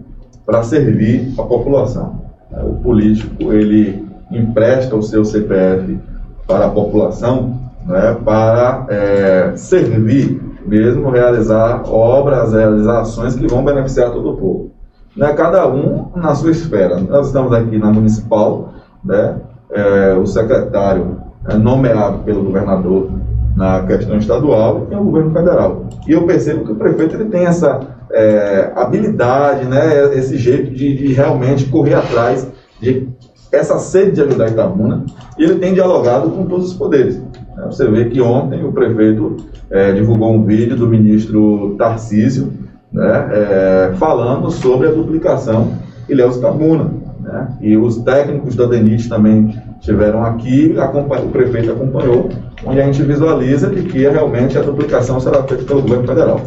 para 0.47 0.63
servir 0.63 1.33
a 1.37 1.43
população. 1.43 2.21
O 2.49 2.75
político, 2.75 3.51
ele 3.51 4.07
empresta 4.31 4.95
o 4.95 5.03
seu 5.03 5.25
CPF 5.25 5.99
para 6.47 6.67
a 6.67 6.69
população 6.69 7.59
né, 7.85 8.17
para 8.23 8.85
é, 8.89 9.51
servir 9.57 10.41
mesmo, 10.65 11.09
realizar 11.09 11.83
obras, 11.89 12.53
realizar 12.53 13.01
ações 13.01 13.35
que 13.35 13.45
vão 13.45 13.63
beneficiar 13.63 14.09
todo 14.11 14.31
o 14.31 14.37
povo. 14.37 14.71
Né, 15.15 15.33
cada 15.33 15.67
um 15.67 16.11
na 16.15 16.33
sua 16.33 16.51
esfera. 16.51 16.97
Nós 16.97 17.27
estamos 17.27 17.51
aqui 17.51 17.77
na 17.77 17.91
municipal, 17.91 18.73
né, 19.03 19.35
é, 19.71 20.13
o 20.13 20.25
secretário 20.25 21.17
é 21.45 21.55
nomeado 21.55 22.19
pelo 22.19 22.43
governador 22.43 23.09
na 23.55 23.81
questão 23.83 24.17
estadual 24.17 24.83
e 24.83 24.85
tem 24.87 24.97
o 24.97 25.03
governo 25.03 25.31
federal. 25.31 25.85
E 26.07 26.13
eu 26.13 26.25
percebo 26.25 26.63
que 26.63 26.71
o 26.71 26.75
prefeito 26.75 27.15
ele 27.15 27.25
tem 27.25 27.45
essa 27.45 27.96
é, 28.11 28.71
habilidade, 28.75 29.65
né, 29.65 30.15
esse 30.15 30.37
jeito 30.37 30.71
de, 30.71 30.95
de 30.95 31.13
realmente 31.13 31.65
correr 31.65 31.95
atrás 31.95 32.47
de 32.79 33.07
essa 33.51 33.79
sede 33.79 34.11
de 34.11 34.21
ajudar 34.21 34.49
Itabuna 34.49 35.05
e 35.37 35.43
ele 35.43 35.55
tem 35.55 35.73
dialogado 35.73 36.29
com 36.29 36.45
todos 36.45 36.71
os 36.71 36.73
poderes. 36.73 37.17
né. 37.17 37.65
Você 37.65 37.87
vê 37.89 38.05
que 38.05 38.21
ontem 38.21 38.63
o 38.63 38.71
prefeito 38.71 39.37
é, 39.69 39.91
divulgou 39.91 40.33
um 40.33 40.43
vídeo 40.43 40.75
do 40.75 40.87
ministro 40.87 41.75
Tarcísio 41.77 42.53
né, 42.91 43.29
é, 43.31 43.91
falando 43.95 44.49
sobre 44.51 44.87
a 44.87 44.91
duplicação 44.91 45.73
Ilhéus 46.09 46.37
Itabuna. 46.37 46.91
Né? 47.19 47.47
E 47.61 47.77
os 47.77 47.97
técnicos 47.97 48.55
da 48.55 48.65
DENIT 48.65 49.09
também 49.09 49.53
estiveram 49.79 50.23
aqui, 50.23 50.75
o 50.77 51.29
prefeito 51.29 51.71
acompanhou, 51.71 52.29
onde 52.65 52.81
a 52.81 52.85
gente 52.85 53.01
visualiza 53.03 53.69
de 53.69 53.83
que 53.83 53.99
realmente 53.99 54.57
a 54.57 54.61
duplicação 54.61 55.19
será 55.19 55.43
feita 55.43 55.63
pelo 55.63 55.81
governo 55.81 56.07
federal. 56.07 56.41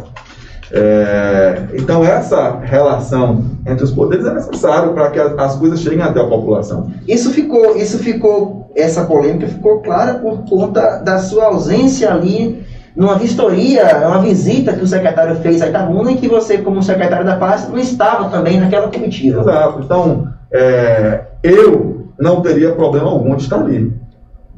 É, 0.73 1.63
então 1.73 2.03
essa 2.03 2.59
relação 2.59 3.43
entre 3.67 3.83
os 3.83 3.91
poderes 3.91 4.25
é 4.25 4.33
necessário 4.33 4.93
para 4.93 5.09
que 5.09 5.19
as, 5.19 5.37
as 5.37 5.55
coisas 5.55 5.81
cheguem 5.81 6.01
até 6.01 6.21
a 6.21 6.27
população. 6.27 6.91
Isso 7.07 7.31
ficou, 7.31 7.75
isso 7.75 7.99
ficou, 7.99 8.71
essa 8.75 9.03
polêmica 9.03 9.47
ficou 9.47 9.81
clara 9.81 10.15
por 10.15 10.45
conta 10.45 10.99
da 10.99 11.19
sua 11.19 11.45
ausência 11.45 12.11
ali 12.11 12.65
numa 12.95 13.15
vistoria, 13.15 14.07
uma 14.07 14.21
visita 14.21 14.73
que 14.73 14.83
o 14.83 14.87
secretário 14.87 15.35
fez 15.37 15.61
a 15.61 15.67
Itabuna 15.67 16.11
e 16.11 16.17
que 16.17 16.27
você, 16.27 16.57
como 16.57 16.83
secretário 16.83 17.25
da 17.25 17.37
pasta, 17.37 17.69
não 17.69 17.79
estava 17.79 18.29
também 18.29 18.59
naquela 18.59 18.89
comitiva. 18.89 19.41
Exato. 19.41 19.81
Então, 19.83 20.27
é, 20.51 21.21
eu 21.41 22.07
não 22.19 22.41
teria 22.41 22.73
problema 22.73 23.09
algum 23.09 23.35
de 23.35 23.43
estar 23.43 23.59
ali. 23.59 23.93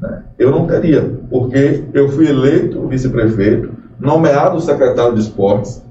Né? 0.00 0.22
Eu 0.38 0.50
não 0.50 0.66
teria, 0.66 1.02
porque 1.30 1.84
eu 1.92 2.08
fui 2.08 2.28
eleito 2.28 2.86
vice-prefeito, 2.88 3.70
nomeado 3.98 4.60
secretário 4.60 5.14
de 5.14 5.20
esportes. 5.20 5.83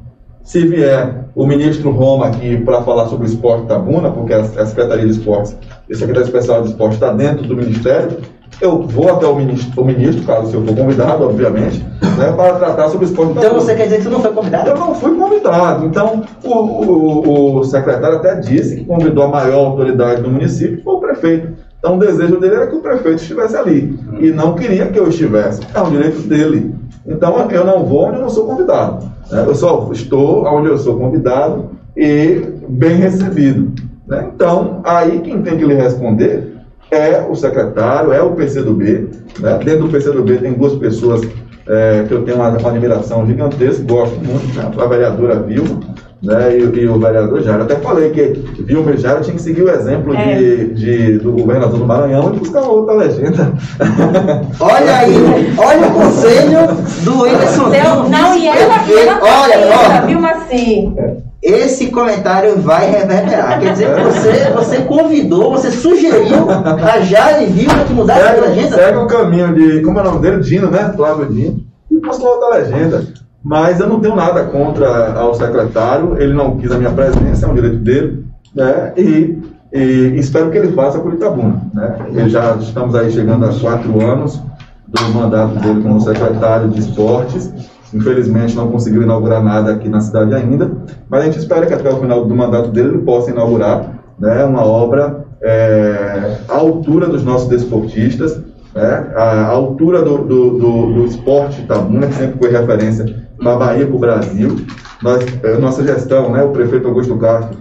Se 0.44 0.68
vier 0.68 1.24
o 1.34 1.48
ministro 1.48 1.90
Roma 1.90 2.28
aqui 2.28 2.58
para 2.58 2.82
falar 2.82 3.08
sobre 3.08 3.26
o 3.26 3.30
esporte 3.30 3.66
Tabuna, 3.66 4.12
porque 4.12 4.34
a 4.34 4.44
Secretaria 4.44 5.06
de 5.06 5.12
Esportes 5.12 5.56
e 5.90 5.94
a 5.94 5.96
Secretaria 5.96 6.26
Especial 6.26 6.62
de 6.62 6.70
Esportes 6.70 6.96
está 6.96 7.14
dentro 7.14 7.48
do 7.48 7.56
Ministério, 7.56 8.18
eu 8.62 8.82
vou 8.82 9.10
até 9.10 9.26
o 9.26 9.36
ministro, 9.36 9.82
o 9.82 9.86
ministro 9.86 10.24
caso 10.26 10.56
eu 10.56 10.66
for 10.66 10.76
convidado, 10.76 11.24
obviamente, 11.24 11.84
né, 12.18 12.32
para 12.36 12.56
tratar 12.56 12.90
sobre 12.90 13.06
o 13.06 13.10
esporte 13.10 13.32
Então 13.38 13.54
você 13.54 13.74
quer 13.74 13.86
dizer 13.86 13.98
que 13.98 14.04
você 14.04 14.10
não 14.10 14.22
foi 14.22 14.32
convidado? 14.32 14.70
Eu 14.70 14.78
não 14.78 14.94
fui 14.94 15.18
convidado. 15.18 15.86
Então, 15.86 16.24
o, 16.44 16.50
o, 16.50 17.60
o 17.60 17.64
secretário 17.64 18.18
até 18.18 18.36
disse 18.36 18.76
que 18.76 18.86
convidou 18.86 19.24
a 19.24 19.28
maior 19.30 19.66
autoridade 19.68 20.22
do 20.22 20.30
município, 20.30 20.78
que 20.78 20.84
foi 20.84 20.94
o 20.94 21.00
prefeito. 21.00 21.54
Então, 21.80 21.96
o 21.96 22.00
desejo 22.00 22.40
dele 22.40 22.56
era 22.56 22.68
que 22.68 22.76
o 22.76 22.82
prefeito 22.82 23.22
estivesse 23.22 23.58
ali. 23.58 24.00
E 24.20 24.30
não 24.30 24.54
queria 24.56 24.88
que 24.88 25.00
eu 25.00 25.08
estivesse. 25.08 25.62
É 25.74 25.82
um 25.82 25.90
direito 25.90 26.22
dele. 26.28 26.76
Então, 27.06 27.50
eu 27.50 27.66
não 27.66 27.84
vou 27.84 28.06
onde 28.06 28.18
eu 28.18 28.22
não 28.22 28.30
sou 28.30 28.46
convidado. 28.46 29.13
Né? 29.34 29.44
Eu 29.48 29.56
só 29.56 29.90
estou 29.92 30.46
onde 30.46 30.70
eu 30.70 30.78
sou 30.78 30.98
convidado 30.98 31.72
e 31.98 32.42
bem 32.70 32.96
recebido. 32.98 33.74
Né? 34.08 34.30
Então, 34.34 34.82
aí 34.84 35.20
quem 35.22 35.42
tem 35.42 35.58
que 35.58 35.66
lhe 35.66 35.74
responder 35.74 36.54
é 36.92 37.26
o 37.28 37.36
secretário, 37.36 38.14
é 38.14 38.22
o 38.22 38.32
PCdoB. 38.32 39.10
Né? 39.40 39.60
Dentro 39.64 39.88
do 39.88 39.90
PCdoB 39.90 40.38
tem 40.38 40.54
duas 40.54 40.76
pessoas 40.76 41.22
é, 41.68 42.06
que 42.08 42.14
eu 42.14 42.24
tenho 42.24 42.38
uma, 42.38 42.50
uma, 42.50 42.70
admiração 42.70 43.26
gigantesca, 43.26 43.84
gosto 43.84 44.20
muito, 44.20 44.56
né? 44.56 44.70
a 44.78 44.86
vereadora 44.86 45.40
Vilma 45.40 45.80
né? 46.24 46.58
E, 46.58 46.62
e, 46.62 46.88
o 46.88 46.98
vereador 46.98 47.42
Jair. 47.44 47.62
Até 47.62 47.76
falei 47.76 48.12
que 48.12 48.34
Vilma 48.64 48.92
e 48.92 48.98
Jair 48.98 49.22
tinha 49.22 49.36
que 49.36 49.42
seguir 49.42 49.64
o 49.64 49.70
exemplo 49.70 50.16
é. 50.16 50.36
de, 50.36 50.74
de, 50.74 51.20
do 51.20 51.34
governador 51.34 51.78
do 51.78 51.86
Maranhão 51.86 52.34
e 52.34 52.40
buscar 52.40 52.62
outra 52.62 52.96
legenda. 52.96 53.52
Olha 54.60 54.98
aí, 54.98 55.54
olha 55.58 55.88
o 55.88 55.94
conselho 55.94 56.60
do 57.04 57.26
Emerson 57.26 57.70
Não, 57.70 58.10
não 58.10 58.38
e 58.38 58.48
ela, 58.48 58.76
olha, 59.22 59.58
olha, 59.60 60.06
Vilma 60.06 60.34
sim. 60.50 60.96
Esse 61.42 61.88
comentário 61.88 62.58
vai 62.58 62.90
reverberar. 62.90 63.60
Quer 63.60 63.74
dizer 63.74 63.94
que 63.94 64.02
você, 64.02 64.32
você 64.52 64.78
convidou, 64.84 65.52
você 65.52 65.72
sugeriu 65.72 66.48
a 66.50 67.02
Jair 67.02 67.50
Vilma 67.50 67.84
que 67.84 67.94
mudasse 67.94 68.22
a 68.22 68.42
legenda? 68.42 68.76
Segue 68.78 68.98
o 68.98 69.08
caminho 69.08 69.54
de. 69.54 69.82
Como 69.82 70.00
é 70.00 70.02
o 70.02 70.06
nome 70.06 70.20
dele? 70.22 70.42
Dino, 70.42 70.72
né? 70.72 70.94
Flávio 70.96 71.26
Dino. 71.26 71.60
E 71.92 72.00
postou 72.00 72.30
outra 72.30 72.60
legenda. 72.60 73.04
Mas 73.44 73.80
eu 73.80 73.90
não 73.90 74.00
tenho 74.00 74.16
nada 74.16 74.46
contra 74.46 75.14
ao 75.14 75.34
secretário, 75.34 76.16
ele 76.18 76.34
não 76.34 76.58
quis 76.58 76.72
a 76.72 76.78
minha 76.78 76.92
presença, 76.92 77.46
é 77.46 77.50
um 77.50 77.54
direito 77.54 77.78
dele, 77.78 78.26
né? 78.56 78.94
E, 78.96 79.38
e 79.74 80.14
espero 80.16 80.50
que 80.50 80.58
ele 80.58 80.72
faça 80.72 81.00
por 81.00 81.14
Itabuna, 81.14 81.62
né? 81.74 82.30
Já 82.30 82.56
estamos 82.56 82.96
aí 82.96 83.12
chegando 83.12 83.46
a 83.46 83.54
quatro 83.54 84.02
anos 84.02 84.42
do 84.88 85.14
mandato 85.14 85.56
dele 85.60 85.82
como 85.82 86.00
secretário 86.00 86.70
de 86.70 86.80
esportes. 86.80 87.52
Infelizmente 87.94 88.56
não 88.56 88.72
conseguiu 88.72 89.04
inaugurar 89.04 89.44
nada 89.44 89.74
aqui 89.74 89.88
na 89.88 90.02
cidade 90.02 90.34
ainda, 90.34 90.72
mas 91.10 91.22
a 91.22 91.26
gente 91.26 91.38
espera 91.38 91.66
que 91.66 91.74
até 91.74 91.90
o 91.90 92.00
final 92.00 92.26
do 92.26 92.36
mandato 92.36 92.70
dele 92.70 92.90
ele 92.90 93.00
possa 93.00 93.30
inaugurar 93.30 94.00
né, 94.18 94.44
uma 94.46 94.66
obra 94.66 95.26
é, 95.42 96.38
à 96.48 96.56
altura 96.56 97.08
dos 97.08 97.24
nossos 97.24 97.50
desportistas, 97.50 98.42
né, 98.74 99.12
à 99.16 99.46
altura 99.46 100.02
do, 100.02 100.18
do, 100.20 100.50
do, 100.58 100.94
do 100.94 101.06
esporte 101.06 101.62
Itabuna, 101.62 102.08
que 102.08 102.16
sempre 102.16 102.40
foi 102.40 102.52
referência 102.52 103.24
da 103.44 103.56
Bahia 103.56 103.86
para 103.86 103.96
o 103.96 104.00
Brasil. 104.00 104.66
Nós, 105.02 105.26
é, 105.44 105.58
nossa 105.58 105.84
gestão, 105.84 106.32
né, 106.32 106.44
o 106.44 106.50
prefeito 106.50 106.88
Augusto 106.88 107.18
Castro, 107.18 107.58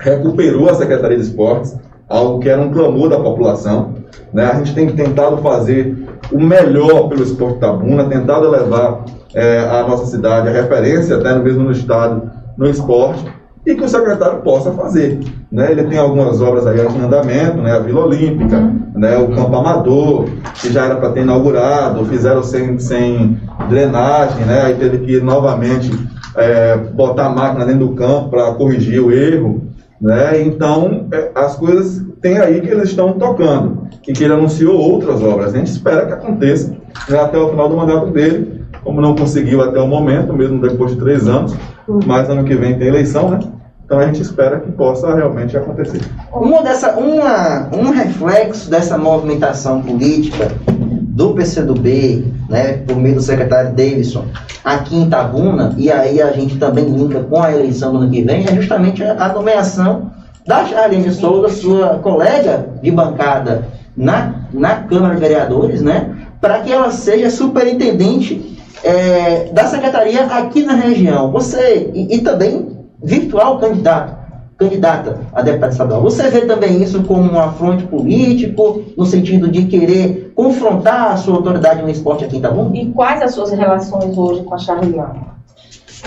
recuperou 0.00 0.68
a 0.68 0.74
Secretaria 0.74 1.16
de 1.16 1.22
Esportes, 1.22 1.76
algo 2.08 2.40
que 2.40 2.48
era 2.48 2.60
um 2.60 2.70
clamor 2.70 3.08
da 3.08 3.18
população. 3.18 3.94
Né? 4.32 4.44
A 4.44 4.54
gente 4.56 4.74
tem 4.74 4.88
tentado 4.90 5.38
fazer 5.38 5.96
o 6.32 6.40
melhor 6.40 7.08
pelo 7.08 7.22
esporte 7.22 7.60
Tabuna, 7.60 8.04
tentado 8.04 8.50
levar 8.50 9.04
é, 9.34 9.60
a 9.60 9.86
nossa 9.86 10.06
cidade 10.06 10.48
a 10.48 10.52
referência, 10.52 11.16
até 11.16 11.34
mesmo 11.38 11.64
no 11.64 11.72
estado, 11.72 12.30
no 12.56 12.68
esporte 12.68 13.24
e 13.66 13.74
que 13.74 13.84
o 13.84 13.88
secretário 13.88 14.42
possa 14.42 14.70
fazer. 14.72 15.18
Né? 15.50 15.72
Ele 15.72 15.84
tem 15.84 15.98
algumas 15.98 16.40
obras 16.40 16.66
aí 16.66 16.78
em 16.78 17.04
andamento, 17.04 17.56
né? 17.58 17.72
a 17.72 17.80
Vila 17.80 18.06
Olímpica, 18.06 18.56
uhum. 18.56 18.85
Né? 18.96 19.16
o 19.18 19.28
Campo 19.28 19.54
Amador, 19.54 20.24
que 20.54 20.72
já 20.72 20.86
era 20.86 20.96
para 20.96 21.10
ter 21.10 21.20
inaugurado, 21.20 22.04
fizeram 22.06 22.42
sem, 22.42 22.78
sem 22.78 23.38
drenagem, 23.68 24.44
né? 24.44 24.62
aí 24.64 24.74
teve 24.74 24.98
que 24.98 25.20
novamente 25.20 25.90
é, 26.34 26.76
botar 26.76 27.26
a 27.26 27.30
máquina 27.30 27.66
dentro 27.66 27.86
do 27.86 27.94
campo 27.94 28.30
para 28.30 28.52
corrigir 28.54 29.00
o 29.00 29.12
erro. 29.12 29.62
Né? 30.00 30.42
Então, 30.42 31.06
é, 31.12 31.30
as 31.34 31.56
coisas 31.56 32.04
tem 32.20 32.38
aí 32.38 32.60
que 32.60 32.68
eles 32.68 32.90
estão 32.90 33.12
tocando 33.12 33.86
e 34.06 34.12
que 34.12 34.24
ele 34.24 34.34
anunciou 34.34 34.78
outras 34.78 35.22
obras. 35.22 35.54
A 35.54 35.58
gente 35.58 35.70
espera 35.70 36.06
que 36.06 36.12
aconteça 36.12 36.74
né, 37.08 37.18
até 37.18 37.38
o 37.38 37.50
final 37.50 37.68
do 37.68 37.76
mandato 37.76 38.06
dele, 38.08 38.62
como 38.82 39.00
não 39.00 39.14
conseguiu 39.14 39.62
até 39.62 39.80
o 39.80 39.86
momento, 39.86 40.32
mesmo 40.32 40.60
depois 40.60 40.92
de 40.92 40.98
três 40.98 41.26
anos, 41.26 41.54
uhum. 41.88 42.00
mas 42.06 42.28
ano 42.28 42.44
que 42.44 42.54
vem 42.54 42.78
tem 42.78 42.88
eleição, 42.88 43.30
né? 43.30 43.40
Então 43.86 44.00
a 44.00 44.06
gente 44.06 44.20
espera 44.20 44.58
que 44.58 44.72
possa 44.72 45.14
realmente 45.14 45.56
acontecer. 45.56 46.00
Uma 46.32 46.60
dessa, 46.60 46.96
uma, 46.96 47.68
um 47.72 47.90
reflexo 47.90 48.68
dessa 48.68 48.98
movimentação 48.98 49.80
política 49.80 50.50
do 50.68 51.32
PCdoB, 51.34 52.26
né, 52.50 52.78
por 52.78 52.96
meio 52.96 53.14
do 53.14 53.22
secretário 53.22 53.70
Davidson, 53.70 54.24
aqui 54.64 54.96
em 54.96 55.08
Tabuna, 55.08 55.72
e 55.78 55.90
aí 55.90 56.20
a 56.20 56.32
gente 56.32 56.58
também 56.58 56.84
linka 56.84 57.22
com 57.22 57.40
a 57.40 57.52
eleição 57.52 57.92
do 57.92 57.98
ano 57.98 58.10
que 58.10 58.22
vem, 58.22 58.44
é 58.44 58.54
justamente 58.56 59.04
a, 59.04 59.28
nomeação 59.28 60.10
da 60.44 60.64
Charlene 60.66 61.12
Souza, 61.12 61.48
sua 61.54 62.00
colega 62.00 62.68
de 62.82 62.90
bancada 62.90 63.68
na, 63.96 64.46
na 64.52 64.82
Câmara 64.82 65.14
de 65.14 65.20
Vereadores, 65.20 65.80
né, 65.80 66.12
para 66.40 66.58
que 66.58 66.72
ela 66.72 66.90
seja 66.90 67.30
superintendente 67.30 68.58
é, 68.82 69.44
da 69.52 69.64
secretaria 69.66 70.24
aqui 70.24 70.64
na 70.64 70.74
região. 70.74 71.30
Você, 71.30 71.90
e, 71.94 72.16
e 72.16 72.20
também 72.20 72.75
virtual 73.02 73.58
candidato, 73.58 74.16
candidata 74.58 75.20
a 75.32 75.42
deputada 75.42 75.72
estadual. 75.72 76.02
Você 76.02 76.28
vê 76.30 76.42
também 76.42 76.82
isso 76.82 77.02
como 77.02 77.30
um 77.30 77.38
afronte 77.38 77.84
político, 77.84 78.82
no 78.96 79.04
sentido 79.04 79.48
de 79.48 79.66
querer 79.66 80.32
confrontar 80.34 81.12
a 81.12 81.16
sua 81.16 81.36
autoridade 81.36 81.82
no 81.82 81.90
esporte 81.90 82.24
aqui, 82.24 82.40
tá 82.40 82.50
bom? 82.50 82.70
E 82.74 82.86
quais 82.92 83.22
as 83.22 83.34
suas 83.34 83.52
relações 83.52 84.16
hoje 84.16 84.42
com 84.42 84.54
a 84.54 84.58
Charliane? 84.58 85.20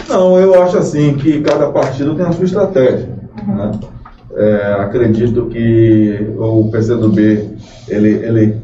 Não, 0.07 0.37
eu 0.39 0.61
acho 0.61 0.77
assim 0.77 1.13
que 1.15 1.41
cada 1.41 1.69
partido 1.69 2.15
tem 2.15 2.25
a 2.25 2.31
sua 2.31 2.45
estratégia. 2.45 3.09
Uhum. 3.47 3.55
Né? 3.55 3.71
É, 4.35 4.73
acredito 4.79 5.47
que 5.47 6.33
o 6.37 6.69
PCdoB 6.71 7.57
ele, 7.87 8.09
ele 8.09 8.61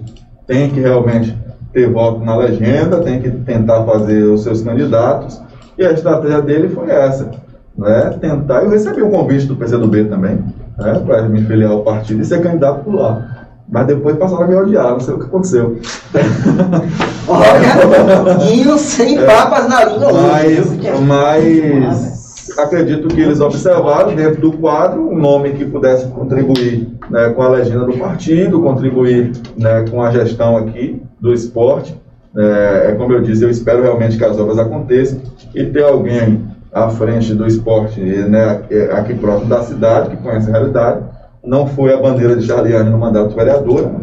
tem 0.47 0.69
que 0.69 0.79
realmente 0.79 1.35
ter 1.73 1.91
voto 1.91 2.23
na 2.23 2.37
legenda, 2.37 3.01
tem 3.01 3.19
que 3.19 3.29
tentar 3.29 3.83
fazer 3.83 4.23
os 4.23 4.43
seus 4.43 4.61
candidatos, 4.61 5.41
e 5.77 5.85
a 5.85 5.91
estratégia 5.91 6.41
dele 6.41 6.69
foi 6.69 6.89
essa 6.89 7.29
né, 7.77 8.17
tentar. 8.19 8.63
Eu 8.63 8.69
recebi 8.69 9.01
um 9.01 9.11
convite 9.11 9.45
do 9.45 9.55
PCdoB 9.55 10.05
também, 10.05 10.43
né, 10.77 11.01
para 11.05 11.23
me 11.23 11.41
filiar 11.41 11.71
ao 11.71 11.83
partido 11.83 12.21
e 12.21 12.25
ser 12.25 12.41
candidato 12.41 12.83
por 12.83 12.95
lá. 12.95 13.47
Mas 13.67 13.87
depois 13.87 14.15
passaram 14.17 14.43
a 14.43 14.47
me 14.47 14.55
odiar, 14.55 14.91
não 14.91 14.99
sei 14.99 15.15
o 15.15 15.19
que 15.19 15.25
aconteceu. 15.25 15.77
Olha, 17.27 18.35
Guinho 18.45 18.77
sem 18.77 19.17
é, 19.17 19.25
papas 19.25 19.67
na 19.67 19.85
língua 19.85 20.13
mas, 20.13 21.01
mas 21.01 22.15
acredito 22.59 23.07
que 23.07 23.21
eles 23.21 23.41
observaram 23.41 24.15
dentro 24.15 24.39
do 24.39 24.51
quadro 24.53 25.09
um 25.09 25.17
nome 25.17 25.53
que 25.53 25.65
pudesse 25.65 26.05
contribuir 26.07 26.87
né, 27.09 27.29
com 27.29 27.41
a 27.41 27.49
legenda 27.49 27.85
do 27.85 27.97
partido, 27.97 28.61
contribuir 28.61 29.31
né, 29.57 29.85
com 29.89 30.01
a 30.03 30.11
gestão 30.11 30.55
aqui 30.57 31.01
do 31.19 31.33
esporte. 31.33 31.99
É, 32.37 32.89
é 32.89 32.95
como 32.95 33.13
eu 33.13 33.21
disse, 33.21 33.43
eu 33.43 33.49
espero 33.49 33.81
realmente 33.81 34.17
que 34.17 34.23
as 34.23 34.37
obras 34.37 34.59
aconteçam 34.59 35.19
e 35.55 35.65
ter 35.65 35.83
alguém 35.83 36.54
à 36.75 36.89
frente 36.89 37.33
do 37.33 37.47
esporte, 37.47 38.01
né, 38.01 38.61
aqui 38.91 39.13
próximo 39.13 39.47
da 39.47 39.63
cidade, 39.63 40.09
que 40.09 40.17
conhece 40.17 40.49
a 40.49 40.51
realidade. 40.51 41.05
Não 41.41 41.67
foi 41.67 41.93
a 41.93 42.01
bandeira 42.01 42.35
de 42.35 42.45
Charliane 42.45 42.89
no 42.89 42.97
mandato 42.97 43.29
de 43.29 43.35
vereadora, 43.35 43.93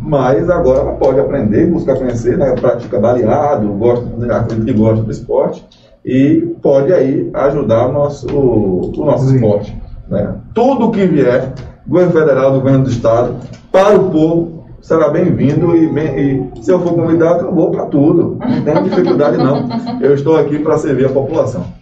mas 0.00 0.48
agora 0.48 0.78
ela 0.78 0.92
pode 0.92 1.18
aprender, 1.18 1.66
buscar 1.66 1.96
conhecer, 1.96 2.38
né, 2.38 2.54
pratica 2.54 3.00
baleado, 3.00 3.66
gosta, 3.72 4.06
acredito 4.36 4.64
que 4.64 4.72
gosta 4.72 5.02
do 5.02 5.10
esporte, 5.10 5.66
e 6.04 6.54
pode 6.62 6.92
aí 6.92 7.28
ajudar 7.34 7.88
o 7.88 7.92
nosso, 7.92 8.28
o 8.28 9.04
nosso 9.04 9.34
esporte. 9.34 9.76
Né. 10.08 10.32
Tudo 10.54 10.92
que 10.92 11.04
vier, 11.06 11.52
governo 11.84 12.12
federal, 12.12 12.52
governo 12.52 12.84
do 12.84 12.90
estado, 12.90 13.34
para 13.72 13.98
o 13.98 14.08
povo, 14.08 14.66
será 14.80 15.08
bem-vindo 15.08 15.76
e, 15.76 15.88
bem, 15.88 16.50
e, 16.54 16.62
se 16.62 16.70
eu 16.70 16.78
for 16.78 16.94
convidado, 16.94 17.46
eu 17.46 17.52
vou 17.52 17.72
para 17.72 17.86
tudo. 17.86 18.38
Não 18.40 18.62
tem 18.62 18.82
dificuldade 18.84 19.36
não. 19.36 19.68
Eu 20.00 20.14
estou 20.14 20.36
aqui 20.36 20.60
para 20.60 20.78
servir 20.78 21.06
a 21.06 21.10
população. 21.10 21.79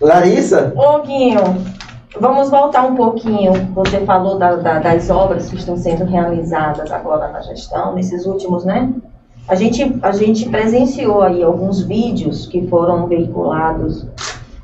Larissa? 0.00 0.72
Ô, 0.76 1.00
Guinho, 1.02 1.40
vamos 2.20 2.50
voltar 2.50 2.84
um 2.84 2.94
pouquinho. 2.94 3.52
Você 3.74 4.00
falou 4.00 4.38
da, 4.38 4.56
da, 4.56 4.78
das 4.78 5.08
obras 5.08 5.48
que 5.48 5.56
estão 5.56 5.76
sendo 5.76 6.04
realizadas 6.04 6.90
agora 6.90 7.28
na 7.28 7.40
gestão, 7.40 7.94
nesses 7.94 8.26
últimos, 8.26 8.64
né? 8.64 8.92
A 9.48 9.54
gente, 9.54 9.98
a 10.02 10.12
gente 10.12 10.48
presenciou 10.48 11.22
aí 11.22 11.42
alguns 11.42 11.82
vídeos 11.82 12.46
que 12.46 12.66
foram 12.66 13.06
veiculados, 13.06 14.04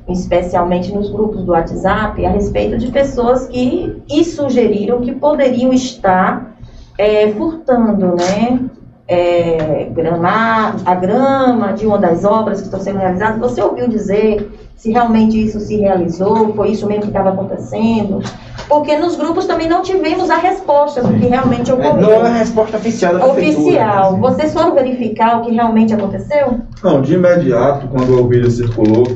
especialmente 0.09 0.93
nos 0.93 1.09
grupos 1.09 1.43
do 1.43 1.53
WhatsApp, 1.53 2.23
a 2.25 2.29
respeito 2.29 2.77
de 2.77 2.91
pessoas 2.91 3.47
que 3.47 4.03
e 4.09 4.25
sugeriram 4.25 4.99
que 5.01 5.13
poderiam 5.13 5.71
estar 5.71 6.53
é, 6.97 7.31
furtando, 7.31 8.15
né? 8.15 8.69
É, 9.05 9.89
grama, 9.91 10.75
a 10.85 10.95
grama 10.95 11.73
de 11.73 11.85
uma 11.85 11.97
das 11.97 12.23
obras 12.23 12.59
que 12.59 12.65
estão 12.65 12.79
sendo 12.79 12.99
realizadas. 12.99 13.37
Você 13.39 13.61
ouviu 13.61 13.87
dizer 13.87 14.49
se 14.83 14.91
realmente 14.91 15.41
isso 15.41 15.61
se 15.61 15.77
realizou, 15.77 16.53
foi 16.53 16.71
isso 16.71 16.85
mesmo 16.85 17.03
que 17.03 17.07
estava 17.07 17.29
acontecendo? 17.29 18.21
Porque 18.67 18.97
nos 18.97 19.15
grupos 19.15 19.45
também 19.45 19.69
não 19.69 19.81
tivemos 19.81 20.29
a 20.29 20.35
resposta 20.35 21.01
do 21.01 21.13
que 21.13 21.25
realmente 21.25 21.71
ocorreu. 21.71 22.01
Não 22.01 22.11
é 22.11 22.17
uma 22.17 22.29
resposta 22.29 22.75
oficial 22.75 23.17
da 23.17 23.25
Oficial. 23.25 24.17
Vocês 24.17 24.51
foram 24.53 24.75
verificar 24.75 25.39
o 25.39 25.45
que 25.45 25.53
realmente 25.53 25.93
aconteceu? 25.93 26.59
Não, 26.83 27.01
de 27.01 27.13
imediato, 27.13 27.87
quando 27.87 28.21
o 28.21 28.27
vídeo 28.27 28.51
circulou, 28.51 29.07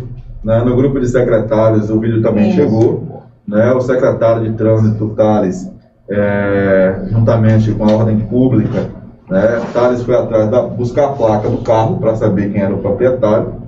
né, 0.42 0.60
no 0.64 0.74
grupo 0.74 1.02
de 1.02 1.08
secretários, 1.10 1.90
o 1.90 2.00
vídeo 2.00 2.22
também 2.22 2.48
Isso. 2.48 2.56
chegou. 2.56 3.24
Né, 3.46 3.74
o 3.74 3.82
secretário 3.82 4.44
de 4.44 4.58
Trânsito, 4.58 5.10
Thales, 5.18 5.70
é, 6.10 7.02
juntamente 7.10 7.74
com 7.74 7.84
a 7.84 7.92
ordem 7.92 8.20
pública, 8.20 8.90
né, 9.30 9.62
Thales 9.74 10.04
foi 10.04 10.16
atrás 10.16 10.50
da 10.50 10.62
buscar 10.62 11.06
a 11.06 11.12
placa 11.12 11.50
do 11.50 11.58
carro 11.58 11.98
para 11.98 12.16
saber 12.16 12.52
quem 12.52 12.62
era 12.62 12.74
o 12.74 12.80
proprietário. 12.80 13.68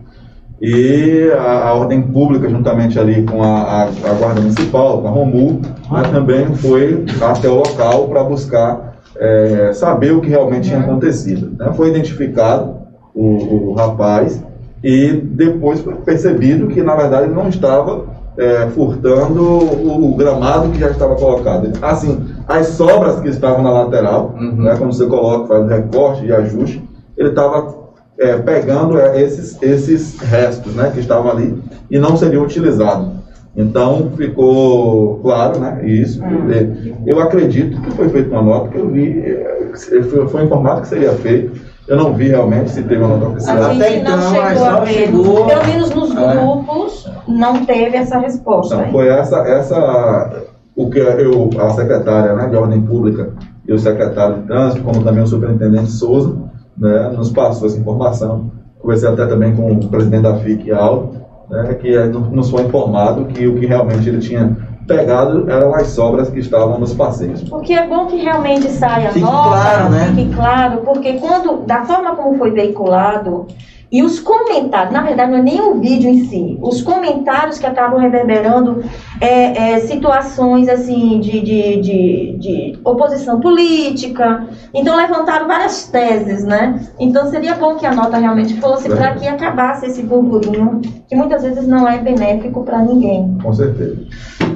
E 0.62 1.32
a, 1.38 1.70
a 1.70 1.74
ordem 1.74 2.02
pública, 2.02 2.50
juntamente 2.50 3.00
ali 3.00 3.24
com 3.24 3.42
a, 3.42 3.62
a, 3.62 3.84
a 3.84 4.14
Guarda 4.20 4.42
Municipal, 4.42 5.02
com 5.02 5.08
a 5.08 5.12
Romul, 5.12 5.62
né, 5.92 6.04
também 6.12 6.54
foi 6.56 7.06
até 7.22 7.48
o 7.48 7.56
local 7.56 8.08
para 8.08 8.24
buscar 8.24 9.00
é, 9.18 9.72
saber 9.74 10.12
o 10.12 10.22
que 10.22 10.30
realmente 10.30 10.68
tinha 10.68 10.80
acontecido. 10.80 11.56
né. 11.58 11.72
Foi 11.76 11.90
identificado 11.90 12.76
o, 13.14 13.70
o 13.70 13.74
rapaz 13.74 14.44
e 14.84 15.12
depois 15.12 15.82
foi 15.82 15.96
percebido 15.96 16.68
que, 16.68 16.82
na 16.82 16.96
verdade, 16.96 17.26
ele 17.26 17.36
não 17.36 17.50
estava 17.50 18.06
é, 18.38 18.68
furtando 18.68 19.44
o, 19.44 20.12
o 20.12 20.16
gramado 20.16 20.70
que 20.70 20.80
já 20.80 20.90
estava 20.90 21.16
colocado. 21.16 21.72
Assim, 21.82 22.26
as 22.50 22.68
sobras 22.70 23.20
que 23.20 23.30
estavam 23.30 23.62
na 23.64 23.70
lateral, 23.72 24.34
Uhum. 24.36 24.64
né, 24.64 24.76
quando 24.78 24.92
você 24.94 25.06
coloca, 25.06 25.48
faz 25.48 25.64
o 25.64 25.68
recorte 25.68 26.26
e 26.26 26.34
ajuste, 26.34 26.84
ele 27.16 27.30
estava 27.30 27.78
é, 28.18 28.36
pegando 28.38 29.00
é, 29.00 29.22
esses, 29.22 29.62
esses 29.62 30.20
restos 30.20 30.76
né, 30.76 30.92
que 30.94 31.00
estavam 31.00 31.32
ali 31.32 31.62
e 31.90 31.98
não 31.98 32.18
seriam 32.18 32.44
utilizados. 32.44 33.08
Então 33.56 34.12
ficou 34.18 35.20
claro, 35.20 35.60
né? 35.60 35.80
Isso. 35.84 36.22
É, 36.24 36.94
Eu 37.06 37.20
acredito 37.20 37.80
que 37.82 37.92
foi 37.92 38.08
feita 38.10 38.30
uma 38.32 38.42
nota 38.42 38.70
que 38.70 38.78
eu 38.78 38.88
vi, 38.90 39.20
é, 39.20 39.72
foi, 40.04 40.28
foi 40.28 40.44
informado 40.44 40.82
que 40.82 40.88
seria 40.88 41.12
feito. 41.14 41.60
Eu 41.88 41.98
não 41.98 42.14
vi 42.14 42.28
realmente 42.30 42.70
se 42.72 42.84
teve 42.84 43.02
uma 43.02 43.18
nota 43.18 43.32
oficial. 43.32 43.64
Até 43.72 43.98
então, 43.98 44.18
não 44.18 44.30
chegou 44.30 44.44
a 44.44 44.56
só 44.56 44.80
ver. 44.82 44.92
chegou- 44.94 45.46
Pelo 45.48 45.66
menos 45.66 45.90
nos 45.96 46.16
É. 46.16 46.36
grupos 46.36 47.12
não 47.28 47.66
teve 47.66 47.98
essa 47.98 48.20
resposta. 48.20 48.76
Então, 48.76 48.92
foi 48.92 49.08
essa, 49.08 49.38
essa 49.40 50.44
o 50.80 50.90
que 50.90 50.98
eu, 50.98 51.50
a 51.60 51.72
secretária 51.72 52.34
né, 52.36 52.48
de 52.48 52.56
Ordem 52.56 52.82
Pública 52.82 53.34
e 53.68 53.74
o 53.74 53.78
secretário 53.78 54.38
de 54.38 54.44
Trânsito, 54.44 54.82
como 54.82 55.04
também 55.04 55.22
o 55.22 55.28
superintendente 55.28 55.92
Souza, 55.92 56.38
né, 56.78 57.10
nos 57.10 57.30
passou 57.34 57.68
essa 57.68 57.78
informação. 57.78 58.50
Conversei 58.80 59.10
até 59.10 59.26
também 59.26 59.54
com 59.54 59.74
o 59.74 59.90
presidente 59.90 60.24
da 60.24 60.38
FIC, 60.38 60.72
Aldo, 60.72 61.20
né, 61.50 61.74
que 61.74 61.94
eh, 61.94 62.08
nos 62.08 62.50
foi 62.50 62.64
informado 62.64 63.26
que 63.26 63.46
o 63.46 63.56
que 63.56 63.66
realmente 63.66 64.08
ele 64.08 64.20
tinha 64.20 64.56
pegado 64.88 65.52
eram 65.52 65.76
as 65.76 65.88
sobras 65.88 66.30
que 66.30 66.40
estavam 66.40 66.80
nos 66.80 66.94
passeios. 66.94 67.44
Porque 67.44 67.74
é 67.74 67.86
bom 67.86 68.06
que 68.06 68.16
realmente 68.16 68.70
saia 68.70 69.10
Fique 69.10 69.20
nota, 69.20 69.50
claro, 69.50 69.90
né? 69.90 70.14
fique 70.16 70.34
claro, 70.34 70.78
porque 70.86 71.14
quando, 71.20 71.66
da 71.66 71.84
forma 71.84 72.16
como 72.16 72.38
foi 72.38 72.52
veiculado, 72.52 73.48
e 73.92 74.04
os 74.04 74.20
comentários, 74.20 74.94
na 74.94 75.02
verdade 75.02 75.32
não 75.32 75.40
é 75.40 75.42
nem 75.42 75.62
o 75.62 75.80
vídeo 75.80 76.10
em 76.10 76.26
si, 76.26 76.58
os 76.62 76.82
comentários 76.82 77.58
que 77.58 77.66
acabam 77.66 78.00
reverberando 78.00 78.84
é, 79.20 79.74
é, 79.74 79.80
situações 79.80 80.70
assim 80.70 81.20
de, 81.20 81.42
de, 81.42 81.82
de, 81.82 82.38
de 82.38 82.80
oposição 82.84 83.40
política, 83.40 84.48
então 84.74 84.96
levantaram 84.96 85.48
várias 85.48 85.88
teses, 85.88 86.44
né? 86.44 86.80
Então 87.00 87.30
seria 87.30 87.56
bom 87.56 87.76
que 87.76 87.86
a 87.86 87.94
nota 87.94 88.18
realmente 88.18 88.60
fosse 88.60 88.88
para 88.90 89.14
que 89.14 89.28
acabasse 89.28 89.88
esse 89.88 90.04
burburinho, 90.04 90.82
que 91.08 91.16
muitas 91.16 91.42
vezes 91.42 91.68
não 91.68 91.88
é 91.88 91.98
benéfico 91.98 92.64
para 92.64 92.80
ninguém. 92.80 93.38
Com 93.42 93.54
certeza. 93.54 93.98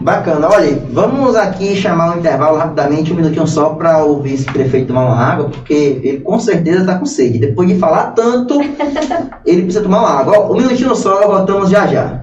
Bacana, 0.04 0.50
olha, 0.50 0.78
vamos 0.92 1.34
aqui 1.36 1.76
chamar 1.78 2.14
um 2.14 2.20
intervalo 2.20 2.58
rapidamente, 2.58 3.14
um 3.14 3.16
minutinho 3.16 3.48
só 3.48 3.70
para 3.70 4.04
o 4.04 4.20
vice-prefeito 4.20 4.88
tomar 4.88 5.06
uma 5.06 5.16
água, 5.16 5.50
porque 5.50 6.02
ele 6.04 6.20
com 6.20 6.38
certeza 6.40 6.82
está 6.82 7.00
com 7.00 7.06
sede. 7.06 7.40
Depois 7.40 7.70
de 7.70 7.76
falar 7.76 8.12
tanto, 8.12 8.60
ele 9.46 9.64
precisa 9.64 9.84
tomar 9.84 10.00
uma 10.00 10.10
água. 10.10 10.52
Um 10.52 10.56
minutinho 10.56 10.96
só, 10.96 11.28
voltamos 11.28 11.70
já 11.70 11.88
já. 11.88 12.22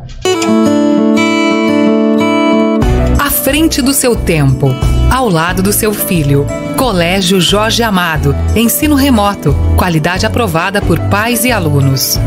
À 3.18 3.30
frente 3.30 3.82
do 3.82 3.92
seu 3.92 4.16
tempo, 4.16 4.68
ao 5.10 5.28
lado 5.28 5.62
do 5.62 5.72
seu 5.72 5.92
filho. 5.92 6.46
Colégio 6.76 7.40
Jorge 7.40 7.82
Amado. 7.82 8.34
Ensino 8.56 8.94
remoto. 8.94 9.54
Qualidade 9.76 10.24
aprovada 10.24 10.80
por 10.80 10.98
pais 11.10 11.44
e 11.44 11.52
alunos. 11.52 12.18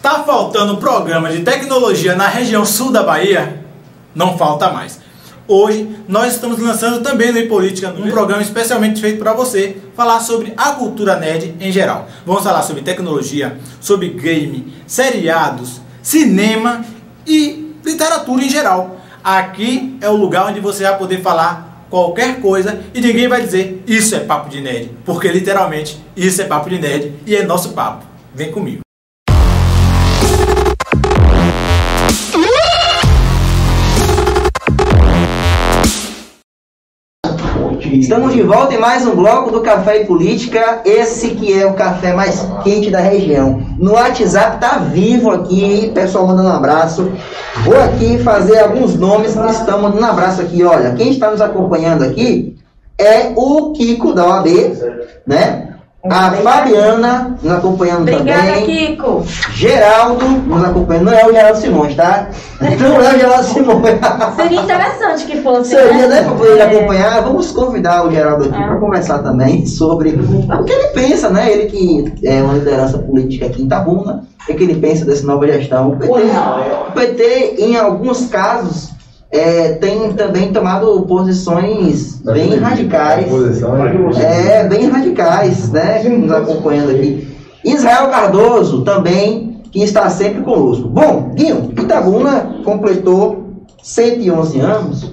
Tá 0.00 0.22
faltando 0.22 0.76
programa 0.76 1.30
de 1.30 1.40
tecnologia 1.42 2.14
na 2.14 2.28
região 2.28 2.64
sul 2.64 2.92
da 2.92 3.02
Bahia? 3.02 3.64
Não 4.14 4.38
falta 4.38 4.70
mais. 4.70 5.00
Hoje 5.48 5.96
nós 6.08 6.34
estamos 6.34 6.58
lançando 6.58 7.02
também 7.02 7.32
no 7.32 7.48
Política 7.48 7.90
um 7.90 8.10
programa 8.10 8.42
especialmente 8.42 9.00
feito 9.00 9.18
para 9.18 9.32
você 9.32 9.76
falar 9.94 10.20
sobre 10.20 10.52
a 10.56 10.72
cultura 10.72 11.16
nerd 11.16 11.54
em 11.60 11.70
geral. 11.70 12.08
Vamos 12.24 12.42
falar 12.42 12.62
sobre 12.62 12.82
tecnologia, 12.82 13.56
sobre 13.80 14.08
game, 14.08 14.74
seriados, 14.86 15.80
cinema 16.02 16.84
e 17.24 17.74
literatura 17.84 18.42
em 18.42 18.50
geral. 18.50 19.00
Aqui 19.22 19.96
é 20.00 20.08
o 20.08 20.16
lugar 20.16 20.46
onde 20.46 20.58
você 20.58 20.82
vai 20.82 20.98
poder 20.98 21.22
falar 21.22 21.86
qualquer 21.88 22.40
coisa 22.40 22.80
e 22.92 23.00
ninguém 23.00 23.28
vai 23.28 23.42
dizer 23.42 23.84
isso 23.86 24.16
é 24.16 24.20
papo 24.20 24.48
de 24.48 24.60
nerd, 24.60 24.90
porque 25.04 25.28
literalmente 25.28 26.02
isso 26.16 26.42
é 26.42 26.44
papo 26.44 26.68
de 26.68 26.78
nerd 26.78 27.12
e 27.24 27.36
é 27.36 27.44
nosso 27.44 27.70
papo. 27.70 28.04
Vem 28.34 28.50
comigo. 28.50 28.85
Estamos 38.00 38.34
de 38.34 38.42
volta 38.42 38.74
em 38.74 38.78
mais 38.78 39.06
um 39.06 39.14
bloco 39.14 39.50
do 39.50 39.62
Café 39.62 40.02
e 40.02 40.04
Política, 40.04 40.82
esse 40.84 41.30
que 41.30 41.58
é 41.58 41.64
o 41.64 41.72
café 41.72 42.12
mais 42.12 42.46
quente 42.62 42.90
da 42.90 43.00
região. 43.00 43.62
No 43.78 43.92
WhatsApp 43.92 44.60
tá 44.60 44.78
vivo 44.78 45.30
aqui, 45.30 45.90
pessoal 45.94 46.26
mandando 46.26 46.50
um 46.50 46.52
abraço. 46.52 47.10
Vou 47.64 47.80
aqui 47.80 48.18
fazer 48.18 48.58
alguns 48.58 48.94
nomes 48.96 49.34
que 49.34 49.50
estão 49.50 49.80
mandando 49.80 50.02
um 50.02 50.10
abraço 50.10 50.42
aqui. 50.42 50.62
Olha, 50.62 50.92
quem 50.92 51.10
está 51.10 51.30
nos 51.30 51.40
acompanhando 51.40 52.04
aqui 52.04 52.56
é 52.98 53.32
o 53.34 53.72
Kiko 53.72 54.12
da 54.12 54.26
OAB, 54.26 54.46
né? 55.26 55.65
A 56.10 56.30
Fabiana 56.32 57.36
nos 57.42 57.52
acompanhando 57.52 58.02
Obrigada, 58.02 58.42
também. 58.42 58.64
Kiko. 58.96 59.24
Geraldo 59.54 60.24
nos 60.26 60.64
acompanhando. 60.64 61.04
Não 61.06 61.12
é 61.12 61.26
o 61.26 61.32
Geraldo 61.32 61.58
Simões, 61.60 61.94
tá? 61.96 62.28
Não 62.60 62.68
é 63.02 63.14
o 63.14 63.18
Geraldo 63.18 63.44
Simões. 63.44 63.98
Seria 64.36 64.60
interessante 64.60 65.24
que 65.26 65.40
fosse. 65.42 65.70
Seria, 65.70 66.06
né, 66.08 66.22
para 66.22 66.34
poder 66.34 66.60
acompanhar, 66.62 67.22
vamos 67.22 67.50
convidar 67.52 68.06
o 68.06 68.10
Geraldo 68.10 68.44
aqui 68.44 68.54
Ah. 68.62 68.66
para 68.68 68.76
conversar 68.76 69.18
também 69.20 69.66
sobre 69.66 70.10
o 70.10 70.64
que 70.64 70.72
ele 70.72 70.88
pensa, 70.88 71.28
né? 71.30 71.50
Ele 71.52 71.66
que 71.66 72.26
é 72.26 72.42
uma 72.42 72.54
liderança 72.54 72.98
política 72.98 73.46
aqui 73.46 73.62
em 73.62 73.66
Itabuna, 73.66 74.24
o 74.48 74.54
que 74.54 74.62
ele 74.62 74.76
pensa 74.76 75.04
dessa 75.04 75.26
nova 75.26 75.46
gestão. 75.46 75.90
O 75.92 75.96
PT, 75.96 76.12
o 76.88 76.92
PT 76.92 77.54
em 77.58 77.76
alguns 77.76 78.26
casos, 78.26 78.90
é, 79.30 79.72
tem 79.72 80.12
também 80.12 80.52
tomado 80.52 81.02
posições 81.02 82.20
bem 82.22 82.56
radicais. 82.56 83.26
É, 84.16 84.68
bem 84.68 84.88
radicais, 84.88 85.70
né? 85.70 86.02
Nos 86.04 86.30
acompanhando 86.30 86.90
aqui. 86.90 87.28
Israel 87.64 88.08
Cardoso 88.08 88.82
também, 88.82 89.60
que 89.72 89.82
está 89.82 90.08
sempre 90.08 90.42
conosco. 90.42 90.88
Bom, 90.88 91.32
Guinho, 91.34 91.72
Itabuna 91.76 92.60
completou 92.64 93.64
111 93.82 94.60
anos 94.60 95.10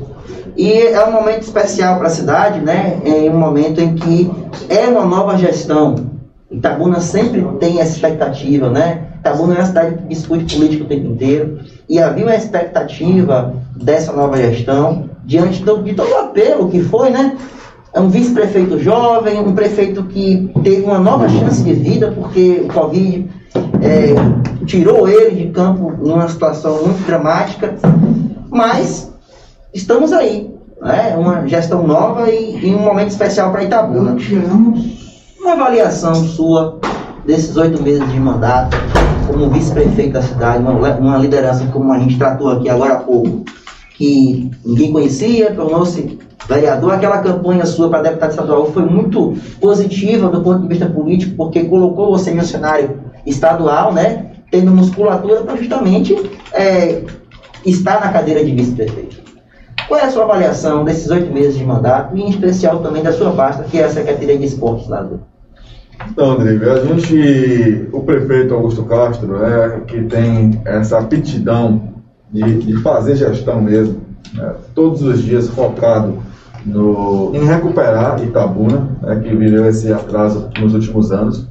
e 0.55 0.72
é 0.72 1.03
um 1.03 1.11
momento 1.11 1.41
especial 1.41 1.97
para 1.97 2.07
a 2.07 2.11
cidade, 2.11 2.59
né? 2.61 3.01
É 3.03 3.32
um 3.32 3.39
momento 3.39 3.82
em 3.82 3.95
que 3.95 4.32
é 4.70 4.88
uma 4.88 5.05
nova 5.05 5.36
gestão. 5.38 5.95
Itabuna 6.51 6.99
sempre 6.99 7.43
tem 7.59 7.80
essa 7.80 7.93
expectativa, 7.93 8.70
né? 8.70 9.07
Itabuna 9.20 9.55
é 9.55 9.57
uma 9.57 9.66
cidade 9.66 9.95
que 9.95 10.03
discute 10.03 10.55
política 10.55 10.84
o 10.84 10.88
tempo 10.88 11.07
inteiro 11.07 11.59
e 11.90 12.00
havia 12.00 12.26
uma 12.26 12.36
expectativa 12.36 13.54
dessa 13.76 14.12
nova 14.14 14.38
gestão 14.38 15.10
diante 15.26 15.64
do- 15.64 15.82
de 15.84 15.94
todo 15.94 16.10
o 16.12 16.18
apelo 16.20 16.70
que 16.70 16.82
foi, 16.82 17.10
né? 17.10 17.36
É 17.94 18.00
um 18.00 18.10
vice-prefeito 18.10 18.80
jovem, 18.80 19.40
um 19.40 19.54
prefeito 19.54 20.04
que 20.06 20.52
teve 20.64 20.82
uma 20.82 20.98
nova 20.98 21.30
chance 21.30 21.62
de 21.62 21.74
vida, 21.74 22.12
porque 22.12 22.66
o 22.66 22.74
Covid 22.74 23.30
é, 23.82 24.16
tirou 24.66 25.08
ele 25.08 25.36
de 25.46 25.52
campo 25.52 25.92
numa 26.02 26.28
situação 26.28 26.82
muito 26.84 27.06
dramática. 27.06 27.76
Mas 28.50 29.12
estamos 29.74 30.12
aí. 30.12 30.52
né? 30.82 31.16
uma 31.18 31.48
gestão 31.48 31.86
nova 31.86 32.30
e, 32.32 32.66
e 32.68 32.74
um 32.76 32.80
momento 32.80 33.10
especial 33.10 33.52
para 33.52 33.64
Itabuna. 33.64 34.18
Uma 35.40 35.54
avaliação 35.54 36.16
sua 36.16 36.80
desses 37.26 37.56
oito 37.58 37.82
meses 37.84 38.12
de 38.12 38.20
mandato, 38.20 38.76
como 39.28 39.50
vice-prefeito 39.50 40.14
da 40.14 40.22
cidade, 40.22 40.64
uma, 40.64 40.72
uma 40.72 41.18
liderança 41.18 41.66
como 41.68 41.92
a 41.92 42.00
gente 42.00 42.18
tratou 42.18 42.50
aqui 42.50 42.70
agora 42.70 42.94
há 42.94 43.00
pouco, 43.00 43.44
que 43.96 44.52
ninguém 44.66 44.92
conhecia, 44.92 45.54
tornou-se 45.54 46.20
vereador, 46.48 46.94
aquela 46.94 47.20
campanha 47.20 47.66
sua 47.66 47.90
para 47.90 48.02
deputado 48.02 48.32
estadual 48.32 48.72
foi 48.72 48.84
muito 48.84 49.34
positiva 49.60 50.30
do 50.30 50.42
ponto 50.42 50.62
de 50.62 50.68
vista 50.68 50.88
político, 50.88 51.36
porque 51.36 51.64
colocou 51.64 52.12
você 52.12 52.32
em 52.32 52.42
cenário 52.42 53.00
estadual, 53.26 53.94
né? 53.94 54.32
Tendo 54.52 54.72
musculatura 54.72 55.42
para 55.42 55.56
justamente 55.56 56.16
é, 56.52 57.04
estar 57.66 58.02
na 58.02 58.12
cadeira 58.12 58.44
de 58.44 58.52
vice-prefeito. 58.52 59.24
Qual 59.88 60.00
é 60.00 60.04
a 60.04 60.12
sua 60.12 60.24
avaliação 60.24 60.84
desses 60.84 61.10
oito 61.10 61.32
meses 61.32 61.58
de 61.58 61.66
mandato 61.66 62.16
e, 62.16 62.22
em 62.22 62.30
especial, 62.30 62.80
também 62.80 63.04
da 63.04 63.12
sua 63.12 63.32
pasta, 63.32 63.64
que 63.64 63.80
é 63.80 63.86
a 63.86 63.90
Secretaria 63.90 64.38
de 64.38 64.46
Esportes 64.46 64.88
lá 64.88 65.02
do 65.02 65.22
então, 66.10 66.34
Rodrigo, 66.34 66.70
a 66.70 66.80
gente, 66.86 67.88
o 67.91 68.01
prefeito 68.01 68.54
Augusto 68.54 68.84
Castro, 68.84 69.43
é 69.43 69.82
que 69.88 70.04
tem 70.04 70.62
essa 70.66 70.99
aptidão 70.99 71.93
de, 72.32 72.60
de 72.60 72.78
fazer 72.82 73.16
gestão 73.16 73.62
mesmo, 73.62 74.01
né, 74.34 74.54
todos 74.74 75.01
os 75.01 75.22
dias 75.22 75.49
focado 75.49 76.18
no, 76.66 77.32
em 77.36 77.45
recuperar 77.45 78.24
Itabuna, 78.24 78.89
né, 79.01 79.22
que 79.24 79.36
viveu 79.36 79.68
esse 79.68 79.91
atraso 79.91 80.49
nos 80.60 80.74
últimos 80.74 81.12
anos. 81.12 81.47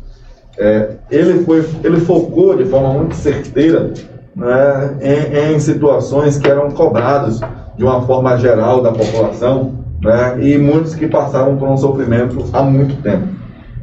É, 0.59 0.97
ele, 1.11 1.45
foi, 1.45 1.65
ele 1.83 2.01
focou 2.01 2.57
de 2.57 2.65
forma 2.67 2.93
muito 2.93 3.15
certeira 3.15 3.93
né, 4.37 4.97
em, 5.01 5.55
em, 5.55 5.59
situações 5.59 6.37
que 6.37 6.49
eram 6.49 6.71
cobradas 6.71 7.41
de 7.77 7.83
uma 7.83 8.03
forma 8.03 8.37
geral 8.37 8.83
da 8.83 8.93
população 8.93 9.79
né, 10.03 10.37
e 10.41 10.59
muitos 10.59 10.95
que 10.95 11.07
passaram 11.07 11.57
por 11.57 11.69
um 11.69 11.77
sofrimento 11.77 12.45
há 12.53 12.63
muito 12.63 13.01
tempo. 13.03 13.29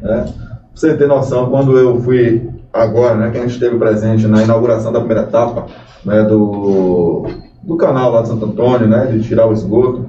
Né. 0.01 0.25
Você 0.79 0.93
ter 0.93 1.09
noção, 1.09 1.49
quando 1.49 1.77
eu 1.77 1.99
fui 1.99 2.49
agora, 2.71 3.13
né, 3.15 3.31
que 3.31 3.37
a 3.37 3.41
gente 3.41 3.51
esteve 3.51 3.77
presente 3.77 4.25
na 4.27 4.43
inauguração 4.43 4.93
da 4.93 4.99
primeira 4.99 5.23
etapa 5.23 5.65
né, 6.05 6.23
do, 6.23 7.25
do 7.61 7.75
canal 7.75 8.13
lá 8.13 8.21
de 8.21 8.29
Santo 8.29 8.45
Antônio, 8.45 8.87
né, 8.87 9.07
de 9.07 9.21
tirar 9.21 9.45
o 9.45 9.51
esgoto, 9.51 10.05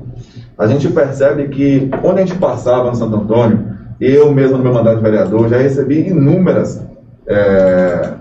a 0.56 0.68
gente 0.68 0.88
percebe 0.90 1.48
que 1.48 1.90
quando 2.00 2.18
a 2.18 2.20
gente 2.20 2.36
passava 2.36 2.88
no 2.88 2.94
Santo 2.94 3.16
Antônio, 3.16 3.66
eu 4.00 4.32
mesmo 4.32 4.58
no 4.58 4.62
meu 4.62 4.72
mandato 4.72 4.98
de 4.98 5.02
vereador 5.02 5.48
já 5.48 5.58
recebi 5.58 6.06
inúmeras 6.06 6.80
é, 7.26 8.12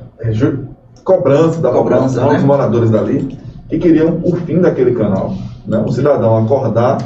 cobranças 1.03 1.61
da 1.61 1.71
população, 1.71 2.29
né? 2.29 2.33
dos 2.37 2.43
moradores 2.43 2.89
dali, 2.89 3.37
que 3.69 3.77
queriam 3.77 4.21
o 4.23 4.35
fim 4.37 4.59
daquele 4.59 4.95
canal. 4.95 5.35
Né? 5.67 5.77
O 5.85 5.91
cidadão 5.91 6.35
acordar, 6.35 6.97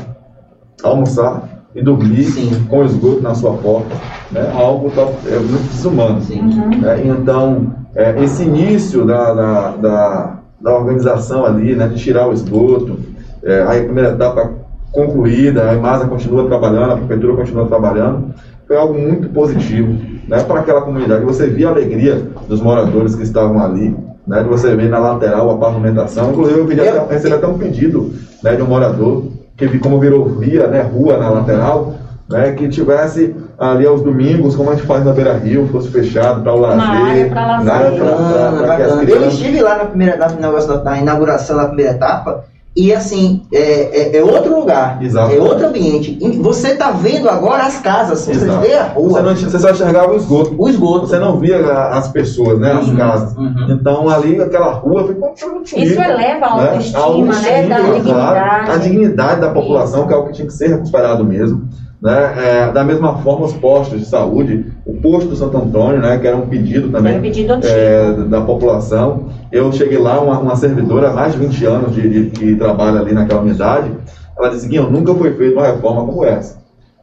almoçar 0.81 1.65
e 1.75 1.81
dormir 1.81 2.23
Sim. 2.27 2.65
com 2.69 2.85
esgoto 2.85 3.21
na 3.21 3.35
sua 3.35 3.55
porta. 3.55 4.22
Né? 4.33 4.51
Algo 4.53 4.89
tá, 4.89 5.03
é 5.27 5.37
muito 5.37 5.69
desumano. 5.71 6.19
Né? 6.19 7.03
Então, 7.05 7.73
é, 7.95 8.21
esse 8.23 8.43
início 8.43 9.05
da, 9.05 9.33
da, 9.33 9.71
da, 9.71 10.39
da, 10.59 10.75
organização 10.75 11.45
ali, 11.45 11.75
né, 11.75 11.87
de 11.87 11.95
tirar 11.95 12.27
o 12.27 12.33
esgoto, 12.33 12.99
é, 13.43 13.63
aí 13.67 13.81
a 13.81 13.83
primeira 13.83 14.09
etapa 14.09 14.51
concluída, 14.91 15.69
a 15.69 15.75
Imasa 15.75 16.07
continua 16.07 16.47
trabalhando, 16.47 16.93
a 16.93 16.97
prefeitura 16.97 17.35
continua 17.35 17.67
trabalhando, 17.67 18.33
foi 18.67 18.77
algo 18.77 18.93
muito 18.93 19.29
positivo 19.29 19.93
né, 20.27 20.41
para 20.43 20.61
aquela 20.61 20.81
comunidade. 20.81 21.23
Você 21.25 21.47
via 21.47 21.67
a 21.67 21.71
alegria 21.71 22.27
dos 22.47 22.61
moradores 22.61 23.15
que 23.15 23.23
estavam 23.23 23.59
ali, 23.59 23.95
né, 24.25 24.41
de 24.41 24.49
você 24.49 24.75
ver 24.75 24.89
na 24.89 24.97
lateral 24.97 25.49
a 25.51 25.57
pavimentação. 25.57 26.31
Inclusive, 26.31 26.59
eu, 26.59 26.65
pedi 26.65 26.81
até, 26.81 27.13
recebi 27.13 27.35
até 27.35 27.45
um 27.45 27.57
pedido 27.57 28.13
né, 28.41 28.55
de 28.55 28.61
um 28.61 28.67
morador 28.67 29.25
que 29.55 29.67
vi 29.67 29.77
como 29.77 29.99
virou 29.99 30.25
via, 30.25 30.67
né, 30.67 30.81
rua 30.81 31.17
na 31.17 31.29
lateral, 31.29 31.93
né, 32.29 32.53
que 32.53 32.67
tivesse 32.69 33.35
ali 33.57 33.85
aos 33.85 34.01
domingos, 34.01 34.55
como 34.55 34.71
a 34.71 34.75
gente 34.75 34.85
faz 34.85 35.05
na 35.05 35.11
Beira 35.11 35.37
Rio, 35.37 35.67
fosse 35.67 35.89
fechado 35.89 36.41
para 36.41 36.53
o 36.53 36.59
lazer. 36.59 37.29
Para 37.29 37.59
lazer. 37.59 39.09
Eu 39.09 39.27
estive 39.27 39.61
lá 39.61 39.77
na 39.77 39.85
primeira 39.85 40.17
na, 40.17 40.77
na 40.83 40.99
inauguração 40.99 41.57
da 41.57 41.65
primeira 41.65 41.91
etapa 41.91 42.45
e 42.75 42.91
assim, 42.91 43.43
é, 43.53 44.15
é, 44.15 44.17
é, 44.17 44.23
outro 44.23 44.59
lugar, 44.59 44.97
Exato. 45.03 45.31
é 45.31 45.37
outro 45.37 45.67
ambiente. 45.67 46.17
Você 46.41 46.69
está 46.69 46.89
vendo 46.89 47.29
agora 47.29 47.63
as 47.63 47.79
casas, 47.79 48.21
você 48.21 48.31
Exato. 48.31 48.61
vê 48.61 48.73
a 48.73 48.85
rua. 48.85 49.09
Você, 49.09 49.21
não, 49.21 49.35
você 49.35 49.59
só 49.59 49.69
enxergava 49.69 50.11
o 50.11 50.15
esgoto. 50.15 50.55
O 50.57 50.67
esgoto. 50.67 51.05
Você 51.05 51.19
não 51.19 51.37
via 51.37 51.59
as 51.89 52.07
pessoas, 52.07 52.59
né, 52.59 52.71
as 52.71 52.87
uhum. 52.87 52.95
casas. 52.95 53.37
Uhum. 53.37 53.67
Então 53.69 54.09
ali 54.09 54.41
aquela 54.41 54.71
rua 54.71 55.07
ficou 55.07 55.35
muito 55.51 55.77
Isso 55.77 56.01
eleva 56.01 56.47
a 56.47 56.55
né? 56.57 56.69
autoestima, 56.69 57.35
né? 57.41 57.61
né? 57.61 57.67
Da 57.67 57.79
dignidade. 57.79 58.71
A 58.71 58.77
dignidade 58.77 59.41
da 59.41 59.49
população, 59.49 59.99
Isso. 59.99 60.07
que 60.07 60.13
é 60.13 60.17
o 60.17 60.25
que 60.25 60.33
tinha 60.33 60.47
que 60.47 60.53
ser 60.53 60.69
recuperado 60.69 61.23
mesmo. 61.23 61.69
Né? 62.03 62.33
É, 62.35 62.71
da 62.73 62.83
mesma 62.83 63.19
forma, 63.19 63.45
os 63.45 63.53
postos 63.53 63.97
de 63.97 64.05
saúde, 64.05 64.73
o 64.85 64.95
posto 64.95 65.29
do 65.29 65.37
Santo 65.37 65.55
Antônio, 65.55 66.01
né, 66.01 66.17
que 66.17 66.27
era 66.27 66.35
um 66.35 66.47
pedido 66.47 66.89
também 66.89 67.17
um 67.17 67.21
pedido 67.21 67.53
é, 67.63 68.11
da 68.27 68.41
população. 68.41 69.29
Eu 69.49 69.71
cheguei 69.71 69.97
lá, 69.97 70.19
uma, 70.19 70.37
uma 70.37 70.55
servidora 70.57 71.11
há 71.11 71.13
mais 71.13 71.31
de 71.31 71.39
20 71.39 71.65
anos 71.65 71.95
de, 71.95 72.09
de, 72.09 72.29
que 72.31 72.55
trabalha 72.57 72.99
ali 72.99 73.13
naquela 73.13 73.39
unidade, 73.39 73.89
ela 74.37 74.49
disse 74.49 74.67
que 74.67 74.77
nunca 74.81 75.15
foi 75.15 75.33
feita 75.35 75.57
uma 75.57 75.65
reforma 75.65 76.05
como 76.05 76.25
essa. 76.25 76.57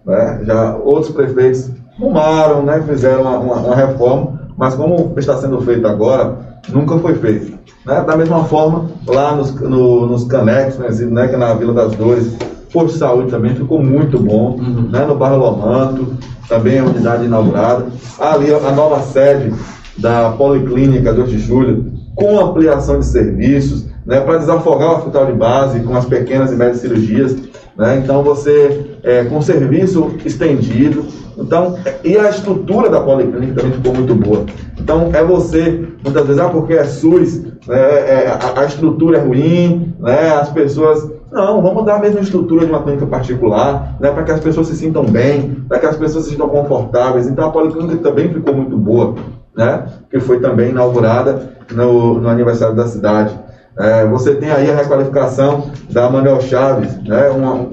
Né? 0.05 0.43
Já 0.45 0.77
outros 0.77 1.15
prefeitos 1.15 1.71
fumaram, 1.99 2.63
né, 2.63 2.85
fizeram 2.87 3.23
uma, 3.23 3.39
uma, 3.39 3.55
uma, 3.55 3.77
reforma, 3.77 4.51
mas 4.55 4.75
como 4.75 5.15
está 5.17 5.35
sendo 5.39 5.63
feito 5.63 5.87
agora, 5.87 6.37
nunca 6.69 6.99
foi 6.99 7.15
feito. 7.15 7.59
Né? 7.87 8.05
Da 8.07 8.19
mesma 8.19 8.45
forma, 8.45 8.91
lá 9.07 9.35
nos, 9.35 9.55
no, 9.55 10.07
nos 10.07 10.25
canecos, 10.25 10.77
né, 10.77 11.27
que 11.27 11.35
é 11.35 11.39
na 11.39 11.55
Vila 11.55 11.73
das 11.73 11.97
Dores, 11.97 12.37
de 12.73 12.93
saúde 12.93 13.31
também 13.31 13.55
ficou 13.55 13.83
muito 13.83 14.19
bom, 14.19 14.57
uhum. 14.59 14.89
né? 14.91 15.05
no 15.05 15.15
bairro 15.15 15.39
Lomanto, 15.39 16.15
também 16.49 16.79
é 16.79 16.83
unidade 16.83 17.25
inaugurada. 17.25 17.87
Ali 18.19 18.53
a 18.53 18.73
nova 18.73 19.01
sede 19.03 19.53
da 19.97 20.31
Policlínica 20.31 21.13
2 21.13 21.31
de 21.31 21.39
Julho, 21.39 21.93
com 22.15 22.39
ampliação 22.39 22.99
de 22.99 23.07
serviços, 23.07 23.87
né, 24.05 24.21
para 24.21 24.39
desafogar 24.39 24.93
o 24.93 24.97
hospital 24.97 25.27
de 25.27 25.33
base 25.33 25.81
com 25.81 25.95
as 25.97 26.05
pequenas 26.05 26.51
e 26.51 26.57
médias 26.57 26.79
cirurgias. 26.79 27.37
Né? 27.77 28.01
Então 28.03 28.23
você, 28.23 28.99
é, 29.03 29.25
com 29.25 29.41
serviço 29.41 30.13
estendido, 30.25 31.05
então, 31.39 31.79
e 32.05 32.19
a 32.19 32.29
estrutura 32.29 32.91
da 32.91 33.01
policlínica 33.01 33.63
também 33.63 33.73
ficou 33.73 33.95
muito 33.95 34.15
boa. 34.15 34.45
Então, 34.79 35.11
é 35.15 35.25
você, 35.25 35.87
muitas 36.05 36.27
vezes, 36.27 36.41
ah, 36.41 36.49
porque 36.51 36.75
é 36.75 36.85
SUS, 36.85 37.43
né, 37.67 37.79
é, 37.79 38.27
a, 38.29 38.61
a, 38.61 38.65
estrutura 38.67 39.19
é 39.19 39.21
ruim, 39.23 39.95
né, 39.99 40.33
as 40.33 40.51
pessoas 40.51 41.11
não, 41.33 41.63
vamos 41.63 41.85
dar 41.85 41.97
a 41.97 41.99
mesma 42.01 42.21
estrutura 42.21 42.67
de 42.67 42.73
uma 42.73 42.83
clínica 42.83 43.07
particular, 43.07 43.97
né, 44.01 44.11
para 44.11 44.25
que 44.25 44.33
as 44.33 44.41
pessoas 44.41 44.67
se 44.67 44.77
sintam 44.77 45.05
bem, 45.05 45.65
para 45.69 45.79
que 45.79 45.87
as 45.87 45.97
pessoas 45.97 46.25
se 46.25 46.31
sintam 46.31 46.49
confortáveis. 46.49 47.29
Então 47.29 47.47
a 47.47 47.53
policlínica 47.53 47.97
também 47.99 48.33
ficou 48.33 48.55
muito 48.55 48.77
boa, 48.77 49.15
né, 49.57 49.85
que 50.11 50.19
foi 50.19 50.41
também 50.41 50.71
inaugurada 50.71 51.51
no, 51.73 52.21
no 52.21 52.29
aniversário 52.29 52.75
da 52.75 52.87
cidade. 52.87 53.39
É, 53.79 54.05
você 54.07 54.35
tem 54.35 54.51
aí 54.51 54.71
a 54.71 54.75
requalificação 54.75 55.71
da 55.91 56.11
Manuel 56.11 56.41
Chaves, 56.41 56.97
né, 57.05 57.29
uma, 57.31 57.55
um, 57.55 57.71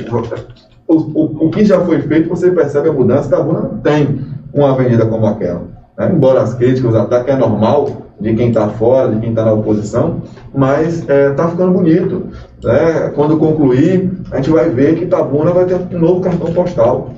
o, 0.87 0.95
o, 0.95 1.47
o, 1.47 1.49
que 1.49 1.65
já 1.65 1.79
foi 1.81 2.01
feito, 2.01 2.29
você 2.29 2.51
percebe 2.51 2.89
a 2.89 2.93
mudança, 2.93 3.29
Tabuna 3.29 3.61
não 3.61 3.77
tem 3.79 4.21
uma 4.53 4.71
avenida 4.71 5.05
como 5.05 5.25
aquela. 5.25 5.63
Né? 5.97 6.11
Embora 6.13 6.41
as 6.41 6.53
críticas, 6.53 6.91
os 6.91 6.95
ataques 6.95 7.33
é 7.33 7.37
normal, 7.37 8.07
de 8.19 8.33
quem 8.33 8.49
está 8.49 8.67
fora, 8.69 9.13
de 9.13 9.19
quem 9.19 9.29
está 9.29 9.45
na 9.45 9.53
oposição, 9.53 10.21
mas 10.53 10.99
está 10.99 11.13
é, 11.13 11.29
tá 11.31 11.47
ficando 11.47 11.71
bonito. 11.71 12.27
Né? 12.63 13.11
Quando 13.13 13.37
concluir, 13.37 14.11
a 14.31 14.37
gente 14.37 14.49
vai 14.49 14.69
ver 14.69 14.95
que 14.95 15.03
Itabuna 15.05 15.51
vai 15.51 15.65
ter 15.65 15.75
um 15.75 15.99
novo 15.99 16.21
cartão 16.21 16.53
postal. 16.53 17.11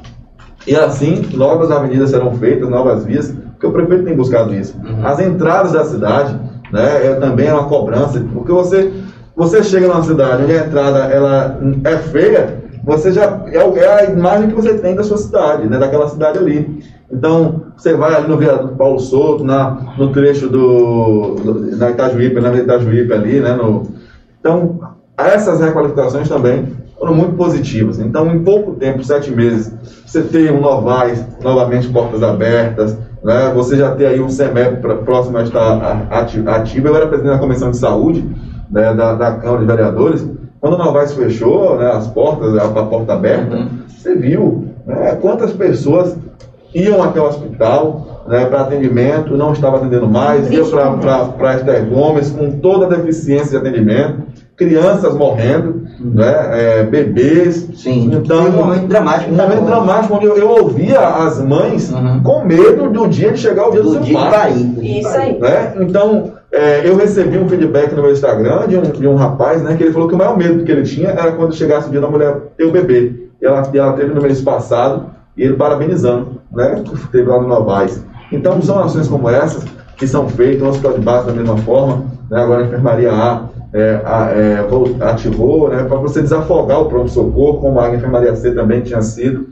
E 0.67 0.75
assim, 0.75 1.25
novas 1.33 1.71
avenidas 1.71 2.09
serão 2.09 2.35
feitas, 2.35 2.69
novas 2.69 3.05
vias, 3.05 3.33
porque 3.51 3.65
o 3.65 3.71
prefeito 3.71 4.03
tem 4.03 4.15
buscado 4.15 4.53
isso. 4.53 4.77
Uhum. 4.77 5.05
As 5.05 5.19
entradas 5.19 5.71
da 5.71 5.85
cidade 5.85 6.37
né, 6.71 7.07
é, 7.07 7.13
também 7.15 7.47
é 7.47 7.53
uma 7.53 7.67
cobrança, 7.67 8.23
porque 8.33 8.51
você, 8.51 8.91
você 9.35 9.63
chega 9.63 9.87
numa 9.87 10.03
cidade 10.03 10.43
onde 10.43 10.53
a 10.53 10.65
entrada 10.65 10.99
ela 11.05 11.59
é 11.83 11.97
feia, 11.97 12.59
você 12.83 13.11
já 13.11 13.43
é, 13.47 13.57
é 13.57 13.87
a 13.87 14.05
imagem 14.05 14.49
que 14.49 14.55
você 14.55 14.77
tem 14.77 14.95
da 14.95 15.03
sua 15.03 15.17
cidade, 15.17 15.67
né, 15.67 15.77
daquela 15.77 16.07
cidade 16.09 16.37
ali. 16.37 16.83
Então, 17.11 17.63
você 17.75 17.93
vai 17.95 18.13
ali 18.13 18.27
no 18.27 18.37
viaduto 18.37 18.75
Paulo 18.75 18.99
Souto, 18.99 19.43
na, 19.43 19.93
no 19.97 20.11
trecho 20.11 20.47
do, 20.47 21.35
do 21.35 21.77
na 21.77 21.89
Itajuípe, 21.89 22.39
na 22.39 22.53
Itajuípe 22.53 23.11
ali, 23.11 23.39
né? 23.39 23.53
No, 23.53 23.83
então, 24.39 24.79
essas 25.27 25.59
requalificações 25.59 26.27
também 26.27 26.75
foram 26.97 27.13
muito 27.13 27.35
positivas. 27.35 27.99
Então, 27.99 28.29
em 28.29 28.43
pouco 28.43 28.73
tempo, 28.73 29.03
sete 29.03 29.31
meses, 29.31 29.73
você 30.05 30.21
tem 30.21 30.51
um 30.51 30.59
Novais, 30.59 31.25
novamente 31.41 31.87
portas 31.89 32.21
abertas, 32.21 32.97
né? 33.23 33.51
você 33.55 33.77
já 33.77 33.95
tem 33.95 34.07
aí 34.07 34.19
um 34.19 34.29
CEMEP 34.29 34.81
próximo 35.05 35.37
a 35.37 35.43
estar 35.43 36.07
ativo. 36.11 36.87
Eu 36.87 36.95
era 36.95 37.07
presidente 37.07 37.33
da 37.33 37.39
Comissão 37.39 37.71
de 37.71 37.77
Saúde 37.77 38.25
né, 38.69 38.93
da, 38.93 39.13
da 39.13 39.31
Câmara 39.33 39.59
de 39.59 39.65
Vereadores. 39.65 40.27
Quando 40.59 40.73
o 40.73 40.77
Novais 40.77 41.13
fechou 41.13 41.77
né, 41.77 41.89
as 41.89 42.07
portas, 42.07 42.57
a, 42.57 42.65
a 42.65 42.83
porta 42.85 43.13
aberta, 43.13 43.55
uhum. 43.55 43.69
você 43.87 44.15
viu 44.15 44.67
né, 44.85 45.17
quantas 45.21 45.53
pessoas 45.53 46.17
iam 46.73 47.01
até 47.01 47.19
o 47.19 47.27
hospital, 47.27 48.23
né, 48.27 48.45
para 48.45 48.61
atendimento, 48.61 49.35
não 49.35 49.53
estava 49.53 49.77
atendendo 49.77 50.07
mais, 50.07 50.51
ia 50.51 50.63
para 50.63 51.55
Esther 51.55 51.85
Gomes 51.89 52.29
com 52.29 52.51
toda 52.59 52.85
a 52.85 52.89
deficiência 52.89 53.59
de 53.59 53.67
atendimento, 53.67 54.21
crianças 54.59 55.15
morrendo, 55.15 55.83
né, 55.99 56.49
é, 56.51 56.83
bebês. 56.83 57.69
Sim, 57.75 58.11
então, 58.13 58.41
foi 58.41 58.51
um 58.51 58.53
momento 58.53 58.87
dramático. 58.87 59.31
Um 59.31 59.37
momento 59.37 59.65
dramático 59.65 60.13
onde 60.15 60.25
eu, 60.25 60.37
eu 60.37 60.49
ouvia 60.49 60.99
as 60.99 61.41
mães 61.41 61.89
Uhum. 61.91 62.21
com 62.21 62.43
medo 62.43 62.89
do 62.89 63.07
dia 63.07 63.31
de 63.31 63.39
chegar 63.39 63.69
o 63.69 63.71
dia 63.71 63.81
do, 63.81 63.87
do 63.87 63.93
seu 63.93 64.01
dia 64.01 64.19
parto. 64.19 64.31
parir. 64.31 64.99
Isso 64.99 65.07
aí. 65.07 65.39
Né? 65.39 65.73
Então, 65.79 66.33
é, 66.51 66.81
eu 66.87 66.97
recebi 66.97 67.37
um 67.37 67.47
feedback 67.47 67.93
no 67.95 68.01
meu 68.01 68.11
Instagram 68.11 68.67
de 68.67 68.77
um, 68.77 68.81
de 68.81 69.07
um 69.07 69.15
rapaz 69.15 69.61
né, 69.63 69.75
que 69.77 69.83
ele 69.83 69.93
falou 69.93 70.09
que 70.09 70.15
o 70.15 70.17
maior 70.17 70.37
medo 70.37 70.63
que 70.65 70.71
ele 70.71 70.83
tinha 70.83 71.09
era 71.09 71.31
quando 71.31 71.55
chegasse 71.55 71.87
o 71.87 71.91
dia 71.91 72.01
da 72.01 72.09
mulher 72.09 72.35
ter 72.57 72.65
o 72.65 72.71
bebê. 72.71 73.13
E 73.41 73.45
ela, 73.45 73.63
e 73.73 73.77
ela 73.77 73.93
teve 73.93 74.13
no 74.13 74.21
mês 74.21 74.41
passado, 74.41 75.05
e 75.37 75.43
ele 75.43 75.53
parabenizando, 75.53 76.41
né? 76.51 76.83
Teve 77.13 77.29
lá 77.29 77.41
no 77.41 77.47
Novaes. 77.47 78.03
Então, 78.29 78.61
são 78.61 78.77
ações 78.79 79.07
como 79.07 79.29
essas 79.29 79.63
que 79.95 80.05
são 80.07 80.27
feitas, 80.27 80.61
o 80.65 80.69
Hospital 80.69 80.93
de 80.93 80.99
Base 81.01 81.27
da 81.27 81.33
mesma 81.33 81.57
forma, 81.57 82.03
né? 82.29 82.41
agora 82.41 82.63
a 82.63 82.67
Enfermaria 82.67 83.11
A, 83.11 83.43
é, 83.73 84.01
é, 84.03 85.03
ativou, 85.05 85.69
né? 85.69 85.83
para 85.83 85.97
você 85.97 86.21
desafogar 86.21 86.81
o 86.81 86.85
pronto-socorro, 86.85 87.59
como 87.59 87.79
a 87.79 87.93
Enfermaria 87.93 88.35
C 88.35 88.51
também 88.51 88.81
tinha 88.81 89.01
sido, 89.01 89.47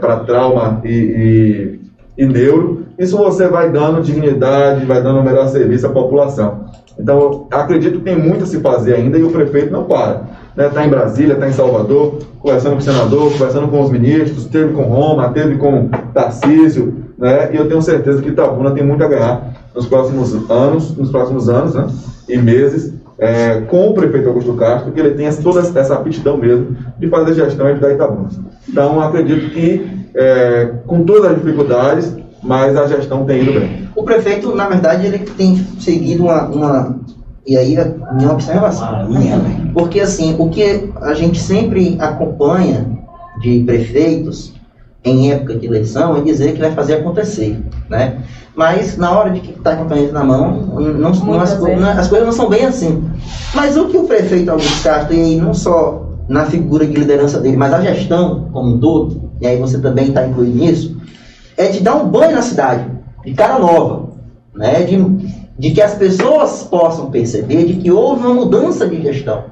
para 0.00 0.20
trauma 0.20 0.80
e, 0.84 1.78
e, 2.18 2.22
e 2.22 2.26
neuro. 2.26 2.84
Isso 2.98 3.16
você 3.16 3.48
vai 3.48 3.70
dando 3.70 4.02
dignidade, 4.02 4.86
vai 4.86 5.02
dando 5.02 5.20
um 5.20 5.22
melhor 5.22 5.48
serviço 5.48 5.86
à 5.86 5.90
população. 5.90 6.64
Então, 6.98 7.46
acredito 7.50 7.98
que 7.98 8.04
tem 8.04 8.16
muito 8.16 8.44
a 8.44 8.46
se 8.46 8.60
fazer 8.60 8.94
ainda 8.94 9.18
e 9.18 9.24
o 9.24 9.30
prefeito 9.30 9.72
não 9.72 9.84
para. 9.84 10.22
Está 10.56 10.86
em 10.86 10.88
Brasília, 10.88 11.34
está 11.34 11.48
em 11.48 11.52
Salvador, 11.52 12.20
conversando 12.38 12.74
com 12.74 12.78
o 12.78 12.82
senador, 12.82 13.32
conversando 13.32 13.68
com 13.68 13.82
os 13.82 13.90
ministros, 13.90 14.46
teve 14.46 14.72
com 14.72 14.82
Roma, 14.82 15.30
teve 15.30 15.56
com 15.56 15.88
Tarcísio, 16.12 16.94
né? 17.18 17.50
e 17.52 17.56
eu 17.56 17.68
tenho 17.68 17.82
certeza 17.82 18.22
que 18.22 18.28
Itabuna 18.28 18.70
tem 18.70 18.84
muito 18.84 19.02
a 19.02 19.08
ganhar 19.08 19.52
nos 19.74 19.86
próximos 19.86 20.32
anos, 20.48 20.96
nos 20.96 21.10
próximos 21.10 21.48
anos 21.48 21.74
né? 21.74 21.88
e 22.28 22.38
meses, 22.38 22.94
é, 23.18 23.60
com 23.62 23.88
o 23.90 23.94
prefeito 23.94 24.28
Augusto 24.28 24.54
Castro, 24.54 24.92
que 24.92 25.00
ele 25.00 25.14
tenha 25.14 25.32
toda 25.34 25.60
essa 25.60 25.94
aptidão 25.94 26.36
mesmo 26.36 26.76
de 26.98 27.08
fazer 27.08 27.34
gestão 27.34 27.68
e 27.68 27.72
ajudar 27.72 27.92
Itabuna. 27.92 28.28
Então, 28.68 29.00
acredito 29.00 29.50
que, 29.50 29.86
é, 30.14 30.72
com 30.86 31.04
todas 31.04 31.32
as 31.32 31.38
dificuldades, 31.38 32.16
mas 32.42 32.76
a 32.76 32.86
gestão 32.86 33.24
tem 33.24 33.42
ido 33.42 33.52
bem. 33.52 33.88
O 33.94 34.02
prefeito, 34.02 34.54
na 34.54 34.68
verdade, 34.68 35.06
ele 35.06 35.18
tem 35.18 35.56
seguido 35.78 36.24
uma. 36.24 36.46
uma- 36.46 37.00
e 37.46 37.56
aí, 37.56 37.76
a 37.78 38.12
minha 38.14 38.32
observação. 38.32 39.06
Porque, 39.74 40.00
assim, 40.00 40.34
o 40.38 40.48
que 40.48 40.90
a 41.02 41.12
gente 41.12 41.38
sempre 41.38 41.96
acompanha 42.00 42.86
de 43.40 43.60
prefeitos 43.60 44.53
em 45.04 45.30
época 45.30 45.54
de 45.56 45.66
eleição 45.66 46.16
é 46.16 46.20
dizer 46.22 46.52
que 46.54 46.60
vai 46.60 46.72
fazer 46.72 46.94
acontecer, 46.94 47.60
né? 47.90 48.18
Mas 48.54 48.96
na 48.96 49.10
hora 49.10 49.30
de 49.30 49.40
que 49.40 49.50
está 49.50 49.76
com 49.76 49.82
a 49.84 49.86
caneta 49.86 50.12
na 50.12 50.24
mão, 50.24 50.52
não, 50.52 51.10
não- 51.12 51.40
as, 51.40 51.58
não- 51.60 51.88
as 51.90 52.08
coisas 52.08 52.26
não 52.26 52.32
são 52.32 52.48
bem 52.48 52.64
assim. 52.64 53.04
Mas 53.54 53.76
o 53.76 53.86
que 53.88 53.98
o 53.98 54.04
prefeito 54.04 54.50
Augusto 54.50 54.82
Castro, 54.82 55.14
e 55.14 55.36
não 55.36 55.52
só 55.52 56.06
na 56.28 56.44
figura 56.46 56.86
de 56.86 56.94
liderança 56.94 57.38
dele, 57.40 57.56
mas 57.56 57.72
a 57.74 57.80
gestão 57.82 58.48
como 58.52 58.70
um 58.76 58.78
todo, 58.80 59.30
e 59.40 59.46
aí 59.46 59.58
você 59.58 59.78
também 59.78 60.08
está 60.08 60.26
incluído 60.26 60.56
nisso, 60.56 60.96
é 61.56 61.68
de 61.68 61.80
dar 61.80 61.96
um 61.96 62.08
banho 62.08 62.34
na 62.34 62.42
cidade, 62.42 62.86
de 63.24 63.34
cara 63.34 63.58
nova, 63.58 64.08
né? 64.54 64.82
De, 64.84 64.96
de 65.58 65.70
que 65.72 65.82
as 65.82 65.94
pessoas 65.94 66.62
possam 66.62 67.10
perceber 67.10 67.64
de 67.66 67.74
que 67.74 67.90
houve 67.90 68.24
uma 68.24 68.34
mudança 68.34 68.88
de 68.88 69.02
gestão, 69.02 69.44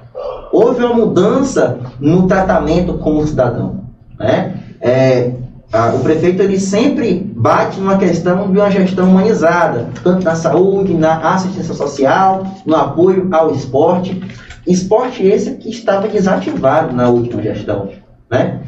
houve 0.53 0.83
uma 0.83 0.95
mudança 0.95 1.79
no 2.01 2.27
tratamento 2.27 2.95
com 2.95 3.19
o 3.19 3.27
cidadão, 3.27 3.81
né? 4.19 4.55
É, 4.81 5.33
a- 5.73 5.95
o 5.95 6.01
prefeito 6.01 6.43
ele 6.43 6.59
sempre 6.59 7.33
bate 7.37 7.81
numa 7.81 7.97
questão 7.97 8.51
de 8.51 8.59
uma 8.59 8.71
gestão 8.71 9.09
humanizada, 9.09 9.89
tanto 10.03 10.25
na 10.25 10.35
saúde, 10.35 10.95
na 10.95 11.17
assistência 11.35 11.75
social, 11.75 12.45
no 12.67 12.77
apoio 12.77 13.29
ao 13.33 13.53
esporte. 13.53 14.23
Esporte 14.67 15.27
esse 15.27 15.55
que 15.57 15.71
estava 15.71 16.07
desativado 16.09 16.95
na 16.95 17.09
última 17.09 17.43
gestão, 17.43 17.89
né? 18.31 18.61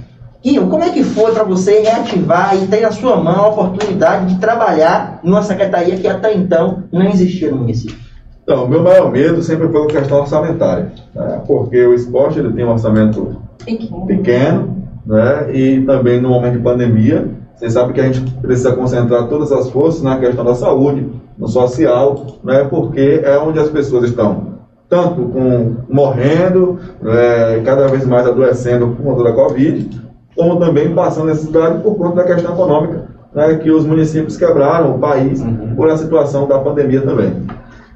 Ian, 0.45 0.69
como 0.69 0.83
é 0.85 0.91
que 0.91 1.03
foi 1.03 1.33
para 1.33 1.43
você 1.45 1.81
reativar 1.81 2.55
e 2.57 2.67
ter 2.67 2.81
na 2.83 2.93
sua 2.93 3.17
mão 3.17 3.45
a 3.45 3.49
oportunidade 3.49 4.35
de 4.35 4.41
trabalhar 4.41 5.21
numa 5.23 5.43
secretaria 5.43 5.97
que 5.97 6.07
até 6.07 6.35
então 6.35 6.83
não 6.93 7.07
existia 7.09 7.51
no 7.51 7.59
município? 7.59 7.97
Então, 8.43 8.65
o 8.65 8.69
meu 8.69 8.83
maior 8.83 9.11
medo 9.11 9.43
sempre 9.43 9.69
foi 9.69 9.85
a 9.85 9.87
questão 9.87 10.19
orçamentária, 10.21 10.93
né? 11.15 11.41
porque 11.47 11.83
o 11.87 11.95
esporte 11.95 12.39
ele 12.39 12.53
tem 12.53 12.63
um 12.63 12.73
orçamento 12.73 13.41
Pequeno. 13.65 14.07
pequeno, 14.07 14.74
né? 15.07 15.55
E 15.55 15.81
também 15.83 16.21
no 16.21 16.31
momento 16.31 16.55
de 16.55 16.63
pandemia, 16.63 17.29
vocês 17.55 17.73
sabem 17.73 17.93
que 17.93 18.01
a 18.01 18.11
gente 18.11 18.21
precisa 18.41 18.75
concentrar 18.75 19.29
todas 19.29 19.53
as 19.53 19.71
forças 19.71 20.03
na 20.03 20.19
questão 20.19 20.45
da 20.45 20.55
saúde, 20.55 21.09
no 21.39 21.49
social, 21.49 22.27
né? 22.43 22.65
Porque 22.65 23.21
é 23.25 23.39
onde 23.39 23.59
as 23.59 23.69
pessoas 23.69 24.05
estão 24.05 24.55
tanto 24.89 25.23
com 25.23 25.77
morrendo, 25.89 26.79
né? 27.01 27.63
cada 27.65 27.89
vez 27.89 28.07
mais 28.07 28.27
adoecendo 28.27 28.89
por 28.89 29.03
conta 29.03 29.25
da 29.25 29.33
Covid, 29.33 30.03
como 30.37 30.59
também 30.59 30.95
passando 30.95 31.27
necessidade 31.27 31.83
por 31.83 31.97
conta 31.97 32.17
da 32.17 32.25
questão 32.25 32.53
econômica, 32.53 33.05
né? 33.33 33.57
Que 33.57 33.71
os 33.71 33.85
municípios 33.85 34.37
quebraram 34.37 34.97
o 34.97 34.99
país 34.99 35.45
por 35.77 35.89
a 35.89 35.97
situação 35.97 36.47
da 36.47 36.59
pandemia 36.59 37.03
também. 37.03 37.47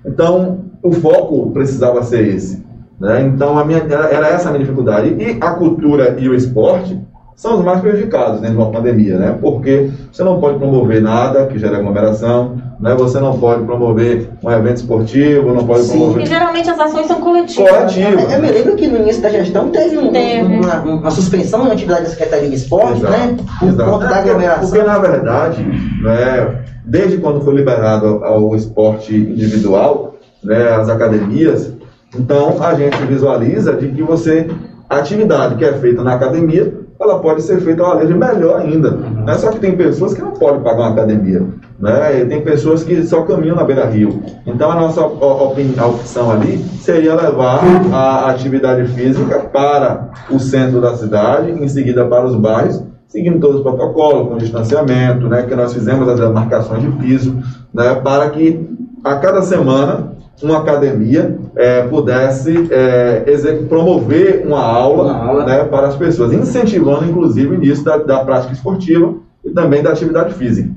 Então, 0.04 0.60
o 0.82 0.92
foco 0.92 1.50
precisava 1.50 2.02
ser 2.02 2.26
esse. 2.28 2.67
Né? 3.00 3.22
Então, 3.22 3.58
a 3.58 3.64
minha, 3.64 3.78
era, 3.88 4.06
era 4.08 4.28
essa 4.28 4.48
a 4.48 4.52
minha 4.52 4.64
dificuldade. 4.64 5.14
E 5.18 5.38
a 5.40 5.50
cultura 5.52 6.16
e 6.18 6.28
o 6.28 6.34
esporte 6.34 6.98
são 7.36 7.56
os 7.56 7.64
mais 7.64 7.80
prejudicados 7.80 8.40
dentro 8.40 8.56
de 8.56 8.62
uma 8.62 8.72
pandemia, 8.72 9.16
né? 9.16 9.38
porque 9.40 9.90
você 10.10 10.24
não 10.24 10.40
pode 10.40 10.58
promover 10.58 11.00
nada 11.00 11.46
que 11.46 11.56
gere 11.56 11.76
aglomeração, 11.76 12.56
né? 12.80 12.96
você 12.96 13.20
não 13.20 13.38
pode 13.38 13.62
promover 13.62 14.28
um 14.42 14.50
evento 14.50 14.78
esportivo, 14.78 15.54
não 15.54 15.64
pode 15.64 15.82
Sim. 15.84 15.94
E 15.94 15.98
promover... 15.98 16.26
geralmente 16.26 16.68
as 16.68 16.80
ações 16.80 17.06
são 17.06 17.20
coletivas. 17.20 17.70
Coletivo. 17.70 18.32
Eu 18.32 18.42
me 18.42 18.50
lembro 18.50 18.74
que 18.74 18.88
no 18.88 18.96
início 18.96 19.22
da 19.22 19.28
gestão 19.30 19.68
teve, 19.70 19.96
um- 19.96 20.10
Teve. 20.10 20.56
Uma, 20.56 20.80
uma 20.80 21.10
suspensão 21.12 21.64
na 21.64 21.74
atividade 21.74 22.02
da 22.02 22.08
Secretaria 22.10 22.48
de 22.48 22.56
Esporte, 22.56 22.98
Exato, 22.98 23.12
né? 23.12 23.36
Por 23.60 23.68
exato. 23.68 23.90
conta 23.92 24.06
da 24.08 24.14
Porque- 24.16 24.28
aglomeração. 24.30 24.68
Porque, 24.70 24.82
na 24.84 24.98
verdade, 24.98 25.62
né, 26.02 26.60
desde 26.84 27.18
quando 27.18 27.40
foi 27.42 27.54
liberado 27.54 28.24
ao 28.24 28.56
esporte 28.56 29.14
individual, 29.14 30.14
né, 30.42 30.70
as 30.74 30.88
academias, 30.88 31.72
então 32.16 32.62
a 32.62 32.74
gente 32.74 32.96
visualiza 33.04 33.74
de 33.74 33.88
que 33.88 34.02
você, 34.02 34.50
a 34.88 34.96
atividade 34.96 35.56
que 35.56 35.64
é 35.64 35.72
feita 35.74 36.02
na 36.02 36.14
academia, 36.14 36.72
ela 37.00 37.20
pode 37.20 37.42
ser 37.42 37.60
feita 37.60 37.86
ar 37.86 38.00
livre 38.00 38.18
melhor 38.18 38.60
ainda. 38.60 38.90
Né? 38.90 39.34
Só 39.34 39.50
que 39.50 39.60
tem 39.60 39.76
pessoas 39.76 40.14
que 40.14 40.20
não 40.20 40.32
podem 40.32 40.62
pagar 40.62 40.80
uma 40.80 40.90
academia. 40.90 41.46
Né? 41.78 42.20
E 42.20 42.26
tem 42.26 42.42
pessoas 42.42 42.82
que 42.82 43.06
só 43.06 43.22
caminham 43.22 43.54
na 43.54 43.62
beira-rio. 43.62 44.20
Então 44.44 44.70
a 44.70 44.74
nossa 44.74 45.00
a 45.00 45.86
opção 45.86 46.30
ali 46.30 46.58
seria 46.80 47.14
levar 47.14 47.60
a 47.92 48.30
atividade 48.30 48.88
física 48.88 49.38
para 49.38 50.10
o 50.28 50.40
centro 50.40 50.80
da 50.80 50.96
cidade, 50.96 51.52
em 51.52 51.68
seguida 51.68 52.04
para 52.04 52.26
os 52.26 52.34
bairros, 52.34 52.82
seguindo 53.06 53.38
todos 53.38 53.56
os 53.56 53.62
protocolos, 53.62 54.28
com 54.28 54.36
distanciamento, 54.36 55.28
né, 55.28 55.42
que 55.42 55.54
nós 55.54 55.72
fizemos 55.72 56.08
as 56.08 56.18
demarcações 56.18 56.82
de 56.82 56.90
piso, 56.92 57.36
né, 57.72 57.94
para 57.94 58.28
que 58.30 58.68
a 59.04 59.14
cada 59.16 59.40
semana 59.40 60.17
uma 60.42 60.58
academia 60.58 61.36
eh, 61.56 61.82
pudesse 61.90 62.68
exec- 63.26 63.64
promover 63.68 64.44
uma 64.46 64.60
aula, 64.62 65.04
Uma 65.12 65.24
aula. 65.28 65.44
né, 65.46 65.64
para 65.64 65.88
as 65.88 65.96
pessoas, 65.96 66.32
incentivando 66.32 67.04
inclusive 67.04 67.48
o 67.48 67.54
início 67.54 67.84
da, 67.84 67.96
da 67.96 68.20
prática 68.24 68.52
esportiva 68.52 69.14
e 69.44 69.50
também 69.50 69.82
da 69.82 69.90
atividade 69.90 70.34
física. 70.34 70.70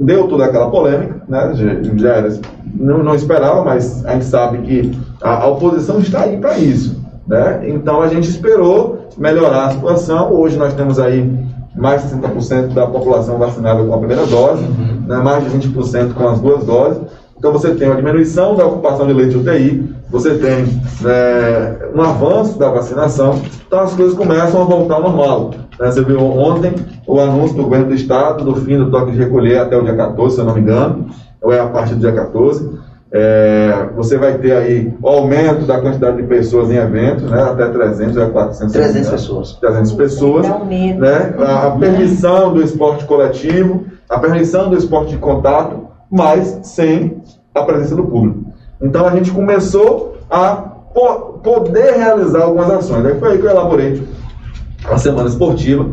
Deu 0.00 0.26
toda 0.26 0.44
aquela 0.46 0.70
polêmica, 0.70 1.22
né, 1.28 1.52
já- 1.54 2.08
era- 2.08 2.32
não, 2.74 3.02
não 3.02 3.14
esperava, 3.14 3.62
mas 3.64 4.04
a 4.06 4.12
gente 4.14 4.24
sabe 4.24 4.58
que 4.58 4.98
a, 5.22 5.42
a 5.42 5.46
oposição 5.48 5.98
está 6.00 6.22
aí 6.22 6.36
para 6.38 6.58
isso. 6.58 7.00
Né? 7.26 7.68
Então 7.68 8.02
a 8.02 8.08
gente 8.08 8.28
esperou 8.28 9.06
melhorar 9.16 9.66
a 9.66 9.70
situação. 9.70 10.32
Hoje 10.32 10.58
nós 10.58 10.74
temos 10.74 10.98
aí 10.98 11.30
mais 11.76 12.02
de 12.02 12.16
60% 12.16 12.74
da 12.74 12.86
população 12.86 13.38
vacinada 13.38 13.82
com 13.84 13.94
a 13.94 13.98
primeira 13.98 14.26
dose, 14.26 14.62
né? 15.06 15.16
mais 15.18 15.44
de 15.44 15.50
20% 15.68 16.14
com 16.14 16.28
as 16.28 16.40
duas 16.40 16.64
doses. 16.64 17.00
Então 17.42 17.50
você 17.52 17.74
tem 17.74 17.88
uma 17.88 17.96
diminuição 17.96 18.54
da 18.54 18.64
ocupação 18.64 19.04
de 19.04 19.12
leite 19.12 19.36
UTI, 19.36 19.92
você 20.08 20.34
tem 20.34 20.80
né, 21.00 21.76
um 21.92 22.00
avanço 22.00 22.56
da 22.56 22.70
vacinação, 22.70 23.42
então 23.66 23.80
as 23.80 23.92
coisas 23.94 24.14
começam 24.14 24.62
a 24.62 24.64
voltar 24.64 24.94
ao 24.94 25.02
normal. 25.02 25.50
né? 25.76 25.90
Você 25.90 26.04
viu 26.04 26.20
ontem 26.20 26.72
o 27.04 27.18
anúncio 27.18 27.56
do 27.56 27.64
governo 27.64 27.86
do 27.86 27.94
estado 27.94 28.44
do 28.44 28.54
fim 28.54 28.78
do 28.78 28.92
toque 28.92 29.10
de 29.10 29.18
recolher 29.18 29.58
até 29.58 29.76
o 29.76 29.82
dia 29.82 29.96
14, 29.96 30.36
se 30.36 30.40
eu 30.40 30.44
não 30.44 30.54
me 30.54 30.60
engano, 30.60 31.06
ou 31.42 31.52
é 31.52 31.58
a 31.58 31.66
partir 31.66 31.94
do 31.94 32.00
dia 32.02 32.12
14. 32.12 32.78
É, 33.10 33.88
você 33.96 34.16
vai 34.16 34.38
ter 34.38 34.52
aí 34.52 34.94
o 35.02 35.08
aumento 35.08 35.66
da 35.66 35.80
quantidade 35.80 36.18
de 36.18 36.22
pessoas 36.22 36.70
em 36.70 36.76
eventos, 36.76 37.28
né, 37.28 37.42
até 37.42 37.66
300 37.66 38.18
a 38.18 38.26
400 38.26 38.72
300 38.72 39.10
pessoas. 39.10 39.52
300 39.60 39.92
pessoas 39.94 40.46
né? 40.94 41.34
A, 41.40 41.66
a 41.66 41.70
permissão 41.72 42.54
do 42.54 42.62
esporte 42.62 43.04
coletivo, 43.04 43.82
a 44.08 44.20
permissão 44.20 44.70
do 44.70 44.76
esporte 44.76 45.10
de 45.10 45.18
contato, 45.18 45.90
mas 46.12 46.60
sem 46.62 47.16
a 47.54 47.62
presença 47.62 47.96
do 47.96 48.04
público. 48.04 48.44
Então 48.80 49.06
a 49.06 49.10
gente 49.16 49.30
começou 49.30 50.18
a 50.30 50.56
po- 50.92 51.38
poder 51.42 51.94
realizar 51.94 52.42
algumas 52.42 52.70
ações. 52.70 53.06
Aí 53.06 53.18
foi 53.18 53.32
aí 53.32 53.38
que 53.38 53.46
eu 53.46 53.50
elaborei 53.50 54.02
a 54.84 54.98
semana 54.98 55.28
esportiva 55.28 55.86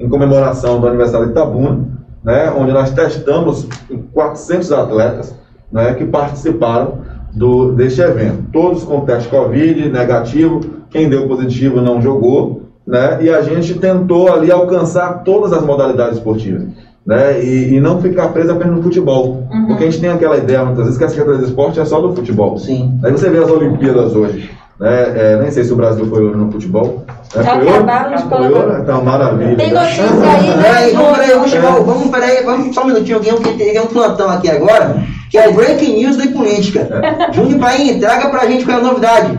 em 0.00 0.08
comemoração 0.08 0.80
do 0.80 0.86
aniversário 0.86 1.26
de 1.26 1.32
Itabuna, 1.32 1.86
né, 2.24 2.52
onde 2.56 2.72
nós 2.72 2.90
testamos 2.90 3.68
400 4.12 4.72
atletas 4.72 5.34
né, 5.70 5.94
que 5.94 6.04
participaram 6.06 6.98
do, 7.32 7.72
deste 7.72 8.00
evento. 8.00 8.44
Todos 8.52 8.82
com 8.84 9.00
teste 9.02 9.28
Covid 9.28 9.90
negativo, 9.90 10.60
quem 10.90 11.08
deu 11.08 11.28
positivo 11.28 11.80
não 11.80 12.00
jogou, 12.00 12.62
né, 12.86 13.18
e 13.20 13.30
a 13.30 13.42
gente 13.42 13.74
tentou 13.78 14.32
ali 14.32 14.50
alcançar 14.50 15.22
todas 15.24 15.52
as 15.52 15.62
modalidades 15.62 16.18
esportivas. 16.18 16.68
Né, 17.06 17.40
e, 17.40 17.74
e 17.74 17.80
não 17.80 18.00
ficar 18.02 18.28
preso 18.28 18.50
apenas 18.50 18.76
no 18.76 18.82
futebol. 18.82 19.46
Uhum. 19.50 19.66
Porque 19.68 19.84
a 19.84 19.90
gente 19.90 20.00
tem 20.00 20.10
aquela 20.10 20.36
ideia, 20.38 20.64
muitas 20.64 20.84
vezes, 20.86 20.98
que 20.98 21.04
a 21.04 21.08
Secretaria 21.08 21.38
de 21.38 21.44
Esporte 21.46 21.78
é 21.78 21.84
só 21.84 22.00
do 22.00 22.12
futebol. 22.14 22.58
Sim. 22.58 22.98
Aí 23.04 23.12
você 23.12 23.30
vê 23.30 23.38
as 23.38 23.48
Olimpíadas 23.50 24.14
hoje. 24.16 24.50
Né? 24.80 25.12
É, 25.14 25.38
nem 25.40 25.50
sei 25.50 25.62
se 25.64 25.72
o 25.72 25.76
Brasil 25.76 26.04
foi 26.06 26.22
ouro 26.24 26.36
no 26.36 26.50
futebol. 26.52 27.04
Né? 27.34 27.42
Já 27.44 27.54
Foi 27.54 27.64
ouro? 27.64 27.68
acabaram 27.76 28.16
de 28.16 28.22
Foi 28.22 28.30
colocar. 28.38 28.58
ouro? 28.58 28.78
Então, 28.82 29.04
maravilha. 29.04 29.56
Tem 29.56 29.72
notícia 29.72 30.04
aí, 30.04 30.48
né? 30.48 30.62
Peraí, 30.62 30.92
vamos, 30.94 31.12
peraí, 31.16 31.30
vamos, 31.30 31.46
É. 31.46 31.48
chegar, 31.50 31.70
vamos, 31.80 32.10
peraí, 32.10 32.44
vamos 32.44 32.74
só 32.74 32.82
um 32.82 32.86
minutinho, 32.88 33.16
alguém 33.18 33.34
que 33.36 33.52
tem 33.54 33.80
um 33.80 33.86
plantão 33.86 34.28
aqui 34.28 34.50
agora, 34.50 34.96
que 35.30 35.38
é 35.38 35.48
o 35.48 35.54
Breaking 35.54 35.94
News 35.94 36.16
da 36.18 36.26
política. 36.26 36.88
Júnior 37.32 37.58
Paim, 37.60 37.98
traga 38.00 38.28
pra 38.28 38.46
gente 38.46 38.64
qual 38.66 38.78
é 38.78 38.80
a 38.80 38.84
novidade. 38.84 39.38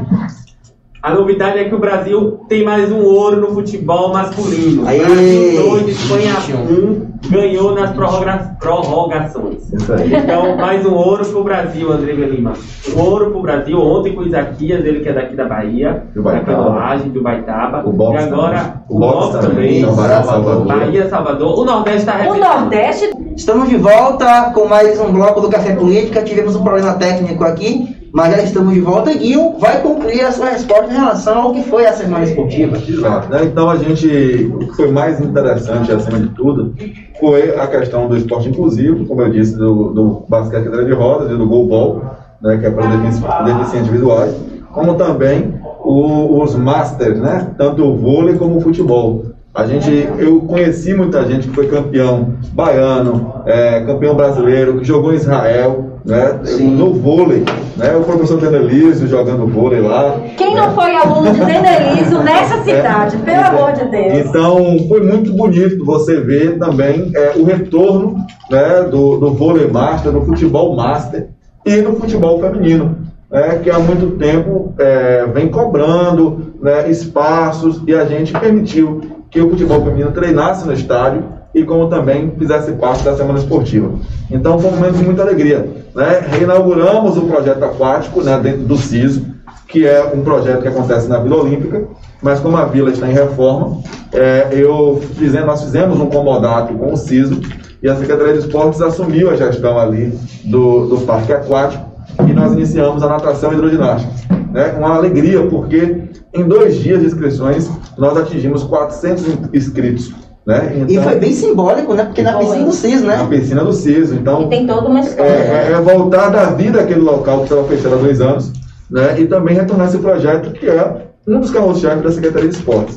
A 1.08 1.14
novidade 1.14 1.58
é 1.58 1.64
que 1.70 1.74
o 1.74 1.80
Brasil 1.80 2.42
tem 2.50 2.66
mais 2.66 2.92
um 2.92 3.02
ouro 3.02 3.40
no 3.40 3.48
futebol 3.54 4.10
masculino. 4.12 4.86
Aê! 4.86 5.00
Brasil 5.00 5.70
2, 5.70 5.88
Espanha 5.88 6.34
1, 6.70 7.30
ganhou 7.30 7.74
nas 7.74 7.92
prorroga- 7.92 8.58
prorrogações. 8.60 9.72
Isso 9.72 9.94
aí. 9.94 10.14
Então, 10.14 10.58
mais 10.58 10.86
um 10.86 10.94
ouro 10.94 11.26
pro 11.26 11.46
Brasil, 11.46 11.90
André 11.94 12.12
Lima. 12.12 12.52
Um 12.94 13.00
ouro 13.02 13.32
pro 13.32 13.42
Brasil, 13.42 13.80
ontem 13.80 14.16
com 14.16 14.20
o 14.20 14.28
Isaquias, 14.28 14.84
ele 14.84 15.00
que 15.00 15.08
é 15.08 15.14
daqui 15.14 15.34
da 15.34 15.46
Bahia, 15.46 16.04
Do 16.14 16.22
da 16.24 16.42
canoagem, 16.42 17.08
do 17.08 17.22
Baitaba. 17.24 17.88
O 17.88 17.94
boxe 17.94 18.26
e 18.26 18.28
agora 18.28 18.82
o 18.90 18.98
O 18.98 19.00
boxe 19.00 19.16
boxe 19.32 19.48
também, 19.48 19.50
também. 19.56 19.80
então, 19.80 19.96
Bahia, 19.96 20.24
Salvador. 20.26 20.66
Bahia, 20.66 21.10
Salvador. 21.10 21.60
O 21.60 21.64
Nordeste 21.64 22.00
está 22.00 22.12
O 22.12 22.16
arrebentando. 22.16 22.60
Nordeste 22.60 23.10
Estamos 23.38 23.70
de 23.70 23.78
volta 23.78 24.52
com 24.54 24.66
mais 24.68 25.00
um 25.00 25.12
bloco 25.14 25.40
do 25.40 25.48
Café 25.50 25.74
Política. 25.76 26.22
Tivemos 26.24 26.56
um 26.56 26.64
problema 26.64 26.94
técnico 26.96 27.44
aqui, 27.46 27.96
mas 28.14 28.36
já 28.36 28.42
estamos 28.44 28.74
de 28.74 28.80
volta. 28.80 29.12
E 29.12 29.18
Guil 29.18 29.56
vai 29.60 29.82
concluir 29.82 30.22
a 30.22 30.32
sua 30.32 30.50
resposta 30.50 30.86
em 30.92 30.96
relação 30.98 31.42
ao 31.42 31.54
que 31.54 31.64
foi 31.64 31.86
a 31.86 31.94
semana 31.94 32.24
esportiva. 32.24 32.78
Exato. 32.78 33.30
né? 33.30 33.44
Então 33.44 33.70
a 33.70 33.76
gente, 33.78 34.08
o 34.54 34.60
que 34.60 34.76
foi 34.76 34.92
mais 34.92 35.20
interessante 35.20 35.92
acima 35.92 36.20
de 36.20 36.30
tudo, 36.30 36.74
foi 37.20 37.56
a 37.56 37.68
questão 37.68 38.08
do 38.08 38.16
esporte 38.18 38.50
inclusivo, 38.50 39.06
como 39.06 39.22
eu 39.22 39.30
disse, 39.30 39.58
do, 39.58 39.92
do 39.94 40.24
basquete 40.28 40.64
cadeira 40.66 40.86
de 40.86 40.94
rodas 40.94 41.32
e 41.32 41.36
do 41.36 41.48
goalball, 41.48 42.02
né, 42.42 42.58
que 42.58 42.66
é 42.66 42.70
para 42.72 42.86
defici- 42.88 43.22
deficientes 43.46 43.82
individuais, 43.90 44.36
como 44.72 44.94
também 44.96 45.56
o- 45.84 46.42
os 46.44 46.56
masters, 46.56 47.20
né, 47.20 47.48
tanto 47.58 47.84
o 47.84 47.96
vôlei 47.96 48.36
como 48.36 48.58
o 48.58 48.62
futebol. 48.62 49.26
A 49.56 49.66
gente, 49.66 50.08
eu 50.20 50.42
conheci 50.42 50.94
muita 50.94 51.26
gente 51.26 51.48
que 51.48 51.56
foi 51.56 51.68
campeão 51.68 52.34
baiano, 52.54 53.34
é, 53.48 53.82
campeão 53.82 54.16
brasileiro, 54.16 54.78
que 54.78 54.84
jogou 54.86 55.12
em 55.12 55.16
Israel, 55.16 55.97
né, 56.08 56.40
Sim. 56.46 56.72
no 56.72 56.94
vôlei, 56.94 57.44
né, 57.76 57.94
o 57.98 58.04
professor 58.04 58.40
Denelísio 58.40 59.08
jogando 59.10 59.46
vôlei 59.46 59.82
lá. 59.82 60.18
Quem 60.38 60.56
né. 60.56 60.62
não 60.62 60.74
foi 60.74 60.96
aluno 60.96 61.34
de 61.34 61.40
Deneliso 61.40 62.20
nessa 62.24 62.64
cidade, 62.64 63.18
pelo 63.18 63.46
amor 63.46 63.74
de 63.74 63.86
Deus. 63.90 64.26
Então, 64.26 64.80
foi 64.88 65.04
muito 65.04 65.34
bonito 65.34 65.84
você 65.84 66.22
ver 66.22 66.58
também 66.58 67.12
é, 67.14 67.34
o 67.36 67.44
retorno 67.44 68.16
né, 68.50 68.84
do, 68.90 69.18
do 69.18 69.34
vôlei 69.34 69.68
master, 69.68 70.14
do 70.14 70.22
futebol 70.22 70.76
master 70.78 71.28
e 71.66 71.82
no 71.82 71.98
futebol 71.98 72.40
feminino, 72.40 72.98
né, 73.30 73.60
que 73.62 73.70
há 73.70 73.78
muito 73.78 74.18
tempo 74.18 74.74
é, 74.80 75.26
vem 75.26 75.50
cobrando 75.50 76.54
né, 76.62 76.90
espaços 76.90 77.82
e 77.86 77.94
a 77.94 78.06
gente 78.06 78.32
permitiu 78.32 79.02
que 79.30 79.42
o 79.42 79.50
futebol 79.50 79.84
feminino 79.84 80.14
treinasse 80.14 80.66
no 80.66 80.72
estádio 80.72 81.37
e 81.58 81.64
como 81.64 81.90
também 81.90 82.32
fizesse 82.38 82.72
parte 82.74 83.04
da 83.04 83.18
semana 83.18 83.40
esportiva. 83.40 83.90
Então 84.30 84.60
foi 84.60 84.70
um 84.70 84.76
momento 84.76 84.98
de 84.98 85.04
muita 85.04 85.24
alegria. 85.24 85.68
Né? 85.96 86.24
Reinauguramos 86.30 87.18
o 87.18 87.22
projeto 87.22 87.64
aquático 87.64 88.22
né, 88.22 88.40
dentro 88.40 88.62
do 88.62 88.78
CISO, 88.78 89.26
que 89.68 89.88
é 89.88 90.06
um 90.14 90.22
projeto 90.22 90.62
que 90.62 90.68
acontece 90.68 91.10
na 91.10 91.18
Vila 91.18 91.38
Olímpica, 91.38 91.84
mas 92.22 92.40
como 92.40 92.56
a 92.58 92.66
vila 92.66 92.92
está 92.92 93.10
em 93.10 93.14
reforma, 93.14 93.82
é, 94.14 94.50
eu 94.52 95.02
fizemos, 95.16 95.48
nós 95.48 95.64
fizemos 95.64 96.00
um 96.00 96.06
comodato 96.06 96.76
com 96.76 96.94
o 96.94 96.98
CISO 96.98 97.42
e 97.82 97.90
a 97.90 97.96
Secretaria 97.96 98.34
de 98.34 98.40
Esportes 98.40 98.80
assumiu 98.80 99.32
a 99.32 99.36
gestão 99.36 99.80
ali 99.80 100.14
do, 100.46 100.86
do 100.86 100.98
parque 101.08 101.34
aquático 101.34 101.86
e 102.20 102.34
nós 102.34 102.54
iniciamos 102.54 103.02
a 103.02 103.08
natação 103.08 103.52
e 103.52 103.56
hidroginástica. 103.56 104.14
Né? 104.52 104.76
Uma 104.78 104.96
alegria, 104.96 105.42
porque 105.48 106.04
em 106.36 106.44
dois 106.44 106.76
dias 106.76 107.00
de 107.00 107.08
inscrições 107.08 107.68
nós 107.98 108.16
atingimos 108.16 108.64
400 108.64 109.26
inscritos. 109.54 110.27
Né? 110.48 110.86
E 110.88 110.98
foi 110.98 111.16
bem 111.16 111.34
simbólico, 111.34 111.94
né? 111.94 112.06
Porque 112.06 112.22
na 112.22 112.32
Foi. 112.32 112.46
piscina 112.46 112.64
do 112.66 112.72
CIS, 112.72 113.02
na 113.02 113.18
né? 113.18 113.28
piscina 113.30 113.64
do 113.66 113.74
CISO. 113.74 114.16
Então, 114.16 114.44
E 114.44 114.48
tem 114.48 114.66
toda 114.66 114.88
uma 114.88 115.00
é, 115.00 115.04
história. 115.04 115.30
é- 115.30 115.72
é 115.74 115.82
voltar 115.82 116.30
da 116.30 116.46
vida 116.52 116.80
aquele 116.80 117.02
local 117.02 117.40
que 117.40 117.44
estava 117.44 117.64
fechado 117.66 117.96
há 117.96 117.98
dois 117.98 118.22
anos, 118.22 118.54
né? 118.90 119.20
E 119.20 119.28
também 119.28 119.56
retornar 119.56 119.88
esse 119.90 119.98
projeto 119.98 120.52
que 120.54 120.66
é 120.68 121.02
um 121.28 121.42
dos 121.42 121.52
carros-chave 121.52 122.02
da 122.02 122.10
Secretaria 122.12 122.48
de 122.48 122.56
Esportes. 122.56 122.96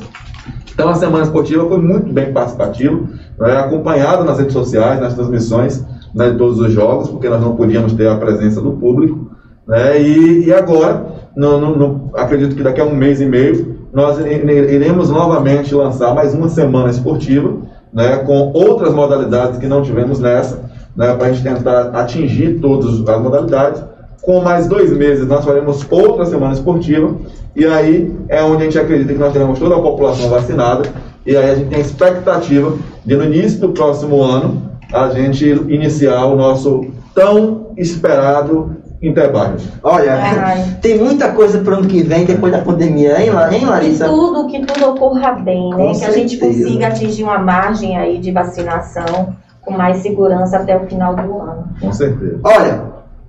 Então 0.73 0.87
a 0.87 0.95
semana 0.95 1.25
esportiva 1.25 1.67
foi 1.67 1.77
muito 1.77 2.13
bem 2.13 2.31
participativa, 2.31 2.97
né? 3.37 3.51
acompanhado 3.57 4.23
nas 4.23 4.37
redes 4.39 4.53
sociais, 4.53 5.01
nas 5.01 5.13
transmissões 5.13 5.85
né, 6.15 6.29
de 6.29 6.37
todos 6.37 6.57
os 6.57 6.71
jogos, 6.71 7.09
porque 7.09 7.27
nós 7.27 7.41
não 7.41 7.57
podíamos 7.57 7.91
ter 7.91 8.07
a 8.07 8.15
presença 8.15 8.61
do 8.61 8.71
público. 8.71 9.29
Né? 9.67 10.01
E, 10.01 10.45
e 10.45 10.53
agora, 10.53 11.05
no- 11.35 11.59
no- 11.59 11.75
no- 11.77 12.11
acredito 12.15 12.55
que 12.55 12.63
daqui 12.63 12.79
a 12.79 12.85
um 12.85 12.95
mês 12.95 13.19
e 13.19 13.25
meio, 13.25 13.80
nós 13.93 14.17
iremos 14.19 15.09
novamente 15.09 15.73
lançar 15.75 16.15
mais 16.15 16.33
uma 16.33 16.47
semana 16.47 16.89
esportiva, 16.89 17.53
né, 17.93 18.17
com 18.19 18.51
outras 18.53 18.93
modalidades 18.93 19.57
que 19.59 19.67
não 19.67 19.81
tivemos 19.81 20.19
nessa, 20.19 20.61
né, 20.95 21.13
para 21.13 21.27
a 21.27 21.31
gente 21.31 21.43
tentar 21.43 21.89
atingir 21.93 22.59
todas 22.61 23.07
as 23.07 23.21
modalidades. 23.21 23.83
Com 24.21 24.39
mais 24.39 24.67
dois 24.67 24.95
meses, 24.95 25.27
nós 25.27 25.43
faremos 25.43 25.85
outra 25.89 26.25
semana 26.25 26.53
esportiva, 26.53 27.15
e 27.55 27.65
aí 27.65 28.15
é 28.29 28.41
onde 28.43 28.61
a 28.61 28.65
gente 28.65 28.79
acredita 28.79 29.11
que 29.11 29.19
nós 29.19 29.33
teremos 29.33 29.59
toda 29.59 29.75
a 29.75 29.81
população 29.81 30.29
vacinada, 30.29 30.87
e 31.25 31.35
aí 31.35 31.49
a 31.49 31.55
gente 31.55 31.69
tem 31.69 31.77
a 31.79 31.81
expectativa 31.81 32.73
de, 33.05 33.15
no 33.15 33.25
início 33.25 33.59
do 33.59 33.69
próximo 33.69 34.21
ano, 34.23 34.71
a 34.93 35.09
gente 35.09 35.45
iniciar 35.45 36.25
o 36.25 36.35
nosso 36.35 36.85
tão 37.13 37.71
esperado 37.77 38.77
Interbairros. 39.01 39.67
Olha, 39.81 40.13
Ai. 40.13 40.77
tem 40.79 40.97
muita 40.99 41.31
coisa 41.31 41.59
para 41.59 41.73
o 41.73 41.77
ano 41.79 41.87
que 41.87 42.03
vem, 42.03 42.23
depois 42.23 42.51
da 42.51 42.59
pandemia, 42.59 43.19
hein, 43.19 43.31
hein 43.51 43.59
Que 43.59 43.65
Larissa? 43.65 44.05
tudo, 44.05 44.47
que 44.47 44.63
tudo 44.63 44.89
ocorra 44.89 45.31
bem, 45.31 45.71
né? 45.71 45.87
Com 45.87 45.99
que 45.99 46.05
a 46.05 46.11
gente 46.11 46.37
consiga 46.37 46.87
atingir 46.87 47.23
uma 47.23 47.39
margem 47.39 47.97
aí 47.97 48.19
de 48.19 48.31
vacinação 48.31 49.35
com 49.61 49.71
mais 49.71 49.97
segurança 49.97 50.57
até 50.57 50.77
o 50.77 50.85
final 50.85 51.15
do 51.15 51.21
ano. 51.39 51.67
Com 51.79 51.91
certeza. 51.91 52.39
Olha, 52.43 52.83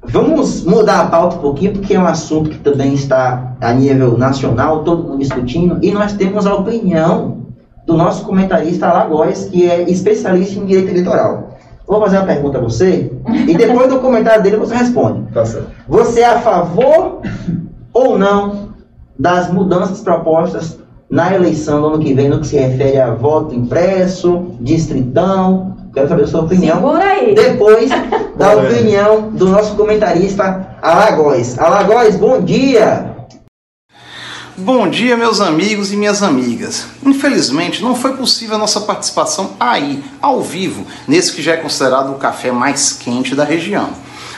vamos 0.04 0.64
mudar 0.64 1.00
a 1.00 1.06
pauta 1.06 1.36
um 1.36 1.40
pouquinho, 1.40 1.72
porque 1.72 1.94
é 1.94 1.98
um 1.98 2.06
assunto 2.06 2.50
que 2.50 2.58
também 2.58 2.92
está 2.92 3.54
a 3.58 3.72
nível 3.72 4.18
nacional, 4.18 4.84
todo 4.84 5.04
mundo 5.04 5.18
discutindo, 5.18 5.78
e 5.80 5.90
nós 5.90 6.12
temos 6.12 6.46
a 6.46 6.54
opinião 6.54 7.38
do 7.86 7.96
nosso 7.96 8.24
comentarista 8.24 8.88
Alagoas, 8.88 9.46
que 9.46 9.68
é 9.68 9.82
especialista 9.90 10.60
em 10.60 10.66
direito 10.66 10.90
eleitoral. 10.90 11.51
Vou 11.86 12.00
fazer 12.00 12.18
uma 12.18 12.26
pergunta 12.26 12.58
a 12.58 12.60
você, 12.60 13.10
e 13.46 13.54
depois 13.54 13.88
do 13.88 13.98
comentário 13.98 14.42
dele 14.42 14.56
você 14.56 14.74
responde. 14.74 15.30
Tá 15.32 15.44
certo. 15.44 15.68
Você 15.88 16.20
é 16.20 16.26
a 16.26 16.40
favor 16.40 17.20
ou 17.92 18.18
não 18.18 18.70
das 19.18 19.52
mudanças 19.52 20.00
propostas 20.00 20.78
na 21.10 21.34
eleição 21.34 21.80
do 21.80 21.86
ano 21.88 21.98
que 21.98 22.14
vem, 22.14 22.28
no 22.28 22.40
que 22.40 22.46
se 22.46 22.56
refere 22.56 22.98
a 22.98 23.12
voto 23.12 23.54
impresso, 23.54 24.46
distritão? 24.60 25.76
Quero 25.92 26.08
saber 26.08 26.22
a 26.22 26.26
sua 26.26 26.40
opinião. 26.42 26.76
Segura 26.76 27.04
aí. 27.04 27.34
Depois 27.34 27.90
da 28.36 28.56
opinião 28.56 29.30
do 29.30 29.48
nosso 29.48 29.76
comentarista 29.76 30.66
Alagoas. 30.80 31.58
Alagoas, 31.58 32.16
bom 32.16 32.40
dia! 32.40 33.11
Bom 34.64 34.88
dia, 34.88 35.16
meus 35.16 35.40
amigos 35.40 35.92
e 35.92 35.96
minhas 35.96 36.22
amigas. 36.22 36.86
Infelizmente, 37.04 37.82
não 37.82 37.96
foi 37.96 38.12
possível 38.12 38.54
a 38.54 38.58
nossa 38.58 38.80
participação 38.82 39.54
aí, 39.58 40.04
ao 40.20 40.40
vivo, 40.40 40.86
nesse 41.08 41.32
que 41.32 41.42
já 41.42 41.54
é 41.54 41.56
considerado 41.56 42.12
o 42.12 42.18
café 42.18 42.52
mais 42.52 42.92
quente 42.92 43.34
da 43.34 43.42
região. 43.42 43.90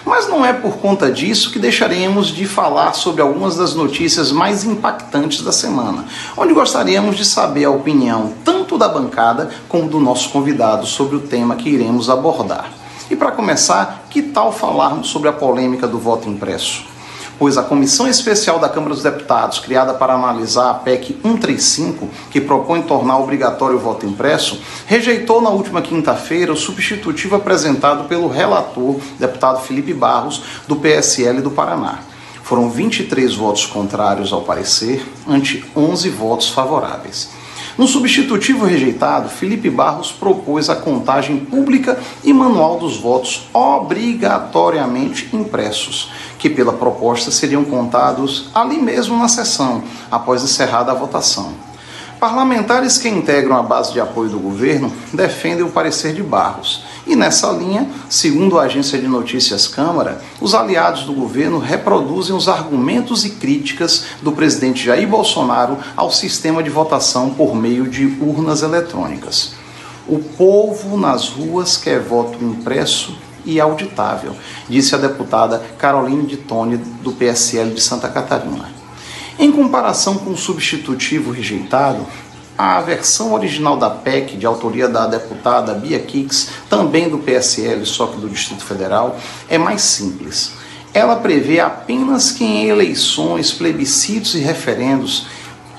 Mas 0.02 0.26
não 0.26 0.42
é 0.42 0.54
por 0.54 0.78
conta 0.78 1.12
disso 1.12 1.52
que 1.52 1.58
deixaremos 1.58 2.28
de 2.28 2.46
falar 2.46 2.94
sobre 2.94 3.20
algumas 3.20 3.56
das 3.56 3.74
notícias 3.74 4.32
mais 4.32 4.64
impactantes 4.64 5.42
da 5.42 5.52
semana, 5.52 6.06
onde 6.38 6.54
gostaríamos 6.54 7.18
de 7.18 7.24
saber 7.26 7.66
a 7.66 7.70
opinião 7.70 8.32
tanto 8.42 8.78
da 8.78 8.88
bancada 8.88 9.50
como 9.68 9.90
do 9.90 10.00
nosso 10.00 10.30
convidado 10.30 10.86
sobre 10.86 11.16
o 11.16 11.20
tema 11.20 11.54
que 11.54 11.68
iremos 11.68 12.08
abordar. 12.08 12.72
E 13.10 13.14
para 13.14 13.30
começar, 13.30 14.06
que 14.08 14.22
tal 14.22 14.50
falarmos 14.50 15.08
sobre 15.08 15.28
a 15.28 15.34
polêmica 15.34 15.86
do 15.86 15.98
voto 15.98 16.30
impresso? 16.30 16.93
Pois 17.38 17.56
a 17.56 17.62
Comissão 17.62 18.08
Especial 18.08 18.58
da 18.58 18.68
Câmara 18.68 18.94
dos 18.94 19.02
Deputados, 19.02 19.58
criada 19.58 19.94
para 19.94 20.14
analisar 20.14 20.70
a 20.70 20.74
PEC 20.74 21.18
135, 21.22 22.08
que 22.30 22.40
propõe 22.40 22.82
tornar 22.82 23.18
obrigatório 23.18 23.76
o 23.76 23.80
voto 23.80 24.06
impresso, 24.06 24.60
rejeitou 24.86 25.40
na 25.40 25.50
última 25.50 25.82
quinta-feira 25.82 26.52
o 26.52 26.56
substitutivo 26.56 27.36
apresentado 27.36 28.04
pelo 28.04 28.28
relator, 28.28 28.96
deputado 29.18 29.62
Felipe 29.62 29.92
Barros, 29.92 30.42
do 30.68 30.76
PSL 30.76 31.40
do 31.40 31.50
Paraná. 31.50 32.00
Foram 32.42 32.68
23 32.68 33.34
votos 33.34 33.64
contrários 33.64 34.32
ao 34.32 34.42
parecer, 34.42 35.06
ante 35.26 35.64
11 35.74 36.10
votos 36.10 36.50
favoráveis. 36.50 37.30
No 37.76 37.88
substitutivo 37.88 38.64
rejeitado, 38.64 39.28
Felipe 39.28 39.68
Barros 39.68 40.12
propôs 40.12 40.70
a 40.70 40.76
contagem 40.76 41.38
pública 41.38 41.98
e 42.22 42.32
manual 42.32 42.78
dos 42.78 42.96
votos 42.96 43.48
obrigatoriamente 43.52 45.28
impressos, 45.32 46.12
que 46.38 46.48
pela 46.48 46.72
proposta 46.72 47.32
seriam 47.32 47.64
contados 47.64 48.48
ali 48.54 48.78
mesmo 48.78 49.18
na 49.18 49.26
sessão, 49.26 49.82
após 50.08 50.44
encerrada 50.44 50.92
a 50.92 50.94
votação. 50.94 51.52
Parlamentares 52.20 52.96
que 52.96 53.08
integram 53.08 53.56
a 53.56 53.62
base 53.62 53.92
de 53.92 54.00
apoio 54.00 54.30
do 54.30 54.38
governo 54.38 54.92
defendem 55.12 55.64
o 55.64 55.70
parecer 55.70 56.14
de 56.14 56.22
Barros. 56.22 56.84
E 57.06 57.14
nessa 57.14 57.50
linha, 57.50 57.86
segundo 58.08 58.58
a 58.58 58.62
agência 58.62 58.98
de 58.98 59.06
notícias 59.06 59.66
Câmara, 59.66 60.22
os 60.40 60.54
aliados 60.54 61.02
do 61.02 61.12
governo 61.12 61.58
reproduzem 61.58 62.34
os 62.34 62.48
argumentos 62.48 63.26
e 63.26 63.30
críticas 63.30 64.06
do 64.22 64.32
presidente 64.32 64.84
Jair 64.84 65.06
Bolsonaro 65.06 65.78
ao 65.94 66.10
sistema 66.10 66.62
de 66.62 66.70
votação 66.70 67.30
por 67.30 67.54
meio 67.54 67.86
de 67.86 68.06
urnas 68.20 68.62
eletrônicas. 68.62 69.54
O 70.08 70.18
povo 70.18 70.96
nas 70.96 71.28
ruas 71.28 71.76
quer 71.76 72.00
voto 72.00 72.42
impresso 72.42 73.16
e 73.44 73.60
auditável, 73.60 74.34
disse 74.68 74.94
a 74.94 74.98
deputada 74.98 75.62
Caroline 75.78 76.26
de 76.26 76.38
Tone, 76.38 76.78
do 76.78 77.12
PSL 77.12 77.70
de 77.70 77.80
Santa 77.80 78.08
Catarina. 78.08 78.72
Em 79.38 79.50
comparação 79.50 80.16
com 80.16 80.30
o 80.30 80.36
substitutivo 80.36 81.32
rejeitado, 81.32 82.06
a 82.56 82.80
versão 82.80 83.34
original 83.34 83.76
da 83.76 83.90
PEC, 83.90 84.36
de 84.36 84.46
autoria 84.46 84.88
da 84.88 85.06
deputada 85.06 85.74
Bia 85.74 85.98
Kix, 85.98 86.50
também 86.68 87.08
do 87.08 87.18
PSL, 87.18 87.84
só 87.84 88.06
que 88.06 88.18
do 88.18 88.28
Distrito 88.28 88.64
Federal, 88.64 89.16
é 89.48 89.58
mais 89.58 89.82
simples. 89.82 90.52
Ela 90.92 91.16
prevê 91.16 91.58
apenas 91.58 92.30
que 92.30 92.44
em 92.44 92.68
eleições, 92.68 93.50
plebiscitos 93.52 94.36
e 94.36 94.38
referendos, 94.38 95.26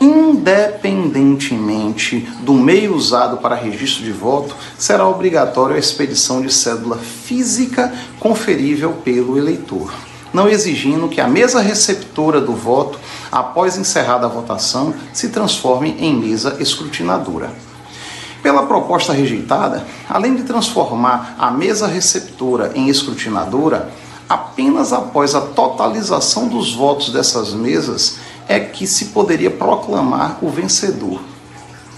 independentemente 0.01 2.27
do 2.41 2.53
meio 2.53 2.93
usado 2.93 3.37
para 3.37 3.55
registro 3.55 4.03
de 4.03 4.11
voto, 4.11 4.53
será 4.77 5.07
obrigatória 5.07 5.77
a 5.77 5.79
expedição 5.79 6.41
de 6.41 6.53
cédula 6.53 6.97
física 6.97 7.93
conferível 8.19 8.91
pelo 9.03 9.37
eleitor 9.37 9.93
não 10.35 10.49
exigindo 10.49 11.07
que 11.07 11.21
a 11.21 11.29
mesa 11.29 11.61
receptora 11.61 12.41
do 12.41 12.51
voto, 12.51 12.99
após 13.35 13.77
encerrada 13.77 14.27
a 14.27 14.29
votação, 14.29 14.93
se 15.11 15.27
transforme 15.27 15.89
em 15.99 16.15
mesa 16.15 16.55
escrutinadora. 16.61 17.51
Pela 18.41 18.65
proposta 18.65 19.11
rejeitada, 19.11 19.85
além 20.07 20.37
de 20.37 20.43
transformar 20.43 21.35
a 21.37 21.51
mesa 21.51 21.85
receptora 21.85 22.71
em 22.75 22.87
escrutinadora, 22.87 23.91
apenas 24.29 24.93
após 24.93 25.35
a 25.35 25.41
totalização 25.41 26.47
dos 26.47 26.73
votos 26.73 27.11
dessas 27.11 27.53
mesas 27.53 28.19
é 28.47 28.57
que 28.57 28.87
se 28.87 29.07
poderia 29.07 29.51
proclamar 29.51 30.37
o 30.41 30.49
vencedor. 30.49 31.19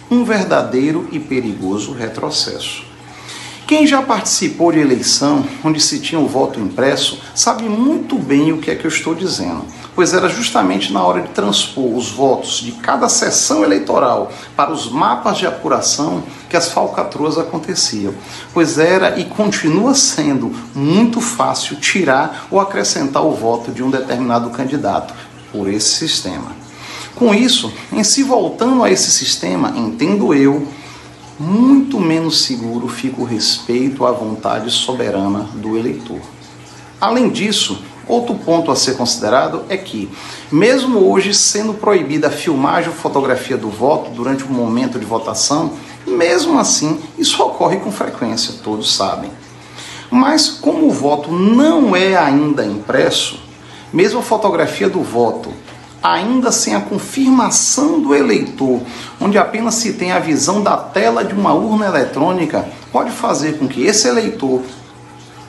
Um 0.09 0.23
verdadeiro 0.23 1.07
e 1.11 1.19
perigoso 1.19 1.93
retrocesso. 1.93 2.83
Quem 3.67 3.85
já 3.85 4.01
participou 4.01 4.71
de 4.71 4.79
eleição 4.79 5.45
onde 5.61 5.81
se 5.81 5.99
tinha 5.99 6.21
o 6.21 6.25
voto 6.25 6.57
impresso 6.57 7.19
sabe 7.35 7.63
muito 7.63 8.17
bem 8.17 8.53
o 8.53 8.59
que 8.59 8.71
é 8.71 8.75
que 8.75 8.85
eu 8.85 8.89
estou 8.89 9.13
dizendo, 9.13 9.65
pois 9.93 10.13
era 10.13 10.29
justamente 10.29 10.93
na 10.93 11.03
hora 11.03 11.19
de 11.19 11.27
transpor 11.27 11.93
os 11.93 12.09
votos 12.09 12.61
de 12.61 12.71
cada 12.71 13.09
sessão 13.09 13.65
eleitoral 13.65 14.31
para 14.55 14.71
os 14.71 14.89
mapas 14.89 15.37
de 15.37 15.45
apuração 15.45 16.23
que 16.49 16.55
as 16.55 16.69
falcatruas 16.69 17.37
aconteciam, 17.37 18.13
pois 18.53 18.77
era 18.77 19.19
e 19.19 19.25
continua 19.25 19.93
sendo 19.93 20.55
muito 20.73 21.19
fácil 21.19 21.75
tirar 21.75 22.47
ou 22.49 22.61
acrescentar 22.61 23.25
o 23.25 23.33
voto 23.33 23.69
de 23.69 23.83
um 23.83 23.89
determinado 23.89 24.49
candidato 24.49 25.13
por 25.51 25.67
esse 25.67 25.89
sistema. 25.89 26.55
Com 27.15 27.33
isso, 27.33 27.73
em 27.91 28.01
se 28.01 28.23
voltando 28.23 28.81
a 28.81 28.89
esse 28.89 29.11
sistema, 29.11 29.73
entendo 29.75 30.33
eu 30.33 30.65
muito 31.39 31.99
menos 31.99 32.41
seguro 32.43 32.87
fica 32.87 33.21
o 33.21 33.25
respeito 33.25 34.05
à 34.05 34.11
vontade 34.11 34.71
soberana 34.71 35.47
do 35.53 35.77
eleitor. 35.77 36.21
Além 36.99 37.29
disso, 37.29 37.83
outro 38.07 38.33
ponto 38.35 38.71
a 38.71 38.75
ser 38.75 38.97
considerado 38.97 39.63
é 39.69 39.77
que, 39.77 40.09
mesmo 40.51 41.11
hoje 41.11 41.33
sendo 41.33 41.75
proibida 41.75 42.27
a 42.27 42.31
filmagem 42.31 42.89
ou 42.89 42.95
fotografia 42.95 43.57
do 43.57 43.69
voto 43.69 44.09
durante 44.11 44.43
o 44.43 44.49
momento 44.49 44.97
de 44.97 45.05
votação, 45.05 45.73
mesmo 46.07 46.57
assim 46.57 46.99
isso 47.17 47.41
ocorre 47.43 47.77
com 47.77 47.91
frequência, 47.91 48.55
todos 48.63 48.95
sabem. 48.95 49.29
Mas 50.09 50.49
como 50.49 50.87
o 50.87 50.91
voto 50.91 51.31
não 51.31 51.95
é 51.95 52.15
ainda 52.15 52.65
impresso, 52.65 53.39
mesmo 53.93 54.19
a 54.19 54.23
fotografia 54.23 54.89
do 54.89 55.03
voto 55.03 55.51
ainda 56.13 56.53
sem 56.53 56.73
a 56.73 56.79
confirmação 56.79 57.99
do 57.99 58.15
eleitor, 58.15 58.81
onde 59.19 59.37
apenas 59.37 59.75
se 59.75 59.93
tem 59.93 60.13
a 60.13 60.19
visão 60.19 60.63
da 60.63 60.77
tela 60.77 61.23
de 61.23 61.33
uma 61.33 61.53
urna 61.53 61.85
eletrônica, 61.85 62.65
pode 62.93 63.11
fazer 63.11 63.57
com 63.57 63.67
que 63.67 63.83
esse 63.83 64.07
eleitor, 64.07 64.61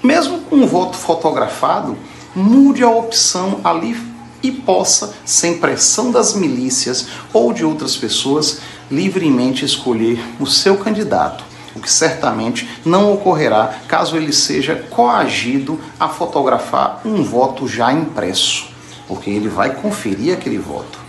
mesmo 0.03 0.41
com 0.41 0.57
o 0.57 0.67
voto 0.67 0.97
fotografado, 0.97 1.97
mude 2.35 2.83
a 2.83 2.91
opção 2.91 3.61
ali 3.63 3.97
e 4.43 4.51
possa, 4.51 5.15
sem 5.25 5.59
pressão 5.59 6.11
das 6.11 6.35
milícias 6.35 7.07
ou 7.33 7.53
de 7.53 7.65
outras 7.65 7.97
pessoas, 7.97 8.61
livremente 8.91 9.65
escolher 9.65 10.21
o 10.41 10.47
seu 10.47 10.77
candidato, 10.77 11.45
o 11.77 11.81
que 11.81 11.91
certamente 11.91 12.69
não 12.85 13.13
ocorrerá 13.13 13.79
caso 13.87 14.17
ele 14.17 14.33
seja 14.33 14.75
coagido 14.91 15.79
a 16.01 16.09
fotografar 16.09 17.01
um 17.05 17.23
voto 17.23 17.69
já 17.69 17.93
impresso 17.93 18.68
porque 19.09 19.31
ele 19.31 19.49
vai 19.49 19.75
conferir 19.75 20.35
aquele 20.35 20.59
voto. 20.59 21.09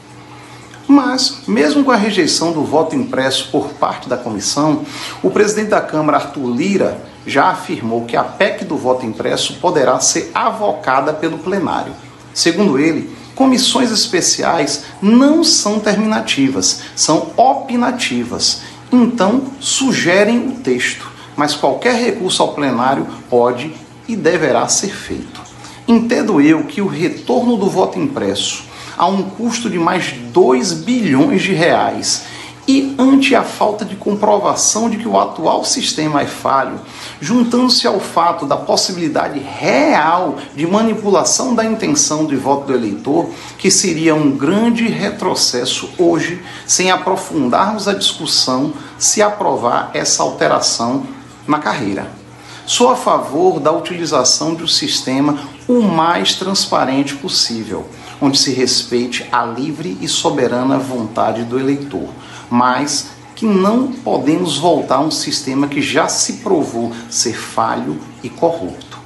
Mas, 0.87 1.41
mesmo 1.47 1.83
com 1.83 1.91
a 1.91 1.95
rejeição 1.95 2.51
do 2.51 2.63
voto 2.63 2.95
impresso 2.95 3.49
por 3.51 3.67
parte 3.73 4.09
da 4.09 4.17
comissão, 4.17 4.83
o 5.21 5.29
presidente 5.29 5.69
da 5.69 5.81
Câmara, 5.81 6.17
Arthur 6.17 6.49
Lira, 6.49 6.99
já 7.27 7.49
afirmou 7.49 8.05
que 8.05 8.17
a 8.17 8.23
PEC 8.23 8.65
do 8.65 8.75
voto 8.75 9.05
impresso 9.05 9.57
poderá 9.57 9.99
ser 9.99 10.31
avocada 10.33 11.13
pelo 11.13 11.37
plenário. 11.37 11.93
Segundo 12.33 12.79
ele, 12.79 13.15
comissões 13.35 13.91
especiais 13.91 14.85
não 14.99 15.43
são 15.43 15.79
terminativas, 15.79 16.81
são 16.95 17.27
opinativas. 17.37 18.61
Então, 18.91 19.43
sugerem 19.59 20.47
o 20.47 20.51
texto, 20.53 21.07
mas 21.35 21.53
qualquer 21.53 21.93
recurso 21.93 22.41
ao 22.41 22.53
plenário 22.53 23.05
pode 23.29 23.75
e 24.07 24.15
deverá 24.15 24.67
ser 24.67 24.89
feito. 24.89 25.48
Entendo 25.89 26.39
eu 26.39 26.65
que 26.65 26.83
o 26.83 26.87
retorno 26.87 27.57
do 27.57 27.67
voto 27.67 27.97
impresso 27.97 28.65
a 28.95 29.07
um 29.07 29.23
custo 29.23 29.67
de 29.67 29.79
mais 29.79 30.11
2 30.31 30.73
bilhões 30.73 31.41
de 31.41 31.51
reais 31.51 32.26
e 32.68 32.93
ante 32.99 33.34
a 33.34 33.41
falta 33.41 33.84
de 33.84 33.95
comprovação 33.95 34.88
de 34.88 34.97
que 34.97 35.07
o 35.07 35.19
atual 35.19 35.65
sistema 35.65 36.22
é 36.22 36.27
falho, 36.27 36.80
juntando-se 37.19 37.88
ao 37.88 37.99
fato 37.99 38.45
da 38.45 38.55
possibilidade 38.55 39.39
real 39.39 40.38
de 40.55 40.68
manipulação 40.68 41.55
da 41.55 41.65
intenção 41.65 42.27
de 42.27 42.35
voto 42.35 42.68
do 42.68 42.76
eleitor, 42.76 43.27
que 43.57 43.72
seria 43.72 44.14
um 44.14 44.30
grande 44.30 44.88
retrocesso 44.88 45.89
hoje, 45.97 46.39
sem 46.68 46.91
aprofundarmos 46.91 47.88
a 47.88 47.95
discussão 47.95 48.73
se 48.99 49.23
aprovar 49.23 49.89
essa 49.95 50.22
alteração 50.22 51.03
na 51.47 51.57
carreira. 51.57 52.18
Sou 52.69 52.89
a 52.89 52.95
favor 52.95 53.59
da 53.59 53.71
utilização 53.71 54.53
de 54.53 54.61
um 54.61 54.67
sistema 54.67 55.39
o 55.67 55.81
mais 55.81 56.35
transparente 56.35 57.15
possível, 57.15 57.87
onde 58.21 58.37
se 58.37 58.53
respeite 58.53 59.27
a 59.31 59.43
livre 59.43 59.97
e 59.99 60.07
soberana 60.07 60.77
vontade 60.77 61.43
do 61.45 61.59
eleitor, 61.59 62.07
mas 62.47 63.07
que 63.35 63.43
não 63.43 63.91
podemos 63.91 64.59
voltar 64.59 64.97
a 64.97 65.01
um 65.01 65.09
sistema 65.09 65.67
que 65.67 65.81
já 65.81 66.07
se 66.07 66.33
provou 66.43 66.91
ser 67.09 67.33
falho 67.33 67.99
e 68.21 68.29
corrupto. 68.29 68.99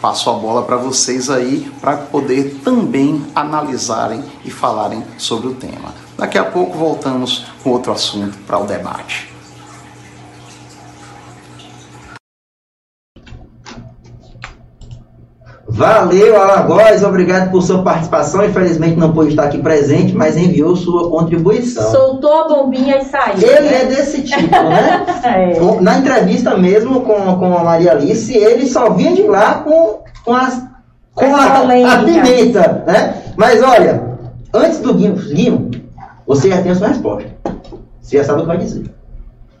Passo 0.00 0.30
a 0.30 0.32
bola 0.32 0.62
para 0.62 0.78
vocês 0.78 1.28
aí 1.28 1.70
para 1.82 1.98
poder 1.98 2.62
também 2.64 3.26
analisarem 3.34 4.24
e 4.42 4.50
falarem 4.50 5.04
sobre 5.18 5.48
o 5.48 5.54
tema. 5.54 5.94
Daqui 6.16 6.38
a 6.38 6.44
pouco 6.44 6.78
voltamos 6.78 7.44
com 7.62 7.72
outro 7.72 7.92
assunto 7.92 8.38
para 8.46 8.58
o 8.58 8.64
debate. 8.64 9.31
Valeu, 15.72 16.40
Alagoas, 16.40 17.02
obrigado 17.02 17.50
por 17.50 17.62
sua 17.62 17.82
participação. 17.82 18.44
Infelizmente 18.44 18.96
não 18.96 19.12
pôde 19.12 19.30
estar 19.30 19.44
aqui 19.44 19.56
presente, 19.56 20.14
mas 20.14 20.36
enviou 20.36 20.76
sua 20.76 21.08
contribuição. 21.08 21.90
Soltou 21.90 22.32
a 22.40 22.48
bombinha 22.48 22.98
e 22.98 23.04
saiu. 23.06 23.38
Ele 23.38 23.70
né? 23.70 23.82
é 23.82 23.84
desse 23.86 24.22
tipo, 24.22 24.50
né? 24.50 25.06
é. 25.24 25.80
Na 25.80 25.98
entrevista 25.98 26.56
mesmo 26.58 27.00
com, 27.00 27.38
com 27.38 27.56
a 27.56 27.64
Maria 27.64 27.92
Alice, 27.92 28.36
ele 28.36 28.66
só 28.66 28.90
vinha 28.90 29.14
de 29.14 29.22
lá 29.22 29.54
com, 29.64 30.00
com, 30.24 30.34
as, 30.34 30.62
com 31.14 31.34
a, 31.34 31.60
a, 31.60 32.04
pimenta, 32.04 32.84
né? 32.86 33.22
Mas 33.36 33.62
olha, 33.62 34.18
antes 34.52 34.78
do 34.80 34.92
Guinho, 34.92 35.14
Guinho, 35.14 35.70
você 36.26 36.50
já 36.50 36.60
tem 36.60 36.72
a 36.72 36.74
sua 36.74 36.88
resposta. 36.88 37.30
Você 38.02 38.18
já 38.18 38.24
sabe 38.24 38.40
o 38.40 38.42
que 38.42 38.48
vai 38.48 38.58
dizer. 38.58 38.84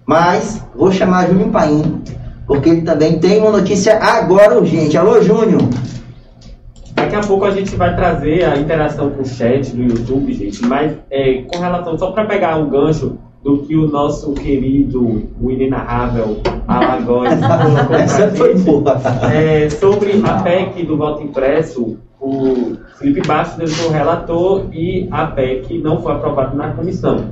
Mas 0.04 0.60
vou 0.74 0.92
chamar 0.92 1.28
Júnior 1.28 1.48
Paim, 1.48 2.02
porque 2.46 2.68
ele 2.68 2.82
também 2.82 3.18
tem 3.18 3.40
uma 3.40 3.50
notícia 3.50 3.98
agora 3.98 4.58
urgente. 4.58 4.98
Alô, 4.98 5.22
Júnior. 5.22 5.62
Daqui 6.94 7.16
a 7.16 7.20
pouco 7.20 7.44
a 7.44 7.50
gente 7.50 7.74
vai 7.76 7.94
trazer 7.94 8.44
a 8.44 8.56
interação 8.56 9.10
com 9.10 9.22
o 9.22 9.26
chat 9.26 9.74
do 9.74 9.82
YouTube, 9.82 10.32
gente, 10.32 10.64
mas 10.66 10.96
é, 11.10 11.42
com 11.42 11.58
relação, 11.58 11.98
só 11.98 12.10
para 12.12 12.24
pegar 12.26 12.56
um 12.56 12.68
gancho 12.68 13.18
do 13.42 13.58
que 13.58 13.76
o 13.76 13.88
nosso 13.88 14.32
querido, 14.34 15.28
o 15.40 15.50
inenarrável 15.50 16.40
Alagoas 16.68 17.32
Essa 17.90 18.30
foi 18.30 18.54
boa. 18.54 19.00
é, 19.32 19.68
sobre 19.68 20.22
a 20.24 20.42
PEC 20.42 20.84
do 20.86 20.96
voto 20.96 21.22
impresso, 21.22 21.98
o 22.20 22.76
Felipe 22.98 23.26
Bastos 23.26 23.74
foi 23.74 23.88
o 23.88 23.90
relator 23.90 24.66
e 24.72 25.08
a 25.10 25.26
PEC 25.26 25.78
não 25.78 26.00
foi 26.00 26.12
aprovada 26.12 26.54
na 26.54 26.70
comissão. 26.70 27.30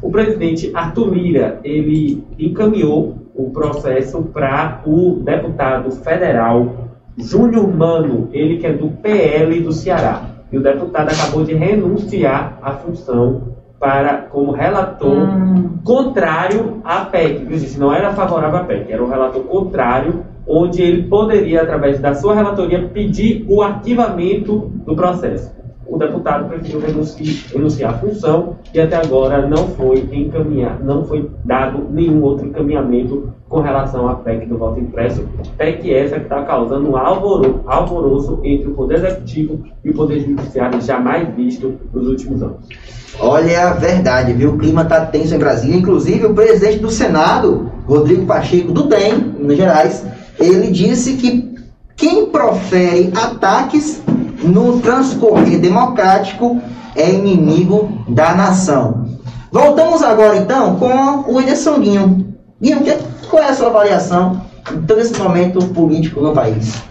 O 0.00 0.10
presidente 0.10 0.70
Arthur 0.74 1.12
Lira, 1.12 1.60
ele 1.62 2.24
encaminhou 2.38 3.18
o 3.34 3.50
processo 3.50 4.22
para 4.22 4.80
o 4.86 5.20
deputado 5.22 5.90
federal 5.90 6.89
Júnior 7.16 7.66
Mano, 7.74 8.28
ele 8.32 8.56
que 8.58 8.66
é 8.66 8.72
do 8.72 8.88
PL 8.88 9.60
do 9.60 9.72
Ceará. 9.72 10.22
E 10.52 10.56
o 10.58 10.62
deputado 10.62 11.10
acabou 11.10 11.44
de 11.44 11.54
renunciar 11.54 12.58
à 12.62 12.72
função 12.72 13.42
para 13.78 14.14
como 14.30 14.52
relator 14.52 15.16
Hum. 15.16 15.78
contrário 15.84 16.80
à 16.84 17.04
PEC. 17.04 17.46
Gente? 17.58 17.78
Não 17.78 17.92
era 17.92 18.12
favorável 18.12 18.60
à 18.60 18.64
PEC, 18.64 18.92
era 18.92 19.02
um 19.02 19.08
relator 19.08 19.42
contrário, 19.44 20.24
onde 20.46 20.82
ele 20.82 21.04
poderia, 21.04 21.62
através 21.62 22.00
da 22.00 22.14
sua 22.14 22.34
relatoria, 22.34 22.88
pedir 22.92 23.46
o 23.48 23.62
arquivamento 23.62 24.70
do 24.84 24.94
processo. 24.94 25.59
O 25.90 25.98
deputado 25.98 26.48
preferiu 26.48 26.80
renunciar, 26.80 27.94
à 27.94 27.98
função 27.98 28.56
e 28.72 28.80
até 28.80 28.94
agora 28.94 29.44
não 29.48 29.66
foi 29.70 30.08
encaminhado, 30.12 30.84
não 30.84 31.04
foi 31.04 31.28
dado 31.44 31.84
nenhum 31.90 32.22
outro 32.22 32.46
encaminhamento 32.46 33.34
com 33.48 33.60
relação 33.60 34.08
à 34.08 34.14
PEC 34.14 34.46
do 34.46 34.56
voto 34.56 34.78
impresso. 34.78 35.24
PEC 35.58 35.92
essa 35.92 36.14
que 36.14 36.22
está 36.22 36.44
causando 36.44 36.88
um 36.88 36.96
alvoro, 36.96 37.62
alvoroço 37.66 38.38
entre 38.44 38.68
o 38.68 38.74
Poder 38.74 38.98
Executivo 38.98 39.64
e 39.84 39.90
o 39.90 39.94
Poder 39.94 40.20
Judiciário 40.20 40.80
jamais 40.80 41.34
visto 41.34 41.74
nos 41.92 42.06
últimos 42.06 42.40
anos. 42.40 42.68
Olha 43.18 43.70
a 43.70 43.72
verdade, 43.72 44.32
viu? 44.32 44.50
O 44.50 44.58
clima 44.58 44.84
tá 44.84 45.04
tenso 45.04 45.34
em 45.34 45.38
Brasília. 45.38 45.76
Inclusive, 45.76 46.26
o 46.26 46.34
presidente 46.34 46.78
do 46.78 46.90
Senado, 46.90 47.68
Rodrigo 47.84 48.26
Pacheco, 48.26 48.70
do 48.70 48.84
DEM, 48.84 49.34
Minas 49.40 49.56
Gerais, 49.56 50.06
ele 50.38 50.68
disse 50.68 51.14
que 51.14 51.52
quem 51.96 52.26
profere 52.26 53.12
ataques 53.14 54.00
no 54.42 54.80
transcorrer 54.80 55.60
democrático 55.60 56.60
é 56.96 57.10
inimigo 57.10 58.04
da 58.08 58.34
nação. 58.34 59.06
Voltamos 59.52 60.02
agora, 60.02 60.36
então, 60.36 60.76
com 60.76 61.32
o 61.32 61.40
Ederson 61.40 61.80
Guinho. 61.80 62.34
Guinho, 62.60 62.80
qual 63.28 63.42
é 63.42 63.48
a 63.48 63.54
sua 63.54 63.68
avaliação 63.68 64.42
de 64.70 64.86
todo 64.86 65.00
esse 65.00 65.18
momento 65.20 65.64
político 65.68 66.20
no 66.20 66.32
país? 66.32 66.82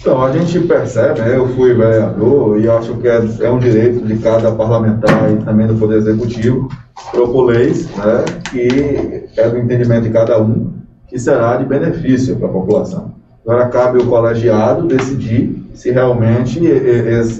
Então, 0.00 0.22
a 0.22 0.32
gente 0.32 0.58
percebe, 0.60 1.20
né, 1.20 1.36
eu 1.36 1.48
fui 1.54 1.74
vereador 1.74 2.58
e 2.58 2.68
acho 2.68 2.94
que 2.94 3.06
é, 3.06 3.22
é 3.40 3.50
um 3.50 3.58
direito 3.58 4.04
de 4.04 4.16
cada 4.16 4.50
parlamentar 4.52 5.30
e 5.30 5.36
também 5.44 5.66
do 5.66 5.74
Poder 5.74 5.98
Executivo 5.98 6.68
propor 7.10 7.46
leis 7.46 7.86
né, 7.96 8.24
que 8.50 9.28
é 9.36 9.48
do 9.48 9.58
entendimento 9.58 10.02
de 10.02 10.10
cada 10.10 10.40
um 10.40 10.72
que 11.06 11.18
será 11.18 11.56
de 11.56 11.64
benefício 11.64 12.36
para 12.36 12.48
a 12.48 12.52
população. 12.52 13.14
Agora 13.44 13.68
cabe 13.68 14.00
ao 14.00 14.06
colegiado 14.06 14.86
decidir 14.86 15.59
se 15.80 15.90
realmente 15.90 16.62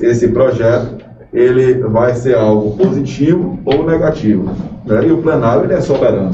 esse 0.02 0.28
projeto 0.28 0.96
ele 1.32 1.74
vai 1.82 2.14
ser 2.14 2.34
algo 2.36 2.76
positivo 2.76 3.58
ou 3.64 3.86
negativo. 3.86 4.50
né? 4.86 5.06
E 5.06 5.12
o 5.12 5.18
plenário 5.18 5.64
ele 5.64 5.74
é 5.74 5.80
soberano. 5.80 6.30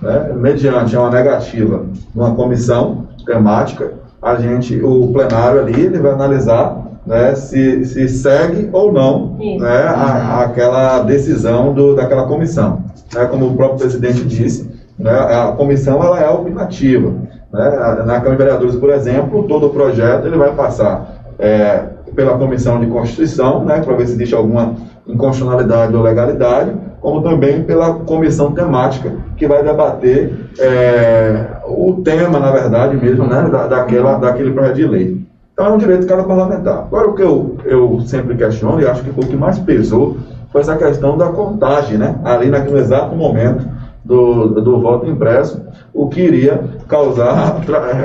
Né? 0.00 0.32
Mediante 0.36 0.96
uma 0.96 1.10
negativa 1.10 1.84
uma 2.14 2.34
comissão 2.34 3.08
temática, 3.26 3.92
a 4.22 4.34
gente, 4.36 4.80
o 4.82 5.12
plenário 5.12 5.60
ali, 5.60 5.80
ele 5.82 5.98
vai 5.98 6.12
analisar 6.12 6.78
né, 7.06 7.34
se, 7.34 7.84
se 7.84 8.08
segue 8.08 8.68
ou 8.72 8.92
não 8.92 9.36
né, 9.38 9.82
a- 9.86 10.42
aquela 10.44 11.00
decisão 11.02 11.72
do, 11.74 11.94
daquela 11.94 12.24
comissão. 12.26 12.82
Né, 13.14 13.24
como 13.26 13.46
o 13.48 13.54
próprio 13.56 13.78
presidente 13.80 14.24
disse, 14.24 14.68
né, 14.98 15.10
a 15.10 15.52
comissão 15.56 16.02
ela 16.02 16.20
é 16.20 16.28
opinativa. 16.28 17.10
Né? 17.52 17.70
Na 18.06 18.20
Câmara 18.20 18.30
de 18.30 18.36
Vereadores, 18.36 18.76
por 18.76 18.90
exemplo, 18.90 19.44
todo 19.44 19.66
o 19.66 19.70
projeto 19.70 20.26
ele 20.26 20.36
vai 20.36 20.52
passar 20.54 21.19
é, 21.40 21.84
pela 22.14 22.36
Comissão 22.36 22.78
de 22.78 22.86
Constituição, 22.86 23.64
né, 23.64 23.80
para 23.80 23.96
ver 23.96 24.06
se 24.06 24.12
existe 24.12 24.34
alguma 24.34 24.74
inconstitucionalidade 25.06 25.94
ou 25.94 26.02
legalidade, 26.02 26.72
como 27.00 27.22
também 27.22 27.62
pela 27.62 27.94
comissão 27.94 28.52
temática, 28.52 29.12
que 29.36 29.46
vai 29.46 29.62
debater 29.62 30.50
é, 30.58 31.46
o 31.66 32.00
tema, 32.04 32.38
na 32.38 32.50
verdade 32.50 32.96
mesmo, 32.96 33.26
né, 33.26 33.48
da, 33.50 33.66
daquela, 33.66 34.18
daquele 34.18 34.52
projeto 34.52 34.76
de 34.76 34.86
lei. 34.86 35.26
Então 35.52 35.66
é 35.66 35.70
um 35.70 35.78
direito 35.78 36.02
de 36.02 36.06
cada 36.06 36.24
parlamentar. 36.24 36.78
Agora, 36.78 37.08
o 37.08 37.14
que 37.14 37.22
eu, 37.22 37.56
eu 37.64 38.00
sempre 38.06 38.36
questiono, 38.36 38.80
e 38.80 38.86
acho 38.86 39.02
que 39.02 39.10
foi 39.10 39.24
o 39.24 39.26
que 39.26 39.36
mais 39.36 39.58
pesou, 39.58 40.16
foi 40.52 40.60
essa 40.60 40.76
questão 40.76 41.16
da 41.16 41.28
contagem, 41.28 41.96
né, 41.96 42.16
ali 42.24 42.50
naquele 42.50 42.78
exato 42.78 43.16
momento 43.16 43.66
do, 44.04 44.48
do 44.60 44.80
voto 44.80 45.06
impresso, 45.06 45.60
o 45.92 46.08
que 46.08 46.20
iria 46.20 46.62
causar, 46.88 47.60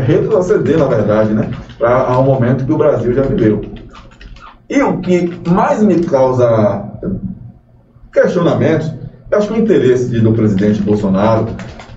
retroceder, 0.05 0.77
na 0.77 0.85
verdade, 0.85 1.33
né, 1.33 1.49
pra, 1.77 2.07
ao 2.07 2.23
momento 2.23 2.65
que 2.65 2.73
o 2.73 2.77
Brasil 2.77 3.13
já 3.13 3.21
viveu. 3.21 3.61
E 4.69 4.81
o 4.81 4.97
que 4.99 5.39
mais 5.47 5.81
me 5.83 6.01
causa 6.03 6.83
questionamentos, 8.11 8.91
acho 9.31 9.47
que 9.47 9.59
o 9.59 9.61
interesse 9.61 10.19
do 10.19 10.33
presidente 10.33 10.81
Bolsonaro 10.81 11.47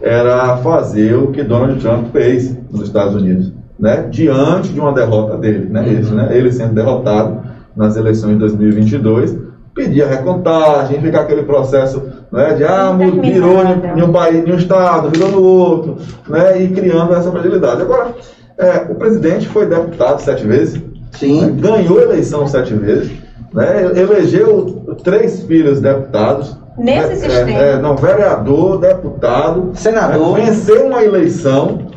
era 0.00 0.56
fazer 0.58 1.14
o 1.14 1.28
que 1.28 1.42
Donald 1.42 1.80
Trump 1.80 2.12
fez 2.12 2.56
nos 2.70 2.82
Estados 2.82 3.14
Unidos, 3.14 3.52
né? 3.78 4.06
diante 4.10 4.68
de 4.68 4.80
uma 4.80 4.92
derrota 4.92 5.36
dele. 5.36 5.68
Né? 5.70 5.88
Isso, 5.88 6.14
né? 6.14 6.28
Ele 6.36 6.52
sendo 6.52 6.74
derrotado 6.74 7.40
nas 7.74 7.96
eleições 7.96 8.32
de 8.32 8.38
2022, 8.40 9.38
pedir 9.74 10.02
a 10.02 10.08
recontagem, 10.08 11.00
ficar 11.00 11.20
aquele 11.20 11.44
processo 11.44 12.02
né, 12.30 12.54
de 12.54 12.64
ah, 12.64 12.92
virou 12.92 13.62
em, 13.62 13.98
em 13.98 14.02
um 14.02 14.12
país, 14.12 14.46
em 14.46 14.52
um 14.52 14.56
estado, 14.56 15.10
virou 15.10 15.30
no 15.30 15.42
outro, 15.42 15.96
né, 16.28 16.62
e 16.62 16.68
criando 16.68 17.14
essa 17.14 17.30
fragilidade. 17.30 17.82
Agora, 17.82 18.14
é, 18.58 18.86
o 18.90 18.94
presidente 18.94 19.48
foi 19.48 19.66
deputado 19.66 20.20
sete 20.20 20.46
vezes, 20.46 20.80
Sim. 21.12 21.56
ganhou 21.56 21.98
a 21.98 22.02
eleição 22.02 22.46
sete 22.46 22.74
vezes, 22.74 23.10
né, 23.52 23.82
elegeu 23.96 24.96
três 25.02 25.42
filhos 25.42 25.80
deputados. 25.80 26.56
Nesse 26.76 27.08
né, 27.08 27.16
sistema. 27.16 27.50
É, 27.50 27.72
é, 27.72 27.78
não, 27.78 27.96
vereador, 27.96 28.78
deputado, 28.78 29.72
Senador. 29.74 30.38
né, 30.38 30.44
venceu 30.44 30.86
uma 30.86 31.02
eleição 31.02 31.88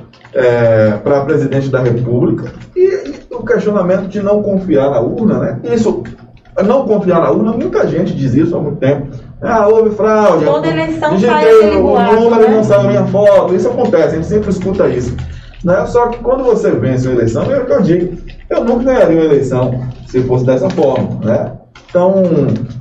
para 1.04 1.26
presidente 1.26 1.70
da 1.70 1.82
República 1.82 2.54
e, 2.74 3.20
e 3.32 3.36
o 3.36 3.44
questionamento 3.44 4.08
de 4.08 4.22
não 4.24 4.42
confiar 4.42 4.90
na 4.90 5.02
urna, 5.02 5.40
né? 5.40 5.60
Isso, 5.64 6.04
não 6.66 6.86
confiar 6.86 7.20
na 7.20 7.32
urna, 7.32 7.52
muita 7.52 7.86
gente 7.86 8.14
diz 8.14 8.34
isso 8.34 8.56
há 8.56 8.62
muito 8.62 8.78
tempo. 8.78 9.08
Ah, 9.42 9.68
houve 9.68 9.90
fraude. 9.96 10.46
Toda 10.46 10.68
eleição 10.68 11.16
digitei 11.16 11.78
o 11.78 11.82
boato, 11.82 12.16
número 12.16 12.42
né? 12.42 12.56
não 12.56 12.64
saiu 12.64 12.82
a 12.82 12.84
minha 12.84 13.06
foto. 13.08 13.56
Isso 13.56 13.68
acontece, 13.68 14.08
a 14.08 14.16
gente 14.16 14.28
sempre 14.28 14.50
escuta 14.52 14.88
isso. 14.88 15.16
Né? 15.64 15.86
Só 15.88 16.08
que 16.08 16.20
quando 16.20 16.44
você 16.44 16.72
vence 16.72 17.08
uma 17.08 17.16
eleição, 17.16 17.52
é 17.52 17.60
o 17.60 17.66
que 17.66 17.72
eu 17.72 17.82
digo, 17.82 18.18
eu 18.50 18.64
nunca 18.64 18.86
ganharia 18.86 19.18
uma 19.18 19.26
eleição 19.26 19.84
se 20.06 20.22
fosse 20.24 20.46
dessa 20.46 20.70
forma. 20.70 21.20
Né? 21.24 21.52
Então, 21.90 22.24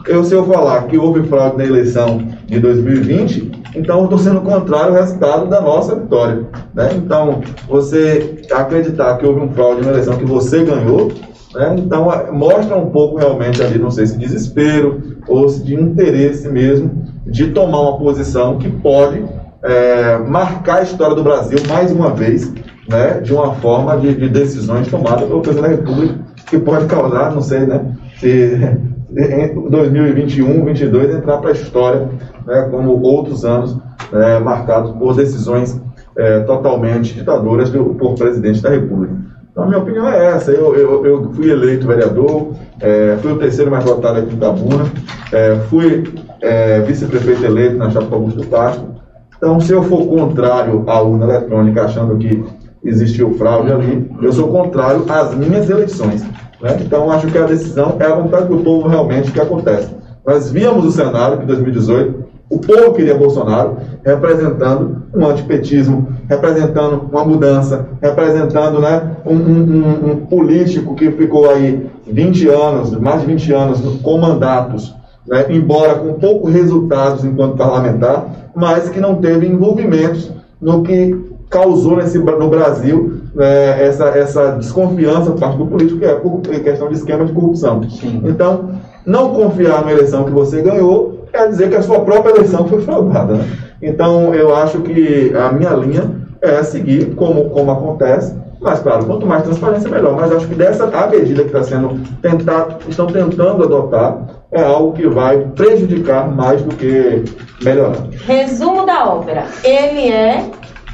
eu, 0.06 0.22
se 0.22 0.34
eu 0.34 0.44
falar 0.44 0.82
que 0.86 0.98
houve 0.98 1.26
fraude 1.26 1.56
na 1.56 1.64
eleição 1.64 2.18
de 2.46 2.60
2020, 2.60 3.50
então 3.74 3.98
eu 3.98 4.04
estou 4.04 4.18
sendo 4.18 4.40
contrário 4.40 4.94
ao 4.94 5.00
resultado 5.00 5.46
da 5.46 5.60
nossa 5.60 5.94
vitória. 5.94 6.46
Né? 6.74 6.90
Então, 6.94 7.40
você 7.68 8.42
acreditar 8.52 9.16
que 9.16 9.26
houve 9.26 9.40
um 9.40 9.52
fraude 9.52 9.82
na 9.82 9.92
eleição 9.92 10.16
que 10.16 10.24
você 10.24 10.62
ganhou, 10.62 11.10
né? 11.54 11.76
então 11.78 12.08
mostra 12.32 12.76
um 12.76 12.90
pouco 12.90 13.18
realmente 13.18 13.62
ali, 13.62 13.78
não 13.78 13.90
sei 13.90 14.06
se 14.06 14.18
desespero 14.18 15.18
ou 15.26 15.48
se 15.48 15.62
de 15.62 15.74
interesse 15.74 16.48
mesmo 16.48 17.04
de 17.26 17.48
tomar 17.48 17.80
uma 17.80 17.98
posição 17.98 18.58
que 18.58 18.68
pode 18.68 19.22
é, 19.62 20.18
marcar 20.18 20.78
a 20.78 20.82
história 20.82 21.14
do 21.14 21.22
Brasil 21.22 21.58
mais 21.68 21.92
uma 21.92 22.10
vez, 22.10 22.52
né, 22.88 23.20
de 23.20 23.32
uma 23.32 23.54
forma 23.56 23.96
de, 23.98 24.14
de 24.14 24.28
decisões 24.28 24.88
tomadas 24.88 25.28
pelo 25.28 25.40
presidente 25.40 25.70
da 25.70 25.76
República, 25.76 26.14
que 26.46 26.58
pode 26.58 26.86
causar, 26.86 27.32
não 27.32 27.42
sei, 27.42 27.60
né, 27.60 27.84
se 28.18 28.78
em 29.10 29.70
2021, 29.70 30.46
2022 30.46 31.14
entrar 31.14 31.38
para 31.38 31.50
a 31.50 31.52
história, 31.52 32.08
né, 32.46 32.68
como 32.70 33.00
outros 33.02 33.44
anos 33.44 33.76
é, 34.12 34.38
marcados 34.38 34.92
por 34.92 35.14
decisões 35.14 35.80
é, 36.16 36.40
totalmente 36.40 37.14
ditadoras 37.14 37.70
do, 37.70 37.94
por 37.94 38.14
presidente 38.14 38.62
da 38.62 38.70
República. 38.70 39.14
Então, 39.50 39.64
a 39.64 39.66
minha 39.66 39.78
opinião 39.78 40.08
é 40.08 40.26
essa. 40.26 40.52
Eu, 40.52 40.74
eu, 40.76 41.06
eu 41.06 41.32
fui 41.32 41.50
eleito 41.50 41.86
vereador, 41.86 42.52
é, 42.80 43.18
fui 43.20 43.32
o 43.32 43.38
terceiro 43.38 43.70
mais 43.70 43.84
votado 43.84 44.20
aqui 44.20 44.32
em 44.32 44.36
Itabuna, 44.36 44.84
é, 45.32 45.56
fui 45.68 46.04
é, 46.40 46.80
vice-prefeito 46.80 47.44
eleito 47.44 47.76
na 47.76 47.90
chapa 47.90 48.14
Augusto 48.14 48.46
Castro. 48.46 48.88
Então, 49.36 49.58
se 49.58 49.72
eu 49.72 49.82
for 49.82 50.06
contrário 50.06 50.84
à 50.86 51.00
urna 51.00 51.24
eletrônica, 51.24 51.82
achando 51.82 52.16
que 52.18 52.44
existiu 52.84 53.34
fraude 53.34 53.72
ali, 53.72 54.10
eu 54.22 54.32
sou 54.32 54.48
contrário 54.48 55.04
às 55.08 55.34
minhas 55.34 55.68
eleições. 55.68 56.22
né? 56.60 56.78
Então, 56.80 57.10
acho 57.10 57.26
que 57.26 57.38
a 57.38 57.46
decisão 57.46 57.96
é 57.98 58.04
a 58.04 58.14
vontade 58.14 58.48
do 58.48 58.58
povo 58.58 58.88
realmente 58.88 59.32
que 59.32 59.40
acontece. 59.40 59.94
Nós 60.26 60.50
víamos 60.50 60.84
o 60.84 60.92
cenário 60.92 61.38
de 61.38 61.46
2018, 61.46 62.19
o 62.50 62.58
povo 62.58 62.92
queria 62.94 63.14
Bolsonaro 63.14 63.76
representando 64.04 65.04
um 65.14 65.24
antipetismo, 65.26 66.08
representando 66.28 67.08
uma 67.10 67.24
mudança, 67.24 67.86
representando 68.02 68.80
né, 68.80 69.16
um, 69.24 69.34
um- 69.34 70.10
um- 70.12 70.16
político 70.26 70.94
que 70.96 71.10
ficou 71.12 71.48
aí 71.48 71.88
20 72.06 72.48
anos, 72.48 72.90
mais 72.98 73.20
de 73.20 73.26
20 73.28 73.52
anos, 73.52 73.80
com 74.02 74.18
mandatos 74.18 74.94
né, 75.28 75.46
embora 75.50 75.94
com 75.94 76.14
poucos 76.14 76.52
resultados 76.52 77.24
enquanto 77.24 77.56
parlamentar, 77.56 78.26
mas 78.54 78.88
que 78.88 79.00
não 79.00 79.16
teve 79.16 79.46
envolvimentos 79.46 80.32
no 80.60 80.82
que 80.82 81.16
causou 81.48 81.96
nesse, 81.96 82.18
no 82.18 82.48
Brasil 82.48 83.19
é, 83.38 83.86
essa, 83.86 84.08
essa 84.08 84.52
desconfiança 84.52 85.30
por 85.30 85.40
parte 85.40 85.58
do 85.58 85.66
político, 85.66 85.98
que 85.98 86.04
é 86.04 86.14
por 86.14 86.40
questão 86.40 86.88
de 86.88 86.94
esquema 86.94 87.24
de 87.24 87.32
corrupção. 87.32 87.82
Sim. 87.88 88.22
Então, 88.24 88.70
não 89.06 89.34
confiar 89.34 89.84
na 89.84 89.92
eleição 89.92 90.24
que 90.24 90.30
você 90.30 90.62
ganhou 90.62 91.20
quer 91.32 91.48
dizer 91.48 91.70
que 91.70 91.76
a 91.76 91.82
sua 91.82 92.00
própria 92.00 92.32
eleição 92.32 92.66
foi 92.66 92.80
fraudada. 92.82 93.34
Né? 93.34 93.46
Então, 93.82 94.34
eu 94.34 94.54
acho 94.54 94.80
que 94.80 95.32
a 95.34 95.52
minha 95.52 95.70
linha 95.70 96.10
é 96.42 96.62
seguir 96.62 97.14
como, 97.14 97.50
como 97.50 97.70
acontece, 97.70 98.34
mas, 98.60 98.80
claro, 98.80 99.06
quanto 99.06 99.26
mais 99.26 99.42
transparência, 99.42 99.88
melhor. 99.88 100.16
Mas 100.16 100.32
acho 100.32 100.46
que 100.46 100.54
dessa 100.54 100.84
a 100.84 101.06
medida 101.06 101.42
que 101.42 101.48
está 101.48 101.62
sendo 101.62 101.98
tentado, 102.20 102.76
estão 102.88 103.06
tentando 103.06 103.64
adotar, 103.64 104.18
é 104.52 104.62
algo 104.62 104.92
que 104.92 105.06
vai 105.06 105.38
prejudicar 105.54 106.30
mais 106.30 106.60
do 106.62 106.74
que 106.74 107.24
melhorar. 107.62 108.06
Resumo 108.26 108.84
da 108.84 109.08
ópera. 109.08 109.46
Ele 109.64 110.10
é 110.10 110.44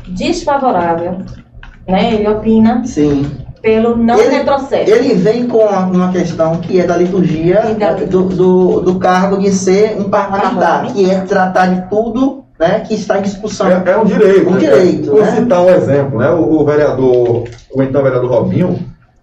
desfavorável, 0.07 1.19
né? 1.87 2.15
Ele 2.15 2.29
opina 2.29 2.83
Sim. 2.85 3.31
pelo 3.63 3.97
não 3.97 4.19
Ele- 4.19 4.37
retrocesso. 4.37 4.91
Ele 4.91 5.15
vem 5.15 5.47
com 5.47 5.59
uma 5.65 6.11
questão 6.13 6.57
que 6.59 6.81
é 6.81 6.87
da 6.87 6.97
liturgia 6.97 7.75
da- 7.79 7.93
do, 7.95 8.25
do, 8.25 8.81
do 8.81 8.99
cargo 8.99 9.39
de 9.39 9.51
ser 9.53 9.97
um 9.99 10.11
parlamentar, 10.11 10.87
que 10.93 11.09
é 11.11 11.21
tratar 11.21 11.67
de 11.67 11.89
tudo 11.89 12.45
né, 12.59 12.81
que 12.81 12.95
está 12.95 13.19
em 13.19 13.23
discussão. 13.23 13.69
É, 13.69 13.83
é 13.87 13.99
um 13.99 14.05
direito. 14.05 14.49
Um 14.49 14.53
né? 14.53 14.59
direito, 14.59 15.11
Vou 15.11 15.21
né? 15.21 15.31
citar 15.31 15.61
um 15.63 15.69
exemplo, 15.69 16.19
né? 16.19 16.31
O, 16.31 16.61
o 16.61 16.65
vereador, 16.65 17.45
o 17.75 17.83
então 17.83 18.03
vereador 18.03 18.31
Robinho, 18.31 18.79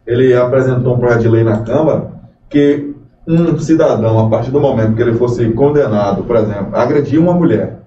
ele 0.06 0.36
apresentou 0.36 0.94
um 0.96 1.00
projeto 1.00 1.22
de 1.22 1.30
lei 1.30 1.44
na 1.44 1.58
Câmara 1.60 2.12
que 2.50 2.94
um 3.28 3.58
cidadão, 3.58 4.20
a 4.20 4.30
partir 4.30 4.52
do 4.52 4.60
momento 4.60 4.96
que 4.96 5.02
ele 5.02 5.14
fosse 5.14 5.50
condenado, 5.52 6.24
por 6.24 6.36
exemplo, 6.36 6.68
a 6.74 6.84
agredir 6.84 7.20
uma 7.20 7.34
mulher, 7.34 7.80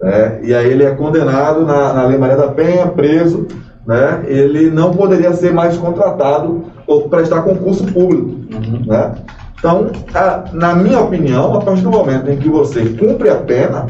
né? 0.00 0.38
e 0.42 0.54
aí 0.54 0.70
ele 0.70 0.84
é 0.84 0.90
condenado 0.92 1.66
na, 1.66 1.92
na 1.92 2.06
Lei 2.06 2.16
Maria 2.16 2.36
da 2.36 2.48
Penha, 2.48 2.86
preso, 2.86 3.46
né? 3.88 4.22
ele 4.26 4.70
não 4.70 4.92
poderia 4.92 5.32
ser 5.32 5.50
mais 5.52 5.78
contratado 5.78 6.64
ou 6.86 7.08
prestar 7.08 7.40
concurso 7.40 7.86
público. 7.86 8.32
Né? 8.86 9.14
Então, 9.58 9.86
a- 10.14 10.44
na 10.52 10.74
minha 10.74 11.00
opinião, 11.00 11.54
a 11.54 11.60
partir 11.62 11.80
do 11.82 11.90
momento 11.90 12.30
em 12.30 12.36
que 12.36 12.50
você 12.50 12.84
cumpre 12.84 13.30
a 13.30 13.36
pena 13.36 13.86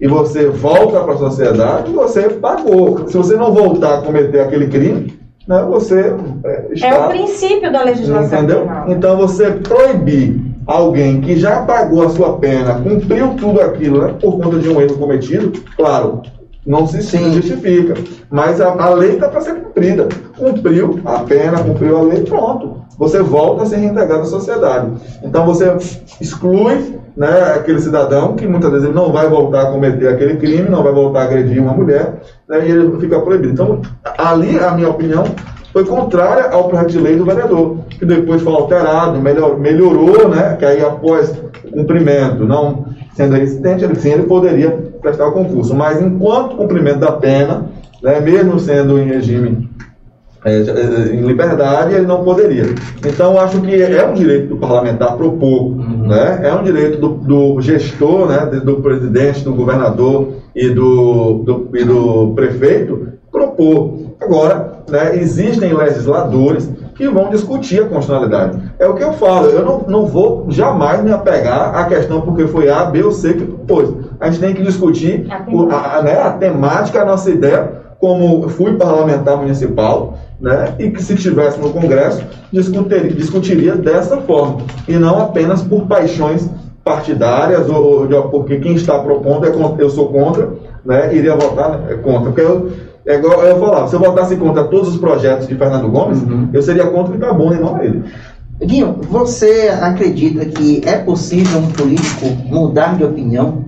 e 0.00 0.08
você 0.08 0.48
volta 0.48 0.98
para 1.00 1.14
a 1.14 1.18
sociedade, 1.18 1.92
você 1.92 2.28
pagou. 2.28 3.06
Se 3.06 3.16
você 3.16 3.36
não 3.36 3.52
voltar 3.54 3.94
a 3.94 4.02
cometer 4.02 4.40
aquele 4.40 4.66
crime, 4.66 5.16
né, 5.46 5.64
você 5.70 6.12
é, 6.44 6.66
está... 6.72 6.88
É 6.88 7.06
o 7.06 7.08
princípio 7.08 7.72
da 7.72 7.84
legislação 7.84 8.38
Entendeu? 8.38 8.62
penal. 8.62 8.90
Então 8.90 9.16
você 9.16 9.52
proibir 9.52 10.44
alguém 10.66 11.20
que 11.20 11.36
já 11.36 11.62
pagou 11.62 12.02
a 12.04 12.10
sua 12.10 12.36
pena, 12.38 12.74
cumpriu 12.74 13.34
tudo 13.36 13.60
aquilo, 13.60 14.02
né, 14.02 14.14
por 14.20 14.38
conta 14.40 14.58
de 14.58 14.68
um 14.68 14.80
erro 14.80 14.98
cometido, 14.98 15.52
claro, 15.76 16.20
não 16.66 16.86
se 16.86 17.00
Sim. 17.02 17.32
justifica. 17.32 17.94
Mas 18.30 18.60
a, 18.60 18.72
a 18.72 18.90
lei 18.90 19.12
está 19.12 19.28
para 19.28 19.40
ser 19.40 19.54
cumprida. 19.54 20.08
Cumpriu 20.36 21.00
a 21.04 21.20
pena, 21.20 21.62
cumpriu 21.62 21.96
a 21.96 22.02
lei, 22.02 22.24
pronto. 22.24 22.84
Você 22.98 23.22
volta 23.22 23.62
a 23.62 23.66
ser 23.66 23.76
reintegrado 23.76 24.22
à 24.22 24.24
sociedade. 24.24 24.90
Então 25.22 25.46
você 25.46 25.74
exclui 26.20 26.98
né, 27.16 27.54
aquele 27.54 27.80
cidadão 27.80 28.34
que 28.34 28.46
muitas 28.46 28.70
vezes 28.70 28.86
ele 28.86 28.96
não 28.96 29.12
vai 29.12 29.28
voltar 29.28 29.62
a 29.62 29.70
cometer 29.70 30.08
aquele 30.08 30.36
crime, 30.36 30.68
não 30.68 30.82
vai 30.82 30.92
voltar 30.92 31.20
a 31.20 31.24
agredir 31.24 31.62
uma 31.62 31.72
mulher, 31.72 32.20
né, 32.48 32.66
e 32.66 32.70
ele 32.70 32.98
fica 32.98 33.20
proibido. 33.20 33.52
Então, 33.52 33.80
ali, 34.18 34.58
a 34.58 34.72
minha 34.72 34.90
opinião, 34.90 35.24
foi 35.72 35.84
contrária 35.84 36.50
ao 36.50 36.68
projeto 36.68 36.88
de 36.88 36.98
lei 36.98 37.16
do 37.16 37.24
vereador, 37.26 37.76
que 37.90 38.04
depois 38.06 38.40
foi 38.40 38.52
alterado, 38.52 39.20
melhor, 39.20 39.58
melhorou, 39.58 40.26
né? 40.26 40.56
Que 40.58 40.64
aí 40.64 40.82
após 40.82 41.30
o 41.64 41.70
cumprimento, 41.70 42.46
não 42.46 42.86
sendo 43.16 43.34
resistente, 43.34 43.82
ele 43.82 43.94
sim 43.96 44.12
ele 44.12 44.24
poderia 44.24 44.70
prestar 45.00 45.26
o 45.26 45.32
concurso. 45.32 45.74
Mas 45.74 46.00
enquanto 46.00 46.56
cumprimento 46.56 46.98
da 46.98 47.12
pena, 47.12 47.66
né, 48.02 48.20
mesmo 48.20 48.60
sendo 48.60 48.98
em 48.98 49.06
regime 49.06 49.68
é, 50.44 50.52
é, 50.52 51.14
em 51.14 51.22
liberdade, 51.22 51.94
ele 51.94 52.06
não 52.06 52.22
poderia. 52.22 52.66
Então, 53.04 53.40
acho 53.40 53.60
que 53.62 53.82
é 53.82 54.06
um 54.06 54.14
direito 54.14 54.48
do 54.48 54.58
parlamentar 54.58 55.16
propor, 55.16 55.74
né? 55.74 56.40
é 56.44 56.54
um 56.54 56.62
direito 56.62 57.00
do, 57.00 57.08
do 57.08 57.60
gestor, 57.60 58.28
né? 58.28 58.60
do 58.60 58.76
presidente, 58.76 59.42
do 59.42 59.54
governador 59.54 60.34
e 60.54 60.68
do, 60.68 61.38
do, 61.38 61.68
e 61.74 61.82
do 61.82 62.32
prefeito 62.36 63.08
propor. 63.32 64.14
Agora, 64.20 64.82
né, 64.88 65.16
existem 65.16 65.72
legisladores 65.72 66.70
que 66.96 67.08
vão 67.08 67.28
discutir 67.30 67.80
a 67.82 67.86
constitucionalidade. 67.86 68.58
É 68.78 68.86
o 68.86 68.94
que 68.94 69.02
eu 69.04 69.12
falo, 69.12 69.48
eu 69.48 69.64
não, 69.64 69.80
não 69.86 70.06
vou 70.06 70.46
jamais 70.48 71.02
me 71.02 71.12
apegar 71.12 71.74
à 71.76 71.84
questão 71.84 72.22
porque 72.22 72.46
foi 72.46 72.68
A, 72.70 72.84
B 72.86 73.02
ou 73.02 73.12
C 73.12 73.34
que 73.34 73.44
propôs. 73.44 73.90
A 74.18 74.30
gente 74.30 74.40
tem 74.40 74.54
que 74.54 74.62
discutir 74.62 75.26
A 75.30 75.44
o- 75.50 75.70
a, 75.70 75.98
a- 75.98 76.02
né, 76.02 76.18
a 76.20 76.30
temática, 76.32 77.02
a 77.02 77.04
nossa 77.04 77.30
ideia, 77.30 77.70
como 78.00 78.48
fui 78.48 78.74
parlamentar 78.76 79.36
municipal, 79.36 80.18
né, 80.40 80.74
e 80.78 80.90
que 80.90 81.02
se 81.02 81.16
tivesse 81.16 81.58
no 81.60 81.70
Congresso, 81.70 82.22
discutir, 82.52 83.12
discutiria 83.14 83.74
dessa 83.76 84.18
forma, 84.18 84.58
e 84.88 84.96
não 84.96 85.18
apenas 85.20 85.62
por 85.62 85.86
paixões 85.86 86.48
partidárias, 86.84 87.68
ou, 87.68 88.10
ou 88.10 88.22
porque 88.28 88.58
quem 88.60 88.74
está 88.74 88.98
propondo 88.98 89.46
é 89.46 89.50
contra, 89.50 89.82
eu 89.82 89.90
sou 89.90 90.08
contra, 90.08 90.50
né, 90.84 91.14
iria 91.14 91.34
votar 91.34 91.78
né, 91.80 91.94
contra. 91.96 92.30
Porque 92.30 92.40
eu, 92.40 92.70
é 93.06 93.14
igual 93.14 93.40
eu 93.42 93.60
falava, 93.60 93.86
se 93.86 93.94
eu 93.94 94.00
votasse 94.00 94.36
contra 94.36 94.64
todos 94.64 94.88
os 94.88 94.96
projetos 94.98 95.46
de 95.46 95.54
Fernando 95.54 95.88
Gomes, 95.88 96.18
eu 96.52 96.60
seria 96.60 96.86
contra 96.86 97.12
o 97.12 97.16
Itabuna 97.16 97.56
e 97.56 97.60
não 97.60 97.82
ele. 97.82 98.04
Guinho, 98.60 99.00
você 99.08 99.70
acredita 99.80 100.44
que 100.46 100.80
é 100.84 100.98
possível 100.98 101.60
um 101.60 101.70
político 101.70 102.26
mudar 102.46 102.96
de 102.96 103.04
opinião? 103.04 103.64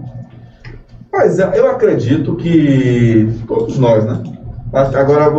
Mas 1.13 1.39
é, 1.39 1.51
eu 1.55 1.71
acredito 1.71 2.35
que 2.37 3.29
todos 3.47 3.79
nós, 3.79 4.05
né? 4.05 4.23
Agora, 4.73 5.33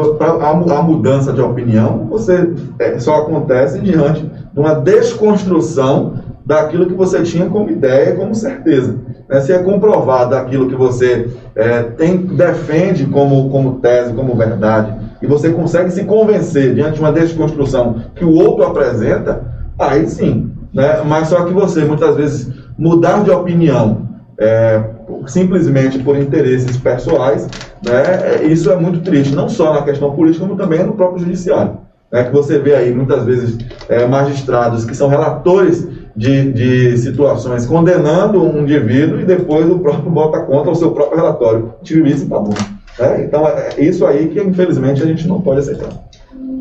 a 0.76 0.82
mudança 0.82 1.32
de 1.32 1.42
opinião 1.42 2.08
você 2.10 2.52
é, 2.80 2.98
só 2.98 3.18
acontece 3.18 3.80
diante 3.80 4.22
de 4.22 4.60
uma 4.60 4.74
desconstrução 4.74 6.16
daquilo 6.50 6.88
que 6.88 6.96
você 6.96 7.22
tinha 7.22 7.46
como 7.46 7.70
ideia, 7.70 8.16
como 8.16 8.34
certeza. 8.34 8.96
Né? 9.30 9.40
Se 9.40 9.54
é 9.54 9.60
comprovado 9.60 10.36
aquilo 10.36 10.68
que 10.68 10.74
você 10.74 11.30
é, 11.56 11.84
tem, 11.84 12.18
defende 12.18 13.06
como, 13.06 13.52
como 13.52 13.76
tese, 13.76 14.14
como 14.14 14.36
verdade, 14.36 14.92
e 15.22 15.28
você 15.28 15.52
consegue 15.52 15.92
se 15.92 16.06
convencer 16.06 16.74
diante 16.74 16.96
de 16.96 17.02
uma 17.02 17.12
desconstrução 17.12 18.02
que 18.16 18.26
o 18.26 18.34
outro 18.34 18.64
apresenta, 18.66 19.44
aí 19.78 20.10
sim. 20.10 20.52
Né? 20.74 21.04
Mas 21.06 21.28
só 21.28 21.46
que 21.46 21.54
você, 21.54 21.86
muitas 21.86 22.16
vezes, 22.16 22.52
mudar 22.76 23.24
de 23.24 23.30
opinião 23.30 24.10
é, 24.40 24.84
simplesmente 25.28 26.00
por 26.00 26.18
interesses 26.18 26.78
pessoais, 26.78 27.48
né, 27.86 28.42
é, 28.42 28.46
isso 28.46 28.72
é 28.72 28.76
muito 28.76 29.02
triste, 29.02 29.36
não 29.36 29.48
só 29.48 29.72
na 29.72 29.84
questão 29.84 30.16
política, 30.16 30.48
como 30.48 30.58
também 30.58 30.84
no 30.84 30.94
próprio 30.94 31.20
judiciário. 31.20 31.78
Né, 32.12 32.24
que 32.24 32.32
você 32.32 32.58
vê 32.58 32.74
aí 32.74 32.92
muitas 32.92 33.24
vezes 33.24 33.56
é, 33.88 34.08
magistrados 34.08 34.84
que 34.84 34.98
são 34.98 35.10
relatores 35.10 35.99
de, 36.20 36.52
de 36.52 36.98
situações 36.98 37.66
condenando 37.66 38.44
um 38.44 38.64
indivíduo 38.64 39.22
e 39.22 39.26
depois 39.26 39.72
o 39.72 39.80
próprio 39.80 40.12
bota 40.12 40.41
contra 40.41 40.70
o 40.70 40.76
seu 40.76 40.91
próprio 40.91 41.18
relatório. 41.18 41.74
Tive 41.82 42.12
isso 42.12 42.26
em 42.26 42.28
Tabuna. 42.28 42.58
Né? 43.00 43.24
Então 43.24 43.48
é 43.48 43.70
é 43.78 43.82
isso 43.86 44.06
aí 44.06 44.28
que 44.28 44.41
infelizmente 44.41 45.02
a 45.02 45.06
gente 45.06 45.26
não 45.26 45.40
pode 45.40 45.62
aceitar. 45.62 45.88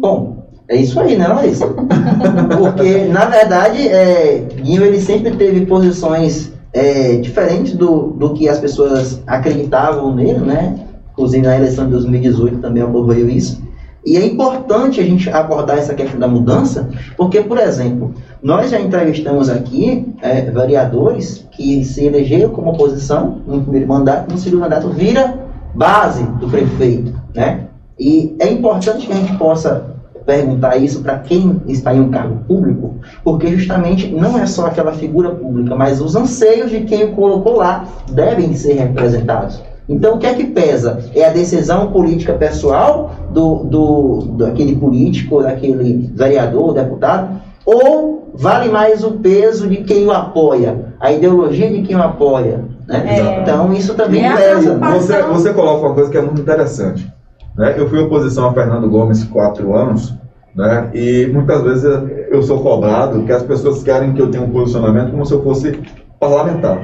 Bom, 0.01 0.47
é 0.68 0.76
isso 0.76 1.01
aí, 1.01 1.16
né, 1.16 1.26
Larissa? 1.26 1.66
Porque, 2.56 3.06
na 3.06 3.24
verdade, 3.24 3.89
é, 3.89 4.47
Guinho 4.62 4.85
ele 4.85 5.01
sempre 5.01 5.32
teve 5.32 5.66
posições 5.66 6.52
é, 6.72 7.16
diferentes 7.16 7.74
do, 7.74 8.12
do 8.12 8.35
que 8.35 8.48
as 8.48 8.60
pessoas 8.60 9.20
acreditavam 9.26 10.14
nele, 10.14 10.39
né? 10.39 10.78
Inclusive 11.12 11.44
na 11.44 11.56
eleição 11.56 11.86
de 11.86 11.90
2018 11.90 12.59
também 12.59 12.85
ocorreu 12.85 13.28
isso. 13.28 13.60
E 14.04 14.16
é 14.16 14.24
importante 14.24 15.00
a 15.00 15.04
gente 15.04 15.28
abordar 15.28 15.78
essa 15.78 15.94
questão 15.94 16.18
da 16.18 16.28
mudança, 16.28 16.88
porque, 17.16 17.40
por 17.40 17.58
exemplo, 17.58 18.14
nós 18.42 18.70
já 18.70 18.80
entrevistamos 18.80 19.50
aqui 19.50 20.14
é, 20.22 20.42
vereadores 20.42 21.46
que 21.50 21.84
se 21.84 22.04
elegeram 22.04 22.50
como 22.50 22.70
oposição 22.70 23.42
no 23.46 23.60
primeiro 23.62 23.88
mandato, 23.88 24.30
no 24.30 24.38
segundo 24.38 24.60
mandato 24.60 24.88
vira 24.90 25.38
base 25.74 26.22
do 26.22 26.48
prefeito, 26.48 27.12
né? 27.34 27.66
E 27.98 28.36
é 28.38 28.50
importante 28.50 29.06
que 29.06 29.12
a 29.12 29.16
gente 29.16 29.36
possa 29.36 29.98
perguntar 30.24 30.76
isso 30.76 31.00
para 31.00 31.18
quem 31.20 31.62
está 31.66 31.94
em 31.94 32.00
um 32.00 32.10
cargo 32.10 32.36
público, 32.46 32.96
porque 33.24 33.48
justamente 33.56 34.08
não 34.08 34.38
é 34.38 34.44
só 34.46 34.66
aquela 34.66 34.92
figura 34.92 35.30
pública, 35.30 35.74
mas 35.74 36.02
os 36.02 36.14
anseios 36.14 36.70
de 36.70 36.82
quem 36.82 37.04
o 37.04 37.12
colocou 37.12 37.56
lá 37.56 37.86
devem 38.12 38.54
ser 38.54 38.74
representados. 38.74 39.62
Então, 39.89 40.16
o 40.16 40.19
que 40.19 40.27
é 40.27 40.35
que 40.35 40.44
pesa? 40.44 40.98
É 41.15 41.24
a 41.24 41.32
decisão 41.32 41.90
política 41.90 42.35
pessoal 42.35 43.10
do, 43.31 43.65
do, 43.65 44.20
daquele 44.36 44.77
político, 44.77 45.43
daquele 45.43 46.10
vereador, 46.15 46.74
deputado, 46.74 47.40
ou 47.65 48.31
vale 48.35 48.70
mais 48.70 49.02
o 49.02 49.12
peso 49.12 49.66
de 49.66 49.78
quem 49.78 50.06
o 50.06 50.12
apoia, 50.12 50.94
a 51.01 51.10
ideologia 51.10 51.70
de 51.70 51.82
quem 51.82 51.97
o 51.97 52.02
apoia? 52.02 52.65
Né? 52.86 53.19
É. 53.19 53.40
Então, 53.40 53.73
isso 53.73 53.94
também 53.94 54.27
É 54.27 54.35
pesa. 54.35 54.78
Você, 54.78 55.23
você 55.23 55.55
coloca 55.55 55.86
uma 55.86 55.94
coisa 55.94 56.10
que 56.10 56.19
é 56.19 56.23
muito 56.23 56.40
interessante. 56.40 57.10
Né? 57.56 57.74
Eu 57.77 57.89
fui 57.89 57.98
oposição 57.98 58.48
a 58.48 58.52
Fernando 58.52 58.89
Gomes 58.90 59.24
quatro 59.24 59.74
anos, 59.74 60.15
né? 60.55 60.90
e 60.94 61.31
muitas 61.32 61.62
vezes 61.62 61.85
eu 62.31 62.43
sou 62.43 62.60
cobrado 62.60 63.23
que 63.24 63.32
as 63.32 63.43
pessoas 63.43 63.82
querem 63.82 64.12
que 64.12 64.20
eu 64.20 64.31
tenha 64.31 64.44
um 64.44 64.51
posicionamento 64.51 65.12
como 65.12 65.24
se 65.24 65.32
eu 65.32 65.43
fosse 65.43 65.81
parlamentar. 66.20 66.78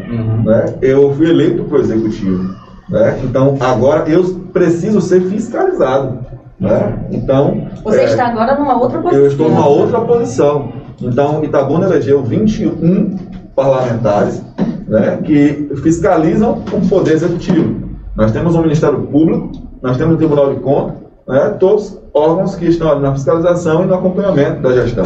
Né? 0.45 0.75
Eu 0.81 1.15
fui 1.15 1.29
eleito 1.29 1.65
para 1.65 1.79
o 1.79 1.81
executivo. 1.81 2.64
Né? 2.89 3.21
Então, 3.25 3.57
agora 3.61 4.09
eu 4.09 4.23
preciso 4.53 5.01
ser 5.01 5.23
fiscalizado. 5.23 6.19
Né? 6.59 7.07
Então, 7.11 7.69
Você 7.83 8.01
é, 8.01 8.05
está 8.05 8.29
agora 8.29 8.59
numa 8.59 8.79
outra 8.81 9.01
posição. 9.01 9.21
eu 9.21 9.27
estou 9.29 9.49
numa 9.49 9.67
outra 9.67 10.01
posição. 10.01 10.73
Então, 11.01 11.43
Itabuna 11.43 11.87
elegeu 11.87 12.23
21 12.23 13.17
parlamentares 13.55 14.43
né, 14.87 15.19
que 15.25 15.71
fiscalizam 15.83 16.63
o 16.73 16.89
Poder 16.89 17.13
Executivo. 17.15 17.85
Nós 18.15 18.33
temos 18.33 18.55
um 18.55 18.63
Ministério 18.63 19.03
Público, 19.03 19.51
nós 19.83 19.97
temos 19.97 20.15
o 20.15 20.19
Tribunal 20.19 20.55
de 20.55 20.61
Contas, 20.61 20.97
né, 21.27 21.57
todos 21.59 21.99
órgãos 22.13 22.55
que 22.55 22.67
estão 22.67 23.01
na 23.01 23.13
fiscalização 23.13 23.83
e 23.83 23.87
no 23.87 23.95
acompanhamento 23.95 24.63
da 24.63 24.73
gestão. 24.73 25.05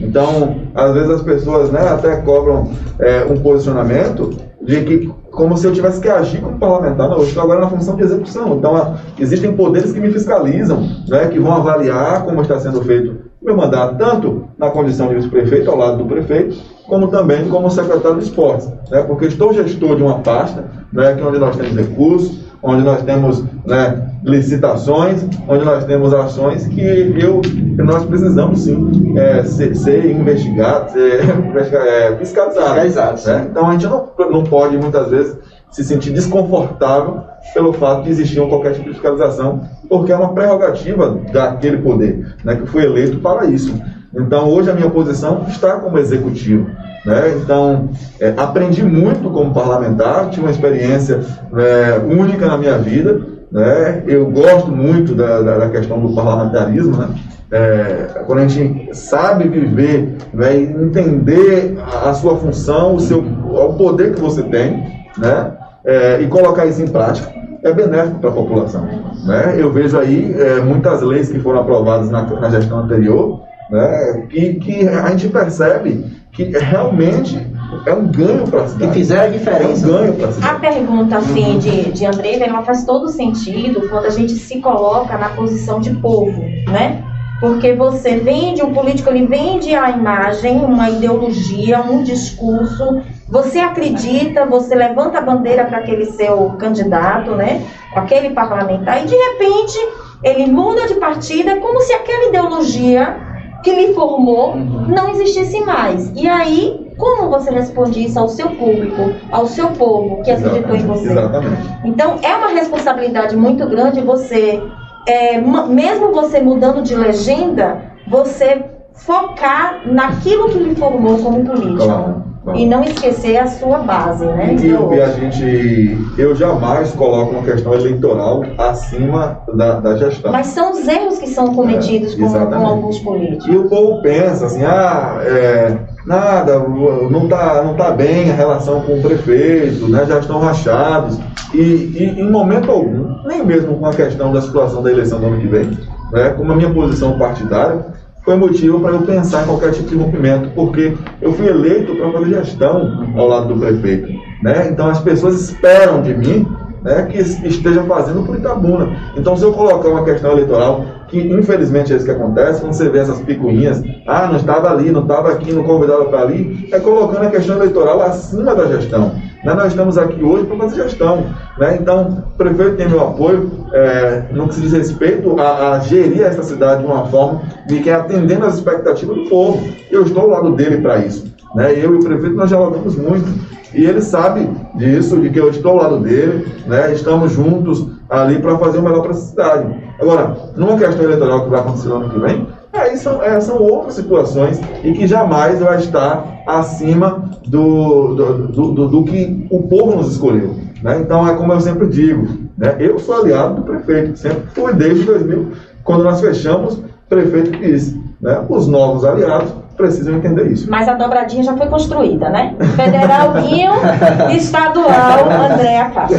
Então, 0.00 0.62
às 0.74 0.94
vezes 0.94 1.10
as 1.10 1.22
pessoas 1.22 1.70
né, 1.70 1.80
até 1.88 2.16
cobram 2.16 2.70
é, 2.98 3.24
um 3.24 3.36
posicionamento 3.40 4.30
de 4.62 4.84
que 4.84 5.12
como 5.30 5.56
se 5.56 5.66
eu 5.66 5.72
tivesse 5.72 6.00
que 6.00 6.08
agir 6.08 6.40
como 6.40 6.58
parlamentar. 6.58 7.08
Não, 7.08 7.18
eu 7.18 7.24
estou 7.24 7.42
agora 7.42 7.60
na 7.60 7.68
função 7.68 7.96
de 7.96 8.02
execução. 8.02 8.56
Então, 8.56 8.96
existem 9.18 9.52
poderes 9.52 9.92
que 9.92 10.00
me 10.00 10.10
fiscalizam, 10.10 10.80
né, 11.08 11.28
que 11.28 11.38
vão 11.38 11.52
avaliar 11.52 12.24
como 12.24 12.42
está 12.42 12.58
sendo 12.58 12.82
feito 12.82 13.30
o 13.40 13.44
meu 13.44 13.56
mandato, 13.56 13.96
tanto 13.96 14.44
na 14.58 14.70
condição 14.70 15.08
de 15.08 15.14
vice-prefeito, 15.14 15.70
ao 15.70 15.76
lado 15.76 15.98
do 15.98 16.04
prefeito, 16.04 16.56
como 16.86 17.08
também 17.08 17.48
como 17.48 17.70
secretário 17.70 18.18
de 18.18 18.24
esportes. 18.24 18.68
Né, 18.90 19.02
porque 19.02 19.26
estou 19.26 19.52
gestor 19.52 19.96
de 19.96 20.02
uma 20.02 20.18
pasta, 20.18 20.64
né, 20.92 21.14
que 21.14 21.20
é 21.20 21.24
onde 21.24 21.38
nós 21.38 21.56
temos 21.56 21.74
recursos, 21.74 22.49
onde 22.62 22.82
nós 22.82 23.02
temos 23.02 23.44
né, 23.66 24.10
licitações, 24.22 25.24
onde 25.48 25.64
nós 25.64 25.84
temos 25.84 26.12
ações 26.12 26.66
que, 26.66 26.80
eu, 26.80 27.40
que 27.40 27.82
nós 27.82 28.04
precisamos 28.04 28.60
sim 28.60 29.18
é, 29.18 29.42
ser, 29.44 29.74
ser 29.74 30.10
investigados, 30.10 30.92
ser 30.92 31.20
é, 31.74 32.16
fiscalizados. 32.16 32.72
Fiscalizados, 32.72 33.24
né? 33.26 33.46
Então 33.50 33.66
a 33.66 33.72
gente 33.72 33.86
não, 33.86 34.08
não 34.30 34.44
pode 34.44 34.76
muitas 34.76 35.08
vezes 35.08 35.36
se 35.70 35.84
sentir 35.84 36.10
desconfortável 36.10 37.22
pelo 37.54 37.72
fato 37.72 38.02
de 38.02 38.10
existir 38.10 38.40
qualquer 38.48 38.74
tipo 38.74 38.88
de 38.88 38.94
fiscalização, 38.94 39.62
porque 39.88 40.12
é 40.12 40.16
uma 40.16 40.32
prerrogativa 40.34 41.18
daquele 41.32 41.78
poder, 41.78 42.34
né, 42.44 42.56
que 42.56 42.66
foi 42.66 42.84
eleito 42.84 43.18
para 43.18 43.46
isso. 43.46 43.80
Então 44.14 44.48
hoje 44.48 44.70
a 44.70 44.74
minha 44.74 44.90
posição 44.90 45.46
está 45.48 45.78
como 45.78 45.98
executivo. 45.98 46.66
Né? 47.04 47.34
Então, 47.42 47.88
é, 48.18 48.34
aprendi 48.36 48.82
muito 48.82 49.30
como 49.30 49.54
parlamentar, 49.54 50.30
tive 50.30 50.42
uma 50.42 50.50
experiência 50.50 51.20
é, 51.56 51.98
única 51.98 52.46
na 52.46 52.58
minha 52.58 52.78
vida. 52.78 53.20
Né? 53.50 54.02
Eu 54.06 54.30
gosto 54.30 54.70
muito 54.70 55.14
da, 55.14 55.40
da, 55.40 55.58
da 55.58 55.68
questão 55.70 56.00
do 56.00 56.14
parlamentarismo. 56.14 56.96
Né? 56.96 57.08
É, 57.52 58.22
quando 58.26 58.40
a 58.40 58.48
gente 58.48 58.94
sabe 58.94 59.48
viver 59.48 60.16
né, 60.32 60.54
entender 60.56 61.78
a, 61.80 62.10
a 62.10 62.14
sua 62.14 62.36
função, 62.36 62.94
o, 62.94 63.00
seu, 63.00 63.18
o 63.18 63.72
poder 63.74 64.14
que 64.14 64.20
você 64.20 64.42
tem, 64.44 65.00
né? 65.18 65.52
É, 65.84 66.20
e 66.20 66.28
colocar 66.28 66.66
isso 66.66 66.82
em 66.82 66.86
prática, 66.86 67.32
é 67.62 67.72
benéfico 67.72 68.20
para 68.20 68.30
a 68.30 68.34
população. 68.34 68.86
Né? 69.24 69.56
Eu 69.58 69.72
vejo 69.72 69.98
aí 69.98 70.34
é, 70.38 70.60
muitas 70.60 71.02
leis 71.02 71.28
que 71.28 71.40
foram 71.40 71.60
aprovadas 71.60 72.10
na, 72.10 72.22
na 72.22 72.50
gestão 72.50 72.80
anterior, 72.80 73.40
né? 73.70 74.26
que, 74.28 74.54
que 74.54 74.86
a 74.86 75.08
gente 75.08 75.28
percebe 75.28 76.19
que 76.46 76.58
realmente 76.58 77.46
é 77.86 77.92
um 77.94 78.06
ganho 78.08 78.44
para 78.46 78.60
a 78.60 78.64
Que 78.64 78.70
cidade. 78.70 78.92
fizeram 78.94 79.22
a 79.22 79.26
É 79.26 79.30
diferença. 79.30 79.86
um 79.86 79.90
ganho 79.90 80.14
para 80.14 80.26
a 80.26 80.28
A 80.28 80.32
cidade. 80.32 80.60
pergunta 80.60 81.16
assim 81.18 81.58
de, 81.58 81.92
de 81.92 82.06
Andrei, 82.06 82.42
ela 82.42 82.62
faz 82.62 82.84
todo 82.84 83.08
sentido 83.08 83.88
quando 83.88 84.06
a 84.06 84.10
gente 84.10 84.32
se 84.32 84.60
coloca 84.60 85.16
na 85.16 85.30
posição 85.30 85.80
de 85.80 85.90
povo, 85.94 86.40
né? 86.70 87.04
Porque 87.40 87.72
você 87.74 88.16
vende, 88.18 88.62
o 88.62 88.70
político 88.70 89.08
ele 89.08 89.26
vende 89.26 89.74
a 89.74 89.88
imagem, 89.90 90.58
uma 90.62 90.90
ideologia, 90.90 91.80
um 91.80 92.02
discurso, 92.02 93.00
você 93.26 93.60
acredita, 93.60 94.44
você 94.44 94.74
levanta 94.74 95.18
a 95.18 95.22
bandeira 95.22 95.64
para 95.64 95.78
aquele 95.78 96.04
seu 96.06 96.50
candidato, 96.58 97.30
né? 97.34 97.62
Aquele 97.94 98.30
parlamentar, 98.30 99.02
e 99.02 99.06
de 99.06 99.14
repente 99.16 99.78
ele 100.22 100.46
muda 100.52 100.86
de 100.86 100.94
partido, 100.96 101.48
é 101.48 101.56
como 101.56 101.80
se 101.80 101.94
aquela 101.94 102.28
ideologia 102.28 103.16
que 103.62 103.70
lhe 103.70 103.94
formou 103.94 104.56
não 104.56 105.10
existisse 105.10 105.60
mais. 105.64 106.10
E 106.14 106.26
aí, 106.26 106.92
como 106.96 107.30
você 107.30 107.50
responde 107.50 108.04
isso 108.04 108.18
ao 108.18 108.28
seu 108.28 108.50
público, 108.50 109.12
ao 109.30 109.46
seu 109.46 109.68
povo 109.68 110.22
que 110.22 110.30
acreditou 110.30 110.76
em 110.76 110.86
você? 110.86 111.10
Exatamente. 111.10 111.68
Então, 111.84 112.18
é 112.22 112.34
uma 112.36 112.48
responsabilidade 112.48 113.36
muito 113.36 113.66
grande 113.66 114.00
você, 114.00 114.62
é, 115.06 115.40
mesmo 115.40 116.12
você 116.12 116.40
mudando 116.40 116.82
de 116.82 116.94
legenda, 116.94 117.82
você 118.06 118.64
focar 118.94 119.82
naquilo 119.86 120.48
que 120.50 120.58
lhe 120.58 120.74
formou 120.74 121.18
como 121.18 121.44
político. 121.44 121.84
Claro, 121.84 122.29
claro. 122.42 122.58
E 122.58 122.66
não 122.66 122.82
esquecer 122.82 123.36
a 123.36 123.46
sua 123.46 123.78
base, 123.78 124.24
né? 124.24 124.54
E, 124.54 124.68
Então, 124.68 124.94
e 124.94 125.00
a 125.00 125.08
gente, 125.10 125.98
eu 126.18 126.34
jamais 126.34 126.90
coloco 126.92 127.32
uma 127.32 127.42
questão 127.42 127.74
eleitoral 127.74 128.42
acima 128.58 129.40
da, 129.54 129.80
da 129.80 129.96
gestão. 129.96 130.32
Mas 130.32 130.48
são 130.48 130.72
os 130.72 130.86
erros 130.86 131.18
que 131.18 131.28
são 131.28 131.54
cometidos 131.54 132.14
É, 132.14 132.16
com, 132.16 132.28
com 132.28 132.66
alguns 132.66 132.98
políticos. 133.00 133.46
E 133.46 133.56
o 133.56 133.68
povo 133.68 134.02
pensa 134.02 134.46
assim, 134.46 134.64
ah, 134.64 135.20
é, 135.22 135.76
nada, 136.06 136.58
não 136.58 137.28
tá, 137.28 137.62
não 137.62 137.74
tá 137.74 137.90
bem 137.90 138.30
a 138.30 138.34
relação 138.34 138.80
com 138.82 138.98
o 138.98 139.02
prefeito, 139.02 139.88
né, 139.88 140.04
já 140.06 140.18
estão 140.18 140.40
rachados. 140.40 141.18
E, 141.52 141.58
e 141.60 142.20
em 142.20 142.30
momento 142.30 142.70
algum, 142.70 143.26
nem 143.26 143.44
mesmo 143.44 143.76
com 143.76 143.86
a 143.86 143.92
questão 143.92 144.32
da 144.32 144.40
situação 144.40 144.82
da 144.82 144.90
eleição 144.90 145.20
do 145.20 145.26
ano 145.26 145.38
que 145.38 145.46
vem, 145.46 145.76
né, 146.12 146.30
como 146.30 146.52
a 146.52 146.56
minha 146.56 146.70
posição 146.70 147.18
partidária, 147.18 147.86
foi 148.24 148.36
motivo 148.36 148.80
para 148.80 148.92
eu 148.92 149.02
pensar 149.02 149.42
em 149.42 149.46
qualquer 149.46 149.72
tipo 149.72 149.88
de 149.88 149.96
rompimento, 149.96 150.50
porque 150.50 150.94
eu 151.20 151.32
fui 151.32 151.48
eleito 151.48 151.94
para 151.96 152.12
fazer 152.12 152.28
gestão 152.30 153.12
ao 153.16 153.26
lado 153.26 153.54
do 153.54 153.60
prefeito. 153.60 154.12
Né? 154.42 154.68
Então 154.70 154.88
as 154.88 155.00
pessoas 155.00 155.40
esperam 155.40 156.02
de 156.02 156.14
mim 156.14 156.46
né, 156.82 157.08
que 157.10 157.18
esteja 157.18 157.82
fazendo 157.84 158.22
por 158.24 158.36
Itabuna. 158.36 158.96
Então, 159.16 159.36
se 159.36 159.44
eu 159.44 159.52
colocar 159.52 159.88
uma 159.88 160.04
questão 160.04 160.32
eleitoral, 160.32 160.84
que 161.08 161.18
infelizmente 161.18 161.92
é 161.92 161.96
isso 161.96 162.04
que 162.04 162.10
acontece, 162.10 162.60
quando 162.60 162.72
você 162.72 162.88
vê 162.88 162.98
essas 163.00 163.20
picuinhas, 163.20 163.82
ah, 164.06 164.26
não 164.26 164.36
estava 164.36 164.70
ali, 164.70 164.90
não 164.90 165.02
estava 165.02 165.32
aqui, 165.32 165.52
não 165.52 165.62
convidava 165.62 166.06
para 166.06 166.22
ali, 166.22 166.68
é 166.72 166.78
colocando 166.78 167.26
a 167.26 167.30
questão 167.30 167.56
eleitoral 167.56 168.00
acima 168.02 168.54
da 168.54 168.66
gestão. 168.66 169.12
Né? 169.44 169.54
Nós 169.54 169.68
estamos 169.68 169.96
aqui 169.96 170.22
hoje 170.22 170.46
para 170.46 170.56
fazer 170.56 170.82
gestão. 170.82 171.26
Né? 171.58 171.78
Então, 171.80 172.24
o 172.34 172.36
prefeito 172.36 172.76
tem 172.76 172.88
meu 172.88 173.00
apoio 173.00 173.50
é, 173.72 174.24
no 174.32 174.48
que 174.48 174.54
se 174.54 174.60
diz 174.60 174.72
respeito 174.72 175.40
a, 175.40 175.72
a 175.72 175.78
gerir 175.80 176.22
essa 176.22 176.42
cidade 176.42 176.82
de 176.82 176.86
uma 176.86 177.06
forma 177.06 177.42
de 177.66 177.80
que 177.80 177.90
é 177.90 177.94
atendendo 177.94 178.46
às 178.46 178.54
expectativas 178.54 179.16
do 179.16 179.28
povo. 179.28 179.66
Eu 179.90 180.02
estou 180.02 180.22
ao 180.22 180.28
lado 180.28 180.52
dele 180.52 180.78
para 180.78 180.98
isso. 180.98 181.32
Né? 181.54 181.72
Eu 181.72 181.94
e 181.94 181.96
o 181.96 182.00
prefeito 182.00 182.36
nós 182.36 182.48
dialogamos 182.48 182.96
muito. 182.96 183.28
E 183.72 183.84
ele 183.84 184.02
sabe 184.02 184.48
disso, 184.74 185.20
de 185.20 185.30
que 185.30 185.38
eu 185.38 185.48
estou 185.48 185.72
ao 185.72 185.76
lado 185.78 186.00
dele, 186.00 186.46
né? 186.66 186.92
estamos 186.92 187.32
juntos 187.32 187.86
ali 188.08 188.40
para 188.40 188.58
fazer 188.58 188.78
o 188.78 188.82
melhor 188.82 189.02
para 189.02 189.12
essa 189.12 189.26
cidade. 189.26 189.74
Agora, 190.00 190.36
numa 190.56 190.76
questão 190.76 191.04
eleitoral 191.04 191.44
que 191.44 191.50
vai 191.50 191.60
acontecer 191.60 191.88
no 191.88 191.96
ano 191.96 192.10
que 192.10 192.18
vem, 192.18 192.48
aí 192.72 192.96
são, 192.96 193.22
é, 193.22 193.40
são 193.40 193.58
outras 193.62 193.94
situações 193.94 194.60
e 194.84 194.92
que 194.92 195.06
jamais 195.06 195.60
vai 195.60 195.78
estar 195.78 196.24
acima 196.46 197.30
do, 197.46 198.14
do, 198.14 198.34
do, 198.48 198.72
do- 198.72 198.88
do 198.88 199.04
que 199.04 199.46
o 199.50 199.62
povo 199.64 199.96
nos 199.96 200.12
escolheu. 200.12 200.56
Né? 200.82 200.98
Então, 201.00 201.26
é 201.28 201.34
como 201.34 201.52
eu 201.52 201.60
sempre 201.60 201.86
digo, 201.88 202.26
né? 202.56 202.76
eu 202.78 202.98
sou 202.98 203.16
aliado 203.22 203.56
do 203.56 203.62
prefeito, 203.62 204.18
sempre 204.18 204.42
fui 204.54 204.72
desde 204.74 205.04
2000, 205.04 205.52
quando 205.84 206.04
nós 206.04 206.20
fechamos, 206.20 206.74
o 206.78 206.84
prefeito 207.08 207.50
quis. 207.58 207.94
Né? 208.20 208.44
Os 208.48 208.66
novos 208.66 209.04
aliados 209.04 209.52
precisam 209.76 210.14
entender 210.16 210.46
isso. 210.50 210.70
Mas 210.70 210.86
a 210.88 210.94
dobradinha 210.94 211.42
já 211.42 211.56
foi 211.56 211.66
construída, 211.66 212.28
né? 212.28 212.54
Federal 212.76 213.32
Guinho, 213.32 213.72
estadual 214.36 215.50
Andréa 215.52 215.90
Castro. 215.90 216.18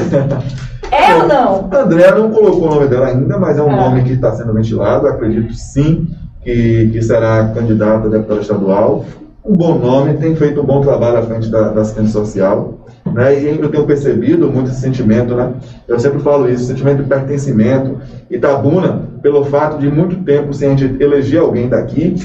É 0.91 1.15
ou 1.15 1.27
não? 1.27 1.69
Andréa 1.71 2.15
não 2.15 2.31
colocou 2.31 2.67
o 2.67 2.73
nome 2.75 2.87
dela 2.87 3.07
ainda, 3.07 3.37
mas 3.37 3.57
é 3.57 3.61
um 3.61 3.69
Ah. 3.71 3.75
nome 3.75 4.03
que 4.03 4.13
está 4.13 4.31
sendo 4.31 4.51
ventilado. 4.53 5.07
Acredito 5.07 5.53
sim 5.53 6.07
que, 6.43 6.89
que 6.91 7.01
será 7.01 7.49
candidata 7.53 8.07
a 8.07 8.09
deputada 8.09 8.41
estadual. 8.41 9.05
Um 9.43 9.53
bom 9.53 9.77
nome, 9.80 10.13
tem 10.15 10.35
feito 10.35 10.61
um 10.61 10.65
bom 10.65 10.81
trabalho 10.81 11.18
à 11.18 11.22
frente 11.23 11.49
da, 11.49 11.69
da 11.69 11.81
assistência 11.81 12.11
social. 12.11 12.80
Né? 13.05 13.39
E 13.39 13.59
eu 13.59 13.69
tenho 13.69 13.85
percebido 13.85 14.51
muito 14.51 14.69
esse 14.69 14.81
sentimento, 14.81 15.35
né? 15.35 15.53
eu 15.88 15.99
sempre 15.99 16.19
falo 16.19 16.47
isso, 16.47 16.65
sentimento 16.65 17.01
de 17.01 17.09
pertencimento. 17.09 17.97
Itabuna, 18.30 19.09
pelo 19.22 19.43
fato 19.45 19.80
de 19.80 19.89
muito 19.89 20.18
tempo 20.23 20.53
sem 20.53 20.72
a 20.72 20.76
gente 20.76 21.01
eleger 21.01 21.41
alguém 21.41 21.68
daqui, 21.68 22.15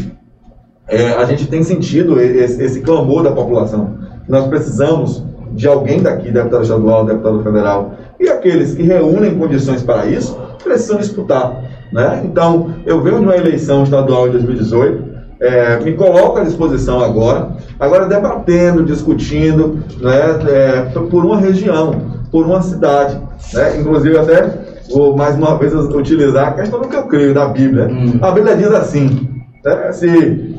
é, 0.89 1.15
a 1.15 1.25
gente 1.25 1.49
tem 1.49 1.63
sentido 1.63 2.21
esse, 2.21 2.63
esse 2.63 2.81
clamor 2.81 3.23
da 3.23 3.33
população. 3.33 3.99
Nós 4.29 4.47
precisamos 4.47 5.25
de 5.53 5.67
alguém 5.67 6.03
daqui, 6.03 6.31
deputado 6.31 6.63
estadual, 6.63 7.07
deputado 7.07 7.43
federal, 7.43 7.95
e 8.21 8.29
aqueles 8.29 8.75
que 8.75 8.83
reúnem 8.83 9.39
condições 9.39 9.83
para 9.83 10.07
isso, 10.07 10.39
precisam 10.63 10.99
disputar. 10.99 11.65
Né? 11.93 12.23
Então, 12.25 12.75
eu 12.85 13.01
venho 13.03 13.19
de 13.19 13.25
uma 13.25 13.37
eleição 13.37 13.85
estadual 13.85 14.29
em 14.29 14.33
2018, 14.33 15.17
é, 15.41 15.79
me 15.81 15.93
coloco 15.93 16.39
à 16.39 16.45
disposição 16.45 17.01
agora, 17.01 17.51
agora 17.79 18.07
debatendo, 18.07 18.85
discutindo 18.85 19.85
né, 20.01 20.39
é, 20.49 20.81
por 21.11 21.25
uma 21.25 21.37
região, 21.39 21.95
por 22.31 22.47
uma 22.47 22.63
cidade. 22.63 23.21
Né? 23.53 23.81
Inclusive, 23.81 24.19
até 24.19 24.67
vou 24.91 25.17
mais 25.17 25.37
uma 25.37 25.59
vez 25.59 25.75
utilizar 25.75 26.49
a 26.49 26.53
questão 26.53 26.81
do 26.81 26.89
que 26.89 26.97
eu 26.97 27.05
creio 27.05 27.35
da 27.35 27.47
Bíblia. 27.47 27.87
Hum. 27.87 28.19
A 28.23 28.31
Bíblia 28.31 28.57
diz 28.57 28.71
assim: 28.73 29.29
né, 29.65 29.93
se, 29.93 30.57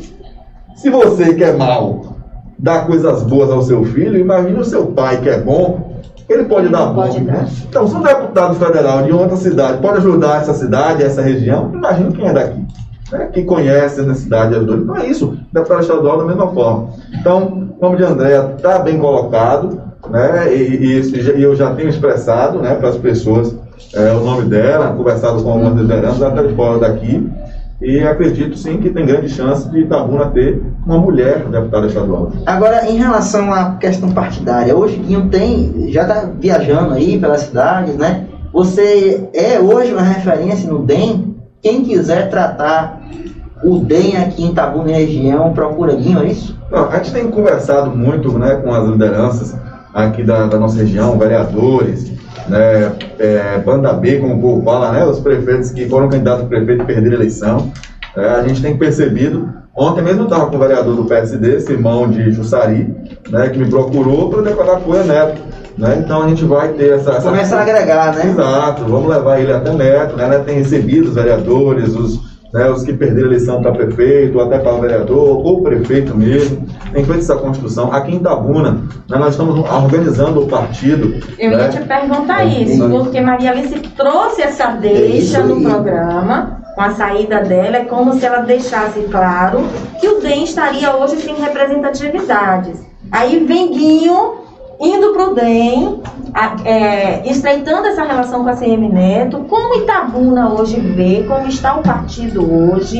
se 0.75 0.89
você 0.89 1.33
que 1.33 1.43
é 1.43 1.53
mal 1.53 2.17
dá 2.59 2.79
coisas 2.81 3.23
boas 3.23 3.51
ao 3.51 3.61
seu 3.61 3.83
filho, 3.83 4.17
imagine 4.17 4.59
o 4.59 4.65
seu 4.65 4.87
pai 4.87 5.21
que 5.21 5.29
é 5.29 5.39
bom, 5.39 5.96
ele 6.29 6.43
pode 6.45 6.65
Ele 6.65 6.73
dar 6.73 6.93
pode 6.93 7.19
bom. 7.19 7.25
dar. 7.25 7.33
Né? 7.33 7.47
Então, 7.69 7.87
se 7.87 7.95
um 7.95 8.01
deputado 8.01 8.55
federal 8.55 9.03
de 9.03 9.11
outra 9.11 9.37
cidade 9.37 9.77
pode 9.81 9.97
ajudar 9.97 10.41
essa 10.41 10.53
cidade, 10.53 11.03
essa 11.03 11.21
região, 11.21 11.71
imagine 11.73 12.11
quem 12.13 12.27
é 12.27 12.33
daqui. 12.33 12.65
Né? 13.11 13.29
Que 13.31 13.43
conhece 13.43 14.01
a 14.01 14.03
necessidade 14.03 14.53
e 14.53 14.57
ajuda. 14.57 14.75
Então 14.75 14.97
é 14.97 15.07
isso, 15.07 15.37
deputado 15.53 15.81
estadual 15.81 16.17
da 16.17 16.25
mesma 16.25 16.47
forma. 16.47 16.89
Então, 17.13 17.69
o 17.79 17.81
nome 17.81 17.97
de 17.97 18.03
André 18.03 18.55
está 18.55 18.79
bem 18.79 18.97
colocado, 18.99 19.81
né? 20.09 20.53
E, 20.53 20.99
e 20.99 21.37
e 21.37 21.43
eu 21.43 21.55
já 21.55 21.73
tenho 21.73 21.89
expressado 21.89 22.59
né, 22.59 22.75
para 22.75 22.89
as 22.89 22.97
pessoas 22.97 23.55
é, 23.93 24.11
o 24.11 24.21
nome 24.21 24.45
dela, 24.45 24.93
conversado 24.93 25.41
com 25.41 25.51
algumas 25.51 25.75
lideranças 25.79 26.21
até 26.21 26.43
de 26.43 26.55
fora 26.55 26.79
daqui. 26.79 27.29
E 27.79 27.99
acredito 27.99 28.57
sim 28.57 28.77
que 28.77 28.89
tem 28.89 29.05
grande 29.05 29.29
chance 29.29 29.69
de 29.69 29.81
Itabuna 29.81 30.25
ter 30.31 30.61
uma 30.85 30.97
mulher 30.97 31.45
deputada 31.47 31.85
estadual. 31.85 32.31
Agora, 32.45 32.89
em 32.89 32.97
relação 32.97 33.53
à 33.53 33.75
questão 33.75 34.11
partidária, 34.11 34.75
hoje 34.75 34.97
Guinho 34.97 35.29
tem, 35.29 35.91
já 35.91 36.01
está 36.01 36.29
viajando 36.39 36.93
aí 36.93 37.19
pelas 37.19 37.41
cidades, 37.41 37.95
né? 37.95 38.25
Você 38.51 39.29
é 39.33 39.59
hoje 39.59 39.93
uma 39.93 40.01
referência 40.01 40.67
no 40.71 40.79
DEM. 40.79 41.35
Quem 41.61 41.83
quiser 41.83 42.29
tratar 42.29 42.99
o 43.63 43.77
DEM 43.79 44.17
aqui 44.17 44.43
em 44.43 44.49
Itabuna 44.49 44.91
e 44.91 45.05
região, 45.05 45.53
procura 45.53 45.95
Guinho, 45.95 46.23
é 46.23 46.27
isso? 46.27 46.57
Não, 46.71 46.89
a 46.89 46.97
gente 46.97 47.13
tem 47.13 47.29
conversado 47.29 47.95
muito 47.95 48.37
né, 48.39 48.55
com 48.55 48.73
as 48.73 48.89
lideranças 48.89 49.55
aqui 49.93 50.23
da, 50.23 50.47
da 50.47 50.57
nossa 50.57 50.77
região, 50.77 51.17
vereadores, 51.17 52.11
né, 52.47 52.91
é, 53.19 53.57
banda 53.59 53.93
B, 53.93 54.19
como 54.19 54.35
o 54.35 54.41
povo 54.41 54.63
fala, 54.63 54.91
né, 54.91 55.05
os 55.05 55.19
prefeitos 55.19 55.71
que 55.71 55.87
foram 55.87 56.09
candidatos 56.09 56.45
a 56.45 56.47
prefeito 56.47 56.83
e 56.83 56.85
perderam 56.85 57.11
a 57.11 57.15
eleição. 57.15 57.71
É, 58.15 58.29
a 58.29 58.47
gente 58.47 58.61
tem 58.61 58.75
percebido, 58.77 59.49
ontem 59.75 60.01
mesmo 60.01 60.21
eu 60.21 60.25
estava 60.25 60.47
com 60.47 60.55
o 60.55 60.59
vereador 60.59 60.95
do 60.95 61.05
PSD, 61.05 61.59
Simão 61.59 62.09
de 62.09 62.31
Jussari, 62.31 62.93
né, 63.29 63.49
que 63.49 63.59
me 63.59 63.69
procurou 63.69 64.29
para 64.29 64.41
declarar 64.41 64.77
apoio 64.77 65.01
a 65.01 65.03
Neto. 65.03 65.41
Né, 65.77 66.01
então 66.03 66.23
a 66.23 66.27
gente 66.27 66.43
vai 66.43 66.69
ter 66.69 66.93
essa... 66.93 67.11
essa 67.11 67.29
Começa 67.29 67.55
a 67.55 67.61
agregar, 67.61 68.15
né? 68.15 68.25
Exato, 68.25 68.85
vamos 68.85 69.09
levar 69.09 69.39
ele 69.39 69.53
até 69.53 69.71
Neto, 69.71 70.15
né? 70.15 70.27
Neto 70.27 70.45
tem 70.45 70.57
recebido 70.57 71.09
os 71.09 71.15
vereadores, 71.15 71.95
os, 71.95 72.26
né, 72.53 72.69
os 72.69 72.83
que 72.83 72.93
perderam 72.93 73.27
a 73.27 73.31
eleição 73.31 73.61
para 73.61 73.71
prefeito, 73.71 74.37
ou 74.37 74.45
até 74.45 74.59
para 74.59 74.73
o 74.73 74.81
vereador, 74.81 75.45
ou 75.45 75.61
prefeito 75.61 76.15
mesmo, 76.15 76.65
tem 76.93 77.03
feito 77.03 77.19
essa 77.19 77.35
construção. 77.35 77.91
Aqui 77.91 78.13
em 78.13 78.17
Itabuna, 78.17 78.71
né, 79.09 79.17
nós 79.17 79.31
estamos 79.31 79.59
organizando 79.69 80.43
o 80.43 80.47
partido. 80.47 81.21
Eu 81.37 81.51
né? 81.51 81.63
ia 81.63 81.69
te 81.69 81.81
perguntar 81.81 82.45
isso, 82.45 82.73
Isso. 82.73 82.89
porque 82.89 83.19
Maria 83.21 83.51
Alice 83.51 83.77
trouxe 83.95 84.41
essa 84.41 84.67
deixa 84.71 85.01
É 85.01 85.07
isso 85.07 85.43
no 85.43 85.61
programa, 85.61 86.61
com 86.75 86.81
a 86.81 86.91
saída 86.91 87.41
dela, 87.41 87.77
é 87.77 87.85
como 87.85 88.13
se 88.13 88.25
ela 88.25 88.39
deixasse 88.39 89.01
claro 89.11 89.63
que 89.99 90.07
o 90.07 90.21
DEM 90.21 90.43
estaria 90.43 90.95
hoje 90.95 91.17
sem 91.17 91.35
representatividades. 91.35 92.85
Aí 93.11 93.43
vem 93.45 93.71
Guinho 93.71 94.46
indo 94.79 95.13
para 95.13 95.29
o 95.29 95.33
DEM, 95.33 96.01
é, 96.63 97.29
estreitando 97.29 97.87
essa 97.87 98.03
relação 98.03 98.43
com 98.43 98.49
a 98.49 98.55
CM 98.55 98.89
Neto, 98.89 99.39
como 99.49 99.75
Itabuna 99.75 100.53
hoje 100.53 100.79
vê, 100.79 101.23
como 101.27 101.47
está 101.47 101.77
o 101.77 101.81
partido 101.81 102.41
hoje, 102.41 102.99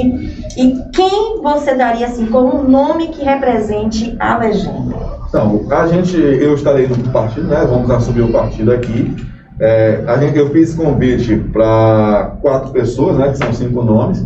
e 0.57 0.75
quem 0.91 1.41
você 1.41 1.75
daria 1.75 2.07
assim 2.07 2.25
como 2.25 2.57
um 2.57 2.63
nome 2.63 3.09
que 3.09 3.23
represente 3.23 4.15
a 4.19 4.37
legenda? 4.37 4.95
Então, 5.29 5.61
a 5.69 5.87
gente, 5.87 6.17
eu 6.17 6.55
estarei 6.55 6.87
no 6.87 6.97
partido, 7.11 7.47
né? 7.47 7.65
Vamos 7.69 7.91
assumir 7.91 8.21
o 8.21 8.31
partido 8.31 8.71
aqui. 8.71 9.13
É, 9.59 10.03
a 10.07 10.17
gente, 10.17 10.37
eu 10.37 10.49
fiz 10.51 10.73
convite 10.73 11.35
para 11.51 12.37
quatro 12.41 12.71
pessoas, 12.71 13.17
né? 13.17 13.29
Que 13.29 13.37
são 13.37 13.53
cinco 13.53 13.83
nomes. 13.83 14.25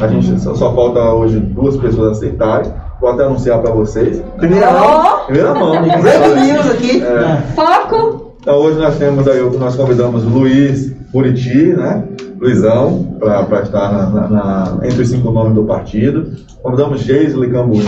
A 0.00 0.08
gente 0.08 0.40
só 0.40 0.74
falta 0.74 1.00
hoje 1.12 1.38
duas 1.38 1.76
pessoas 1.76 2.18
aceitarem. 2.18 2.72
Vou 3.00 3.10
até 3.10 3.24
anunciar 3.24 3.58
para 3.60 3.70
vocês. 3.70 4.22
Primeira 4.38 4.70
mão, 4.72 5.24
Primeira 5.26 5.54
mão. 5.54 5.72
breaking 6.00 6.52
news 6.52 6.70
aqui. 6.70 7.02
É, 7.02 7.36
foco! 7.54 8.34
Então 8.40 8.56
hoje 8.56 8.78
nós 8.78 8.96
temos 8.96 9.26
aí, 9.28 9.40
nós 9.58 9.76
convidamos 9.76 10.24
o 10.24 10.28
Luiz 10.28 10.90
Buriti, 11.12 11.74
né? 11.74 12.04
Luizão, 12.40 13.16
para 13.18 13.62
estar 13.62 13.92
na- 13.92 14.06
na- 14.08 14.28
na- 14.28 14.78
entre 14.86 15.02
os 15.02 15.08
cinco 15.10 15.30
nomes 15.30 15.54
do 15.54 15.64
partido. 15.64 16.26
Convidamos 16.62 17.00
Geisle 17.02 17.50
Cambuí, 17.50 17.84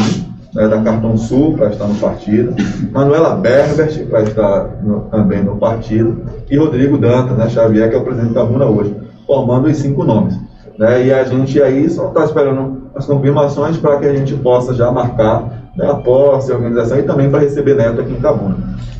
né, 0.54 0.68
da 0.68 0.78
Cartão 0.82 1.16
Sul, 1.16 1.54
para 1.56 1.68
estar 1.70 1.86
no 1.86 1.94
partido. 1.94 2.54
Manuela 2.92 3.34
Berbert, 3.34 4.06
para 4.10 4.22
estar 4.24 4.68
no- 4.82 5.00
também 5.10 5.42
no 5.42 5.56
partido. 5.56 6.20
E 6.50 6.56
Rodrigo 6.58 6.98
Dantas, 6.98 7.36
né, 7.38 7.48
Xavier, 7.48 7.88
que 7.88 7.96
é 7.96 7.98
o 7.98 8.02
presidente 8.04 8.34
da 8.34 8.44
Muna 8.44 8.66
hoje, 8.66 8.94
formando 9.26 9.68
os 9.68 9.76
cinco 9.78 10.04
nomes. 10.04 10.38
Né? 10.78 11.06
E 11.06 11.12
a 11.14 11.24
gente 11.24 11.62
aí 11.62 11.88
só 11.88 12.08
está 12.08 12.24
esperando 12.24 12.81
as 12.94 13.06
confirmações 13.06 13.76
para 13.76 13.98
que 13.98 14.06
a 14.06 14.14
gente 14.14 14.34
possa 14.34 14.74
já 14.74 14.90
marcar 14.90 15.62
né, 15.76 15.86
a 15.90 15.94
posse, 15.94 16.52
a 16.52 16.54
organização 16.56 16.98
e 16.98 17.02
também 17.02 17.30
para 17.30 17.40
receber 17.40 17.74
neto 17.74 18.00
aqui 18.00 18.12
em 18.12 18.16
Itabuna. 18.16 18.56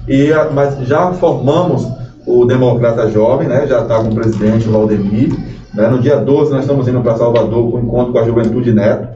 E, 0.09 0.33
a- 0.33 0.51
mas 0.51 0.79
já 0.87 1.13
formamos 1.13 1.87
o 2.27 2.45
Democrata 2.45 3.09
Jovem, 3.11 3.49
né, 3.49 3.67
já 3.67 3.83
está 3.83 3.97
com 3.97 4.09
o 4.09 4.15
presidente 4.15 4.69
Valdemir. 4.69 5.33
Né, 5.75 5.89
no 5.89 5.99
dia 5.99 6.17
12 6.17 6.51
nós 6.53 6.63
estamos 6.63 6.87
indo 6.89 7.01
para 7.01 7.17
Salvador 7.17 7.71
com 7.71 7.77
o 7.79 7.81
encontro 7.81 8.13
com 8.13 8.19
a 8.19 8.25
Juventude 8.25 8.73
Neto. 8.73 9.09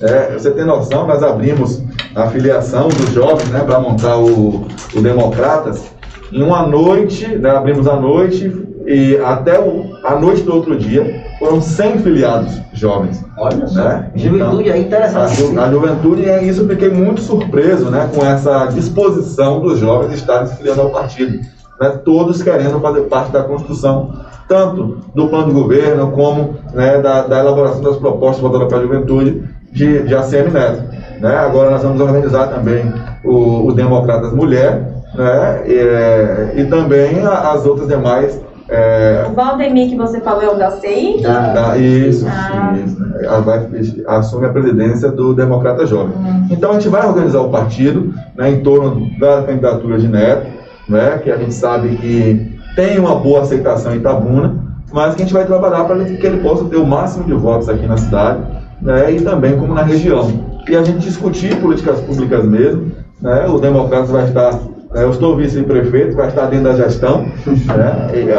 É, 0.00 0.32
você 0.32 0.50
tem 0.50 0.64
noção, 0.64 1.06
nós 1.06 1.22
abrimos 1.22 1.82
a 2.14 2.26
filiação 2.28 2.88
dos 2.88 3.10
jovens 3.12 3.48
né, 3.50 3.60
para 3.60 3.78
montar 3.80 4.16
o, 4.16 4.66
o 4.94 5.00
Democratas. 5.00 5.84
Em 6.32 6.42
uma 6.42 6.66
noite, 6.66 7.26
né, 7.26 7.50
abrimos 7.50 7.86
a 7.88 7.96
noite 7.96 8.52
e 8.86 9.16
até 9.18 9.58
o, 9.60 9.84
a 10.04 10.14
noite 10.18 10.42
do 10.42 10.54
outro 10.54 10.76
dia 10.76 11.22
foram 11.40 11.60
100 11.60 11.98
filiados 12.00 12.60
jovens. 12.74 13.24
Olha 13.38 13.66
só. 13.66 13.82
Né? 13.82 14.10
Juventude 14.14 14.70
aí 14.70 14.80
A, 14.80 14.82
interessante. 14.82 15.58
a 15.58 15.70
juventude, 15.70 16.22
e 16.22 16.48
isso 16.48 16.60
eu 16.60 16.68
fiquei 16.68 16.90
muito 16.90 17.22
surpreso 17.22 17.90
né, 17.90 18.10
com 18.14 18.24
essa 18.24 18.66
disposição 18.66 19.58
dos 19.60 19.78
jovens 19.78 20.12
estarem 20.12 20.46
se 20.46 20.56
filiando 20.56 20.82
ao 20.82 20.90
partido. 20.90 21.40
Né, 21.80 21.88
todos 22.04 22.42
querendo 22.42 22.78
fazer 22.78 23.00
parte 23.02 23.32
da 23.32 23.42
construção, 23.42 24.12
tanto 24.46 24.98
do 25.14 25.28
plano 25.28 25.46
de 25.46 25.54
governo, 25.54 26.10
como 26.12 26.56
né, 26.74 26.98
da, 26.98 27.22
da 27.22 27.38
elaboração 27.38 27.80
das 27.80 27.96
propostas 27.96 28.42
voltadas 28.42 28.68
para 28.68 28.78
a 28.78 28.82
juventude 28.82 29.42
de, 29.72 30.02
de 30.02 30.14
ACM 30.14 30.50
Neto. 30.52 30.82
Né? 31.20 31.34
Agora 31.36 31.70
nós 31.70 31.82
vamos 31.82 32.02
organizar 32.02 32.48
também 32.48 32.92
o, 33.24 33.66
o 33.66 33.72
Democratas 33.72 34.30
Mulher 34.34 34.92
né, 35.14 35.62
e, 35.66 35.74
é, 35.74 36.52
e 36.56 36.64
também 36.66 37.20
as 37.24 37.64
outras 37.64 37.88
demais. 37.88 38.38
É, 38.70 39.26
O 39.28 39.34
Valdemir 39.34 39.88
que 39.88 39.96
você 39.96 40.20
falou 40.20 40.42
é 40.42 40.48
o 40.48 40.54
da 40.54 40.68
ah, 40.68 41.76
isso, 41.76 42.24
Ah. 42.28 42.74
isso. 42.84 43.00
né? 43.00 43.20
Ela 43.22 43.40
vai, 43.40 43.68
assume 44.06 44.46
a 44.46 44.50
presidência 44.50 45.10
do 45.10 45.34
Democrata 45.34 45.84
Jovem. 45.84 46.14
Então 46.50 46.70
a 46.70 46.74
gente 46.74 46.88
vai 46.88 47.04
organizar 47.04 47.40
o 47.40 47.50
partido 47.50 48.14
né, 48.36 48.50
em 48.50 48.60
torno 48.60 49.10
da 49.18 49.42
candidatura 49.42 49.98
de 49.98 50.06
Neto, 50.06 50.46
né, 50.88 51.18
que 51.22 51.30
a 51.30 51.36
gente 51.36 51.52
sabe 51.52 51.96
que 51.96 52.58
tem 52.76 52.98
uma 52.98 53.16
boa 53.16 53.42
aceitação 53.42 53.92
em 53.92 53.98
Itabuna, 53.98 54.54
mas 54.92 55.14
que 55.14 55.22
a 55.22 55.24
gente 55.24 55.34
vai 55.34 55.44
trabalhar 55.44 55.84
para 55.84 56.04
que 56.04 56.24
ele 56.24 56.40
possa 56.40 56.64
ter 56.64 56.76
o 56.76 56.86
máximo 56.86 57.24
de 57.24 57.34
votos 57.34 57.68
aqui 57.68 57.86
na 57.86 57.96
cidade 57.96 58.40
né, 58.80 59.12
e 59.12 59.20
também 59.20 59.58
como 59.58 59.74
na 59.74 59.82
região. 59.82 60.30
E 60.68 60.76
a 60.76 60.82
gente 60.84 61.00
discutir 61.00 61.60
políticas 61.60 62.00
públicas 62.00 62.44
mesmo. 62.44 62.92
Né, 63.20 63.46
o 63.48 63.58
Democratas 63.58 64.10
vai 64.10 64.24
estar 64.24 64.58
eu 64.94 65.10
estou 65.10 65.36
vice-prefeito, 65.36 66.16
vai 66.16 66.28
estar 66.28 66.46
dentro 66.46 66.64
da 66.64 66.74
gestão, 66.74 67.26
né, 67.46 68.10
e, 68.14 68.32
a- 68.32 68.38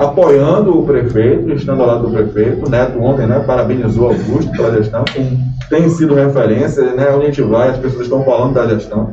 a- 0.00 0.04
apoiando 0.04 0.78
o 0.78 0.84
prefeito, 0.84 1.52
estando 1.52 1.82
ao 1.82 1.86
lado 1.88 2.06
do 2.08 2.10
prefeito. 2.10 2.66
O 2.66 2.70
Neto 2.70 2.98
ontem 3.02 3.26
né, 3.26 3.42
parabenizou 3.46 4.08
Augusto 4.08 4.50
pela 4.52 4.70
gestão, 4.72 5.04
tem 5.68 5.88
sido 5.90 6.14
referência, 6.14 6.82
né, 6.94 7.10
onde 7.14 7.24
a 7.24 7.26
gente 7.26 7.42
vai, 7.42 7.68
as 7.70 7.76
pessoas 7.78 8.02
estão 8.04 8.24
falando 8.24 8.54
da 8.54 8.66
gestão. 8.66 9.10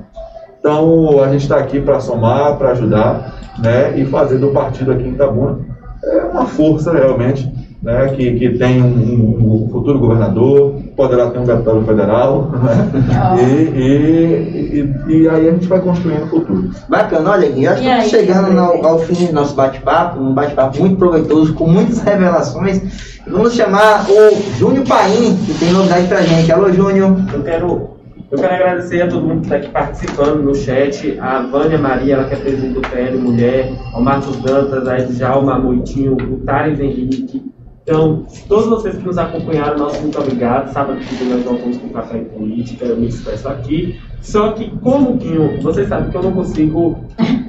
Então, 0.59 1.21
a 1.23 1.27
gente 1.29 1.41
está 1.41 1.57
aqui 1.57 1.79
para 1.81 1.99
somar, 1.99 2.55
para 2.57 2.71
ajudar, 2.71 3.33
né, 3.61 3.93
e 3.97 4.05
fazer 4.05 4.37
do 4.37 4.49
partido 4.49 4.91
aqui 4.91 5.03
em 5.03 5.11
Itabuna 5.11 5.59
é 6.03 6.21
uma 6.23 6.45
força 6.45 6.93
realmente, 6.93 7.51
né, 7.83 8.13
que, 8.15 8.31
que 8.39 8.49
tem 8.57 8.81
um- 8.81 9.65
um 9.65 9.69
futuro 9.71 9.99
governador, 9.99 10.75
poderá 10.95 11.29
ter 11.29 11.39
um 11.39 11.43
deputado 11.43 11.81
federal, 11.83 12.51
né, 12.63 13.41
e, 13.41 13.79
e, 13.79 14.93
e, 15.07 15.21
e 15.21 15.29
aí 15.29 15.49
a 15.49 15.51
gente 15.51 15.67
vai 15.67 15.79
construindo 15.79 16.23
o 16.23 16.27
futuro. 16.27 16.71
Bacana, 16.87 17.31
olha 17.31 17.49
Guinho, 17.49 17.71
acho 17.71 17.81
que 17.81 17.87
estamos 17.87 18.09
chegando 18.09 18.59
ao, 18.59 18.85
ao 18.85 18.99
fim 18.99 19.25
do 19.25 19.33
nosso 19.33 19.55
bate-papo, 19.55 20.19
um 20.19 20.33
bate-papo 20.33 20.79
muito 20.79 20.97
proveitoso, 20.97 21.53
com 21.53 21.67
muitas 21.67 21.99
revelações. 22.03 22.81
Vamos 23.27 23.53
chamar 23.53 24.05
o 24.09 24.57
Júnior 24.57 24.85
Paim, 24.87 25.37
que 25.45 25.53
tem 25.59 25.71
novidade 25.71 26.07
pra 26.07 26.21
gente. 26.21 26.51
Alô, 26.51 26.71
Júnior. 26.71 27.15
Eu 27.31 27.43
quero, 27.43 27.89
eu 28.31 28.37
quero 28.37 28.53
agradecer 28.53 29.03
a 29.03 29.07
todo 29.07 29.25
mundo 29.25 29.41
que 29.41 29.45
está 29.45 29.57
aqui 29.57 29.69
participando 29.69 30.43
no 30.43 30.55
chat, 30.55 31.19
a 31.19 31.41
Vânia 31.43 31.77
Maria, 31.77 32.15
ela 32.15 32.23
que 32.25 32.33
é 32.33 32.37
presidente 32.37 32.73
do 32.73 32.81
PL 32.81 33.17
Mulher, 33.17 33.71
ao 33.93 34.01
Marcos 34.01 34.37
Dantas, 34.37 34.87
a 34.87 34.97
Djalma 34.97 35.59
Moitinho, 35.59 36.13
o 36.13 36.37
Thales 36.39 36.79
Henrique. 36.79 37.43
Então, 37.91 38.25
todos 38.47 38.67
vocês 38.67 38.95
que 38.95 39.03
nos 39.03 39.17
acompanharam, 39.17 39.77
nosso 39.77 40.01
muito 40.01 40.17
obrigado. 40.17 40.71
Sábado 40.71 40.97
que 41.01 41.25
nós 41.25 41.43
voltamos 41.43 41.75
com 41.75 41.89
Café 41.89 42.19
e 42.19 42.23
Política, 42.23 42.85
eu 42.85 42.95
me 42.95 43.07
despeço 43.07 43.49
aqui. 43.49 43.99
Só 44.21 44.53
que, 44.53 44.71
como 44.77 45.15
Guinho, 45.15 45.61
vocês 45.61 45.89
sabem 45.89 46.09
que 46.09 46.15
eu 46.15 46.23
não 46.23 46.31
consigo 46.31 46.95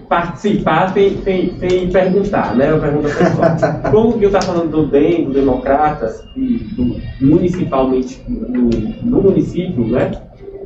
participar 0.08 0.92
sem, 0.92 1.22
sem, 1.22 1.56
sem 1.60 1.88
perguntar, 1.90 2.56
né? 2.56 2.72
Eu 2.72 2.80
pergunto 2.80 3.06
a 3.06 3.10
pessoal. 3.10 3.92
Como 3.92 4.08
o 4.08 4.12
Guinho 4.14 4.26
está 4.26 4.42
falando 4.42 4.68
do 4.68 4.86
DEM, 4.86 5.26
do 5.26 5.32
Democratas, 5.32 6.24
e 6.34 6.58
do 6.74 7.00
municipalmente, 7.24 8.20
no, 8.28 8.68
no 8.68 9.22
município, 9.22 9.86
né? 9.86 10.10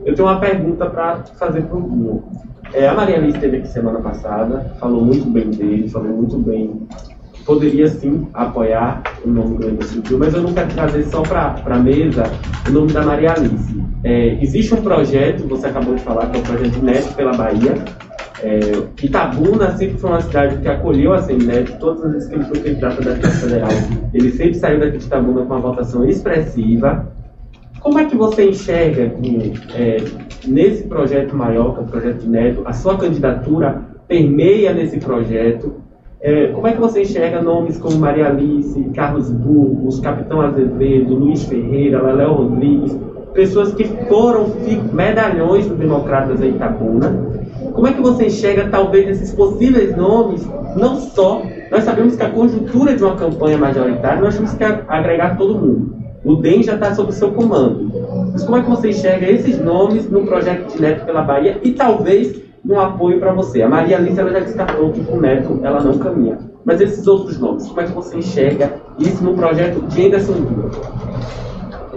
Eu 0.07 0.15
tenho 0.15 0.27
uma 0.27 0.41
pergunta 0.41 0.87
para 0.87 1.19
fazer 1.39 1.65
para 1.65 1.77
o 1.77 1.83
Bruno. 1.83 2.25
É, 2.73 2.89
a 2.89 2.95
Maria 2.95 3.17
Alice 3.17 3.37
esteve 3.37 3.59
aqui 3.59 3.69
semana 3.69 4.01
passada, 4.01 4.73
falou 4.81 5.05
muito 5.05 5.29
bem 5.29 5.51
dele, 5.51 5.87
falou 5.87 6.09
muito 6.09 6.39
bem. 6.39 6.89
Poderia 7.47 7.87
sim 7.87 8.27
apoiar 8.35 9.03
o 9.25 9.31
nome 9.31 9.59
do 9.59 9.69
Emerson 9.69 10.03
mas 10.19 10.35
eu 10.35 10.43
não 10.43 10.53
quero 10.53 10.69
trazer 10.75 11.05
só 11.05 11.23
para 11.23 11.63
a 11.65 11.79
mesa 11.79 12.25
o 12.69 12.73
nome 12.73 12.93
da 12.93 13.03
Maria 13.03 13.35
Alice. 13.35 13.81
É, 14.03 14.37
existe 14.43 14.75
um 14.75 14.83
projeto, 14.83 15.47
você 15.47 15.69
acabou 15.69 15.95
de 15.95 16.03
falar, 16.03 16.27
que 16.27 16.39
é 16.39 16.41
o 16.41 16.43
projeto 16.43 16.83
Neto 16.83 17.15
pela 17.15 17.33
Bahia. 17.33 17.77
É, 18.43 18.61
Itabuna 19.03 19.77
sempre 19.77 19.97
foi 19.97 20.11
uma 20.11 20.21
cidade 20.21 20.59
que 20.59 20.69
acolheu 20.69 21.15
a 21.15 21.23
Semineto, 21.23 21.79
todas 21.79 22.05
as 22.05 22.13
vezes 22.13 22.29
que 22.29 22.35
ele 22.35 22.45
foi 22.45 22.59
candidato 22.61 23.03
da 23.03 23.15
Câmara 23.15 23.31
Federal, 23.31 23.71
ele 24.13 24.31
sempre 24.33 24.55
saiu 24.55 24.81
daqui 24.81 24.99
de 24.99 25.07
Itabuna 25.07 25.43
com 25.43 25.55
uma 25.55 25.61
votação 25.61 26.05
expressiva. 26.05 27.13
Como 27.81 27.99
é 27.99 28.05
que 28.05 28.17
você 28.17 28.51
enxerga 28.51 29.09
que, 29.11 29.55
é, 29.75 29.97
nesse 30.47 30.85
projeto 30.85 31.35
maior, 31.35 31.75
que 31.75 31.81
é 31.81 31.83
o 31.83 31.87
projeto 31.87 32.27
Neto, 32.27 32.63
a 32.65 32.73
sua 32.73 32.99
candidatura 32.99 33.83
permeia 34.09 34.75
nesse 34.75 34.99
projeto? 34.99 35.86
É, 36.21 36.49
como 36.49 36.67
é 36.67 36.73
que 36.73 36.81
você 36.81 37.03
enxerga 37.03 37.43
nomes 37.43 37.79
como 37.79 37.99
Maria 37.99 38.29
Alice, 38.29 38.83
Carlos 38.95 39.31
Burgos, 39.31 40.01
Capitão 40.01 40.41
Azevedo, 40.41 41.15
Luiz 41.15 41.45
Ferreira, 41.45 42.03
Leléo 42.03 42.33
Rodrigues, 42.33 42.99
pessoas 43.35 43.75
que 43.75 43.85
foram 44.09 44.47
medalhões 44.93 45.67
do 45.67 45.75
Democratas 45.75 46.41
em 46.41 46.51
Itabuna? 46.51 47.37
Como 47.73 47.87
é 47.87 47.93
que 47.93 48.01
você 48.01 48.27
enxerga 48.27 48.69
talvez 48.71 49.09
esses 49.09 49.35
possíveis 49.35 49.95
nomes, 49.95 50.49
não 50.75 50.97
só, 50.97 51.43
nós 51.71 51.85
sabemos 51.85 52.17
que 52.17 52.23
a 52.23 52.31
conjuntura 52.31 52.97
de 52.97 53.05
uma 53.05 53.15
campanha 53.15 53.59
majoritária, 53.59 54.23
nós 54.23 54.35
temos 54.37 54.55
que 54.55 54.65
agregar 54.65 55.37
todo 55.37 55.59
mundo. 55.59 55.97
O 56.25 56.37
DEM 56.37 56.63
já 56.63 56.75
está 56.75 56.95
sob 56.95 57.13
seu 57.13 57.31
comando. 57.33 57.93
Mas 58.33 58.43
como 58.43 58.57
é 58.57 58.63
que 58.63 58.71
você 58.71 58.89
enxerga 58.89 59.31
esses 59.31 59.63
nomes 59.63 60.11
no 60.11 60.25
projeto 60.27 60.73
de 60.73 60.81
Neto 60.81 61.05
pela 61.05 61.23
Bahia 61.23 61.61
e 61.63 61.73
talvez 61.73 62.46
um 62.69 62.81
apoio 62.81 63.19
para 63.19 63.33
você? 63.33 63.63
A 63.63 63.69
Maria 63.69 63.97
Alice 63.97 64.19
ela 64.19 64.31
já 64.31 64.41
descartou 64.41 64.93
que 64.93 65.05
com 65.05 65.19
Neto 65.19 65.61
ela 65.63 65.83
não 65.83 65.99
caminha. 65.99 66.39
Mas 66.65 66.81
esses 66.81 67.07
outros 67.07 67.39
nomes, 67.39 67.67
como 67.69 67.81
é 67.81 67.85
que 67.85 67.93
você 67.93 68.19
enxerga 68.19 68.75
isso 68.99 69.23
no 69.23 69.35
projeto 69.35 69.81
de 69.87 70.07
Anderson 70.07 70.33
Lula? 70.33 70.71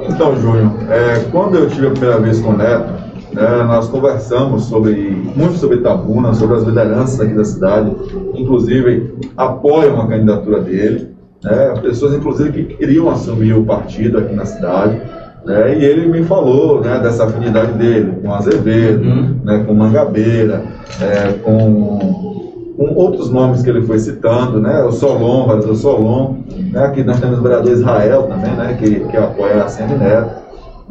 Então, 0.08 0.36
Júnior, 0.38 0.72
é, 0.90 1.24
quando 1.32 1.58
eu 1.58 1.68
tive 1.68 1.88
a 1.88 1.92
primeira 1.92 2.20
vez 2.20 2.40
com 2.40 2.52
o 2.52 2.58
Neto, 2.58 2.94
é, 3.36 3.64
nós 3.64 3.88
conversamos 3.90 4.66
sobre 4.66 4.94
muito 5.36 5.56
sobre 5.56 5.78
Itabuna, 5.78 6.34
sobre 6.34 6.58
as 6.58 6.64
lideranças 6.64 7.20
aqui 7.20 7.34
da 7.34 7.44
cidade, 7.44 7.96
inclusive 8.34 9.14
apoiam 9.36 10.00
a 10.02 10.08
candidatura 10.08 10.62
dele 10.62 11.20
né, 11.44 11.74
pessoas 11.82 12.14
inclusive 12.14 12.52
que 12.52 12.76
queriam 12.76 13.10
assumir 13.10 13.54
o 13.54 13.64
partido 13.64 14.18
aqui 14.18 14.34
na 14.34 14.46
cidade, 14.46 15.02
né, 15.50 15.76
e 15.80 15.84
ele 15.84 16.08
me 16.08 16.24
falou 16.26 16.80
né, 16.80 17.00
dessa 17.00 17.24
afinidade 17.24 17.72
dele 17.72 18.20
com 18.22 18.32
Azevedo, 18.32 19.04
uhum. 19.04 19.36
né, 19.44 19.64
com 19.66 19.74
Mangabeira, 19.74 20.62
é, 21.02 21.34
com, 21.44 22.76
com, 22.78 22.94
outros 22.94 23.32
nomes 23.32 23.64
que 23.64 23.70
ele 23.72 23.82
foi 23.82 23.98
citando, 23.98 24.60
né, 24.60 24.84
o 24.84 24.92
Solon, 24.92 25.48
o 25.58 25.76
Solon, 25.76 26.36
né, 26.72 26.86
aqui 26.86 27.04
nós 27.04 27.20
temos 27.20 27.40
o 27.40 27.42
vereador 27.42 27.72
Israel 27.72 28.24
também, 28.28 28.52
né, 28.52 28.78
que, 28.80 29.00
que 29.00 29.18
apoia 29.18 29.64
a 29.64 29.68
Semineto. 29.68 30.30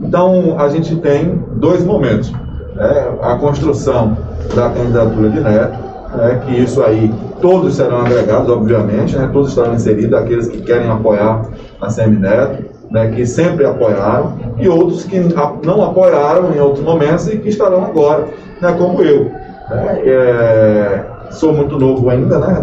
Então, 0.01 0.59
a 0.59 0.68
gente 0.68 0.97
tem 0.97 1.40
dois 1.52 1.85
momentos. 1.85 2.32
Né, 2.74 3.18
a 3.22 3.36
construção 3.36 4.18
da 4.56 4.70
candidatura 4.70 5.30
de 5.30 5.39
Neto, 5.39 5.78
né, 6.16 6.43
que 6.44 6.60
isso 6.60 6.82
aí 6.82 7.14
todos 7.40 7.76
serão 7.76 8.01
agregados, 8.01 8.51
obviamente, 8.51 9.16
né, 9.16 9.30
todos 9.32 9.51
estarão 9.51 9.74
inseridos, 9.74 10.14
aqueles 10.14 10.48
que 10.48 10.60
querem 10.62 10.90
apoiar 10.90 11.47
a 11.80 11.90
Semineto, 11.90 12.77
né, 12.90 13.09
que 13.09 13.27
sempre 13.27 13.66
apoiaram, 13.66 14.35
e 14.59 14.69
outros 14.69 15.05
que 15.05 15.19
não 15.65 15.85
apoiaram 15.85 16.52
em 16.55 16.60
outros 16.60 16.85
momentos 16.85 17.28
e 17.28 17.39
que 17.39 17.48
estarão 17.48 17.85
agora, 17.85 18.28
né, 18.60 18.74
como 18.78 19.02
eu. 19.02 19.24
Né, 19.24 20.01
é, 20.05 21.05
sou 21.31 21.52
muito 21.52 21.78
novo 21.78 22.09
ainda, 22.09 22.39
né, 22.39 22.62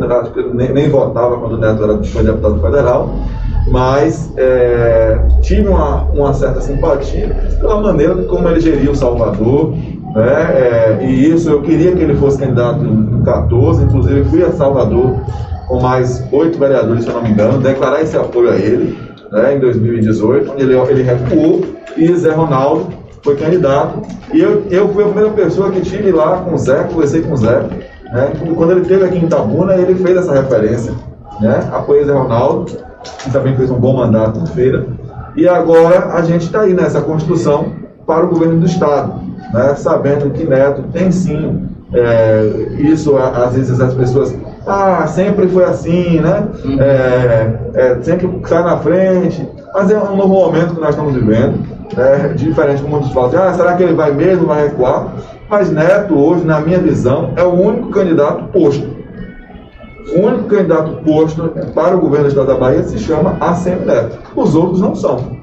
nem, 0.54 0.74
nem 0.74 0.90
votava 0.90 1.38
quando 1.38 1.54
o 1.54 1.58
Neto 1.58 1.84
era, 1.84 2.04
foi 2.04 2.24
deputado 2.24 2.60
federal, 2.60 3.14
mas 3.68 4.32
é, 4.38 5.20
tive 5.42 5.68
uma, 5.68 6.04
uma 6.06 6.34
certa 6.34 6.62
simpatia 6.62 7.30
pela 7.60 7.82
maneira 7.82 8.16
como 8.24 8.48
ele 8.48 8.60
geria 8.60 8.92
o 8.92 8.96
Salvador, 8.96 9.74
né? 10.16 10.54
É, 10.56 11.00
e 11.02 11.32
isso 11.32 11.50
eu 11.50 11.62
queria 11.62 11.92
que 11.94 12.02
ele 12.02 12.16
fosse 12.16 12.38
candidato 12.38 12.84
em 12.84 13.22
14, 13.24 13.84
inclusive 13.84 14.24
fui 14.26 14.44
a 14.44 14.52
Salvador 14.52 15.16
com 15.68 15.80
mais 15.82 16.24
oito 16.32 16.60
vereadores, 16.60 17.04
se 17.04 17.10
eu 17.10 17.16
não 17.16 17.24
me 17.24 17.32
engano, 17.32 17.58
declarar 17.58 18.02
esse 18.02 18.16
apoio 18.16 18.52
a 18.52 18.56
ele 18.56 19.05
né, 19.32 19.56
em 19.56 19.60
2018, 19.60 20.52
onde 20.52 20.64
ele, 20.64 20.76
ele 20.76 21.04
recuou 21.04 21.66
e 21.98 22.14
Zé 22.16 22.32
Ronaldo 22.32 22.88
foi 23.24 23.36
candidato. 23.36 24.02
E 24.34 24.40
eu, 24.40 24.64
eu 24.70 24.90
fui 24.90 25.04
a 25.04 25.08
primeira 25.08 25.32
pessoa 25.32 25.72
que 25.72 25.80
estive 25.80 26.12
lá 26.12 26.38
com 26.38 26.56
o 26.56 26.58
Zé, 26.58 26.84
conversei 26.84 27.22
com 27.22 27.34
o 27.34 27.38
Zé. 27.38 27.62
Né, 28.12 28.34
quando 28.56 28.72
ele 28.72 28.82
esteve 28.82 29.06
aqui 29.06 29.18
em 29.18 29.26
Itabuna, 29.26 29.76
ele 29.76 29.96
fez 29.96 30.18
essa 30.18 30.34
referência. 30.34 30.94
Né, 31.40 31.68
apoiei 31.72 32.06
Zé 32.06 32.14
Ronaldo, 32.14 32.72
que 33.24 33.32
também 33.32 33.56
fez 33.56 33.70
um 33.72 33.80
bom 33.80 33.98
mandato 33.98 34.40
em 34.40 34.46
feira. 34.48 34.86
E 35.36 35.48
agora 35.48 36.14
a 36.14 36.22
gente 36.22 36.46
está 36.46 36.62
aí 36.62 36.74
nessa 36.74 37.02
construção 37.02 37.74
para 38.06 38.26
o 38.26 38.30
governo 38.30 38.60
do 38.60 38.66
Estado 38.66 39.26
né, 39.54 39.76
sabendo 39.76 40.32
que 40.32 40.44
Neto 40.46 40.84
tem 40.92 41.12
sim 41.12 41.68
é, 41.94 42.68
isso, 42.78 43.16
às 43.18 43.54
vezes 43.54 43.80
as 43.80 43.94
pessoas, 43.94 44.36
ah, 44.68 45.06
sempre 45.08 45.48
foi 45.48 45.64
assim, 45.64 46.20
né? 46.20 46.48
Uhum. 46.64 46.82
É, 46.82 47.60
é, 47.74 47.98
sempre 48.02 48.30
sai 48.46 48.64
na 48.64 48.78
frente, 48.78 49.48
mas 49.74 49.92
é 49.92 49.98
um 49.98 50.16
novo 50.16 50.34
momento 50.34 50.76
que 50.76 50.82
nós 50.82 50.92
estamos 50.92 51.14
vivendo, 51.14 51.60
né? 51.96 52.34
diferente 52.36 52.82
como 52.82 52.96
muitos 52.96 53.12
falam, 53.12 53.30
assim, 53.30 53.38
ah, 53.38 53.54
será 53.54 53.76
que 53.76 53.84
ele 53.84 53.94
vai 53.94 54.12
mesmo, 54.12 54.48
vai 54.48 54.64
recuar? 54.68 55.14
Mas 55.50 55.72
Neto, 55.72 56.18
hoje, 56.18 56.44
na 56.46 56.60
minha 56.60 56.80
visão, 56.80 57.32
é 57.36 57.44
o 57.44 57.54
único 57.54 57.90
candidato 57.90 58.46
posto. 58.46 58.96
O 60.16 60.20
único 60.20 60.44
candidato 60.46 61.04
posto 61.04 61.52
para 61.74 61.96
o 61.96 62.00
governo 62.00 62.26
do 62.26 62.30
Estado 62.30 62.48
da 62.48 62.56
Bahia 62.56 62.84
se 62.84 62.98
chama 62.98 63.38
ACM 63.40 63.86
Neto. 63.86 64.18
Os 64.36 64.56
outros 64.56 64.82
não 64.82 64.96
são. 64.96 65.36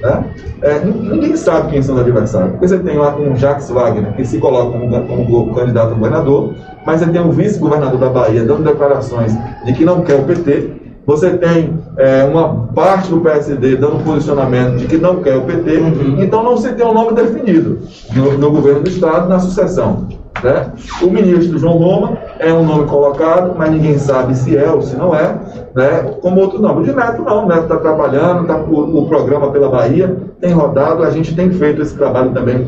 Né? 0.00 0.24
É, 0.62 0.78
ninguém 0.80 1.36
sabe 1.36 1.70
quem 1.70 1.82
são 1.82 1.94
os 1.94 2.00
adversários. 2.00 2.52
Porque 2.52 2.68
você 2.68 2.78
tem 2.78 2.96
lá 2.96 3.14
um 3.16 3.36
Jacques 3.36 3.70
Wagner, 3.70 4.14
que 4.14 4.24
se 4.24 4.38
coloca 4.38 4.78
como, 4.78 5.06
como 5.06 5.54
candidato 5.54 5.92
a 5.92 5.94
governador, 5.94 6.54
mas 6.90 6.98
você 6.98 7.06
tem 7.06 7.20
um 7.20 7.30
vice-governador 7.30 8.00
da 8.00 8.08
Bahia 8.08 8.42
dando 8.42 8.64
declarações 8.64 9.32
de 9.64 9.72
que 9.74 9.84
não 9.84 10.00
quer 10.00 10.16
o 10.18 10.24
PT. 10.24 10.72
Você 11.06 11.30
tem 11.30 11.78
é, 11.96 12.24
uma 12.24 12.66
parte 12.74 13.10
do 13.10 13.20
PSD 13.20 13.76
dando 13.76 14.02
posicionamento 14.02 14.76
de 14.76 14.86
que 14.86 14.96
não 14.96 15.22
quer 15.22 15.36
o 15.36 15.42
PT. 15.42 15.76
Uhum. 15.76 16.20
Então 16.20 16.42
não 16.42 16.56
se 16.56 16.72
tem 16.72 16.84
um 16.84 16.92
nome 16.92 17.12
definido 17.12 17.78
no, 18.12 18.36
no 18.36 18.50
governo 18.50 18.80
do 18.80 18.90
Estado 18.90 19.28
na 19.28 19.38
sucessão. 19.38 20.08
Né? 20.42 20.72
O 21.00 21.06
ministro 21.06 21.60
João 21.60 21.76
Roma 21.76 22.18
é 22.40 22.52
um 22.52 22.64
nome 22.64 22.88
colocado, 22.88 23.54
mas 23.56 23.70
ninguém 23.70 23.96
sabe 23.96 24.36
se 24.36 24.56
é 24.56 24.68
ou 24.68 24.82
se 24.82 24.96
não 24.96 25.14
é, 25.14 25.38
né? 25.76 26.16
como 26.20 26.40
outro 26.40 26.60
nome. 26.60 26.84
De 26.84 26.92
Neto 26.92 27.22
não, 27.22 27.44
o 27.44 27.48
Neto 27.48 27.62
está 27.62 27.76
trabalhando, 27.76 28.48
tá, 28.48 28.56
o, 28.56 28.98
o 28.98 29.06
programa 29.06 29.52
pela 29.52 29.68
Bahia 29.68 30.16
tem 30.40 30.52
rodado, 30.52 31.04
a 31.04 31.10
gente 31.10 31.36
tem 31.36 31.52
feito 31.52 31.82
esse 31.82 31.94
trabalho 31.94 32.32
também 32.32 32.66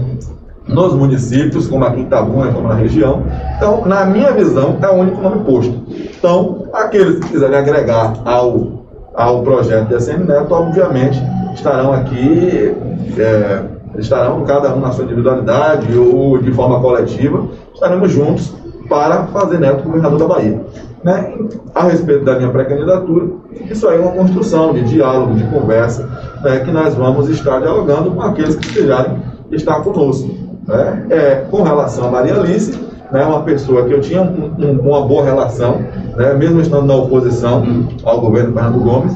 nos 0.66 0.94
municípios, 0.94 1.66
como 1.66 1.84
aqui 1.84 2.01
em 2.01 2.05
Itabuna, 2.05 2.52
como 2.52 2.68
na 2.68 2.74
região. 2.74 3.22
Então, 3.56 3.84
na 3.84 4.05
minha 4.06 4.32
visão, 4.32 4.78
é 4.80 4.89
o 4.89 4.94
único 4.94 5.20
nome 5.20 5.44
posto. 5.44 5.74
Então, 6.16 6.66
aqueles 6.72 7.18
que 7.20 7.32
quiserem 7.32 7.56
agregar 7.56 8.14
ao, 8.24 8.84
ao 9.14 9.43
projeto 9.43 9.89
de 9.89 10.18
Neto, 10.18 10.55
obviamente, 10.55 11.20
estarão 11.55 11.93
aqui 11.93 12.74
é, 13.18 13.62
estarão 13.98 14.43
cada 14.44 14.74
um 14.74 14.80
na 14.80 14.90
sua 14.93 15.05
individualidade 15.05 15.97
ou 15.97 16.39
de 16.39 16.52
forma 16.52 16.80
coletiva, 16.80 17.47
estaremos 17.74 18.10
juntos 18.10 18.55
para 18.89 19.26
fazer 19.26 19.59
Neto 19.59 19.84
governador 19.84 20.18
da 20.18 20.26
Bahia. 20.26 20.60
Né? 21.05 21.34
A 21.74 21.84
respeito 21.84 22.24
da 22.24 22.36
minha 22.36 22.51
pré-candidatura, 22.51 23.26
isso 23.70 23.89
aí 23.89 23.98
é 23.98 24.01
uma 24.01 24.12
construção 24.12 24.72
de 24.72 24.84
diálogo, 24.84 25.34
de 25.34 25.44
conversa, 25.44 26.09
né, 26.43 26.60
que 26.60 26.70
nós 26.70 26.94
vamos 26.94 27.28
estar 27.28 27.60
dialogando 27.60 28.12
com 28.12 28.22
aqueles 28.22 28.55
que 28.56 28.68
desejarem 28.68 29.20
estar 29.51 29.80
conosco. 29.80 30.30
Né? 30.66 31.06
É, 31.10 31.44
com 31.51 31.62
relação 31.62 32.09
a 32.09 32.10
Maria 32.10 32.34
Alice, 32.34 32.78
né, 33.10 33.24
uma 33.24 33.43
pessoa 33.43 33.84
que 33.84 33.93
eu 33.93 34.01
tinha 34.01 34.22
um, 34.22 34.55
um, 34.59 34.80
uma 34.80 35.02
boa 35.02 35.24
relação, 35.24 35.80
né, 36.16 36.32
mesmo 36.34 36.60
estando 36.60 36.86
na 36.86 36.94
oposição 36.94 37.62
ao 38.05 38.20
governo 38.20 38.55
Fernando 38.55 38.80
Gomes, 38.80 39.14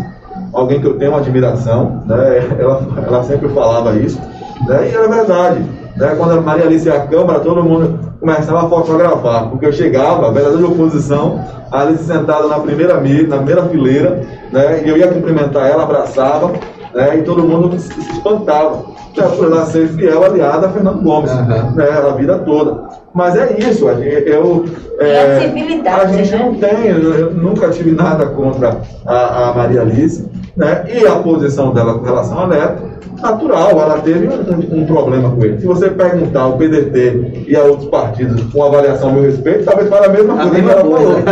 alguém 0.53 0.81
que 0.81 0.87
eu 0.87 0.99
tenho 0.99 1.13
uma 1.13 1.21
admiração, 1.21 2.03
né, 2.07 2.57
ela, 2.61 2.87
ela 3.07 3.25
sempre 3.25 3.49
falava 3.49 3.95
isso, 3.95 4.21
né? 4.67 4.89
E 4.91 4.95
era 4.95 5.09
verdade. 5.09 5.61
Né? 5.97 6.15
Quando 6.17 6.33
a 6.33 6.41
Maria 6.41 6.65
Alice 6.65 6.87
ia 6.87 6.95
à 6.95 7.07
Câmara, 7.07 7.41
todo 7.41 7.63
mundo 7.63 7.99
começava 8.21 8.67
a 8.67 8.69
fotografar, 8.69 9.49
porque 9.49 9.67
eu 9.67 9.73
chegava, 9.73 10.31
vereador 10.31 10.59
de 10.59 10.65
oposição, 10.65 11.41
a 11.71 11.81
Alice 11.83 12.05
sentada 12.05 12.47
na 12.47 12.59
primeira 12.61 12.95
na 12.95 13.37
primeira 13.37 13.63
fileira, 13.65 14.23
né? 14.53 14.83
e 14.85 14.89
eu 14.89 14.97
ia 14.97 15.09
cumprimentar 15.09 15.71
ela, 15.71 15.85
abraçava, 15.85 16.53
né? 16.95 17.19
e 17.19 17.23
todo 17.23 17.43
mundo 17.43 17.79
se 17.79 17.99
espantava. 17.99 18.96
Por 19.23 19.47
ela 19.47 19.67
ser 19.67 19.89
fiel 19.89 20.23
aliada 20.23 20.67
a 20.67 20.71
Fernando 20.71 21.03
Gomes, 21.03 21.31
uhum. 21.33 21.47
né? 21.47 21.89
a 21.91 22.13
vida 22.13 22.39
toda. 22.41 22.85
Mas 23.15 23.37
é 23.37 23.57
isso, 23.59 23.89
eu, 23.89 24.67
é, 25.01 25.41
a, 25.89 25.97
a 25.97 26.07
gente 26.07 26.33
né? 26.33 26.39
não 26.39 26.55
tem, 26.55 26.87
eu 26.87 27.33
nunca 27.33 27.71
tive 27.71 27.93
nada 27.93 28.27
contra 28.27 28.77
a, 29.07 29.51
a 29.51 29.55
Maria 29.55 29.81
Alice, 29.81 30.29
né? 30.55 30.85
E 30.89 31.07
a 31.07 31.17
posição 31.17 31.73
dela 31.73 31.99
com 31.99 32.05
relação 32.05 32.41
a 32.41 32.47
Neto, 32.47 32.83
natural, 33.23 33.71
ela 33.71 33.99
teve 34.01 34.29
um, 34.29 34.81
um, 34.81 34.87
problema 34.87 35.31
com 35.31 35.43
ele. 35.43 35.59
Se 35.59 35.67
você 35.67 35.91
perguntar 35.91 36.43
ao 36.43 36.59
PDT 36.59 37.45
e 37.49 37.57
a 37.57 37.63
outros 37.63 37.89
partidos 37.89 38.43
com 38.53 38.63
avaliação 38.63 39.11
a 39.11 39.13
meu 39.13 39.23
respeito, 39.23 39.65
talvez 39.65 39.89
fale 39.89 40.07
a 40.07 40.09
mesma 40.11 40.35
A 40.35 40.37
coisa 40.37 40.53
mesma 40.53 40.75
que 40.75 40.79
ela 40.79 40.85
coisa. 40.85 41.23
falou. 41.23 41.27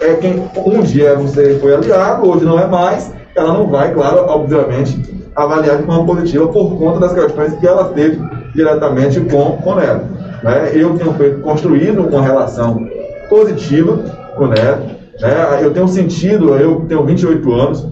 É, 0.00 0.10
é 0.10 0.14
quem 0.14 0.50
um 0.64 0.82
dia 0.82 1.14
você 1.14 1.58
foi 1.60 1.74
aliado, 1.74 2.28
hoje 2.28 2.44
não 2.44 2.58
é 2.58 2.66
mais, 2.66 3.12
ela 3.34 3.52
não 3.52 3.66
vai, 3.66 3.92
claro, 3.92 4.24
obviamente, 4.28 5.15
avaliar 5.36 5.76
de 5.76 5.82
forma 5.84 6.06
positiva 6.06 6.48
por 6.48 6.78
conta 6.78 7.00
das 7.00 7.12
questões 7.12 7.52
que 7.54 7.66
ela 7.66 7.84
teve 7.90 8.18
diretamente 8.54 9.20
com, 9.20 9.58
com 9.58 9.70
o 9.70 9.74
Neto. 9.74 10.06
Né? 10.42 10.70
Eu 10.72 10.96
tenho 10.96 11.12
feito, 11.12 11.40
construído 11.40 12.00
uma 12.00 12.22
relação 12.22 12.88
positiva 13.28 13.98
com 14.34 14.44
o 14.44 14.48
Neto. 14.48 14.96
Né? 15.20 15.60
Eu 15.60 15.72
tenho 15.72 15.86
sentido, 15.86 16.56
eu 16.56 16.80
tenho 16.88 17.04
28 17.04 17.52
anos, 17.52 17.86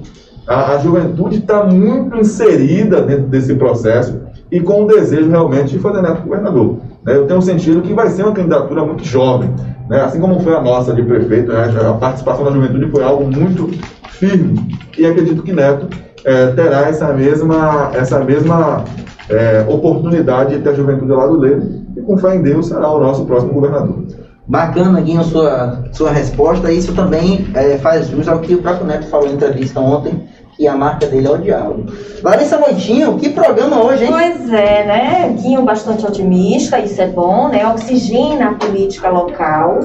a, 0.47 0.73
a 0.73 0.79
juventude 0.79 1.39
está 1.39 1.65
muito 1.65 2.17
inserida 2.17 3.03
dentro 3.03 3.27
desse 3.27 3.55
processo 3.55 4.21
e 4.51 4.61
com 4.61 4.85
o 4.85 4.87
desejo 4.87 5.29
realmente 5.29 5.73
de 5.73 5.79
fazer 5.79 6.01
Neto 6.01 6.23
governador. 6.23 6.79
né? 7.05 7.15
Eu 7.15 7.27
tenho 7.27 7.43
sentido 7.43 7.83
que 7.83 7.93
vai 7.93 8.09
ser 8.09 8.23
uma 8.23 8.33
candidatura 8.33 8.85
muito 8.85 9.05
jovem, 9.05 9.51
né? 9.89 10.01
assim 10.01 10.19
como 10.19 10.41
foi 10.41 10.55
a 10.55 10.63
nossa 10.63 10.95
de 10.95 11.03
prefeito, 11.03 11.53
né? 11.53 11.71
a 11.87 11.93
participação 11.93 12.45
da 12.45 12.53
juventude 12.53 12.91
foi 12.91 13.05
algo 13.05 13.25
muito 13.25 13.69
firme 14.09 14.79
e 14.97 15.05
acredito 15.05 15.43
que 15.43 15.53
Neto 15.53 15.89
eh, 16.25 16.47
terá 16.49 16.89
essa 16.89 17.13
mesma, 17.13 17.91
essa 17.95 18.21
mesma 18.21 18.85
eh, 19.29 19.65
oportunidade 19.69 20.57
de 20.57 20.63
ter 20.63 20.71
a 20.71 20.75
juventude 20.75 21.13
ao 21.13 21.19
lado 21.19 21.41
dele 21.41 21.85
e 21.97 22.01
com 22.01 22.17
fé 22.17 22.35
em 22.37 22.43
Deus 22.43 22.69
será 22.69 22.91
o 22.91 23.01
nosso 23.01 23.25
próximo 23.25 23.53
governador. 23.53 24.05
Bacana, 24.47 25.01
Guinho, 25.01 25.25
sua, 25.25 25.85
sua 25.93 26.11
resposta. 26.11 26.71
Isso 26.71 26.93
também 26.95 27.47
é, 27.55 27.79
faz 27.79 28.09
jus 28.09 28.29
ao 28.29 28.41
que 28.41 28.55
o 28.55 28.61
próprio 28.61 28.87
Neto 28.87 29.07
falou 29.07 29.27
em 29.27 29.33
entrevista 29.33 29.81
ontem, 29.81 30.23
que 30.57 30.69
a 30.69 30.77
marca 30.77 31.07
dele 31.07 31.27
é 31.27 31.31
o 31.31 31.39
diálogo. 31.39 31.85
Larissa 32.23 32.59
Moitinho, 32.59 33.19
que 33.19 33.31
programa 33.31 33.83
hoje, 33.83 34.05
hein? 34.05 34.11
Pois 34.11 34.53
é, 34.53 34.85
né? 34.87 35.37
Guinho 35.41 35.63
bastante 35.63 36.07
otimista, 36.07 36.79
isso 36.79 37.01
é 37.01 37.07
bom, 37.07 37.49
né? 37.49 37.67
Oxigena 37.67 38.51
a 38.51 38.55
política 38.55 39.11
local 39.11 39.81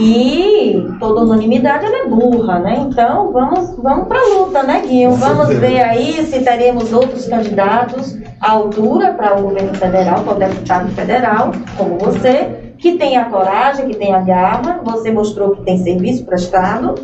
e 0.00 0.86
toda 0.98 1.22
unanimidade 1.22 1.84
ela 1.84 1.98
é 1.98 2.08
burra, 2.08 2.58
né? 2.60 2.86
Então 2.88 3.32
vamos, 3.32 3.76
vamos 3.76 4.06
pra 4.06 4.20
luta, 4.26 4.62
né, 4.62 4.82
Guinho? 4.86 5.12
Vamos 5.12 5.48
ver 5.48 5.82
aí 5.82 6.24
se 6.24 6.40
teremos 6.40 6.92
outros 6.92 7.26
candidatos 7.26 8.16
à 8.40 8.52
altura 8.52 9.12
para 9.12 9.38
o 9.38 9.42
governo 9.42 9.74
federal, 9.74 10.20
para 10.20 10.34
o 10.34 10.38
deputado 10.38 10.88
federal, 10.92 11.52
como 11.76 11.98
você, 11.98 12.74
que 12.78 12.96
tem 12.96 13.16
a 13.16 13.26
coragem, 13.26 13.88
que 13.88 13.96
tem 13.96 14.14
a 14.14 14.20
garra, 14.20 14.80
você 14.84 15.10
mostrou 15.10 15.56
que 15.56 15.62
tem 15.62 15.78
serviço 15.78 16.24
prestado. 16.24 16.94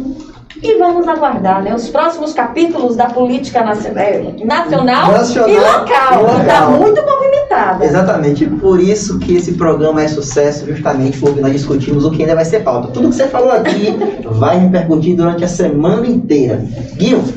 E 0.61 0.77
vamos 0.77 1.07
aguardar 1.07 1.63
né, 1.63 1.75
os 1.75 1.89
próximos 1.89 2.33
capítulos 2.33 2.97
da 2.97 3.07
política 3.07 3.61
eh, 3.61 4.45
nacional, 4.45 5.13
Nacional 5.13 5.49
e 5.49 5.59
local, 5.59 6.41
está 6.41 6.71
muito 6.71 7.01
movimentada. 7.01 7.85
Exatamente, 7.85 8.47
por 8.47 8.81
isso 8.81 9.19
que 9.21 9.37
esse 9.37 9.53
programa 9.53 10.03
é 10.03 10.09
sucesso, 10.09 10.67
justamente 10.67 11.19
porque 11.19 11.41
nós 11.41 11.53
discutimos 11.53 12.05
o 12.05 12.11
que 12.11 12.23
ainda 12.23 12.35
vai 12.35 12.45
ser 12.45 12.61
pauta. 12.65 12.89
Tudo 12.89 13.09
que 13.09 13.15
você 13.15 13.29
falou 13.29 13.53
aqui 13.53 13.97
vai 14.33 14.59
repercutir 14.59 15.17
durante 15.17 15.45
a 15.45 15.49
semana 15.49 16.07
inteira. 16.07 16.65
Guilherme, 16.95 17.35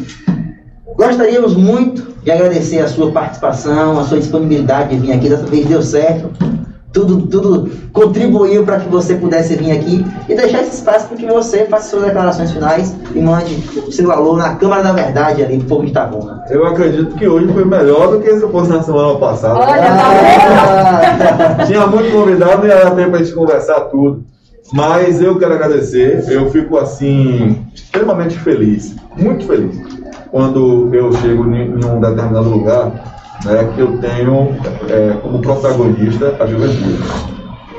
gostaríamos 0.96 1.56
muito 1.56 2.12
de 2.24 2.32
agradecer 2.32 2.80
a 2.80 2.88
sua 2.88 3.12
participação, 3.12 4.00
a 4.00 4.04
sua 4.04 4.20
disponibilidade 4.20 4.96
de 4.96 4.98
vir 4.98 5.14
aqui. 5.14 5.30
Dessa 5.30 5.46
vez 5.46 5.66
deu 5.66 5.82
certo. 5.82 6.32
Tudo, 6.94 7.26
tudo 7.28 7.70
contribuiu 7.94 8.66
para 8.66 8.80
que 8.82 8.90
você 8.90 9.16
pudesse 9.16 9.56
vir 9.56 9.72
aqui 9.72 10.06
e 10.28 10.36
deixar 10.36 10.62
esse 10.62 10.76
espaço 10.76 11.08
para 11.08 11.16
que 11.16 11.26
você 11.26 11.66
faça 11.66 11.90
suas 11.90 12.04
declarações 12.04 12.52
finais 12.52 12.94
e 13.16 13.20
mande 13.22 13.56
o 13.88 13.92
seu 13.92 14.12
alô 14.12 14.36
na 14.36 14.56
Câmara 14.56 14.84
da 14.84 14.92
Verdade 14.92 15.42
ali, 15.42 15.58
povo 15.64 15.84
de 15.86 15.92
Itabuna. 15.92 16.44
Eu 16.50 16.66
acredito 16.66 17.16
que 17.16 17.26
hoje 17.26 17.48
foi 17.54 17.64
melhor 17.64 18.12
do 18.12 18.20
que 18.20 18.30
se 18.38 18.46
fosse 18.48 18.70
na 18.70 18.84
semana 18.84 19.18
passada. 19.18 19.58
Olha, 19.60 19.82
Ah, 20.42 21.64
Tinha 21.66 21.88
muito 21.88 22.12
convidado, 22.12 22.58
não 22.62 22.68
ia 22.68 22.84
dar 22.84 22.92
tempo 22.92 23.12
pra 23.12 23.20
gente 23.20 23.34
conversar 23.34 23.80
tudo. 23.82 24.24
Mas 24.74 25.22
eu 25.22 25.38
quero 25.38 25.54
agradecer, 25.54 26.26
eu 26.30 26.50
fico 26.50 26.78
assim, 26.78 27.66
extremamente 27.74 28.38
feliz, 28.40 28.96
muito 29.18 29.46
feliz, 29.46 29.78
quando 30.32 30.90
eu 30.94 31.12
chego 31.14 31.44
em 31.54 31.72
em 31.72 31.86
um 31.86 32.00
determinado 32.00 32.50
lugar, 32.50 33.21
né, 33.46 33.70
que 33.76 33.82
eu 33.82 33.98
tenho 33.98 34.56
é, 34.90 35.14
como 35.22 35.40
protagonista 35.40 36.36
a 36.40 36.46
juventude. 36.46 37.00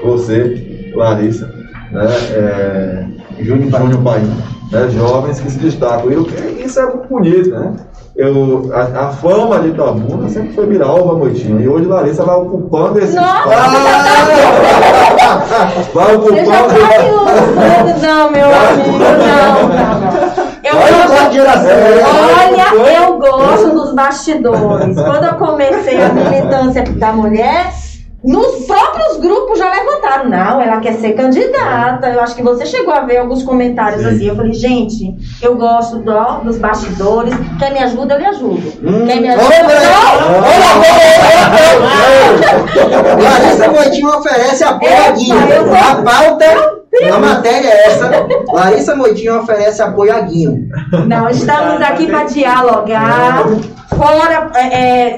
Você, 0.05 0.93
Larissa, 0.95 1.47
né, 1.91 2.07
é, 2.33 3.05
Júnior, 3.41 3.71
Júnior 3.81 4.03
Paim, 4.03 4.31
né, 4.71 4.89
jovens 4.91 5.41
que 5.41 5.51
se 5.51 5.59
destacam. 5.59 6.11
E 6.11 6.15
eu- 6.15 6.27
isso 6.65 6.81
é 6.81 6.87
muito 6.87 7.09
bonito, 7.09 7.51
né? 7.51 7.73
Eu, 8.15 8.71
a, 8.75 8.81
a 9.07 9.09
fama 9.09 9.59
de 9.61 9.69
Itabuna 9.69 10.29
sempre 10.29 10.53
foi 10.53 10.67
Miralva 10.67 11.15
Moitinho. 11.15 11.59
E 11.63 11.67
hoje 11.69 11.87
Larissa 11.87 12.23
vai 12.25 12.37
ocupando 12.37 12.99
esse 12.99 13.15
Nossa! 13.17 13.39
espaço. 13.39 13.73
Vai 15.95 16.17
Você 16.17 16.45
já 16.45 16.63
ocupando. 16.63 16.69
tá 16.69 16.75
me 16.75 17.09
ilustrando, 17.09 18.01
não, 18.03 18.31
meu 18.31 18.47
amigo, 18.47 18.99
não, 18.99 19.13
não, 19.19 19.69
não. 19.69 20.22
Eu 20.73 20.79
Olha 20.79 21.07
gosto- 21.07 21.69
é. 21.69 22.03
Olha, 22.49 22.91
eu 23.05 23.19
gosto 23.19 23.71
dos 23.71 23.93
bastidores. 23.95 24.97
Quando 24.97 25.25
eu 25.25 25.35
comecei 25.35 26.01
a 26.03 26.09
militância 26.09 26.83
da 26.85 27.13
mulher, 27.13 27.73
nos 28.25 28.67
próprios 28.67 29.17
grupos 29.19 29.59
já 29.59 29.69
levantaram. 29.71 30.29
Não, 30.31 30.61
ela 30.61 30.81
quer 30.81 30.95
ser 30.95 31.13
candidata. 31.15 32.09
Eu 32.09 32.21
acho 32.21 32.35
que 32.37 32.43
você 32.43 32.65
chegou 32.65 32.95
a 32.95 33.01
ver 33.01 33.19
alguns 33.19 33.43
comentários 33.43 34.03
Sim. 34.03 34.09
assim. 34.09 34.29
Eu 34.29 34.37
falei, 34.37 34.53
gente, 34.53 35.15
eu 35.43 35.57
gosto 35.57 35.99
do- 35.99 36.41
dos 36.45 36.57
bastidores. 36.59 37.35
Quer 37.59 37.73
me 37.73 37.81
ajuda, 37.81 38.15
eu 38.15 38.19
lhe 38.21 38.27
ajudo. 38.27 38.73
Quer 39.07 39.21
me 39.21 39.29
ajuda? 39.29 39.55
Larissa 43.23 43.69
Moitinho 43.71 44.09
oferece 44.17 44.65
apoio 44.65 44.93
a 44.95 45.91
A 45.91 46.03
pauta 46.03 46.82
na 47.09 47.19
matéria 47.19 47.69
é 47.69 47.87
essa. 47.87 48.11
Larissa 48.53 48.95
Moitinho 48.95 49.39
oferece 49.41 49.83
apoio 49.83 50.15
a 50.15 50.21
Guinho. 50.21 50.69
Não, 51.07 51.29
estamos 51.29 51.81
aqui 51.83 52.07
para 52.07 52.25
dialogar, 52.25 53.45
fora 53.97 54.51
é, 54.55 54.67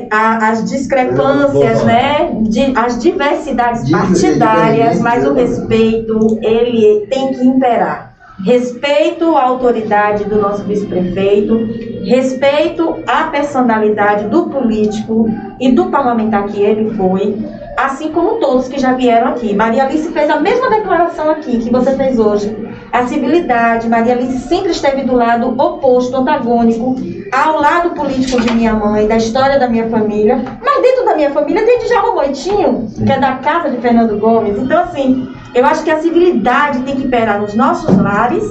é, 0.02 0.08
a- 0.10 0.48
as 0.50 0.64
discrepâncias, 0.64 1.82
né? 1.84 2.30
de- 2.42 2.72
as 2.76 2.98
diversidades 2.98 3.88
partidárias, 3.90 4.98
mas 5.00 5.26
o 5.26 5.32
respeito, 5.34 6.38
ele 6.42 7.06
tem 7.10 7.32
que 7.32 7.44
imperar. 7.46 8.12
Respeito 8.44 9.36
à 9.36 9.44
autoridade 9.44 10.24
do 10.24 10.40
nosso 10.40 10.64
vice-prefeito, 10.64 11.56
respeito 12.04 13.02
à 13.06 13.24
personalidade 13.24 14.28
do 14.28 14.46
político 14.46 15.28
e 15.58 15.72
do 15.72 15.86
parlamentar 15.86 16.44
que 16.46 16.60
ele 16.60 16.94
foi, 16.94 17.36
assim 17.76 18.12
como 18.12 18.38
todos 18.38 18.68
que 18.68 18.78
já 18.78 18.92
vieram 18.92 19.28
aqui. 19.28 19.54
Maria 19.54 19.84
Alice 19.84 20.08
fez 20.12 20.30
a 20.30 20.38
mesma 20.40 20.70
declaração 20.70 21.30
aqui 21.30 21.58
que 21.58 21.70
você 21.70 21.96
fez 21.96 22.18
hoje. 22.18 22.56
A 22.92 23.06
civilidade, 23.06 23.88
Maria 23.88 24.14
Alice 24.14 24.38
sempre 24.48 24.70
esteve 24.70 25.02
do 25.02 25.16
lado 25.16 25.48
oposto, 25.60 26.16
antagônico, 26.16 26.94
ao 27.32 27.60
lado 27.60 27.90
político 27.90 28.40
de 28.40 28.52
minha 28.52 28.74
mãe, 28.74 29.08
da 29.08 29.16
história 29.16 29.58
da 29.58 29.68
minha 29.68 29.88
família. 29.88 30.44
Mas 30.64 30.82
dentro 30.82 31.04
da 31.04 31.16
minha 31.16 31.30
família 31.30 31.64
tem 31.64 31.78
Djalma 31.80 32.14
Moitinho, 32.14 32.86
que 33.04 33.10
é 33.10 33.18
da 33.18 33.32
casa 33.38 33.70
de 33.70 33.78
Fernando 33.78 34.16
Gomes. 34.18 34.56
Então, 34.58 34.84
assim, 34.84 35.28
eu 35.54 35.64
acho 35.64 35.82
que 35.82 35.90
a 35.90 36.00
civilidade 36.00 36.80
tem 36.80 36.94
que 36.94 37.04
imperar 37.04 37.40
nos 37.40 37.54
nossos 37.54 37.96
lares 37.96 38.44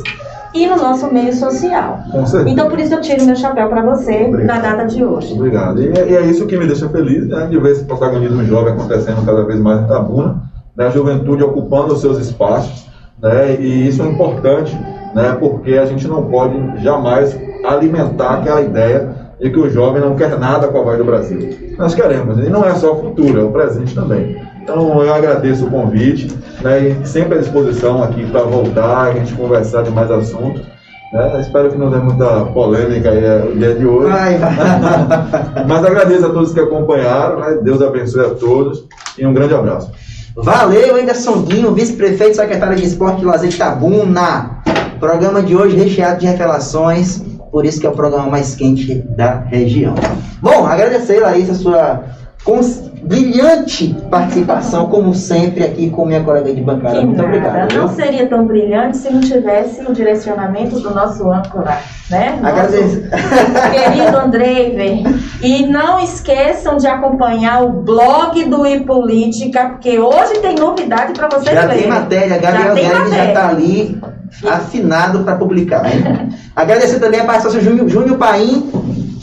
e 0.54 0.68
no 0.68 0.76
nosso 0.78 1.12
meio 1.14 1.34
social. 1.34 2.00
Com 2.12 2.26
certeza. 2.26 2.50
Então, 2.52 2.70
por 2.70 2.80
isso 2.80 2.94
eu 2.94 3.02
tiro 3.02 3.26
meu 3.26 3.36
chapéu 3.36 3.68
para 3.70 3.82
você 3.82 4.26
Obrigado. 4.28 4.48
na 4.48 4.62
data 4.62 4.86
de 4.86 5.04
hoje. 5.04 5.34
Obrigado. 5.34 5.82
E, 5.82 5.88
é- 5.88 6.10
e 6.12 6.16
é 6.16 6.22
isso 6.26 6.46
que 6.46 6.58
me 6.58 6.66
deixa 6.68 6.88
feliz, 6.90 7.28
né, 7.28 7.48
de 7.48 7.58
ver 7.60 7.72
esse 7.72 7.84
protagonismo 7.86 8.44
jovem 8.46 8.74
acontecendo 8.74 9.26
cada 9.26 9.44
vez 9.44 9.60
mais 9.60 9.82
em 9.82 9.88
Tabuna, 9.88 10.42
né, 10.78 10.88
a 10.88 10.90
juventude 10.90 11.44
ocupando 11.44 11.94
os 11.94 12.02
seus 12.02 12.18
espaços, 12.20 12.88
né, 13.22 13.56
e 13.60 13.88
isso 13.88 14.02
é 14.04 14.08
importante, 14.08 14.78
né, 15.16 15.36
porque 15.40 15.74
a 15.78 15.86
gente 15.86 16.08
não 16.08 16.24
pode 16.26 16.56
jamais 16.84 17.38
alimentar 17.66 18.36
aquela 18.36 18.62
ideia 18.62 19.10
de 19.40 19.50
que 19.50 19.60
o 19.60 19.70
jovem 19.70 20.02
não 20.02 20.16
quer 20.16 20.38
nada 20.40 20.68
com 20.68 20.78
a 20.80 20.84
voz 20.84 20.98
do 20.98 21.04
Brasil. 21.04 21.50
Nós 21.78 21.94
queremos, 21.96 22.38
e 22.38 22.50
não 22.50 22.64
é 22.64 22.74
só 22.76 22.94
o 22.94 23.02
futuro, 23.02 23.40
é 23.42 23.44
o 23.44 23.50
presente 23.52 23.94
também. 23.96 24.38
Então 24.64 25.04
eu 25.04 25.14
agradeço 25.14 25.66
o 25.66 25.70
convite, 25.70 26.34
né, 26.62 26.96
e 27.02 27.06
sempre 27.06 27.38
à 27.38 27.42
disposição 27.42 28.02
aqui 28.02 28.26
para 28.26 28.44
voltar, 28.44 29.10
a 29.10 29.14
gente 29.14 29.34
conversar 29.34 29.84
de 29.84 29.92
mais 29.92 30.10
assuntos. 30.10 30.62
né. 31.12 31.42
Espero 31.42 31.70
que 31.70 31.78
não 31.78 31.92
dê 31.92 31.98
muita 31.98 32.46
polêmica 32.46 33.10
aí 33.10 33.26
é, 33.26 33.44
o 33.44 33.58
dia 33.58 33.76
de 33.76 33.86
hoje. 33.86 34.10
Vai. 34.10 34.40
Mas 35.68 35.86
agradeço 35.86 36.26
a 36.26 36.30
todos 36.30 36.54
que 36.54 36.62
acompanharam, 36.62 37.42
né? 37.42 37.60
Deus 37.62 37.82
abençoe 37.82 38.26
a 38.26 38.30
todos 38.30 38.86
e 39.18 39.28
um 39.28 39.34
grande 39.34 39.54
abraço. 39.54 39.92
Valeu, 40.36 40.96
Anderson 40.96 41.42
Guinho, 41.42 41.74
vice-prefeito, 41.74 42.38
secretário 42.38 42.78
de 42.78 42.86
Esporte 42.86 43.22
e 43.22 43.26
Lazer 43.26 43.50
de 43.50 43.56
Itabuna. 43.56 44.64
Programa 44.98 45.44
de 45.44 45.56
hoje 45.58 45.76
recheado 45.76 46.22
de 46.22 46.26
revelações, 46.26 47.22
por 47.52 47.66
isso 47.66 47.82
que 47.82 47.86
é 47.86 47.90
o 47.90 47.94
programa 47.94 48.30
mais 48.30 48.56
quente 48.56 48.96
da 49.16 49.42
região. 49.42 49.94
Bom, 50.42 50.66
agradecer, 50.66 51.20
Larissa, 51.20 51.52
a 51.52 51.56
sua 51.56 52.04
com 52.44 52.62
brilhante 53.04 53.96
participação, 54.10 54.88
como 54.88 55.14
sempre, 55.14 55.64
aqui 55.64 55.90
com 55.90 56.06
minha 56.06 56.24
colega 56.24 56.54
de 56.54 56.62
bancada. 56.62 57.02
Muito 57.02 57.18
nada. 57.18 57.28
obrigado. 57.28 57.74
Não 57.74 57.88
viu? 57.88 57.96
seria 57.96 58.28
tão 58.28 58.46
brilhante 58.46 58.98
se 58.98 59.12
não 59.12 59.20
tivesse 59.20 59.82
o 59.82 59.94
direcionamento 59.94 60.80
do 60.80 60.94
nosso 60.94 61.30
âncora, 61.30 61.80
né? 62.10 62.40
Agradeço. 62.42 63.02
querido 63.72 64.18
Andrei. 64.18 65.04
E 65.42 65.66
não 65.68 66.00
esqueçam 66.00 66.78
de 66.78 66.88
acompanhar 66.88 67.64
o 67.64 67.70
blog 67.70 68.44
do 68.46 68.66
iPolítica, 68.66 69.70
porque 69.72 70.00
hoje 70.00 70.40
tem 70.40 70.56
novidade 70.56 71.14
para 71.14 71.28
vocês 71.28 71.54
Já 71.54 71.68
tem 71.68 71.88
matéria, 71.88 72.38
Gabriel 72.38 72.74
tem 72.74 72.84
Guedes 72.84 72.98
já 72.98 73.04
matéria. 73.04 73.28
está 73.28 73.50
ali 73.50 74.02
afinado 74.50 75.20
para 75.24 75.36
publicar. 75.36 75.84
Né? 75.84 76.30
Agradecer 76.56 77.00
também 77.00 77.20
a 77.20 77.26
participação 77.26 77.60
do 77.60 77.66
Júnior, 77.66 77.90
Júnior 77.90 78.18
Paim, 78.18 78.72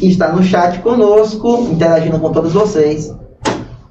que 0.01 0.09
está 0.09 0.33
no 0.33 0.43
chat 0.43 0.81
conosco, 0.81 1.69
interagindo 1.71 2.19
com 2.19 2.33
todos 2.33 2.55
vocês. 2.55 3.15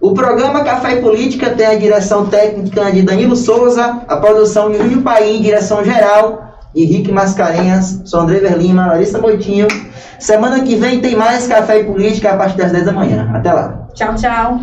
O 0.02 0.14
programa 0.14 0.64
Café 0.64 0.95
e 0.95 1.02
Política 1.02 1.52
tem 1.52 1.68
a 1.68 1.76
direção 1.76 2.26
técnica 2.26 2.91
de 2.91 3.03
Danilo 3.03 3.36
Souza, 3.36 4.02
a 4.07 4.18
produção 4.18 4.72
de 4.72 4.77
Júnior 4.77 5.03
Paim, 5.03 5.41
direção 5.41 5.84
geral 5.84 6.49
Henrique 6.76 7.11
Mascarenhas, 7.11 8.02
sou 8.06 8.22
André 8.22 8.40
Verlima, 8.40 8.88
Larissa 8.88 9.19
Moitinho. 9.19 9.68
Semana 10.19 10.61
que 10.61 10.76
vem 10.76 10.99
tem 10.99 11.15
mais 11.15 11.48
Café 11.48 11.81
e 11.81 11.84
Política 11.84 12.31
a 12.31 12.38
partir 12.38 12.57
das 12.57 12.72
10 12.72 12.86
da 12.86 12.91
manhã. 12.91 13.30
Até 13.34 13.53
lá. 13.53 13.88
Tchau, 13.94 14.15
tchau. 14.15 14.60